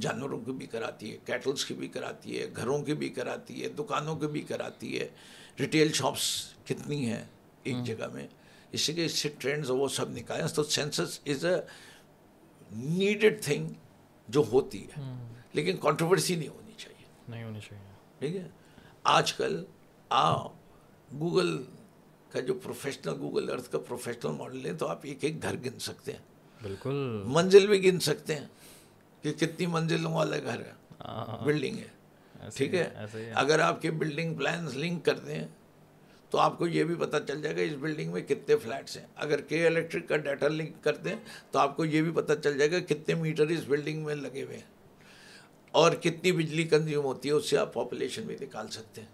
جانوروں 0.00 0.40
کی 0.40 0.52
بھی 0.52 0.66
کراتی 0.66 1.12
ہے 1.12 1.18
کیٹلس 1.24 1.64
کی 1.64 1.74
بھی 1.74 1.88
کراتی 1.88 2.40
ہے 2.40 2.46
گھروں 2.56 2.82
کی 2.82 2.94
بھی 2.94 3.08
کراتی 3.08 3.62
ہے 3.62 3.68
دکانوں 3.68 4.16
کی 4.16 4.26
بھی 4.26 4.40
کراتی 4.42 5.00
ہے۔ 5.00 5.08
ریٹیل 5.60 5.92
شاپس 5.92 6.52
کتنی 6.64 7.06
ہیں 7.06 7.24
ایک 7.62 7.76
جگہ 7.84 8.06
میں۔ 8.12 8.28
اسی 8.72 8.94
کے 8.94 9.04
اس 9.04 9.12
سے 9.12 9.28
ٹرینڈز 9.38 9.70
وہ 9.70 9.88
سب 9.88 10.10
نکالیں۔ 10.10 10.46
تو 10.48 10.62
census 10.64 11.20
is 11.26 11.44
a 11.44 11.54
needed 12.72 13.42
thing 13.42 13.68
جو 14.28 14.42
ہوتی 14.52 14.86
ہے۔ 14.86 15.26
لیکن 15.52 15.76
کانٹروورسی 15.76 16.34
نہیں 16.34 16.48
ہونی 16.48 16.72
چاہیے۔ 16.76 17.06
نہیں 17.28 17.44
ہونی 17.44 17.60
چاہیے۔ 17.68 17.84
ٹھیک 18.18 18.36
ہے؟ 18.36 18.48
آج 19.04 19.32
کل 19.32 19.64
آپ 20.08 20.52
گوگل 21.20 21.62
کا 22.32 22.40
جو 22.40 22.54
پروفیشنل 22.54 23.14
گوگل 23.18 23.50
ارتھ 23.50 23.72
کا 23.72 23.78
پروفیشنل 23.78 24.32
ماڈل 24.32 24.66
ہے 24.66 24.72
تو 24.72 24.86
آپ 24.86 24.98
ایک 25.02 25.18
ایک 25.20 25.42
گھر 25.42 25.54
گن 25.54 25.78
سکتے 25.78 26.12
ہیں۔ 26.12 26.18
بالکل۔ 26.62 27.22
منزل 27.26 27.66
بھی 27.66 27.84
گن 27.84 28.00
سکتے 28.00 28.34
ہیں 28.34 28.46
کہ 29.22 29.32
کتنی 29.32 29.66
منزلوں 29.66 30.12
والا 30.12 30.36
گھر 30.38 30.60
ہے 30.60 30.72
بلڈنگ 31.44 31.78
ہے۔ 31.78 32.00
ٹھیک 32.54 32.74
ہے؟ 32.74 32.90
اگر 33.34 33.58
آپ 33.58 33.82
کے 33.82 33.90
بلڈنگ 33.90 34.34
پلانس 34.34 34.76
لنک 34.76 35.04
کرتے 35.04 35.34
ہیں 35.34 35.48
تو 36.30 36.38
آپ 36.38 36.58
کو 36.58 36.66
یہ 36.66 36.84
بھی 36.84 36.94
پتہ 36.94 37.16
چل 37.26 37.42
جائے 37.42 37.56
گا 37.56 37.60
اس 37.60 37.72
بلڈنگ 37.80 38.12
میں 38.12 38.22
کتنے 38.22 38.56
فلیٹس 38.56 38.96
ہیں۔ 38.96 39.06
اگر 39.16 39.40
کے 39.40 39.66
الیکٹرک 39.66 40.08
کا 40.08 40.16
ڈیٹا 40.16 40.48
لنک 40.48 40.84
کرتے 40.84 41.10
ہیں 41.10 41.16
تو 41.50 41.58
آپ 41.58 41.76
کو 41.76 41.84
یہ 41.84 42.02
بھی 42.02 42.10
پتہ 42.10 42.32
چل 42.44 42.58
جائے 42.58 42.70
گا 42.70 42.78
کتنے 42.78 43.14
میٹر 43.14 43.46
اس 43.46 43.60
بلڈنگ 43.66 44.04
میں 44.04 44.14
لگے 44.14 44.42
ہوئے 44.42 44.56
ہیں۔ 44.56 44.64
اور 45.70 45.92
کتنی 45.92 46.32
بجلی 46.32 46.64
کنزیوم 46.64 47.04
ہوتی 47.04 47.28
ہے 47.28 47.34
اس 47.34 47.50
سے 47.50 47.58
آپ 47.58 47.74
پاپولیشن 47.74 48.22
بھی 48.22 48.36
نکال 48.40 48.68
سکتے 48.68 49.00
ہیں۔ 49.00 49.08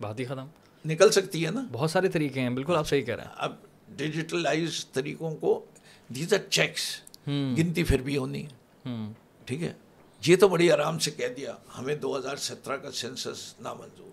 بات 0.00 0.20
ہی 0.20 0.24
ختم۔ 0.24 0.46
نکل 0.84 1.10
سکتی 1.10 1.46
ہے 1.46 1.50
نا؟ 1.50 1.66
بہت 1.72 1.90
سارے 1.90 2.08
طریقے 2.08 2.40
ہیں 2.40 2.50
بالکل 2.50 2.76
آپ 2.76 2.88
صحیح 2.88 3.02
کہہ 3.02 3.14
رہے 3.14 3.24
ہیں۔ 3.24 3.30
اب 3.36 3.52
ڈیجیٹلائز 3.88 4.86
طریقوں 4.92 5.36
کو 5.36 5.64
دیز 6.08 6.34
آر 6.34 6.50
چیکس 6.50 6.82
گنتی 7.28 7.84
پھر 7.84 8.02
بھی 8.02 8.16
ہونی 8.16 8.46
ہے 8.46 8.92
ٹھیک 9.44 9.62
ہے؟ 9.62 9.72
یہ 10.26 10.36
تو 10.36 10.48
بڑی 10.48 10.70
آرام 10.72 10.98
سے 10.98 11.10
کہہ 11.10 11.28
دیا۔ 11.28 11.54
ہمیں 11.78 11.96
دو 11.96 12.18
ہزار 12.18 12.36
سترہ 12.36 12.76
کا 12.76 12.90
سینسس 12.90 13.54
نامنظور۔ 13.60 14.10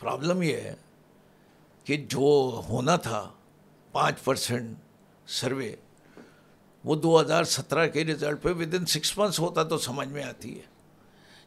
پرابلم 0.00 0.42
یہ 0.42 0.56
ہے 0.56 0.74
کہ 1.84 1.96
جو 1.96 2.60
ہونا 2.68 2.96
تھا 2.96 3.30
پانچ 3.92 4.24
پرسنٹ 4.24 4.76
سروے 5.26 5.76
وہ 6.84 6.96
دو 6.96 7.20
ہزار 7.20 7.44
سترہ 7.44 7.86
کے 7.86 8.04
رزلٹ 8.04 8.42
پہ 8.42 8.48
ود 8.48 8.74
ان 8.74 8.86
سکس 8.86 9.18
منتھس 9.18 9.40
ہوتا 9.40 9.62
تو 9.62 9.78
سمجھ 9.78 10.08
میں 10.08 10.22
آتی 10.22 10.56
ہے۔ 10.56 10.62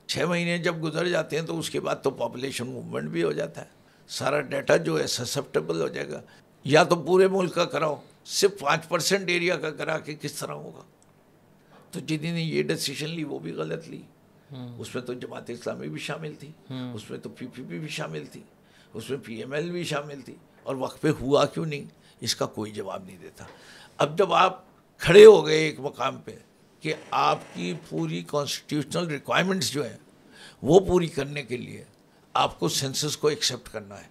چھ 0.08 0.20
مہینے 0.30 0.58
جب 0.58 0.84
گزر 0.84 1.08
جاتے 1.08 1.40
ہیں 1.40 1.46
تو 1.46 1.60
اس 1.60 1.70
کے 1.70 1.80
بعد 1.80 1.96
تو 2.04 2.10
پاپولیشن 2.10 2.68
موومنٹ 2.68 3.10
بھی 3.10 3.24
ہو 3.24 3.32
جاتا 3.32 3.62
ہے۔ 3.62 3.75
سارا 4.08 4.42
ڈیٹا 4.42 4.78
جو 4.78 5.00
ہے 5.02 5.08
سسپٹیبل 5.08 5.82
ہو 5.82 5.88
جائے 5.88 6.10
گا۔ 6.10 6.22
یا 6.64 6.84
تو 6.84 6.96
پورے 6.96 7.28
ملک 7.28 7.54
کا 7.56 7.66
کراؤ 7.66 7.96
صرف 8.26 8.60
پانچ 8.60 8.88
پرسنٹ 8.88 9.30
ایریا 9.30 9.56
کا 9.58 9.72
کرا 9.72 10.00
کے 10.00 10.16
کس 10.22 10.34
طرح 10.34 10.52
ہوگا۔ 10.52 10.82
تو 11.92 12.00
جنہیں 12.00 12.34
نے 12.34 12.42
یہ 12.42 12.64
ڈیسیشن 12.64 13.10
لی 13.10 13.24
وہ 13.24 13.40
بھی 13.40 13.52
غلط 13.52 13.88
لی۔ 13.88 14.02
اس 14.78 14.96
میں 14.96 15.04
تو 15.04 15.14
جماعت 15.14 15.50
اسلامی 15.50 15.90
بھی 15.90 16.00
شامل 16.00 16.34
تھی۔ 16.40 16.52
اس 16.96 17.10
میں 17.10 17.20
تو 17.20 17.30
پی 17.30 17.46
پی 17.48 17.64
پی 17.70 17.80
بھی 17.80 17.88
شامل 17.88 18.26
تھی۔ 18.26 18.42
اس 18.94 19.10
میں 19.10 19.18
پی 19.24 19.36
ایم 19.36 19.54
ایل 19.54 19.72
بھی 19.72 19.84
شامل 19.84 20.22
تھی۔ 20.22 20.36
اور 20.64 20.76
وقت 20.76 21.02
پہ 21.02 21.08
ہوا 21.10 21.46
کیوں 21.46 21.66
نہیں؟ 21.66 21.84
اس 22.20 22.36
کا 22.36 22.46
کوئی 22.46 22.72
جواب 22.72 23.06
نہیں 23.06 23.18
دیتا۔ 23.22 23.46
اب 23.98 24.18
جب 24.18 24.34
آپ 24.34 24.64
کھڑے 24.98 25.26
ہو 25.26 25.46
گئے 25.46 25.58
ایک 25.58 25.80
مقام 25.80 26.18
پہ 26.18 26.36
کہ 26.80 26.94
آپ 27.12 27.40
کی 27.54 27.74
پوری 27.90 28.24
کانسٹیٹیوشنل 28.28 29.08
ریکوائرمنٹس 29.08 29.72
جو 29.72 29.84
ہیں 29.84 29.98
وہ 30.62 30.80
پوری 30.80 31.08
کرنے 31.08 31.44
کے 31.44 31.58
لیے 31.58 31.84
آپ 32.36 32.60
کو 32.60 32.70
سینسس 32.70 33.18
کو 33.18 33.28
ایکسیپٹ 33.28 33.74
کرنا 33.74 34.04
ہے۔ 34.04 34.08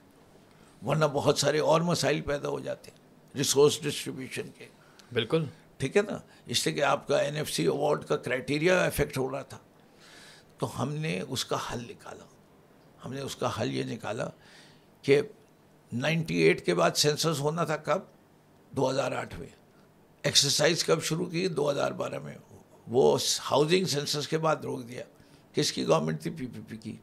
ورنہ 0.86 1.04
بہت 1.12 1.38
سارے 1.38 1.58
اور 1.58 1.80
مسائل 1.80 2.20
پیدا 2.20 2.48
ہو 2.48 2.60
جاتے 2.60 2.90
ہیں 2.90 2.98
ریسورس 3.36 3.82
ڈسٹریبیوشن 3.82 4.50
کے۔ 4.58 4.68
بالکل۔ 5.12 5.44
ٹھیک 5.76 5.96
ہے 5.96 6.02
نا؟ 6.02 6.18
اس 6.46 6.66
لیے 6.66 6.74
کہ 6.74 6.82
آپ 6.82 7.08
کا 7.08 7.18
این 7.18 7.36
ایف 7.36 7.50
سی 7.50 7.66
اوارڈ 7.66 8.04
کا 8.04 8.16
کرائٹیریا 8.16 8.84
افیکٹ 8.84 9.18
ہو 9.18 9.30
رہا 9.30 9.42
تھا۔ 9.42 9.58
تو 10.58 10.82
ہم 10.82 10.92
نے 10.92 11.20
اس 11.28 11.44
کا 11.44 11.56
حل 11.72 11.84
نکالا۔ 11.90 12.24
ہم 13.04 13.12
نے 13.12 13.20
اس 13.20 13.36
کا 13.36 13.50
حل 13.60 13.74
یہ 13.74 13.84
نکالا 13.84 14.28
کہ 15.02 15.20
نائنٹی 15.92 16.36
ایٹ 16.36 16.66
کے 16.66 16.74
بعد 16.74 16.90
سینسس 16.94 17.40
ہونا 17.40 17.64
تھا 17.64 17.76
کب؟ 17.76 17.98
دو 18.70 18.90
ہزار 18.90 19.12
آٹھ 19.12 19.40
میں۔ 19.40 19.48
ایکسرسائز 20.22 20.84
کب 20.84 21.02
شروع 21.02 21.26
کی؟ 21.26 21.48
دو 21.48 21.70
ہزار 21.70 21.92
بارہ 21.92 22.18
میں۔ 22.18 22.34
وہ 22.88 23.18
ہاؤسنگ 23.50 23.84
سینسس 23.84 24.28
کے 24.28 24.38
بعد 24.38 24.56
روک 24.56 24.88
دیا۔ 24.88 25.04
کس 25.52 25.72
کی 25.72 25.86
گورنمنٹ 25.86 26.22
تھی؟ 26.22 26.30
پی 26.30 26.46
پی 26.46 26.60
پی 26.68 26.76
کی۔ 26.76 26.96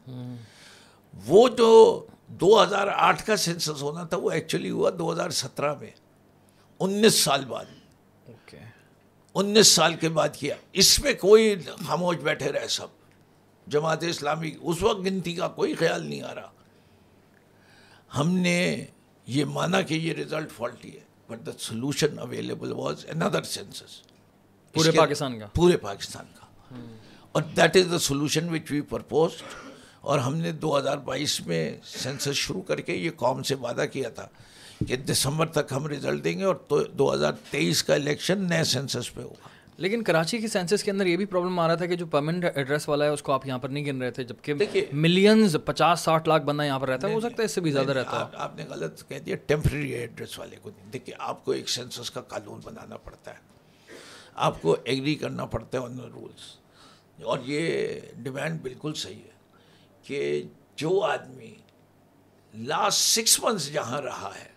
وہ 1.13 1.49
جو 1.49 2.05
دو 2.27 2.63
ہزار 2.63 2.87
آٹھ 2.87 3.25
کا 3.25 3.37
سینسس 3.37 3.81
ہونا 3.81 4.03
تھا 4.03 4.17
وہ 4.17 4.31
ایکچولی 4.31 4.69
ہوا 4.69 4.89
دو 4.99 5.13
ہزار 5.13 5.29
سترہ 5.29 5.75
میں 5.81 5.89
انیس 6.79 7.15
سال 7.19 7.45
بعد۔ 7.45 7.65
انیس 9.35 9.67
سال 9.67 9.95
کے 9.95 10.09
بعد 10.09 10.29
کیا۔ 10.39 10.55
اس 10.73 10.99
میں 10.99 11.13
کوئی 11.13 11.55
خاموش 11.87 12.17
بیٹھے 12.17 12.51
رہے 12.51 12.67
سب۔ 12.67 12.87
جماعت 13.67 14.03
اسلامی 14.03 14.51
اس 14.61 14.83
وقت 14.83 14.99
گنتی 14.99 15.35
کا 15.35 15.47
کوئی 15.47 15.75
خیال 15.75 16.05
نہیں 16.05 16.21
آ 16.21 16.35
رہا۔ 16.35 16.49
ہم 18.17 18.37
نے 18.37 18.85
یہ 19.27 19.45
مانا 19.45 19.81
کہ 19.81 19.93
یہ 19.93 20.13
رزلٹ 20.13 20.51
فالٹی 20.51 20.93
ہے 20.93 20.99
but 21.27 21.45
the 21.45 21.51
solution 21.59 22.19
available 22.19 22.71
was 22.71 23.05
another 23.09 23.43
census 23.43 24.01
پورے 24.73 24.91
پاکستان 24.91 25.39
کا۔ 25.39 25.47
پورے 25.55 25.77
پاکستان 25.77 26.25
کا۔ 26.39 26.45
اور 27.31 27.41
that 27.41 27.77
is 27.77 27.91
the 27.91 27.99
solution 27.99 28.49
which 28.49 28.71
we 28.71 28.81
proposed 28.81 29.70
اور 30.01 30.19
ہم 30.19 30.35
نے 30.35 30.51
دو 30.51 30.77
ہزار 30.77 30.97
بائیس 30.97 31.47
میں 31.47 31.77
سینسس 31.83 32.33
شروع 32.33 32.61
کر 32.61 32.81
کے 32.81 32.93
یہ 32.93 33.09
قوم 33.15 33.43
سے 33.43 33.55
وعدہ 33.55 33.85
کیا 33.91 34.09
تھا 34.09 34.27
کہ 34.87 34.95
دسمبر 34.95 35.45
تک 35.45 35.71
ہم 35.71 35.87
رزلٹ 35.87 36.23
دیں 36.23 36.39
گے 36.39 36.43
اور 36.43 36.55
دو 36.93 37.13
ہزار 37.13 37.33
تیئیس 37.51 37.83
کا 37.83 37.93
الیکشن 37.93 38.49
نئے 38.49 38.63
سینسس 38.63 39.13
پہ 39.13 39.21
ہوگا۔ 39.21 39.47
لیکن 39.77 40.03
کراچی 40.03 40.37
کی 40.37 40.47
سینسس 40.47 40.83
کے 40.83 40.91
اندر 40.91 41.05
یہ 41.05 41.17
بھی 41.17 41.25
پرابلم 41.25 41.59
آ 41.59 41.67
رہا 41.67 41.75
تھا 41.75 41.85
کہ 41.85 41.95
جو 41.95 42.05
پرماننٹ 42.05 42.45
ایڈریس 42.55 42.89
والا 42.89 43.05
ہے 43.05 43.09
اس 43.09 43.21
کو 43.21 43.31
آپ 43.31 43.47
یہاں 43.47 43.59
پر 43.59 43.69
نہیں 43.69 43.85
گن 43.85 44.01
رہے 44.01 44.11
تھے 44.11 44.23
جبکہ 44.23 44.53
ملینز 44.93 45.57
پچاس 45.65 45.99
ساٹھ 45.99 46.27
لاکھ 46.27 46.43
بندہ 46.43 46.63
یہاں 46.63 46.79
پر 46.79 46.89
رہتا 46.89 47.07
ہے 47.07 47.13
ہو 47.13 47.19
سکتا 47.19 47.35
ہے 47.39 47.45
اس 47.45 47.51
سے 47.51 47.61
بھی 47.61 47.71
زیادہ 47.71 47.91
رہتا 47.91 48.19
ہے 48.19 48.25
آپ 48.33 48.55
نے 48.55 48.65
غلط 48.69 49.03
کہہ 49.09 49.19
دیا 49.19 49.35
ٹیمپرری 49.45 49.91
ایڈریس 49.91 50.39
والے 50.39 50.55
کو 50.61 50.69
نہیں۔ 50.69 50.91
دیکھیے 50.91 51.15
آپ 51.19 51.45
کو 51.45 51.51
ایک 51.51 51.69
سینسس 51.69 52.11
کا 52.11 52.21
قانون 52.21 52.59
بنانا 52.63 52.97
پڑتا 52.97 53.31
ہے۔ 53.31 53.37
آپ 54.35 54.61
کو 54.61 54.77
ایگری 54.83 55.15
کرنا 55.15 55.45
پڑتا 55.45 55.77
ہے 55.77 55.83
ان 55.83 55.99
رولس 55.99 56.57
اور 57.23 57.39
یہ 57.45 57.87
ڈیمانڈ 58.17 58.61
بالکل 58.61 58.93
صحیح 58.93 59.15
ہے۔ 59.15 59.30
کہ 60.11 60.43
جو 60.75 61.01
آدمی 61.03 61.53
لاسٹ 62.53 62.99
سکس 62.99 63.39
منتھس 63.39 63.73
جہاں 63.73 64.01
رہا 64.01 64.31
ہے 64.39 64.49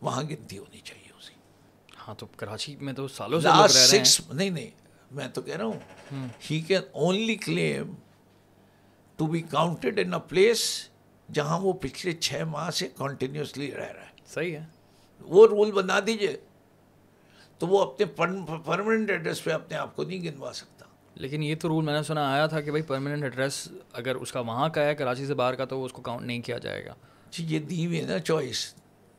وہاں 0.00 0.22
گنتی 0.22 0.58
ہونی 0.58 0.78
چاہیے 0.78 1.12
اسی 1.18 1.34
ہاں 2.08 2.14
تو 2.14 2.26
کراچی 2.26 2.76
میں 2.76 2.92
تو 2.92 3.08
سالوں 3.08 3.40
لاسٹ 3.40 3.76
سکس 3.76 4.20
نہیں 4.30 4.50
نہیں 4.50 4.70
میں 5.10 5.28
تو 5.28 5.42
کہہ 5.42 5.56
رہا 5.56 5.64
ہوں 5.64 6.28
he 6.50 6.60
can 6.60 6.82
only 6.92 7.34
claim 7.36 7.94
to 9.16 9.26
be 9.26 9.40
counted 9.40 10.00
in 10.04 10.14
a 10.14 10.20
place 10.28 10.88
جہاں 11.32 11.60
وہ 11.60 11.72
پچھلے 11.72 12.12
چھ 12.12 12.42
ماہ 12.46 12.70
سے 12.70 12.88
کنٹینیوسلی 12.96 13.72
رہ 13.72 13.92
رہا 13.92 14.02
ہے۔ 14.02 14.10
صحیح 14.34 14.56
ہے۔ 14.56 14.64
وہ 15.20 15.46
رول 15.46 15.72
بنا 15.72 16.00
دیجیے 16.06 16.36
تو 17.58 17.66
وہ 17.66 17.82
اپنے 17.82 18.06
پرماننٹ 18.06 19.10
ایڈریس 19.10 19.44
پہ 19.44 19.50
اپنے 19.50 19.76
آپ 19.76 19.96
کو 19.96 20.04
نہیں 20.04 20.20
گنوا 20.20 20.52
سکتا۔ 20.52 20.69
لیکن 21.20 21.42
یہ 21.42 21.54
تو 21.60 21.68
رول 21.68 21.84
میں 21.84 21.94
نے 21.94 22.02
سنا 22.02 22.32
آیا 22.32 22.46
تھا 22.46 22.60
کہ 22.60 22.70
بھائی 22.70 22.82
پرماننٹ 22.82 23.22
ایڈریس 23.22 23.68
اگر 23.92 24.14
اس 24.14 24.32
کا 24.32 24.40
وہاں 24.40 24.68
کا 24.68 24.82
ہے 24.84 24.94
کراچی 24.94 25.26
سے 25.26 25.34
باہر 25.34 25.54
کا 25.54 25.64
تو 25.64 25.84
اس 25.84 25.92
کو 25.92 26.02
کاؤنٹ 26.02 26.26
نہیں 26.26 26.40
کیا 26.40 26.58
جائے 26.58 26.84
گا۔ 26.84 26.94
جی 27.30 27.44
یہ 27.44 27.58
دی 27.58 27.86
ہوئی 27.86 28.00
ہے 28.00 28.06
نا 28.06 28.18
چوائس 28.18 28.74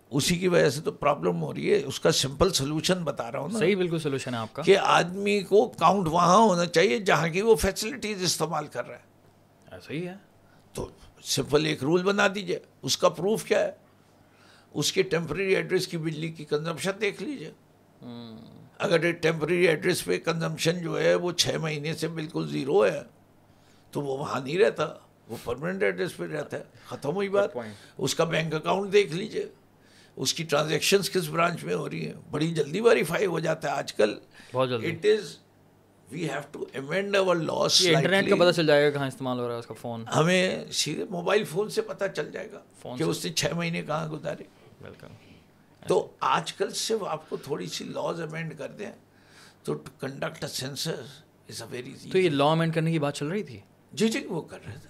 اسی 0.09 0.35
کی 0.35 0.47
وجہ 0.47 0.69
سے 0.69 0.81
تو 0.81 0.91
پرابلم 0.91 1.43
ہو 1.43 1.53
رہی 1.53 1.73
ہے۔ 1.73 1.83
اس 1.85 1.99
کا 1.99 2.11
سمپل 2.11 2.49
سولوشن 2.53 3.03
بتا 3.03 3.31
رہا 3.31 3.39
ہوں 3.39 3.49
نا۔ 3.53 3.59
صحیح 3.59 3.75
بالکل 3.75 3.99
سولوشن 3.99 4.33
ہے 4.33 4.39
آپ 4.39 4.53
کا۔ 4.53 4.61
کہ 4.61 4.77
آدمی 4.77 5.39
کو 5.39 5.67
کاؤنٹ 5.67 6.07
وہاں 6.07 6.37
ہونا 6.37 6.65
چاہیے 6.65 6.99
جہاں 6.99 7.29
کی 7.29 7.41
وہ 7.41 7.55
فیسلٹیز 7.55 8.23
استعمال 8.23 8.67
کر 8.67 8.87
رہا 8.87 8.95
ہے۔ 8.95 9.03
ایسا 9.71 9.93
ہی 9.93 10.07
ہے۔ 10.07 10.15
تو 10.73 10.89
سمپل 11.23 11.65
ایک 11.65 11.83
رول 11.83 12.03
بنا 12.03 12.27
دیجیے 12.35 12.59
اس 12.81 12.97
کا 12.97 13.09
پروف 13.09 13.43
کیا 13.43 13.59
ہے؟ 13.59 13.71
اس 14.73 14.93
کے 14.93 15.01
ٹیمپرری 15.01 15.55
ایڈریس 15.55 15.87
کی 15.87 15.97
بجلی 15.97 16.29
کی 16.29 16.45
کنزمپشن 16.45 16.91
دیکھ 17.01 17.23
لیجیے 17.23 17.51
اگر 18.81 19.11
ٹیمپرری 19.11 19.67
ایڈریس 19.67 20.05
پہ 20.05 20.17
کنزمپشن 20.17 20.81
جو 20.81 20.99
ہے 21.01 21.15
وہ 21.15 21.31
چھ 21.31 21.57
مہینے 21.61 21.93
سے 21.93 22.07
بالکل 22.07 22.47
زیرو 22.49 22.85
ہے 22.85 23.01
تو 23.91 24.01
وہ 24.01 24.17
وہاں 24.17 24.39
نہیں 24.39 24.57
رہتا 24.57 24.93
وہ 25.29 25.37
پرماننٹ 25.43 25.83
ایڈریس 25.83 26.17
پہ 26.17 26.23
رہتا 26.23 26.57
ہے۔ 26.57 26.63
ختم 26.85 27.15
ہوئی 27.15 27.29
بات۔ 27.29 27.57
اس 27.97 28.15
کا 28.15 28.23
بینک 28.23 28.53
اکاؤنٹ 28.53 28.93
دیکھ 28.93 29.13
لیجیے 29.13 29.45
اس 30.15 30.33
کی 30.33 30.43
ٹرانزیکشنس 30.43 31.09
کس 31.09 31.27
برانچ 31.27 31.63
میں 31.63 31.75
ہو 31.75 31.89
رہی 31.89 32.05
ہیں؟ 32.05 32.13
بڑی 32.31 32.53
جلدی 32.53 32.81
ویریفائی 32.81 33.25
ہو 33.25 33.39
جاتا 33.39 33.71
ہے 33.71 33.73
آج 33.73 33.93
کل۔ 33.93 34.17
بہت 34.53 34.69
جلدی۔ 34.69 34.87
It 34.87 35.05
is 35.05 35.37
we 36.11 36.29
have 36.29 36.41
to 36.51 36.65
amend 36.73 37.15
our 37.15 37.35
laws 37.35 37.81
internet 37.95 38.29
کا 38.29 38.35
پتہ 38.35 38.51
چل 38.51 38.67
جائے 38.67 38.85
گا 38.85 38.89
کہاں 38.89 39.07
استعمال 39.07 39.39
ہو 39.39 39.47
رہا 39.47 39.53
ہے 39.53 39.59
اس 39.59 39.67
کا 39.67 39.73
فون 39.81 40.03
ہمیں 40.15 40.65
سیدھے 40.71 41.05
موبائل 41.09 41.43
فون 41.43 41.69
سے 41.69 41.81
پتہ 41.81 42.05
چل 42.15 42.31
جائے 42.31 42.49
گا 42.51 42.61
کہ 42.97 43.03
اس 43.03 43.25
نے 43.25 43.31
چھ 43.31 43.53
مہینے 43.55 43.81
کہاں 43.81 44.07
گزارے۔ 44.07 44.43
بالکل 44.81 45.07
تو 45.87 46.11
آج 46.19 46.53
کل 46.53 46.69
صرف 46.69 47.03
آپ 47.03 47.29
کو 47.29 47.37
تھوڑی 47.37 47.67
سی 47.67 47.83
لاز 47.85 48.21
امینڈ 48.21 48.57
کر 48.57 48.71
دیں 48.71 48.91
تو 49.63 49.73
conduct 49.99 50.45
census 50.45 51.01
is 51.49 51.61
a 51.61 51.67
very 51.71 51.93
تو 52.11 52.17
یہ 52.17 52.29
لا 52.29 52.51
امینڈ 52.51 52.73
کرنے 52.73 52.91
کی 52.91 52.99
بات 52.99 53.15
چل 53.15 53.27
رہی 53.27 53.43
تھی؟ 53.43 53.59
جی 53.91 54.07
جی 54.07 54.25
وہ 54.25 54.41
کر 54.41 54.59
رہے 54.65 54.77
تھے۔ 54.81 54.89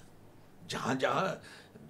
جہاں 0.67 0.93
جہاں 0.95 1.35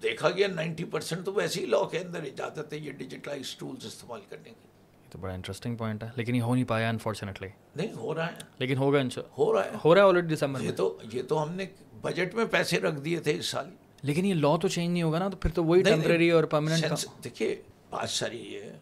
دیکھا 0.02 0.30
گیا 0.30 0.46
نائنٹی 0.48 0.84
پرسینٹ 0.84 1.24
تو 1.24 1.32
ویسے 1.32 1.60
ہی 1.60 1.66
لا 1.66 1.78
کے 1.90 1.98
اندر 1.98 2.22
اجازت 2.22 2.72
ہے 2.72 2.78
یہ 2.78 2.92
ڈیجیٹلائز 2.92 3.56
ٹولس 3.56 3.84
استعمال 3.84 4.20
کرنے 4.28 4.50
کی 4.50 4.68
تو 5.10 5.18
بڑا 5.18 5.34
انٹرسٹنگ 5.34 5.76
پوائنٹ 5.76 6.02
ہے 6.02 6.08
لیکن 6.16 6.34
یہ 6.34 6.42
ہو 6.42 6.54
نہیں 6.54 6.64
پایا 6.64 6.88
انفارچونیٹلی 6.88 7.48
نہیں 7.76 7.92
ہو 7.92 8.14
رہا 8.14 8.26
ہے۔ 8.26 8.36
لیکن 8.58 8.76
ہوگا 8.76 8.98
ہو 9.38 9.52
رہا 9.52 9.64
ہے۔ 9.64 9.70
ہو 9.84 9.94
رہا 9.94 10.02
ہے 10.02 10.06
آلریڈی 10.08 10.34
دسمبر 10.34 10.60
یہ 10.60 10.72
تو 10.72 10.98
یہ 11.12 11.22
تو 11.22 11.42
ہم 11.42 11.52
نے 11.52 11.66
بجٹ 12.00 12.34
میں 12.34 12.44
پیسے 12.44 12.80
رکھ 12.80 13.00
دیے 13.00 13.20
تھے 13.20 13.38
اس 13.38 13.46
سال۔ 13.46 13.70
لیکن 14.02 14.24
یہ 14.24 14.34
لا 14.34 14.56
تو 14.56 14.68
چینج 14.68 14.92
نہیں 14.92 15.02
ہوگا 15.02 15.18
نا 15.18 15.28
تو 15.28 15.36
پھر 15.36 15.50
تو 15.50 15.64
وہی 15.64 15.82
ٹیمپرری 15.82 16.30
اور 16.30 16.44
پرماننٹ 16.44 17.04
دیکھیے 17.24 17.62
بات 17.90 18.10
ساری 18.10 18.38
یہ 18.38 18.62
ہے۔ 18.62 18.78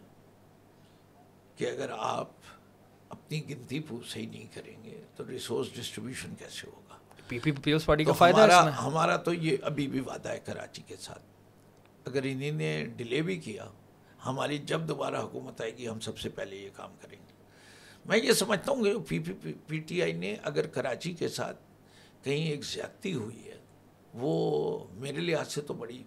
کہ 1.61 1.71
اگر 1.71 1.91
آپ 1.99 2.29
اپنی 3.09 3.51
گنتی 3.51 3.81
صحیح 4.09 4.29
نہیں 4.29 4.55
کریں 4.55 4.85
گے 4.85 5.01
تو 5.17 5.25
ریسورس 5.29 5.75
ڈسٹریبیوشن 5.75 6.35
کیسے 6.35 6.67
ہوگا؟ 6.67 6.97
پی 7.29 7.39
پی 7.39 7.53
پیپلز 7.53 7.85
پارٹی 7.85 8.05
کا 8.05 8.13
فائدہ 8.13 8.73
ہمارا 8.83 9.17
تو 9.17 9.33
یہ 9.33 9.57
ابھی 9.63 9.89
بھی 9.89 10.01
وعدہ 10.01 10.29
ہے 10.29 10.41
کراچی 10.45 10.83
کے 10.87 10.97
ساتھ۔ 10.97 11.23
اگر 12.05 12.21
انہیں 12.25 12.51
نے 12.51 12.85
ڈیلے 12.97 13.23
بھی 13.23 13.37
کیا 13.37 13.67
ہماری 14.27 14.59
جب 14.59 14.81
دوبارہ 14.89 15.17
حکومت 15.17 15.61
آئے 15.61 15.77
گی 15.77 15.89
ہم 15.89 16.01
سب 16.01 16.19
سے 16.19 16.29
پہلے 16.29 16.57
یہ 16.57 16.71
کام 16.77 16.91
کریں 17.01 17.19
گے۔ 17.19 17.33
میں 18.05 18.19
یہ 18.19 18.33
سمجھتا 18.33 18.73
ہوں 18.73 18.85
کہ 18.85 18.93
پی 19.09 19.19
پی 19.19 19.53
پی 19.67 19.79
ٹی 19.79 20.03
آئی 20.03 20.13
نے 20.13 20.37
اگر 20.43 20.67
کراچی 20.67 21.13
کے 21.13 21.29
ساتھ 21.29 21.59
کہیں 22.23 22.47
ایک 22.47 22.65
زیادتی 22.65 23.15
ہوئی 23.15 23.49
ہے 23.49 23.59
وہ 24.15 24.85
میرے 24.93 25.21
لحاظ 25.21 25.53
سے 25.53 25.61
تو 25.61 25.75
بڑی 25.75 26.03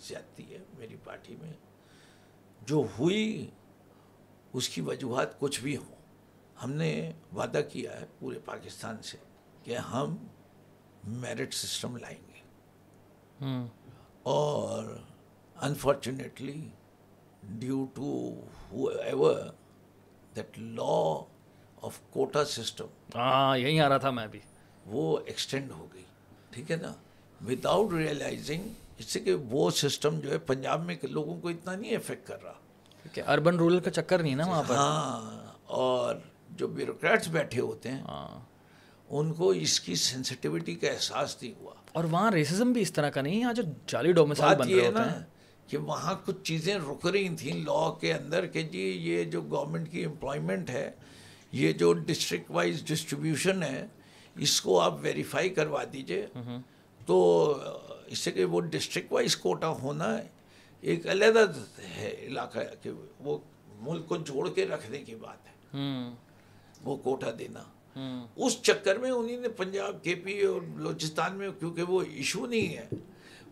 زیادتی 0.00 0.52
ہے 0.52 0.58
میری 0.78 0.96
پارٹی 1.04 1.36
میں۔ 1.42 1.52
جو 2.66 2.86
ہوئی 2.98 3.50
اس 4.54 4.68
کی 4.68 4.80
وجوہات 4.80 5.38
کچھ 5.40 5.60
بھی 5.60 5.76
ہوں۔ 5.76 5.94
ہم 6.62 6.72
نے 6.72 7.12
وعدہ 7.36 7.60
کیا 7.72 8.00
ہے 8.00 8.06
پورے 8.18 8.38
پاکستان 8.38 9.02
سے 9.02 9.16
کہ 9.62 9.76
ہم 9.76 10.16
میرٹ 11.04 11.54
سسٹم 11.54 11.96
لائیں 11.96 12.18
گے۔ 12.18 12.40
اور 14.22 14.84
unfortunately 15.60 16.68
due 17.42 17.86
to 17.94 18.34
ever 19.04 19.42
that 20.36 20.58
law 20.58 21.22
of 21.82 22.00
quota 22.10 22.44
system 22.44 22.86
ہاں 23.14 23.58
یہی 23.58 23.80
آ 23.80 23.88
رہا 23.88 23.96
تھا 23.96 24.10
میں 24.10 24.26
بھی۔ 24.26 24.40
وہ 24.86 25.18
ایکسٹینڈ 25.26 25.70
ہو 25.70 25.86
گئی۔ 25.94 26.04
ٹھیک 26.50 26.70
ہے 26.70 26.76
نا؟ 26.76 26.92
وداؤٹ 27.46 27.92
ریئلائزنگ 27.92 28.68
اس 28.98 29.06
سے 29.06 29.20
کہ 29.20 29.34
وہ 29.34 29.70
سسٹم 29.70 30.20
جو 30.20 30.30
ہے 30.30 30.38
پنجاب 30.38 30.84
میں 30.84 30.96
لوگوں 31.02 31.40
کو 31.40 31.48
اتنا 31.48 31.74
نہیں 31.76 31.96
افیکٹ 31.96 32.26
کر 32.26 32.42
رہا۔ 32.42 32.54
کہ 33.12 33.22
اربن 33.28 33.56
رورل 33.56 33.80
کا 33.80 33.90
چکر 33.90 34.22
نہیں 34.22 34.34
نا 34.34 34.46
وہاں 34.46 34.62
پر؟ 34.66 34.74
ہاں 34.74 35.46
اور 35.64 36.14
جو 36.50 36.68
بیوروکریٹس 36.68 37.28
بیٹھے 37.28 37.60
ہوتے 37.60 37.90
ہیں 37.90 38.02
ہاں۔ 38.02 38.40
ان 39.10 39.32
کو 39.32 39.48
اس 39.48 39.80
کی 39.80 39.94
سینسٹیوٹی 39.94 40.74
کا 40.74 40.90
احساس 40.90 41.42
نہیں 41.42 41.52
ہوا۔ 41.60 41.74
اور 41.92 42.04
وہاں 42.04 42.30
ریسزم 42.30 42.72
بھی 42.72 42.80
اس 42.82 42.92
طرح 42.92 43.10
کا 43.10 43.20
نہیں 43.20 43.40
یہاں 43.40 43.52
جو 43.52 43.62
جعلی 43.86 44.12
ڈومسائل 44.12 44.56
بن 44.56 44.68
رہے 44.68 44.86
ہوتے 44.86 45.10
ہیں۔ 45.10 45.24
کہ 45.68 45.76
وہاں 45.78 46.14
کچھ 46.24 46.42
چیزیں 46.42 46.78
رک 46.78 47.06
رہی 47.06 47.28
تھیں 47.36 47.52
لا 47.52 47.98
کے 48.00 48.12
اندر 48.12 48.46
کہ 48.46 48.62
جی 48.62 48.80
یہ 48.80 49.24
جو 49.24 49.42
گورنمنٹ 49.42 49.90
کی 49.90 50.04
امپلائمنٹ 50.04 50.70
ہے 50.70 50.90
یہ 51.52 51.72
جو 51.72 51.92
ڈسٹرکٹ 51.92 52.50
وائز 52.50 52.82
ڈسٹریبیوشن 52.84 53.62
ہے 53.62 53.86
اس 54.36 54.60
کو 54.60 54.80
آپ 54.80 54.94
ویریفائی 55.00 55.48
کروا 55.48 55.84
دیجیے۔ 55.92 56.26
تو 57.06 57.16
اس 58.06 58.18
سے 58.18 58.30
کہ 58.32 58.44
وہ 58.44 58.60
ڈسٹرکٹ 58.60 59.12
وائز 59.12 59.36
کوٹا 59.36 59.68
ہونا 59.68 60.18
ایک 60.84 61.06
علیحدہ 61.06 61.44
ہے 61.96 62.14
علاقہ 62.26 62.58
کہ 62.82 62.90
وہ 63.20 63.38
ملک 63.80 64.08
کو 64.08 64.16
جوڑ 64.16 64.48
کے 64.48 64.66
رکھنے 64.66 64.98
کی 64.98 65.14
بات 65.14 65.46
ہے۔ 65.46 65.78
وہ 66.84 66.96
کوٹا 66.96 67.30
دینا۔ 67.38 67.62
اس 68.36 68.60
چکر 68.62 68.98
میں 68.98 69.10
انہیں 69.10 69.40
نے 69.40 69.48
پنجاب 69.48 70.02
کے 70.02 70.14
پی 70.14 70.40
اور 70.40 70.60
بلوچستان 70.60 71.36
میں 71.36 71.48
کیونکہ 71.58 71.82
وہ 71.82 72.00
ایشو 72.12 72.46
نہیں 72.46 72.76
ہے 72.76 72.86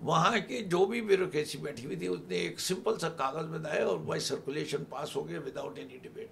وہاں 0.03 0.39
کے 0.49 0.61
جو 0.61 0.85
بھی 0.87 1.01
بیوروکریسی 1.01 1.59
بیٹھی 1.59 1.85
ہوئی 1.85 1.97
تھی 1.97 2.07
اس 2.07 2.21
نے 2.29 2.37
ایک 2.37 2.61
سمپل 2.61 2.99
سا 2.99 3.09
کاغذ 3.09 3.47
بنایا 3.47 3.87
اور 3.87 3.99
بائی 3.99 4.21
سرکولیشن 4.21 4.85
پاس 4.85 5.17
ہو 5.17 5.29
گیا 5.29 5.41
وداؤٹ 5.47 5.79
اینی 5.79 5.99
ڈیبیٹ 6.03 6.29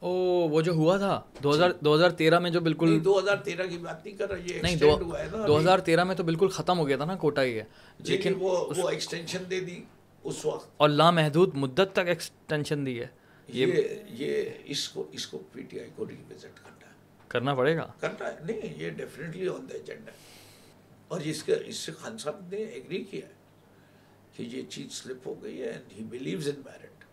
او 0.00 0.10
وہ 0.48 0.60
جو 0.60 0.72
ہوا 0.72 0.96
تھا 0.96 1.20
دو 1.42 1.50
ہزار 1.50 1.70
دو 1.80 1.94
ہزار 1.94 2.10
تیرہ 2.10 2.38
میں 2.38 2.50
جو 2.50 2.60
بالکل 2.60 3.04
دو 3.04 3.18
ہزار 3.18 3.36
تیرہ 3.36 3.66
کی 3.66 3.78
بات 3.78 4.04
نہیں 4.06 4.16
کر 4.16 4.30
رہا 4.30 4.38
یہ 4.44 4.62
نہیں 4.62 4.76
دو 5.46 5.58
ہزار 5.58 5.78
تیرہ 5.78 6.04
میں 6.04 6.14
تو 6.14 6.22
بالکل 6.22 6.48
ختم 6.48 6.78
ہو 6.78 6.86
گیا 6.88 6.96
تھا 6.96 7.04
نا 7.04 7.16
کوٹا 7.16 7.42
ہی 7.42 7.58
ہے 7.58 7.64
لیکن 7.98 8.34
وہ 8.38 8.88
ایکسٹینشن 8.88 9.50
دے 9.50 9.60
دی۔ 9.60 9.82
اس 10.26 10.46
وقت۔ 10.46 10.68
اور 10.76 10.88
لامحدود 10.88 11.54
مدت 11.54 11.92
تک 11.92 12.08
ایکسٹینشن 12.08 12.86
دی 12.86 13.00
ہے۔ 13.00 13.06
یہ 13.48 13.66
یہ 14.08 14.50
اس 14.64 14.88
کو 14.88 15.08
اس 15.12 15.26
کو 15.26 15.42
پی 15.52 15.62
ٹی 15.62 15.80
آئی 15.80 15.90
کو 15.96 16.06
ریوزٹ 16.08 16.42
کرنا 16.42 16.86
ہے۔ 16.86 16.92
کرنا 17.28 17.54
پڑے 17.54 17.76
گا۔ 17.76 17.92
کرنا 18.00 18.28
ہے۔ 18.28 18.36
نہیں 18.40 18.74
یہ 18.76 18.90
ڈیفینیٹلی 18.90 19.48
آن 19.48 19.66
دا 19.70 19.76
ایجنڈا 19.76 20.12
ہے۔ 20.12 20.16
اور 21.08 21.20
اس 21.20 21.42
کے 21.42 21.54
اس 21.66 21.76
سے 21.76 21.92
خان 21.92 22.18
صاحب 22.18 22.40
نے 22.50 22.56
ایگری 22.56 23.04
کیا 23.04 23.26
ہے 23.26 23.32
کہ 24.36 24.42
یہ 24.42 24.62
چیز 24.62 24.92
سلپ 24.92 25.26
ہو 25.26 25.34
گئی 25.42 25.60
ہے 25.62 25.66
and 25.66 25.92
he 25.98 26.04
believes 26.04 26.48
in 26.48 26.62
merit 26.64 27.04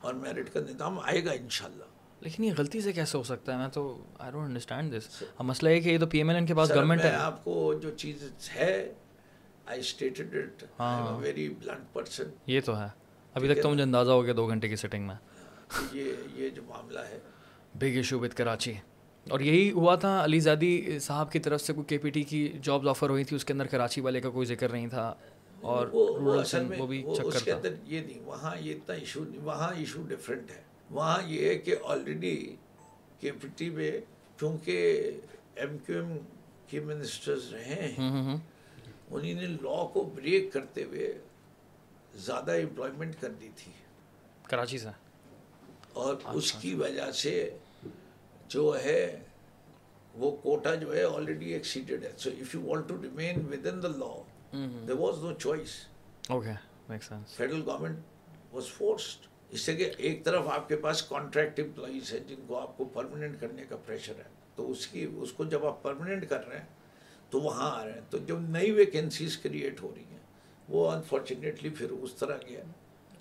اور 0.00 0.14
میرٹ 0.14 0.52
کا 0.52 0.60
نظام 0.60 0.98
آئے 0.98 1.24
گا 1.24 1.32
انشاءاللہ۔ 1.32 1.84
لیکن 2.20 2.44
یہ 2.44 2.52
غلطی 2.58 2.80
سے 2.80 2.92
کیسے 2.92 3.18
ہو 3.18 3.22
سکتا 3.22 3.52
ہے؟ 3.52 3.58
میں 3.58 3.68
تو 3.68 4.04
آئی 4.18 4.32
ڈونٹ 4.32 4.46
انڈرسٹینڈ 4.46 4.94
دس 4.98 5.22
مسئلہ 5.38 5.70
یہ 5.70 5.80
کہ 5.80 5.88
یہ 5.88 5.98
تو 5.98 6.06
پی 6.06 6.18
ایم 6.18 6.28
ایل 6.28 6.36
این 6.36 6.46
کے 6.46 6.54
پاس 6.54 6.70
گورنمنٹ 6.70 7.00
ہے۔ 7.00 7.14
آپ 7.14 7.44
کو 7.44 7.74
جو 7.74 7.90
چیز 7.96 8.28
ہے 8.54 8.94
I 9.70 9.80
stated 9.80 10.36
it 10.36 10.64
very 11.20 11.48
blunt 11.48 11.92
person 11.92 12.30
یہ 12.46 12.60
تو 12.64 12.80
ہے۔ 12.80 12.86
ابھی 13.34 13.54
تک 13.54 13.62
تو 13.62 13.70
مجھے 13.70 13.82
اندازہ 13.82 14.10
ہو 14.10 14.24
گیا 14.24 14.34
دو 14.36 14.48
گھنٹے 14.48 14.68
کی 14.68 14.76
میں۔ 14.98 15.14
یہ 15.92 16.12
یہ 16.34 16.48
جو 16.48 16.62
معاملہ 16.62 17.00
ہے۔ 17.00 17.18
بگ 17.74 17.96
ایشو 17.96 18.18
وتھ 18.18 18.34
کراچی 18.36 18.72
اور 19.28 19.40
یہی 19.40 19.70
ہوا 19.70 19.94
تھا 19.94 20.24
علی 20.24 20.40
زادی 20.40 20.98
صاحب 20.98 21.32
کی 21.32 21.38
طرف 21.38 21.60
سے 21.60 21.72
کوئی 21.72 21.84
کے 21.84 21.98
پی 21.98 22.10
ٹی 22.10 22.22
کی 22.22 22.52
جابز 22.62 22.88
آفر 22.88 23.10
ہوئی 23.10 23.24
تھی 23.24 23.36
اس 23.36 23.44
کے 23.44 23.52
اندر 23.52 23.66
کراچی 23.66 24.00
والے 24.00 24.20
کا 24.20 24.30
کوئی 24.30 24.46
ذکر 24.46 24.68
نہیں 24.68 24.86
تھا۔ 24.86 25.14
اور 25.60 25.86
وہ 25.86 26.86
بھی 26.86 27.04
کے 27.44 27.52
اندر 27.52 27.74
یہ 27.84 28.00
نہیں 28.00 28.20
وہاں 28.24 28.54
یہ 28.60 28.74
اتنا 28.74 28.94
ایشو 28.94 29.24
نہیں 29.24 29.40
وہاں 29.40 29.72
ایشو 29.74 30.02
ڈفرینٹ 30.02 30.50
ہے۔ 30.50 30.62
وہاں 30.90 31.18
یہ 31.26 31.48
ہے 31.48 31.54
کہ 31.54 31.74
آلریڈی 31.84 32.56
کے 33.20 33.32
پی 33.32 33.48
ٹی 33.56 33.70
میں 33.70 33.90
چونکہ 34.40 35.10
ایم 35.56 35.78
کیو 35.78 36.04
ایم 36.04 36.16
کے 36.68 36.80
منسٹرز 36.80 37.54
رہے 37.54 37.64
ہیں 37.64 38.36
انہیں 39.10 39.34
نے 39.34 39.46
لا 39.46 39.86
کو 39.92 40.12
بریک 40.14 40.52
کرتے 40.52 40.84
ہوئے 40.84 41.18
زیادہ 42.14 42.52
امپلائمنٹ 42.52 43.14
کر 43.20 43.30
دی 43.30 43.48
تھی۔ 43.56 43.72
کراچی 44.42 44.78
سے۔ 44.78 44.88
اور 45.92 46.14
اس 46.34 46.52
کی 46.52 46.74
وجہ 46.74 47.12
سے 47.12 47.56
جو 48.48 48.76
ہے 48.84 49.20
وہ 50.14 50.36
کوٹا 50.36 50.74
جو 50.74 50.96
ہے 50.96 51.04
آلریڈی 51.04 51.52
ایکسیڈیڈ 51.52 52.04
ہے۔ 52.04 52.12
So 52.16 52.30
if 52.40 52.54
you 52.54 52.62
want 52.62 52.88
to 52.88 53.02
remain 53.02 53.46
within 53.66 53.82
the 53.82 53.88
law 53.88 54.22
there 54.88 54.94
was 54.94 55.18
no 55.18 55.34
choice 55.34 55.68
okay 56.28 56.98
federal 57.36 57.62
government 57.66 57.98
was 58.52 58.66
forced 58.66 59.26
اس 59.50 59.60
سے 59.60 59.76
کہ 59.76 59.92
ایک 59.96 60.24
طرف 60.24 60.48
آپ 60.48 60.68
کے 60.68 60.76
پاس 60.76 61.02
کانٹریکٹ 61.02 61.60
امپلائیز 61.60 62.12
ہیں 62.12 62.20
جن 62.20 62.44
کو 62.46 62.58
آپ 62.58 62.76
کو 62.76 62.84
پرماننٹ 62.84 63.40
کرنے 63.40 63.64
کا 63.68 63.76
پریشر 63.76 64.12
ہے۔ 64.18 64.28
تو 64.54 64.70
اس 64.70 64.86
کی 64.86 65.06
اس 65.16 65.32
کو 65.32 65.44
جب 65.44 65.66
آپ 65.66 65.82
پرماننٹ 65.82 66.28
کر 66.28 66.48
رہے 66.48 66.58
ہیں 66.58 66.66
تو 67.30 67.40
وہاں 67.40 67.80
آ 67.80 67.84
رہے 67.84 67.92
ہیں۔ 67.92 68.00
تو 68.10 68.18
جو 68.18 68.38
نئی 68.38 68.70
ویکینسیز 68.70 69.38
کریٹ 69.38 69.82
ہو 69.82 69.92
رہی 69.96 70.04
ہیں 70.04 70.18
وہ 70.68 70.90
انفارچونیٹلی 70.90 71.68
پھر 71.68 71.90
اس 71.90 72.14
طرح 72.14 72.36
گیا 72.48 72.60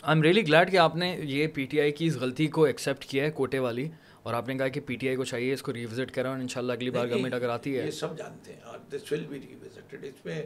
آئی 0.02 0.16
ایم 0.16 0.22
ریئلی 0.22 0.48
گلیڈ 0.48 0.72
کہ 0.72 0.78
آپ 0.78 0.96
نے 0.96 1.20
یہ 1.24 1.48
پی 1.48 1.66
ٹی 1.66 1.82
آئی 1.82 1.92
کی 1.92 2.06
اس 2.06 2.16
غلطی 2.16 2.48
کو 2.48 2.64
ایکسیپٹ 2.64 3.06
کیا 3.06 3.26
ہے 3.26 3.32
کوٹے 3.32 3.60
والی۔ 3.60 3.90
اور 4.24 4.34
آپ 4.34 4.48
نے 4.48 4.58
کہا 4.58 4.68
کہ 4.68 4.82
پی 4.86 4.96
ٹی 4.96 5.08
آئی 5.08 5.18
کو 5.18 5.24
چاہیے 5.24 5.54
اس 5.54 5.62
کو 5.62 5.74
ریوزٹ 5.74 6.12
کریں 6.12 6.30
اور 6.30 6.40
ان 6.40 6.48
شاء 6.48 6.62
اللہ 6.62 6.74
اگلی 6.74 6.90
بار 6.90 7.08
گورنمنٹ 7.10 7.34
اگر 7.34 7.50
آتی 7.50 7.78
ہے۔ 7.80 7.86
یہ 7.86 7.92
سب 7.92 8.18
جانتے 8.18 8.54
ہیں 8.54 8.62
اور 8.62 8.78
دس 8.92 9.12
ول 9.12 9.26
بی 9.30 9.40
ریوزٹڈ 9.40 10.06
اس 10.06 10.26
میں 10.26 10.42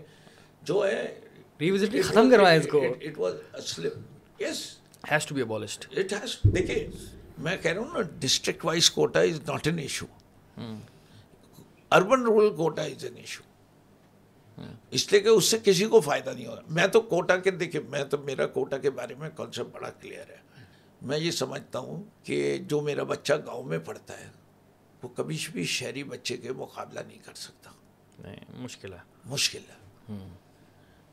جو 0.61 0.87
ہے 0.87 1.19
ریوزٹ 1.59 1.95
ختم 2.05 2.29
کروائے 2.29 2.57
اس 2.59 2.67
کو۔ 2.71 2.81
It 3.01 3.19
was 3.19 3.33
a slip 3.53 4.41
yes 4.41 4.77
has 5.11 5.25
to 5.25 5.35
be 5.35 5.41
abolished 5.41 5.85
it 5.97 6.13
has 6.13 6.37
دیکھیے 6.43 6.87
میں 7.37 7.57
کہہ 7.57 7.71
رہا 7.71 7.81
ہوں 7.81 7.93
نا 7.93 8.01
district 8.19 8.65
wise 8.65 8.89
quota 8.91 9.19
is 9.19 9.39
not 9.49 9.67
an 9.67 9.79
issue 9.79 10.05
urban 11.91 12.21
rural 12.21 12.55
quota 12.55 12.83
is 12.83 13.03
an 13.03 13.17
issue 13.17 13.43
اس 14.91 15.11
لیے 15.11 15.21
کہ 15.21 15.27
اس 15.27 15.45
سے 15.45 15.57
کسی 15.63 15.85
کو 15.85 16.01
فائدہ 16.01 16.29
نہیں 16.29 16.45
ہو 16.45 16.55
رہا۔ 16.55 16.61
میں 16.69 16.87
تو 16.87 17.01
کوٹا 17.01 17.37
کے 17.37 17.51
دیکھیے 17.51 17.81
میں 17.81 18.03
تو 18.03 18.17
میرا 18.17 18.47
کوٹا 18.47 18.77
کے 18.77 18.89
بارے 18.89 19.15
میں 19.15 19.29
کانسیپٹ 19.35 19.75
بڑا 19.75 19.89
کلیئر 19.89 20.29
ہے۔ 20.29 20.37
میں 21.01 21.17
یہ 21.17 21.31
سمجھتا 21.31 21.79
ہوں 21.79 22.03
کہ 22.23 22.57
جو 22.57 22.81
میرا 22.81 23.03
بچہ 23.03 23.33
گاؤں 23.45 23.63
میں 23.63 23.79
پڑھتا 23.79 24.21
ہے 24.21 24.29
وہ 25.03 25.09
کبھی 25.09 25.37
بھی 25.51 25.63
شہری 25.63 26.03
بچے 26.03 26.37
کے 26.37 26.53
مقابلہ 26.53 26.99
نہیں 26.99 27.17
کر 27.25 27.33
سکتا۔ 27.33 27.69
نہیں 28.19 28.61
مشکل 28.61 28.93
ہے۔ 28.93 28.97
مشکل 29.25 29.59
ہے۔ 29.59 30.17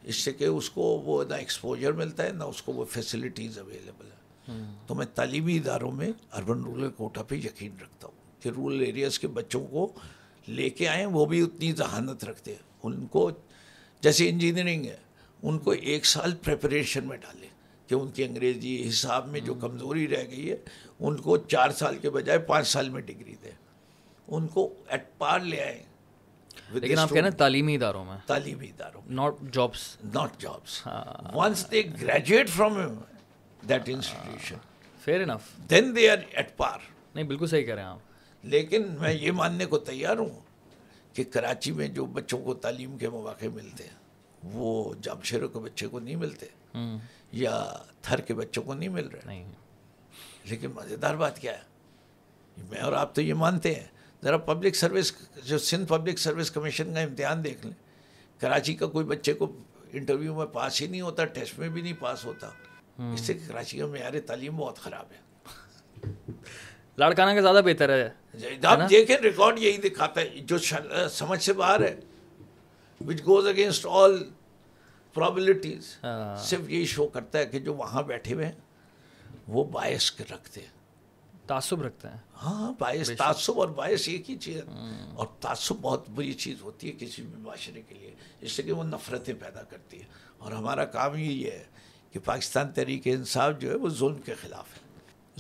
اس 0.03 0.17
سے 0.17 0.33
کہ 0.33 0.45
اس 0.45 0.71
کو 0.71 0.83
وہ 0.83 1.25
نہ 1.25 1.35
ایکسپوجر 1.35 1.93
ملتا 1.93 2.23
ہے 2.23 2.33
نہ 2.33 2.45
اس 2.45 2.63
کو 2.63 2.73
وہ 2.73 2.85
فیسلٹیز 2.85 3.59
اویلیبل 3.59 4.07
ہے 4.07 4.21
تو 4.87 4.95
میں 4.95 5.07
تعلیمی 5.07 5.57
اداروں 5.57 5.93
میں 5.93 6.13
اربن 6.33 6.65
رورل 6.65 6.91
کوٹا 6.91 7.23
پہ 7.23 7.35
یقین 7.35 7.73
رکھتا 7.83 8.09
ہوں 8.09 8.43
کہ 8.43 8.49
رورل 8.49 8.81
ایریاز 8.81 9.19
کے 9.19 9.29
بچوں 9.29 9.67
کو 9.67 9.93
لے 10.49 10.71
کے 10.71 10.89
آئیں 10.89 11.07
وہ 11.07 11.27
بھی 11.27 11.43
اتنی 11.43 11.73
ذہانت 11.73 12.25
رکھتے 12.25 12.55
ہیں۔ 12.55 12.70
ان 12.83 13.07
کو 13.07 13.31
جیسے 14.01 14.29
انجینئرنگ 14.29 14.87
ہے 14.87 14.97
ان 15.43 15.59
کو 15.59 15.71
ایک 15.71 16.07
سال 16.07 16.35
پریپریشن 16.35 17.07
میں 17.07 17.17
ڈالیں 17.17 17.49
کہ 17.87 17.95
ان 17.95 18.11
کی 18.11 18.25
انگریزی 18.25 18.89
حساب 18.89 19.29
میں 19.29 19.41
جو 19.41 19.55
کمزوری 19.55 20.09
رہ 20.09 20.25
گئی 20.31 20.51
ہے 20.51 20.57
ان 21.01 21.17
کو 21.17 21.37
چار 21.37 21.71
سال 21.71 21.99
کے 21.99 22.11
بجائے 22.11 22.39
پانچ 22.39 22.69
سال 22.69 22.89
میں 22.89 23.03
ڈگری 23.03 23.35
دیں۔ 23.43 23.51
ان 24.29 24.47
کو 24.47 24.75
ایٹ 24.89 25.05
پار 25.19 25.41
لے 25.41 25.63
آئیں۔ 25.63 25.83
لیکن 26.71 26.99
آپ 26.99 27.11
کہنا 27.11 27.31
تعلیمی 27.31 27.75
اداروں 27.75 28.05
میں۔ 28.05 28.17
تعلیمی 28.27 28.67
اداروں 28.67 29.03
not 29.07 29.35
jobs 29.53 29.97
not 30.05 30.31
jobs 30.39 30.87
once 31.35 31.71
they 31.71 31.83
graduate 32.01 32.49
from 32.49 32.75
that 33.69 33.83
institution 33.87 34.57
fair 35.05 35.21
enough 35.21 35.71
then 35.71 35.97
they 35.97 36.11
are 36.11 36.17
at 36.31 36.57
par 36.57 36.79
نہیں 37.15 37.25
بالکل 37.25 37.47
صحیح 37.47 37.65
کہہ 37.65 37.75
رہے 37.75 37.83
ہیں 37.83 37.89
آپ۔ 37.89 37.99
لیکن 38.43 38.83
میں 38.99 39.13
یہ 39.13 39.33
ماننے 39.33 39.67
کو 39.67 39.79
تیار 39.79 40.17
ہوں 40.17 40.50
کہ 41.13 41.25
کراچی 41.25 41.73
میں 41.73 41.89
جو 41.89 42.05
بچوں 42.05 42.45
کو 42.45 42.55
تعلیم 42.55 42.99
کے 42.99 43.09
مواقع 43.09 43.47
ملتے 43.55 43.85
ہیں 43.85 43.95
وہ 44.45 44.95
جامشیروں 45.03 45.49
کے 45.49 45.59
بچے 45.59 45.87
کو 45.87 46.01
نہیں 46.01 46.17
ملتے 46.17 46.47
یا 47.33 47.77
تھر 48.03 48.21
کے 48.21 48.35
بچوں 48.35 48.63
کو 48.63 48.75
نہیں 48.75 48.89
مل 48.89 49.07
رہے۔ 49.07 49.21
نہیں۔ 49.27 49.53
لیکن 50.45 50.71
مزیدار 50.71 51.15
بات 51.15 51.39
کیا 51.39 51.53
ہے؟ 51.53 51.71
میں 52.71 52.81
اور 52.81 52.93
آپ 52.93 53.15
تو 53.15 53.23
یہ 53.23 53.35
مانتے 53.35 53.75
ہیں۔ 53.75 53.87
ذرا 54.23 54.39
پبلک 54.39 54.77
سروس 54.77 55.13
جو 55.45 55.59
سندھ 55.59 55.89
پبلک 55.89 56.19
سروس 56.19 56.51
کمیشن 56.51 56.95
کا 56.95 57.01
امتحان 57.01 57.45
دیکھ 57.45 57.67
لیں۔ 57.67 57.75
کراچی 58.41 58.75
کا 58.75 58.87
کوئی 58.87 59.07
بچے 59.07 59.33
کو 59.33 59.57
انٹرویو 59.93 60.35
میں 60.35 60.47
پاس 60.47 60.83
ہی 60.83 60.87
نہیں 60.87 61.01
ہوتا 61.01 61.25
ٹیسٹ 61.25 61.59
میں 61.59 61.69
بھی 61.69 61.83
نہیں 61.83 62.01
پاس 62.01 62.25
ہوتا۔ 62.25 62.51
اس 63.15 63.21
سے 63.21 63.35
کراچی 63.35 63.79
کا 63.79 63.87
معیار 63.87 64.13
تعلیم 64.27 64.57
بہت 64.57 64.79
خراب 64.79 65.07
ہے۔ 65.13 65.30
لاڑکانہ 66.99 67.31
کا 67.35 67.41
زیادہ 67.41 67.61
بہتر 67.65 67.89
ہے۔ 67.89 68.11
آپ 68.65 68.79
دیکھیں 68.91 69.17
ریکارڈ 69.17 69.59
یہی 69.59 69.77
دکھاتا 69.77 70.21
ہے 70.21 70.27
جو 70.27 70.57
سمجھ 71.11 71.43
سے 71.43 71.53
باہر 71.53 71.81
ہے 71.81 72.01
وچ 73.07 73.21
گوز 73.27 73.47
اگینسٹ 73.47 73.87
آل 73.91 74.25
پرابلٹیز 75.15 75.97
صرف 76.39 76.71
یہی 76.71 76.85
شو 76.87 77.09
کرتا 77.09 77.39
ہے 77.39 77.47
کہ 77.47 77.59
جو 77.59 77.75
وہاں 77.75 78.03
بیٹھے 78.03 78.35
ہوئے 78.35 78.47
ہیں 78.47 78.53
وہ 79.49 79.65
باعث 79.65 80.13
رکھتے 80.21 80.61
ہیں۔ 80.61 80.69
تعصب 81.47 81.83
رکھتے 81.83 82.09
ہیں۔ 82.09 82.17
ہاں 82.43 82.73
باعث 82.79 83.11
تعصب 83.19 83.61
اور 83.61 83.69
باعث 83.69 84.09
ایک 84.09 84.31
ہی 84.31 84.37
چیز 84.37 84.57
ہے۔ 84.57 84.63
اور 85.15 85.27
تعصب 85.41 85.77
بہت 85.83 86.11
بری 86.11 86.33
چیز 86.33 86.63
ہوتی 86.63 86.89
ہے 86.89 86.93
کسی 86.99 87.23
بھی 87.23 87.43
معاشرے 87.43 87.83
کے 87.89 87.95
لیے 87.95 88.15
اس 88.41 88.53
سے 88.53 88.63
کہ 88.63 88.73
وہ 88.73 88.85
نفرتیں 88.85 89.35
پیدا 89.35 89.63
کرتی 89.63 90.01
ہے 90.01 90.07
اور 90.39 90.53
ہمارا 90.53 90.85
کام 90.85 91.17
یہی 91.17 91.47
ہے 91.47 91.65
کہ 92.13 92.21
پاکستان 92.25 92.73
تحریک 92.73 93.01
انصاف 93.05 93.53
جو 93.59 93.71
ہے 93.71 93.75
وہ 93.75 93.89
ظلم 93.89 94.19
کے 94.19 94.35
خلاف 94.35 94.67
ہے۔ 94.75 94.90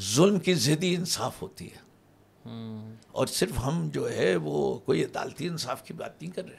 ظلم 0.01 0.39
کی 0.39 0.55
ضدی 0.55 0.94
انصاف 0.94 1.43
ہوتی 1.43 1.68
ہے۔ 1.72 1.90
اور 3.12 3.27
صرف 3.27 3.66
ہم 3.66 3.89
جو 3.93 4.12
ہے 4.12 4.36
وہ 4.36 4.78
کوئی 4.78 5.05
عدالتی 5.05 5.48
انصاف 5.48 5.85
کی 5.85 5.93
بات 5.93 6.22
نہیں 6.22 6.32
کر 6.32 6.44
رہے 6.44 6.56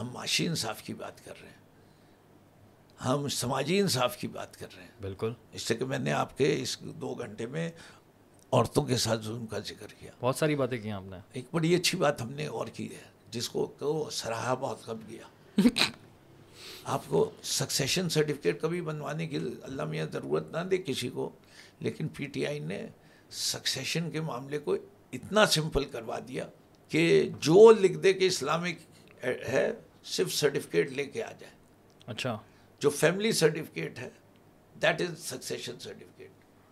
ہم 0.00 0.08
معاشی 0.12 0.46
انصاف 0.46 0.82
کی 0.82 0.94
بات 0.94 1.24
کر 1.24 1.32
رہے 1.40 1.48
ہیں۔ 1.48 1.56
ہم 3.04 3.28
سماجی 3.28 3.78
انصاف 3.80 4.16
کی 4.16 4.28
بات 4.28 4.56
کر 4.56 4.66
رہے 4.76 4.82
ہیں۔ 4.82 4.90
بالکل۔ 5.00 5.32
اس 5.52 5.62
سے 5.62 5.74
کہ 5.74 5.84
میں 5.84 5.98
نے 5.98 6.12
آپ 6.12 6.38
کے 6.38 6.62
اس 6.62 6.78
دو 6.80 7.14
گھنٹے 7.14 7.46
میں 7.46 7.70
عورتوں 8.52 8.84
کے 8.84 8.96
ساتھ 8.96 9.24
ظلم 9.24 9.46
کا 9.46 9.58
ذکر 9.58 9.86
کیا۔ 9.98 10.10
بہت 10.20 10.36
ساری 10.36 10.56
باتیں 10.56 10.82
کی 10.82 10.90
آپ 10.90 11.02
نے۔ 11.06 11.16
ایک 11.32 11.44
بڑی 11.52 11.74
اچھی 11.74 11.98
بات 11.98 12.22
ہم 12.22 12.32
نے 12.32 12.46
اور 12.46 12.66
کی 12.66 12.90
ہے 12.96 13.02
جس 13.30 13.48
کو 13.48 13.66
کہ 13.66 14.10
سراہا 14.10 14.54
بہت 14.54 14.84
کم 14.84 14.98
کیا۔ 15.06 15.56
آپ 16.84 17.02
کو 17.08 17.30
سکسیشن 17.42 18.08
سرٹیفکیٹ 18.08 18.60
کبھی 18.60 18.80
بنوانے 18.80 19.26
کی 19.26 19.38
اللہ 19.62 19.84
میاں 19.84 20.06
ضرورت 20.12 20.52
نہ 20.52 20.58
دے 20.58 20.76
کسی 20.76 21.08
کو۔ 21.08 21.30
لیکن 21.80 22.08
پی 22.08 22.26
ٹی 22.26 22.46
آئی 22.46 22.58
نے 22.58 22.86
سکسیشن 23.30 24.10
کے 24.10 24.20
معاملے 24.20 24.58
کو 24.58 24.76
اتنا 25.12 25.46
سمپل 25.46 25.84
کروا 25.84 26.18
دیا 26.28 26.48
کہ 26.88 27.30
جو 27.40 27.70
لکھ 27.70 27.98
دے 27.98 28.12
کہ 28.12 28.24
اسلامک 28.24 28.76
ہے 29.24 29.72
صرف 30.04 30.34
سرٹیفکیٹ 30.34 30.90
لے 30.90 31.04
کے 31.04 31.22
آ 31.22 31.32
جائے۔ 31.32 31.54
اچھا۔ 32.06 32.38
جو 32.78 32.90
فیملی 32.90 33.32
سرٹیفکیٹ 33.32 33.98
ہے 33.98 34.08
that 34.82 35.02
is 35.02 35.18
succession 35.18 35.78
certificate 35.78 36.30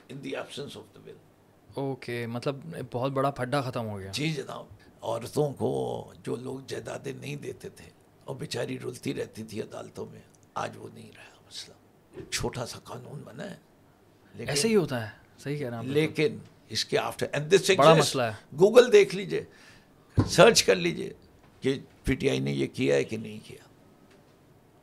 in 0.08 0.24
the 0.24 0.36
absence 0.36 0.76
of 0.76 0.94
the 0.94 1.00
will 1.06 1.16
okay 1.74 2.26
مطلب 2.26 2.56
بہت 2.92 3.12
بڑا 3.12 3.30
پھڈا 3.30 3.60
ختم 3.60 3.86
ہو 3.86 3.98
گیا۔ 3.98 4.10
جی 4.12 4.32
جناب 4.32 4.66
عورتوں 5.00 5.52
کو 5.52 6.12
جو 6.22 6.36
لوگ 6.36 6.58
جائیدادیں 6.66 7.12
نہیں 7.12 7.36
دیتے 7.36 7.68
تھے 7.68 7.90
اور 8.24 8.36
بیچاری 8.36 8.78
رلتی 8.78 9.14
رہتی 9.14 9.44
تھی 9.44 9.62
عدالتوں 9.62 10.06
میں 10.06 10.20
آج 10.54 10.76
وہ 10.76 10.88
نہیں 10.94 11.10
رہا۔ 11.16 11.40
مسئلہ 11.46 12.30
چھوٹا 12.30 12.66
سا 12.66 12.78
قانون 12.84 13.22
بنا 13.24 13.50
ہے۔ 13.50 13.56
ایسے 14.38 14.68
ہی 14.68 14.76
ہوتا 14.76 15.04
ہے 15.04 15.10
صحیح 15.38 15.58
کہہ 15.58 15.68
رہے 15.68 15.76
ہیں 15.76 15.84
لیکن 15.84 16.38
اس 16.68 16.84
کے 16.84 16.98
آفٹر 16.98 17.26
بڑا 17.76 17.94
مسئلہ 17.94 18.22
ہے۔ 18.22 18.32
گوگل 18.52 18.92
دیکھ 18.92 19.14
لیجیے 19.14 19.44
سرچ 20.26 20.62
کر 20.62 20.76
لیجیے 20.76 21.12
کہ 21.60 21.78
پی 22.04 22.14
ٹی 22.14 22.30
آئی 22.30 22.38
نے 22.38 22.52
یہ 22.52 22.66
کیا 22.66 22.94
ہے 22.94 23.04
کہ 23.04 23.16
نہیں 23.16 23.38
کیا۔ 23.44 23.68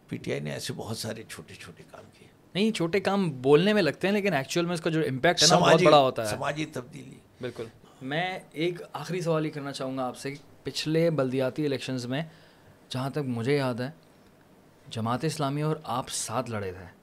پی 0.07 0.17
ٹی 0.17 0.31
آئی 0.31 0.39
نے 0.39 0.51
ایسے 0.51 0.73
بہت 0.73 0.97
سارے 0.97 1.23
چھوٹے 1.23 1.53
چھوٹے 1.53 1.83
کام 1.91 2.03
کیے۔ 2.19 2.27
نہیں 2.53 2.71
چھوٹے 2.71 2.99
کام 2.99 3.31
بولنے 3.41 3.73
میں 3.73 3.81
لگتے 3.81 4.07
ہیں 4.07 4.13
لیکن 4.13 4.33
ایکچوئل 4.33 4.65
میں 4.65 4.73
اس 4.73 4.81
کا 4.81 4.89
جو 4.89 4.99
امپیکٹ 4.99 5.41
ہے 5.41 5.47
نا 5.49 5.57
بہت 5.59 5.81
بڑا 5.83 5.99
ہوتا 5.99 6.25
ہے۔ 6.25 6.35
سماجی 6.35 6.65
تبدیلی۔ 6.65 7.15
بالکل۔ 7.41 7.65
میں 8.01 8.39
ایک 8.51 8.81
آخری 8.93 9.21
سوال 9.21 9.45
ہی 9.45 9.49
کرنا 9.49 9.71
چاہوں 9.71 9.97
گا 9.97 10.05
آپ 10.05 10.17
سے 10.17 10.33
پچھلے 10.63 11.09
بلدیاتی 11.09 11.65
الیکشنز 11.65 12.05
میں 12.05 12.21
جہاں 12.89 13.09
تک 13.09 13.19
مجھے 13.25 13.55
یاد 13.55 13.73
ہے 13.73 13.89
جماعت 14.89 15.23
اسلامی 15.23 15.61
اور 15.61 15.75
آپ 15.83 16.09
ساتھ 16.09 16.49
لڑے 16.49 16.71
تھے۔ 16.71 17.00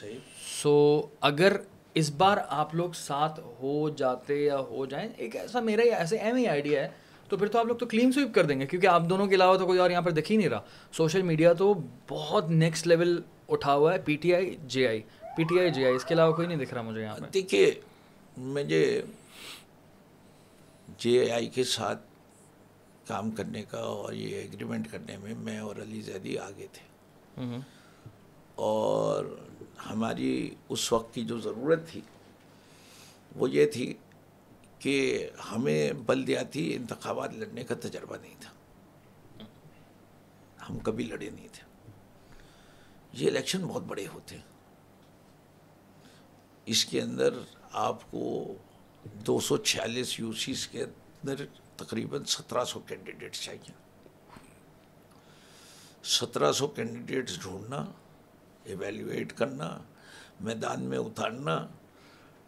صحیح. 0.00 0.18
سو 0.62 1.02
اگر 1.20 1.56
اس 1.94 2.10
بار 2.10 2.38
آپ 2.48 2.74
لوگ 2.74 2.90
ساتھ 2.92 3.40
ہو 3.40 3.88
جاتے 3.88 4.34
یا 4.34 4.58
ہو 4.58 4.86
جائیں 4.86 5.08
ایک 5.16 5.36
ایسا 5.36 5.60
میرا 5.60 5.82
ایسے 5.96 6.16
ایم 6.16 6.36
ہی 6.36 6.46
آئیڈیا 6.46 6.84
ہے 6.84 6.88
تو 7.28 7.36
پھر 7.36 7.48
تو 7.48 7.58
آپ 7.58 7.66
لوگ 7.66 7.76
تو 7.76 7.86
کلین 7.86 8.12
سویپ 8.12 8.34
کر 8.34 8.44
دیں 8.44 8.60
گے 8.60 8.66
کیونکہ 8.66 8.86
آپ 8.86 9.02
دونوں 9.10 9.26
کے 9.26 9.34
علاوہ 9.34 9.58
تو 9.58 9.66
کوئی 9.66 9.78
اور 9.78 9.90
یہاں 9.90 10.02
پر 10.02 10.10
دکھ 10.10 10.32
ہی 10.32 10.36
نہیں 10.36 10.48
رہا۔ 10.48 10.60
سوشل 10.92 11.22
میڈیا 11.22 11.52
تو 11.52 11.74
بہت 12.08 12.50
نیکسٹ 12.50 12.86
لیول 12.86 13.22
اٹھا 13.48 13.74
ہوا 13.74 13.92
ہے 13.94 13.98
پی 13.98 14.16
ٹی 14.16 14.34
آئی 14.34 14.56
جے 14.66 14.88
آئی 14.88 15.02
پی 15.36 15.42
ٹی 15.44 15.60
آئی 15.60 15.70
جے 15.70 15.84
آئی 15.84 15.94
اس 15.94 16.04
کے 16.04 16.14
علاوہ 16.14 16.36
کوئی 16.36 16.48
نہیں 16.48 16.58
دکھ 16.58 16.74
رہا 16.74 16.82
مجھے 16.82 17.02
یہاں 17.02 17.16
پہ 17.16 17.26
دیکھیے 17.34 17.70
مجھے 18.36 19.02
جے 20.98 21.30
آئی 21.30 21.46
کے 21.46 21.64
ساتھ 21.64 22.00
کام 23.06 23.30
کرنے 23.30 23.62
کا 23.62 23.78
اور 23.78 24.12
یہ 24.12 24.36
ایگریمنٹ 24.36 24.90
کرنے 24.90 25.16
میں 25.16 25.34
میں 25.38 25.58
اور 25.58 25.76
علی 25.76 26.00
زیدی 26.00 26.38
آگے 26.38 26.66
تھے۔ 26.72 26.84
اور 28.54 29.24
ہماری 29.90 30.54
اس 30.68 30.92
وقت 30.92 31.14
کی 31.14 31.24
جو 31.24 31.40
ضرورت 31.40 31.88
تھی، 31.88 32.00
وہ 33.36 33.50
یہ 33.50 33.66
تھی 33.66 33.94
کہ 34.78 35.28
ہمیں 35.52 35.92
بلدیاتی 35.92 36.74
انتخابات 36.74 37.34
لڑنے 37.34 37.64
کا 37.64 37.74
تجربہ 37.80 38.16
نہیں 38.16 38.34
تھا۔ 38.40 38.50
ہم 40.70 40.78
کبھی 40.78 41.04
لڑے 41.04 41.30
نہیں 41.30 41.48
تھے۔ 41.52 41.90
یہ 43.12 43.28
الیکشن 43.28 43.66
بہت 43.66 43.82
بڑے 43.82 44.06
ہوتے۔ 44.06 44.36
ہیں 44.36 44.42
اس 46.66 46.84
کے 46.84 47.00
اندر 47.00 47.34
آپ 47.72 48.10
کو 48.10 48.54
دو 49.04 49.40
سو 49.40 49.56
چھیالیس 49.56 50.20
یو 50.20 50.32
سیز 50.32 50.68
کے 50.68 50.84
اندر 50.84 51.34
تقریباً 51.76 52.24
سترہ 52.24 52.64
سو 52.64 52.80
کینڈیڈیٹس 52.80 53.40
چاہیے۔ 53.42 53.72
سترہ 56.04 56.52
سو 56.52 56.66
کینڈیڈیٹس 56.66 57.40
ڈھونڈنا 57.40 57.84
ایویلیویٹ 58.66 59.32
کرنا 59.32 59.78
میدان 60.40 60.82
میں 60.82 60.98
اتارنا 60.98 61.66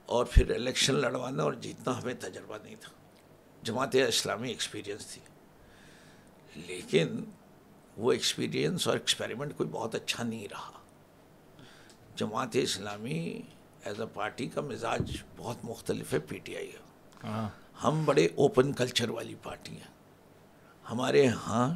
اور 0.07 0.25
پھر 0.25 0.55
الیکشن 0.55 0.95
لڑوانا 0.95 1.43
اور 1.43 1.53
جیتنا 1.53 2.03
ہمیں 2.03 2.15
تجربہ 2.21 2.59
نہیں 2.63 2.77
تھا۔ 2.81 2.93
جماعت 3.63 3.97
اسلامی 4.09 4.49
ایکسپیرینس 4.49 5.07
تھی۔ 5.07 5.23
لیکن 6.67 7.25
وہ 7.97 8.13
ایکسپیرینس 8.13 8.89
اور 8.89 8.97
ایکسپیریمنٹ 8.97 9.57
کوئی 9.57 9.69
بہت 9.69 9.95
اچھا 9.95 10.25
نہیں 10.25 10.49
رہا۔ 10.51 10.71
Jamaat 12.17 12.49
Islami 12.53 13.43
as 13.85 14.01
a 14.01 14.07
party 14.15 14.47
کا 14.47 14.61
مزاج 14.61 15.17
بہت 15.37 15.57
مختلف 15.65 16.13
ہے 16.13 16.19
پی 16.19 16.39
ٹی 16.39 16.57
آئی 16.57 16.71
کا۔ 16.71 17.49
ہم 17.85 18.05
بڑے 18.05 18.29
اوپن 18.35 18.73
کلچر 18.73 19.11
والی 19.11 19.35
پارٹی 19.43 19.73
ہیں۔ 19.73 19.99
ہمارے 20.91 21.27
ہاں 21.27 21.75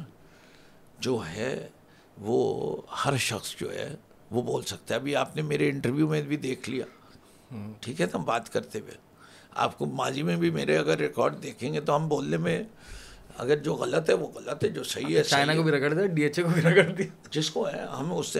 جو 0.99 1.21
ہے 1.27 1.69
وہ 2.17 2.81
ہر 3.05 3.17
شخص 3.17 3.55
جو 3.55 3.73
ہے 3.73 3.95
وہ 4.33 4.41
بول 4.41 4.63
سکتا 4.63 4.95
ہے 4.95 4.99
ابھی 4.99 5.15
آپ 5.15 5.35
نے 5.35 5.41
میرے 5.41 5.69
انٹرویو 5.69 6.07
میں 6.07 6.21
بھی 6.21 6.37
دیکھ 6.37 6.69
لیا۔ 6.69 6.85
ٹھیک 7.79 8.01
ہے 8.01 8.05
نا 8.05 8.17
بات 8.17 8.53
کرتے 8.53 8.79
ہوئے۔ 8.79 8.91
آپ 9.51 9.77
کو 9.77 9.85
ماضی 9.85 10.23
میں 10.23 10.35
بھی 10.35 10.49
میرے 10.49 10.77
اگر 10.77 10.97
ریکارڈ 10.97 11.43
دیکھیں 11.43 11.73
گے 11.73 11.81
تو 11.81 11.95
ہم 11.95 12.07
بولنے 12.07 12.37
میں 12.37 12.63
اگر 13.37 13.57
جو 13.57 13.73
غلط 13.75 14.09
ہے 14.09 14.13
وہ 14.13 14.27
غلط 14.27 14.63
ہے 14.63 14.69
جو 14.69 14.83
صحیح 14.83 15.17
ہے 15.17 15.23
چائنا 15.23 15.55
کو 15.55 15.63
بھی 15.63 15.71
رگڑ 15.71 15.93
دیا 15.93 16.05
ڈی 16.05 16.21
ایچ 16.21 16.39
اے 16.39 16.43
کو 16.43 16.49
بھی 16.49 16.61
رگڑ 16.61 16.83
دیا۔ 16.83 17.27
جس 17.31 17.49
کو 17.49 17.67
ہے 17.67 17.79
ہم 17.79 18.13
اس 18.17 18.27
سے 18.27 18.39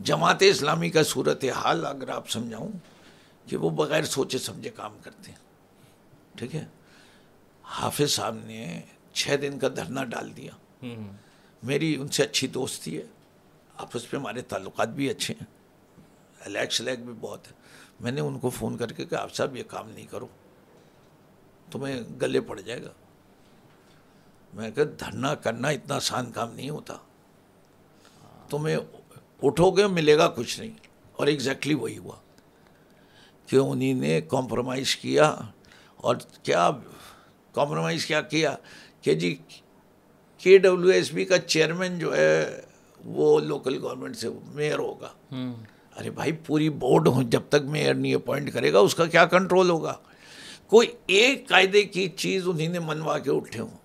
جماعت 0.00 0.36
اسلامی 0.40 0.90
کا 0.90 1.02
صورت 1.02 1.44
حال 1.44 1.86
اگر 1.86 2.08
آپ 2.08 2.30
سمجھاؤں 2.30 2.68
کہ 3.46 3.56
وہ 3.56 3.70
بغیر 3.70 4.02
سوچے 4.02 4.38
سمجھے 4.38 4.70
کام 4.70 4.98
کرتے 5.02 5.30
ہیں۔ 5.30 5.38
ٹھیک 6.36 6.54
ہے۔ 6.54 6.64
حافظ 7.62 8.10
صاحب 8.10 8.36
نے 8.44 8.80
چھ 9.12 9.36
دن 9.42 9.58
کا 9.58 9.68
دھرنا 9.68 10.04
ڈال 10.04 10.36
دیا۔ 10.36 10.52
میری 11.62 11.96
ان 11.96 12.08
سے 12.08 12.22
اچھی 12.22 12.46
دوستی 12.46 12.96
ہے۔ 12.96 13.02
آپس 13.78 14.12
میں 14.12 14.20
ہمارے 14.20 14.42
تعلقات 14.42 14.88
بھی 14.88 15.10
اچھے 15.10 15.34
ہیں۔ 15.34 15.54
الیک 16.46 16.72
سلیک 16.72 17.04
بھی 17.04 17.14
بہت 17.20 17.46
ہے۔ 17.46 17.52
میں 18.00 18.12
نے 18.12 18.20
ان 18.20 18.38
کو 18.38 18.50
فون 18.50 18.76
کر 18.76 18.92
کے 18.92 19.04
کہ 19.04 19.14
آپ 19.14 19.34
صاحب 19.34 19.56
یہ 19.56 19.62
کام 19.68 19.90
نہیں 19.90 20.06
کرو، 20.06 20.26
تمہیں 21.70 22.02
گلے 22.22 22.40
پڑ 22.40 22.60
جائے 22.60 22.82
گا۔ 22.82 22.92
میں 24.54 24.70
کہ 24.70 24.84
دھرنا 24.84 25.34
کرنا 25.34 25.68
اتنا 25.68 25.94
آسان 25.96 26.32
کام 26.32 26.54
نہیں 26.54 26.70
ہوتا۔ 26.70 26.94
تمہیں 28.50 28.76
اٹھو 29.42 29.70
گے، 29.70 29.86
ملے 29.86 30.18
گا، 30.18 30.28
کچھ 30.28 30.60
نہیں۔ 30.60 30.70
اور 31.12 31.26
ایگزیکٹلی 31.26 31.74
وہی 31.74 31.98
ہوا۔ 31.98 32.16
کہ 33.46 33.56
انہیں 33.56 33.94
نے 33.94 34.20
کمپرومائز 34.20 34.96
کیا۔ 34.96 35.36
اور 35.96 36.16
کیا 36.42 36.70
کمپرومائز 37.52 38.06
کیا؟ 38.06 38.20
کیا؟ 38.20 38.56
کہ 39.00 39.14
جی 39.14 39.36
کے 40.38 40.58
ڈبلیو 40.58 40.90
ایس 40.90 41.12
بی 41.12 41.24
کا 41.24 41.38
چیئرمین 41.38 41.98
جو 41.98 42.16
ہے 42.16 42.60
وہ 43.08 43.40
لوکل 43.40 43.78
گورنمنٹ 43.82 44.16
سے 44.16 44.28
میئر 44.54 44.78
ہوگا۔ 44.78 45.08
ارے 45.96 46.10
بھائی 46.10 46.32
پوری 46.32 46.70
بورڈ 46.70 47.08
ہوں 47.08 47.22
جب 47.22 47.40
تک 47.48 47.64
میئر 47.64 47.94
نہیں 47.94 48.14
اپوائنٹ 48.14 48.52
کرے 48.52 48.72
گا 48.72 48.78
اس 48.78 48.94
کا 48.94 49.06
کیا 49.06 49.24
کنٹرول 49.24 49.70
ہوگا؟ 49.70 49.94
کوئی 50.66 50.88
ایک 51.06 51.48
قاعدے 51.48 51.82
کی 51.82 52.08
چیز 52.08 52.42
انہیں 52.46 52.68
نے 52.68 52.78
منوا 52.78 53.18
کے 53.18 53.30
اٹھے 53.30 53.60
ہوں۔ 53.60 53.76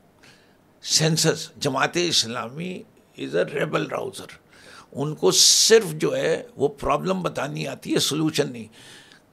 سینسس 0.82 1.50
جماعت 1.58 1.91
اسلامی 1.94 2.82
از 3.18 3.36
اے 3.36 3.44
ریبل 3.44 3.88
راؤزر 3.88 4.26
ان 4.91 5.16
کو 5.16 5.32
صرف 5.32 5.94
جو 5.94 6.18
ہے 6.18 6.44
وہ 6.56 6.68
پرابلم 6.68 7.22
بتانی 7.22 7.68
آتی 7.68 7.94
ہے 7.94 8.00
سلوشن 8.00 8.52
نہیں۔ 8.52 8.66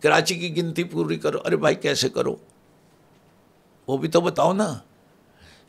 کراچی 0.03 0.35
کی 0.35 0.57
گنتی 0.57 0.85
پوری 0.85 1.17
کرو۔ 1.17 1.39
ارے 1.45 1.57
بھائی 1.57 1.75
کیسے 1.75 2.09
کرو؟ 2.09 2.37
وہ 3.87 3.97
بھی 3.97 4.09
تو 4.09 4.21
بتاؤ 4.21 4.53
نا۔ 4.53 4.79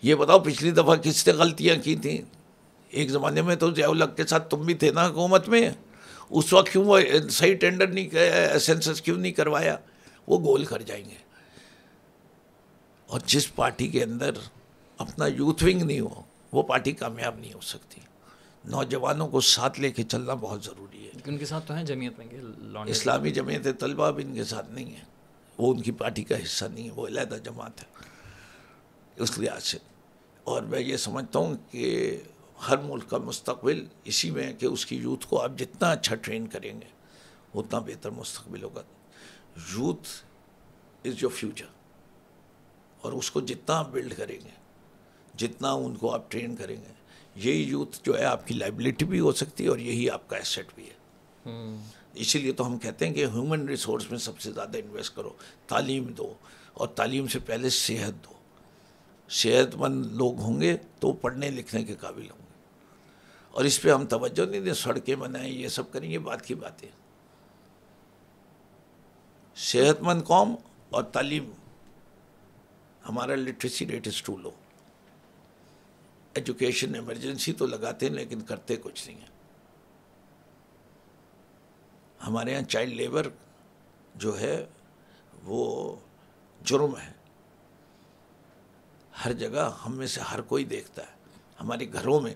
یہ 0.01 0.15
بتاؤ 0.15 0.39
پچھلی 0.39 0.71
دفعہ 0.71 0.95
کس 0.95 1.27
نے 1.27 1.33
غلطیاں 1.33 1.75
کی 1.83 1.95
تھیں؟ 1.95 2.40
ایک 2.91 3.09
زمانے 3.09 3.41
میں 3.41 3.55
تو 3.55 3.73
ضیاء 3.73 3.89
الگ 3.89 4.05
کے 4.15 4.25
ساتھ 4.25 4.49
تم 4.49 4.61
بھی 4.61 4.73
تھے 4.73 4.91
نا 4.91 5.07
حکومت 5.07 5.49
میں۔ 5.49 5.69
اس 6.29 6.53
وقت 6.53 6.69
کیوں 6.69 6.85
وہ 6.85 6.99
صحیح 7.29 7.55
ٹینڈر 7.55 7.87
نہیں 7.87 8.09
سینسس 8.59 9.01
کیوں 9.01 9.17
نہیں 9.17 9.31
کروایا؟ 9.31 9.77
وہ 10.27 10.39
گول 10.39 10.65
کر 10.65 10.81
جائیں 10.81 11.05
گے۔ 11.05 11.15
اور 13.07 13.19
جس 13.25 13.55
پارٹی 13.55 13.87
کے 13.87 14.03
اندر 14.03 14.29
اپنا 14.97 15.27
یوتھ 15.27 15.63
ونگ 15.63 15.81
نہیں 15.81 15.99
ہو 15.99 16.21
وہ 16.51 16.63
پارٹی 16.63 16.91
کامیاب 16.91 17.39
نہیں 17.39 17.53
ہو 17.53 17.61
سکتی۔ 17.61 18.01
نوجوانوں 18.65 19.27
کو 19.27 19.41
ساتھ 19.41 19.79
لے 19.79 19.91
کے 19.91 20.03
چلنا 20.03 20.33
بہت 20.33 20.63
ضروری 20.63 21.05
ہے۔ 21.05 21.11
ان 21.25 21.37
کے 21.37 21.45
ساتھ 21.45 21.67
تو 21.67 21.73
ہیں 21.73 21.83
جمعیت 21.83 22.19
میں 22.19 22.27
اسلامی 22.87 23.31
جمعیت 23.31 23.67
طلبہ 23.79 24.11
بھی 24.11 24.23
ان 24.23 24.35
کے 24.35 24.43
ساتھ 24.43 24.71
نہیں 24.71 24.93
ہے۔ 24.93 25.03
وہ 25.57 25.73
ان 25.73 25.81
کی 25.81 25.91
پارٹی 25.91 26.23
کا 26.23 26.43
حصہ 26.43 26.65
نہیں 26.65 26.85
ہے 26.85 26.91
وہ 26.91 27.07
علیحدہ 27.07 27.35
جماعت 27.43 27.81
ہے۔ 27.81 27.85
اس 29.15 29.39
لحاظ 29.39 29.63
سے۔ 29.63 29.77
اور 30.43 30.61
میں 30.61 30.79
یہ 30.79 30.97
سمجھتا 30.97 31.39
ہوں 31.39 31.55
کہ 31.71 32.17
ہر 32.69 32.77
ملک 32.77 33.09
کا 33.09 33.17
مستقبل 33.17 33.85
اسی 34.03 34.31
میں 34.31 34.43
ہے 34.43 34.53
کہ 34.53 34.65
اس 34.65 34.85
کی 34.85 34.95
یوتھ 34.95 35.27
کو 35.27 35.41
آپ 35.41 35.51
جتنا 35.57 35.91
اچھا 35.91 36.15
ٹرین 36.15 36.47
کریں 36.47 36.81
گے 36.81 36.87
اتنا 37.53 37.79
بہتر 37.79 38.09
مستقبل 38.09 38.63
ہوگا۔ 38.63 38.81
یوتھ 39.55 40.07
از 41.05 41.13
یور 41.21 41.31
فیوچر 41.31 41.65
اور 43.01 43.13
اس 43.13 43.31
کو 43.31 43.41
جتنا 43.41 43.77
آپ 43.77 43.89
بلڈ 43.91 44.13
کریں 44.17 44.39
گے 44.45 44.49
جتنا 45.37 45.71
ان 45.71 45.95
کو 45.95 46.13
آپ 46.13 46.31
ٹرین 46.31 46.55
کریں 46.55 46.75
گے 46.75 46.93
یہی 47.35 47.61
یوتھ 47.61 47.99
جو 48.03 48.19
ہے 48.19 48.23
آپ 48.23 48.47
کی 48.47 48.53
لائبلٹی 48.53 49.05
بھی 49.05 49.19
ہو 49.19 49.31
سکتی 49.31 49.63
ہے 49.63 49.69
اور 49.69 49.77
یہی 49.77 50.09
آپ 50.09 50.29
کا 50.29 50.37
ایسٹ 50.37 50.75
بھی 50.75 50.83
ہے۔ 50.83 51.01
اسی 52.13 52.39
لیے 52.39 52.51
تو 52.51 52.67
ہم 52.67 52.77
کہتے 52.77 53.07
ہیں 53.07 53.13
کہ 53.13 53.25
ہیومن 53.25 53.69
ریسورس 53.69 54.11
میں 54.11 54.19
سب 54.19 54.39
سے 54.39 54.51
زیادہ 54.51 54.77
انویسٹ 54.77 55.15
کرو 55.15 55.29
تعلیم 55.67 56.03
دو 56.03 56.33
اور 56.73 56.87
تعلیم 56.87 57.27
سے 57.27 57.39
پہلے 57.39 57.69
صحت 57.69 58.25
دو۔ 58.25 58.33
صحت 59.29 59.75
مند 59.75 60.05
لوگ 60.05 60.39
ہوں 60.39 60.61
گے 60.61 60.77
تو 60.99 61.13
پڑھنے 61.13 61.49
لکھنے 61.49 61.83
کے 61.83 61.95
قابل 61.95 62.21
ہوں 62.21 62.37
گے۔ 62.39 62.40
اور 63.51 63.65
اس 63.65 63.81
پہ 63.81 63.91
ہم 63.91 64.05
توجہ 64.05 64.49
نہیں 64.49 64.61
دیں، 64.61 64.73
سڑکیں 64.73 65.15
بنائیں، 65.15 65.53
یہ 65.53 65.67
سب 65.67 65.91
کریں 65.91 66.11
گے 66.11 66.19
بات 66.19 66.45
کی 66.45 66.55
باتیں۔ 66.55 66.89
صحت 69.55 70.01
مند 70.01 70.23
قوم 70.23 70.55
اور 70.89 71.03
تعلیم۔ 71.03 71.51
ہمارا 73.09 73.35
literacy 73.35 73.87
rate 73.87 74.07
is 74.07 74.21
too 74.21 74.37
low 74.37 74.51
education 76.33 76.95
emergency 76.95 77.53
تو 77.53 77.65
لگاتے 77.65 78.05
ہیں، 78.05 78.13
لیکن 78.13 78.41
کرتے 78.41 78.75
کچھ 78.75 79.07
نہیں 79.07 79.19
ہیں۔ 79.19 79.31
ہمارے 82.27 82.51
یہاں 82.51 82.61
چائلڈ 82.61 82.93
لیبر 82.93 83.27
جو 84.15 84.39
ہے، 84.39 84.65
وہ 85.43 85.95
جرم 86.63 86.97
ہے۔ 86.97 87.11
ہر 89.25 89.33
جگہ 89.33 89.77
ہم 89.85 89.95
میں 89.95 90.07
سے 90.07 90.21
ہر 90.21 90.41
کوئی 90.41 90.63
دیکھتا 90.65 91.01
ہے۔ 91.01 91.15
ہمارے 91.61 91.93
گھروں 91.93 92.21
میں 92.21 92.33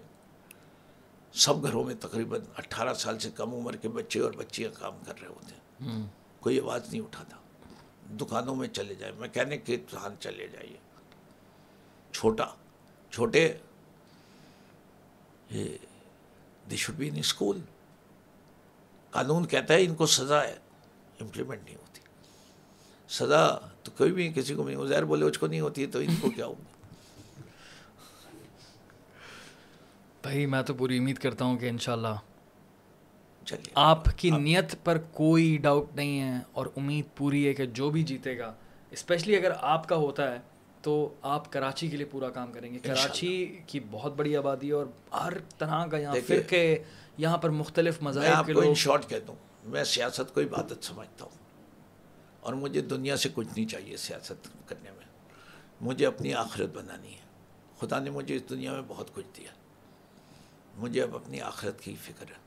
سب 1.36 1.64
گھروں 1.64 1.84
میں 1.84 1.96
تقریباً 1.96 2.42
اٹھارہ 2.58 2.94
سال 2.94 3.20
سے 3.20 3.30
کم 3.36 3.54
عمر 3.54 3.76
کے 3.76 3.90
بچے 3.90 4.20
اور 4.20 4.32
بچیاں 4.32 4.70
کام 4.80 4.98
کر 5.06 5.20
رہے 5.22 5.28
ہوتے 5.28 5.56
ہیں۔ 5.56 6.04
کوئی 6.40 6.60
آواز 6.60 6.90
نہیں 6.90 7.02
اٹھاتا 7.02 7.38
دکانوں 8.22 8.56
میں 8.56 8.68
چلے 8.68 8.96
جائیں 8.96 9.16
میکینک 9.16 9.66
کے 9.66 9.78
دکان 9.78 10.16
چلے 10.20 10.48
جائیے۔ 10.48 10.78
چھوٹا 12.12 12.46
چھوٹے۔ 13.12 13.58
They 16.70 16.76
should 16.76 16.96
be 16.96 17.08
in 17.10 17.16
school 17.18 17.62
قانون 19.10 19.46
کہتا 19.46 19.74
ہے 19.74 19.84
ان 19.84 19.96
کو 19.96 20.06
سزا 20.06 20.44
ہے۔ 20.44 20.58
امپلیمنٹ 21.20 21.64
نہیں 21.66 21.76
ہوتی۔ 21.76 22.02
سزا 23.10 23.58
تو 23.84 23.92
کوئی 23.98 24.12
بھی 24.12 24.34
کسی 24.36 24.56
کو 24.56 24.64
نہیں 24.64 24.76
ازیر 24.76 25.04
بولے 25.04 25.26
اس 25.26 25.38
کو 25.38 25.48
نہیں 25.48 25.60
ہوتی 25.60 25.86
تو 25.86 26.00
ان 26.00 26.16
کو 26.22 26.30
کیا 26.30 26.46
ہوگا؟ 26.46 26.65
بھائی 30.26 30.46
میں 30.46 30.62
تو 30.62 30.74
پوری 30.74 30.98
امید 30.98 31.18
کرتا 31.18 31.46
ہوں 31.46 31.58
کہ 31.58 31.70
انشاءاللہ 31.70 32.08
چلیے۔ 33.46 33.72
آپ 33.76 34.04
کی 34.18 34.30
نیت 34.30 34.76
پر 34.84 34.98
کوئی 34.98 35.58
ڈاؤٹ 35.58 35.96
نہیں 35.96 36.22
ہے 36.22 36.40
اور 36.52 36.66
امید 36.76 37.18
پوری 37.18 37.48
ہے 37.48 37.54
کہ 37.54 37.66
جو 37.66 37.90
بھی 37.90 38.04
جیتے 38.04 38.38
گا 38.38 38.54
اسپیشلی 38.92 39.36
اگر 39.36 39.52
آپ 39.62 39.90
کا 39.90 39.96
ہوتا 39.96 40.32
ہے 40.32 40.40
تو 40.82 41.14
آپ 41.22 41.52
کراچی 41.52 41.88
کے 41.88 41.98
لیے 41.98 42.06
پورا 42.06 42.30
کام 42.30 42.52
کریں 42.52 42.74
گے۔ 42.74 42.80
کراچی 42.80 43.58
کی 43.68 43.80
بہت 43.92 44.14
بڑی 44.16 44.38
آبادی 44.38 44.68
ہے 44.68 44.74
اور 44.74 44.86
ہر 45.14 45.34
طرح 45.58 45.86
کا 45.86 45.98
یہاں 45.98 46.16
فرقے 46.28 46.84
یہاں 47.18 47.38
پر 47.38 47.50
مختلف 47.50 48.02
مذاہب 48.02 48.46
کے 48.46 48.54
لوگ۔ 48.54 48.74
شارٹ 48.74 49.08
کہہ 49.08 49.18
دوں 49.28 49.36
میں 49.66 49.84
سیاست 49.84 50.34
کو 50.34 50.42
عبادت 50.42 50.84
سمجھتا 50.84 51.26
ہوں 51.26 51.38
اور 52.40 52.54
مجھے 52.54 52.82
دنیا 52.82 53.18
سے 53.18 53.30
کچھ 53.34 53.48
نہیں 53.56 53.66
چاہیے 53.66 53.98
سیاست 53.98 54.70
کرنے 54.70 54.92
میں۔ 54.92 55.06
مجھے 55.82 56.06
اپنی 56.06 56.34
آخرت 56.34 56.70
بنانی 56.74 57.14
ہے۔ 57.14 57.26
خدا 57.80 58.00
نے 58.00 58.10
مجھے 58.10 58.36
اس 58.36 58.50
دنیا 58.50 58.74
میں 58.74 58.82
بہت 58.88 59.14
کچھ 59.14 59.28
دیا۔ 59.38 59.65
مجھے 60.78 61.04
اب 61.04 61.16
اپنی 61.16 61.42
آخرت 61.42 61.82
کی 61.82 61.96
فکر 62.02 62.28
ہے۔ 62.28 62.46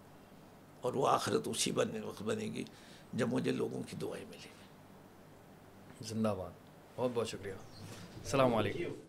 اور 0.81 0.93
وہ 0.93 1.09
آخرت 1.09 1.43
اسی 1.45 1.73
بننے 1.73 2.01
وقت 2.01 2.23
بنے 2.23 2.45
گی 2.45 2.65
جب 3.13 3.29
مجھے 3.29 3.53
لوگوں 3.53 3.83
کی 3.91 3.97
دعائیں 3.97 4.25
ملیں 4.29 4.41
گی۔ 4.45 6.09
زندہ 6.09 6.35
باد۔ 6.39 6.51
بہت 6.97 7.11
بہت 7.15 7.29
شکریہ۔ 7.29 7.53
السلام 7.53 8.55
علیکم۔ 8.55 9.08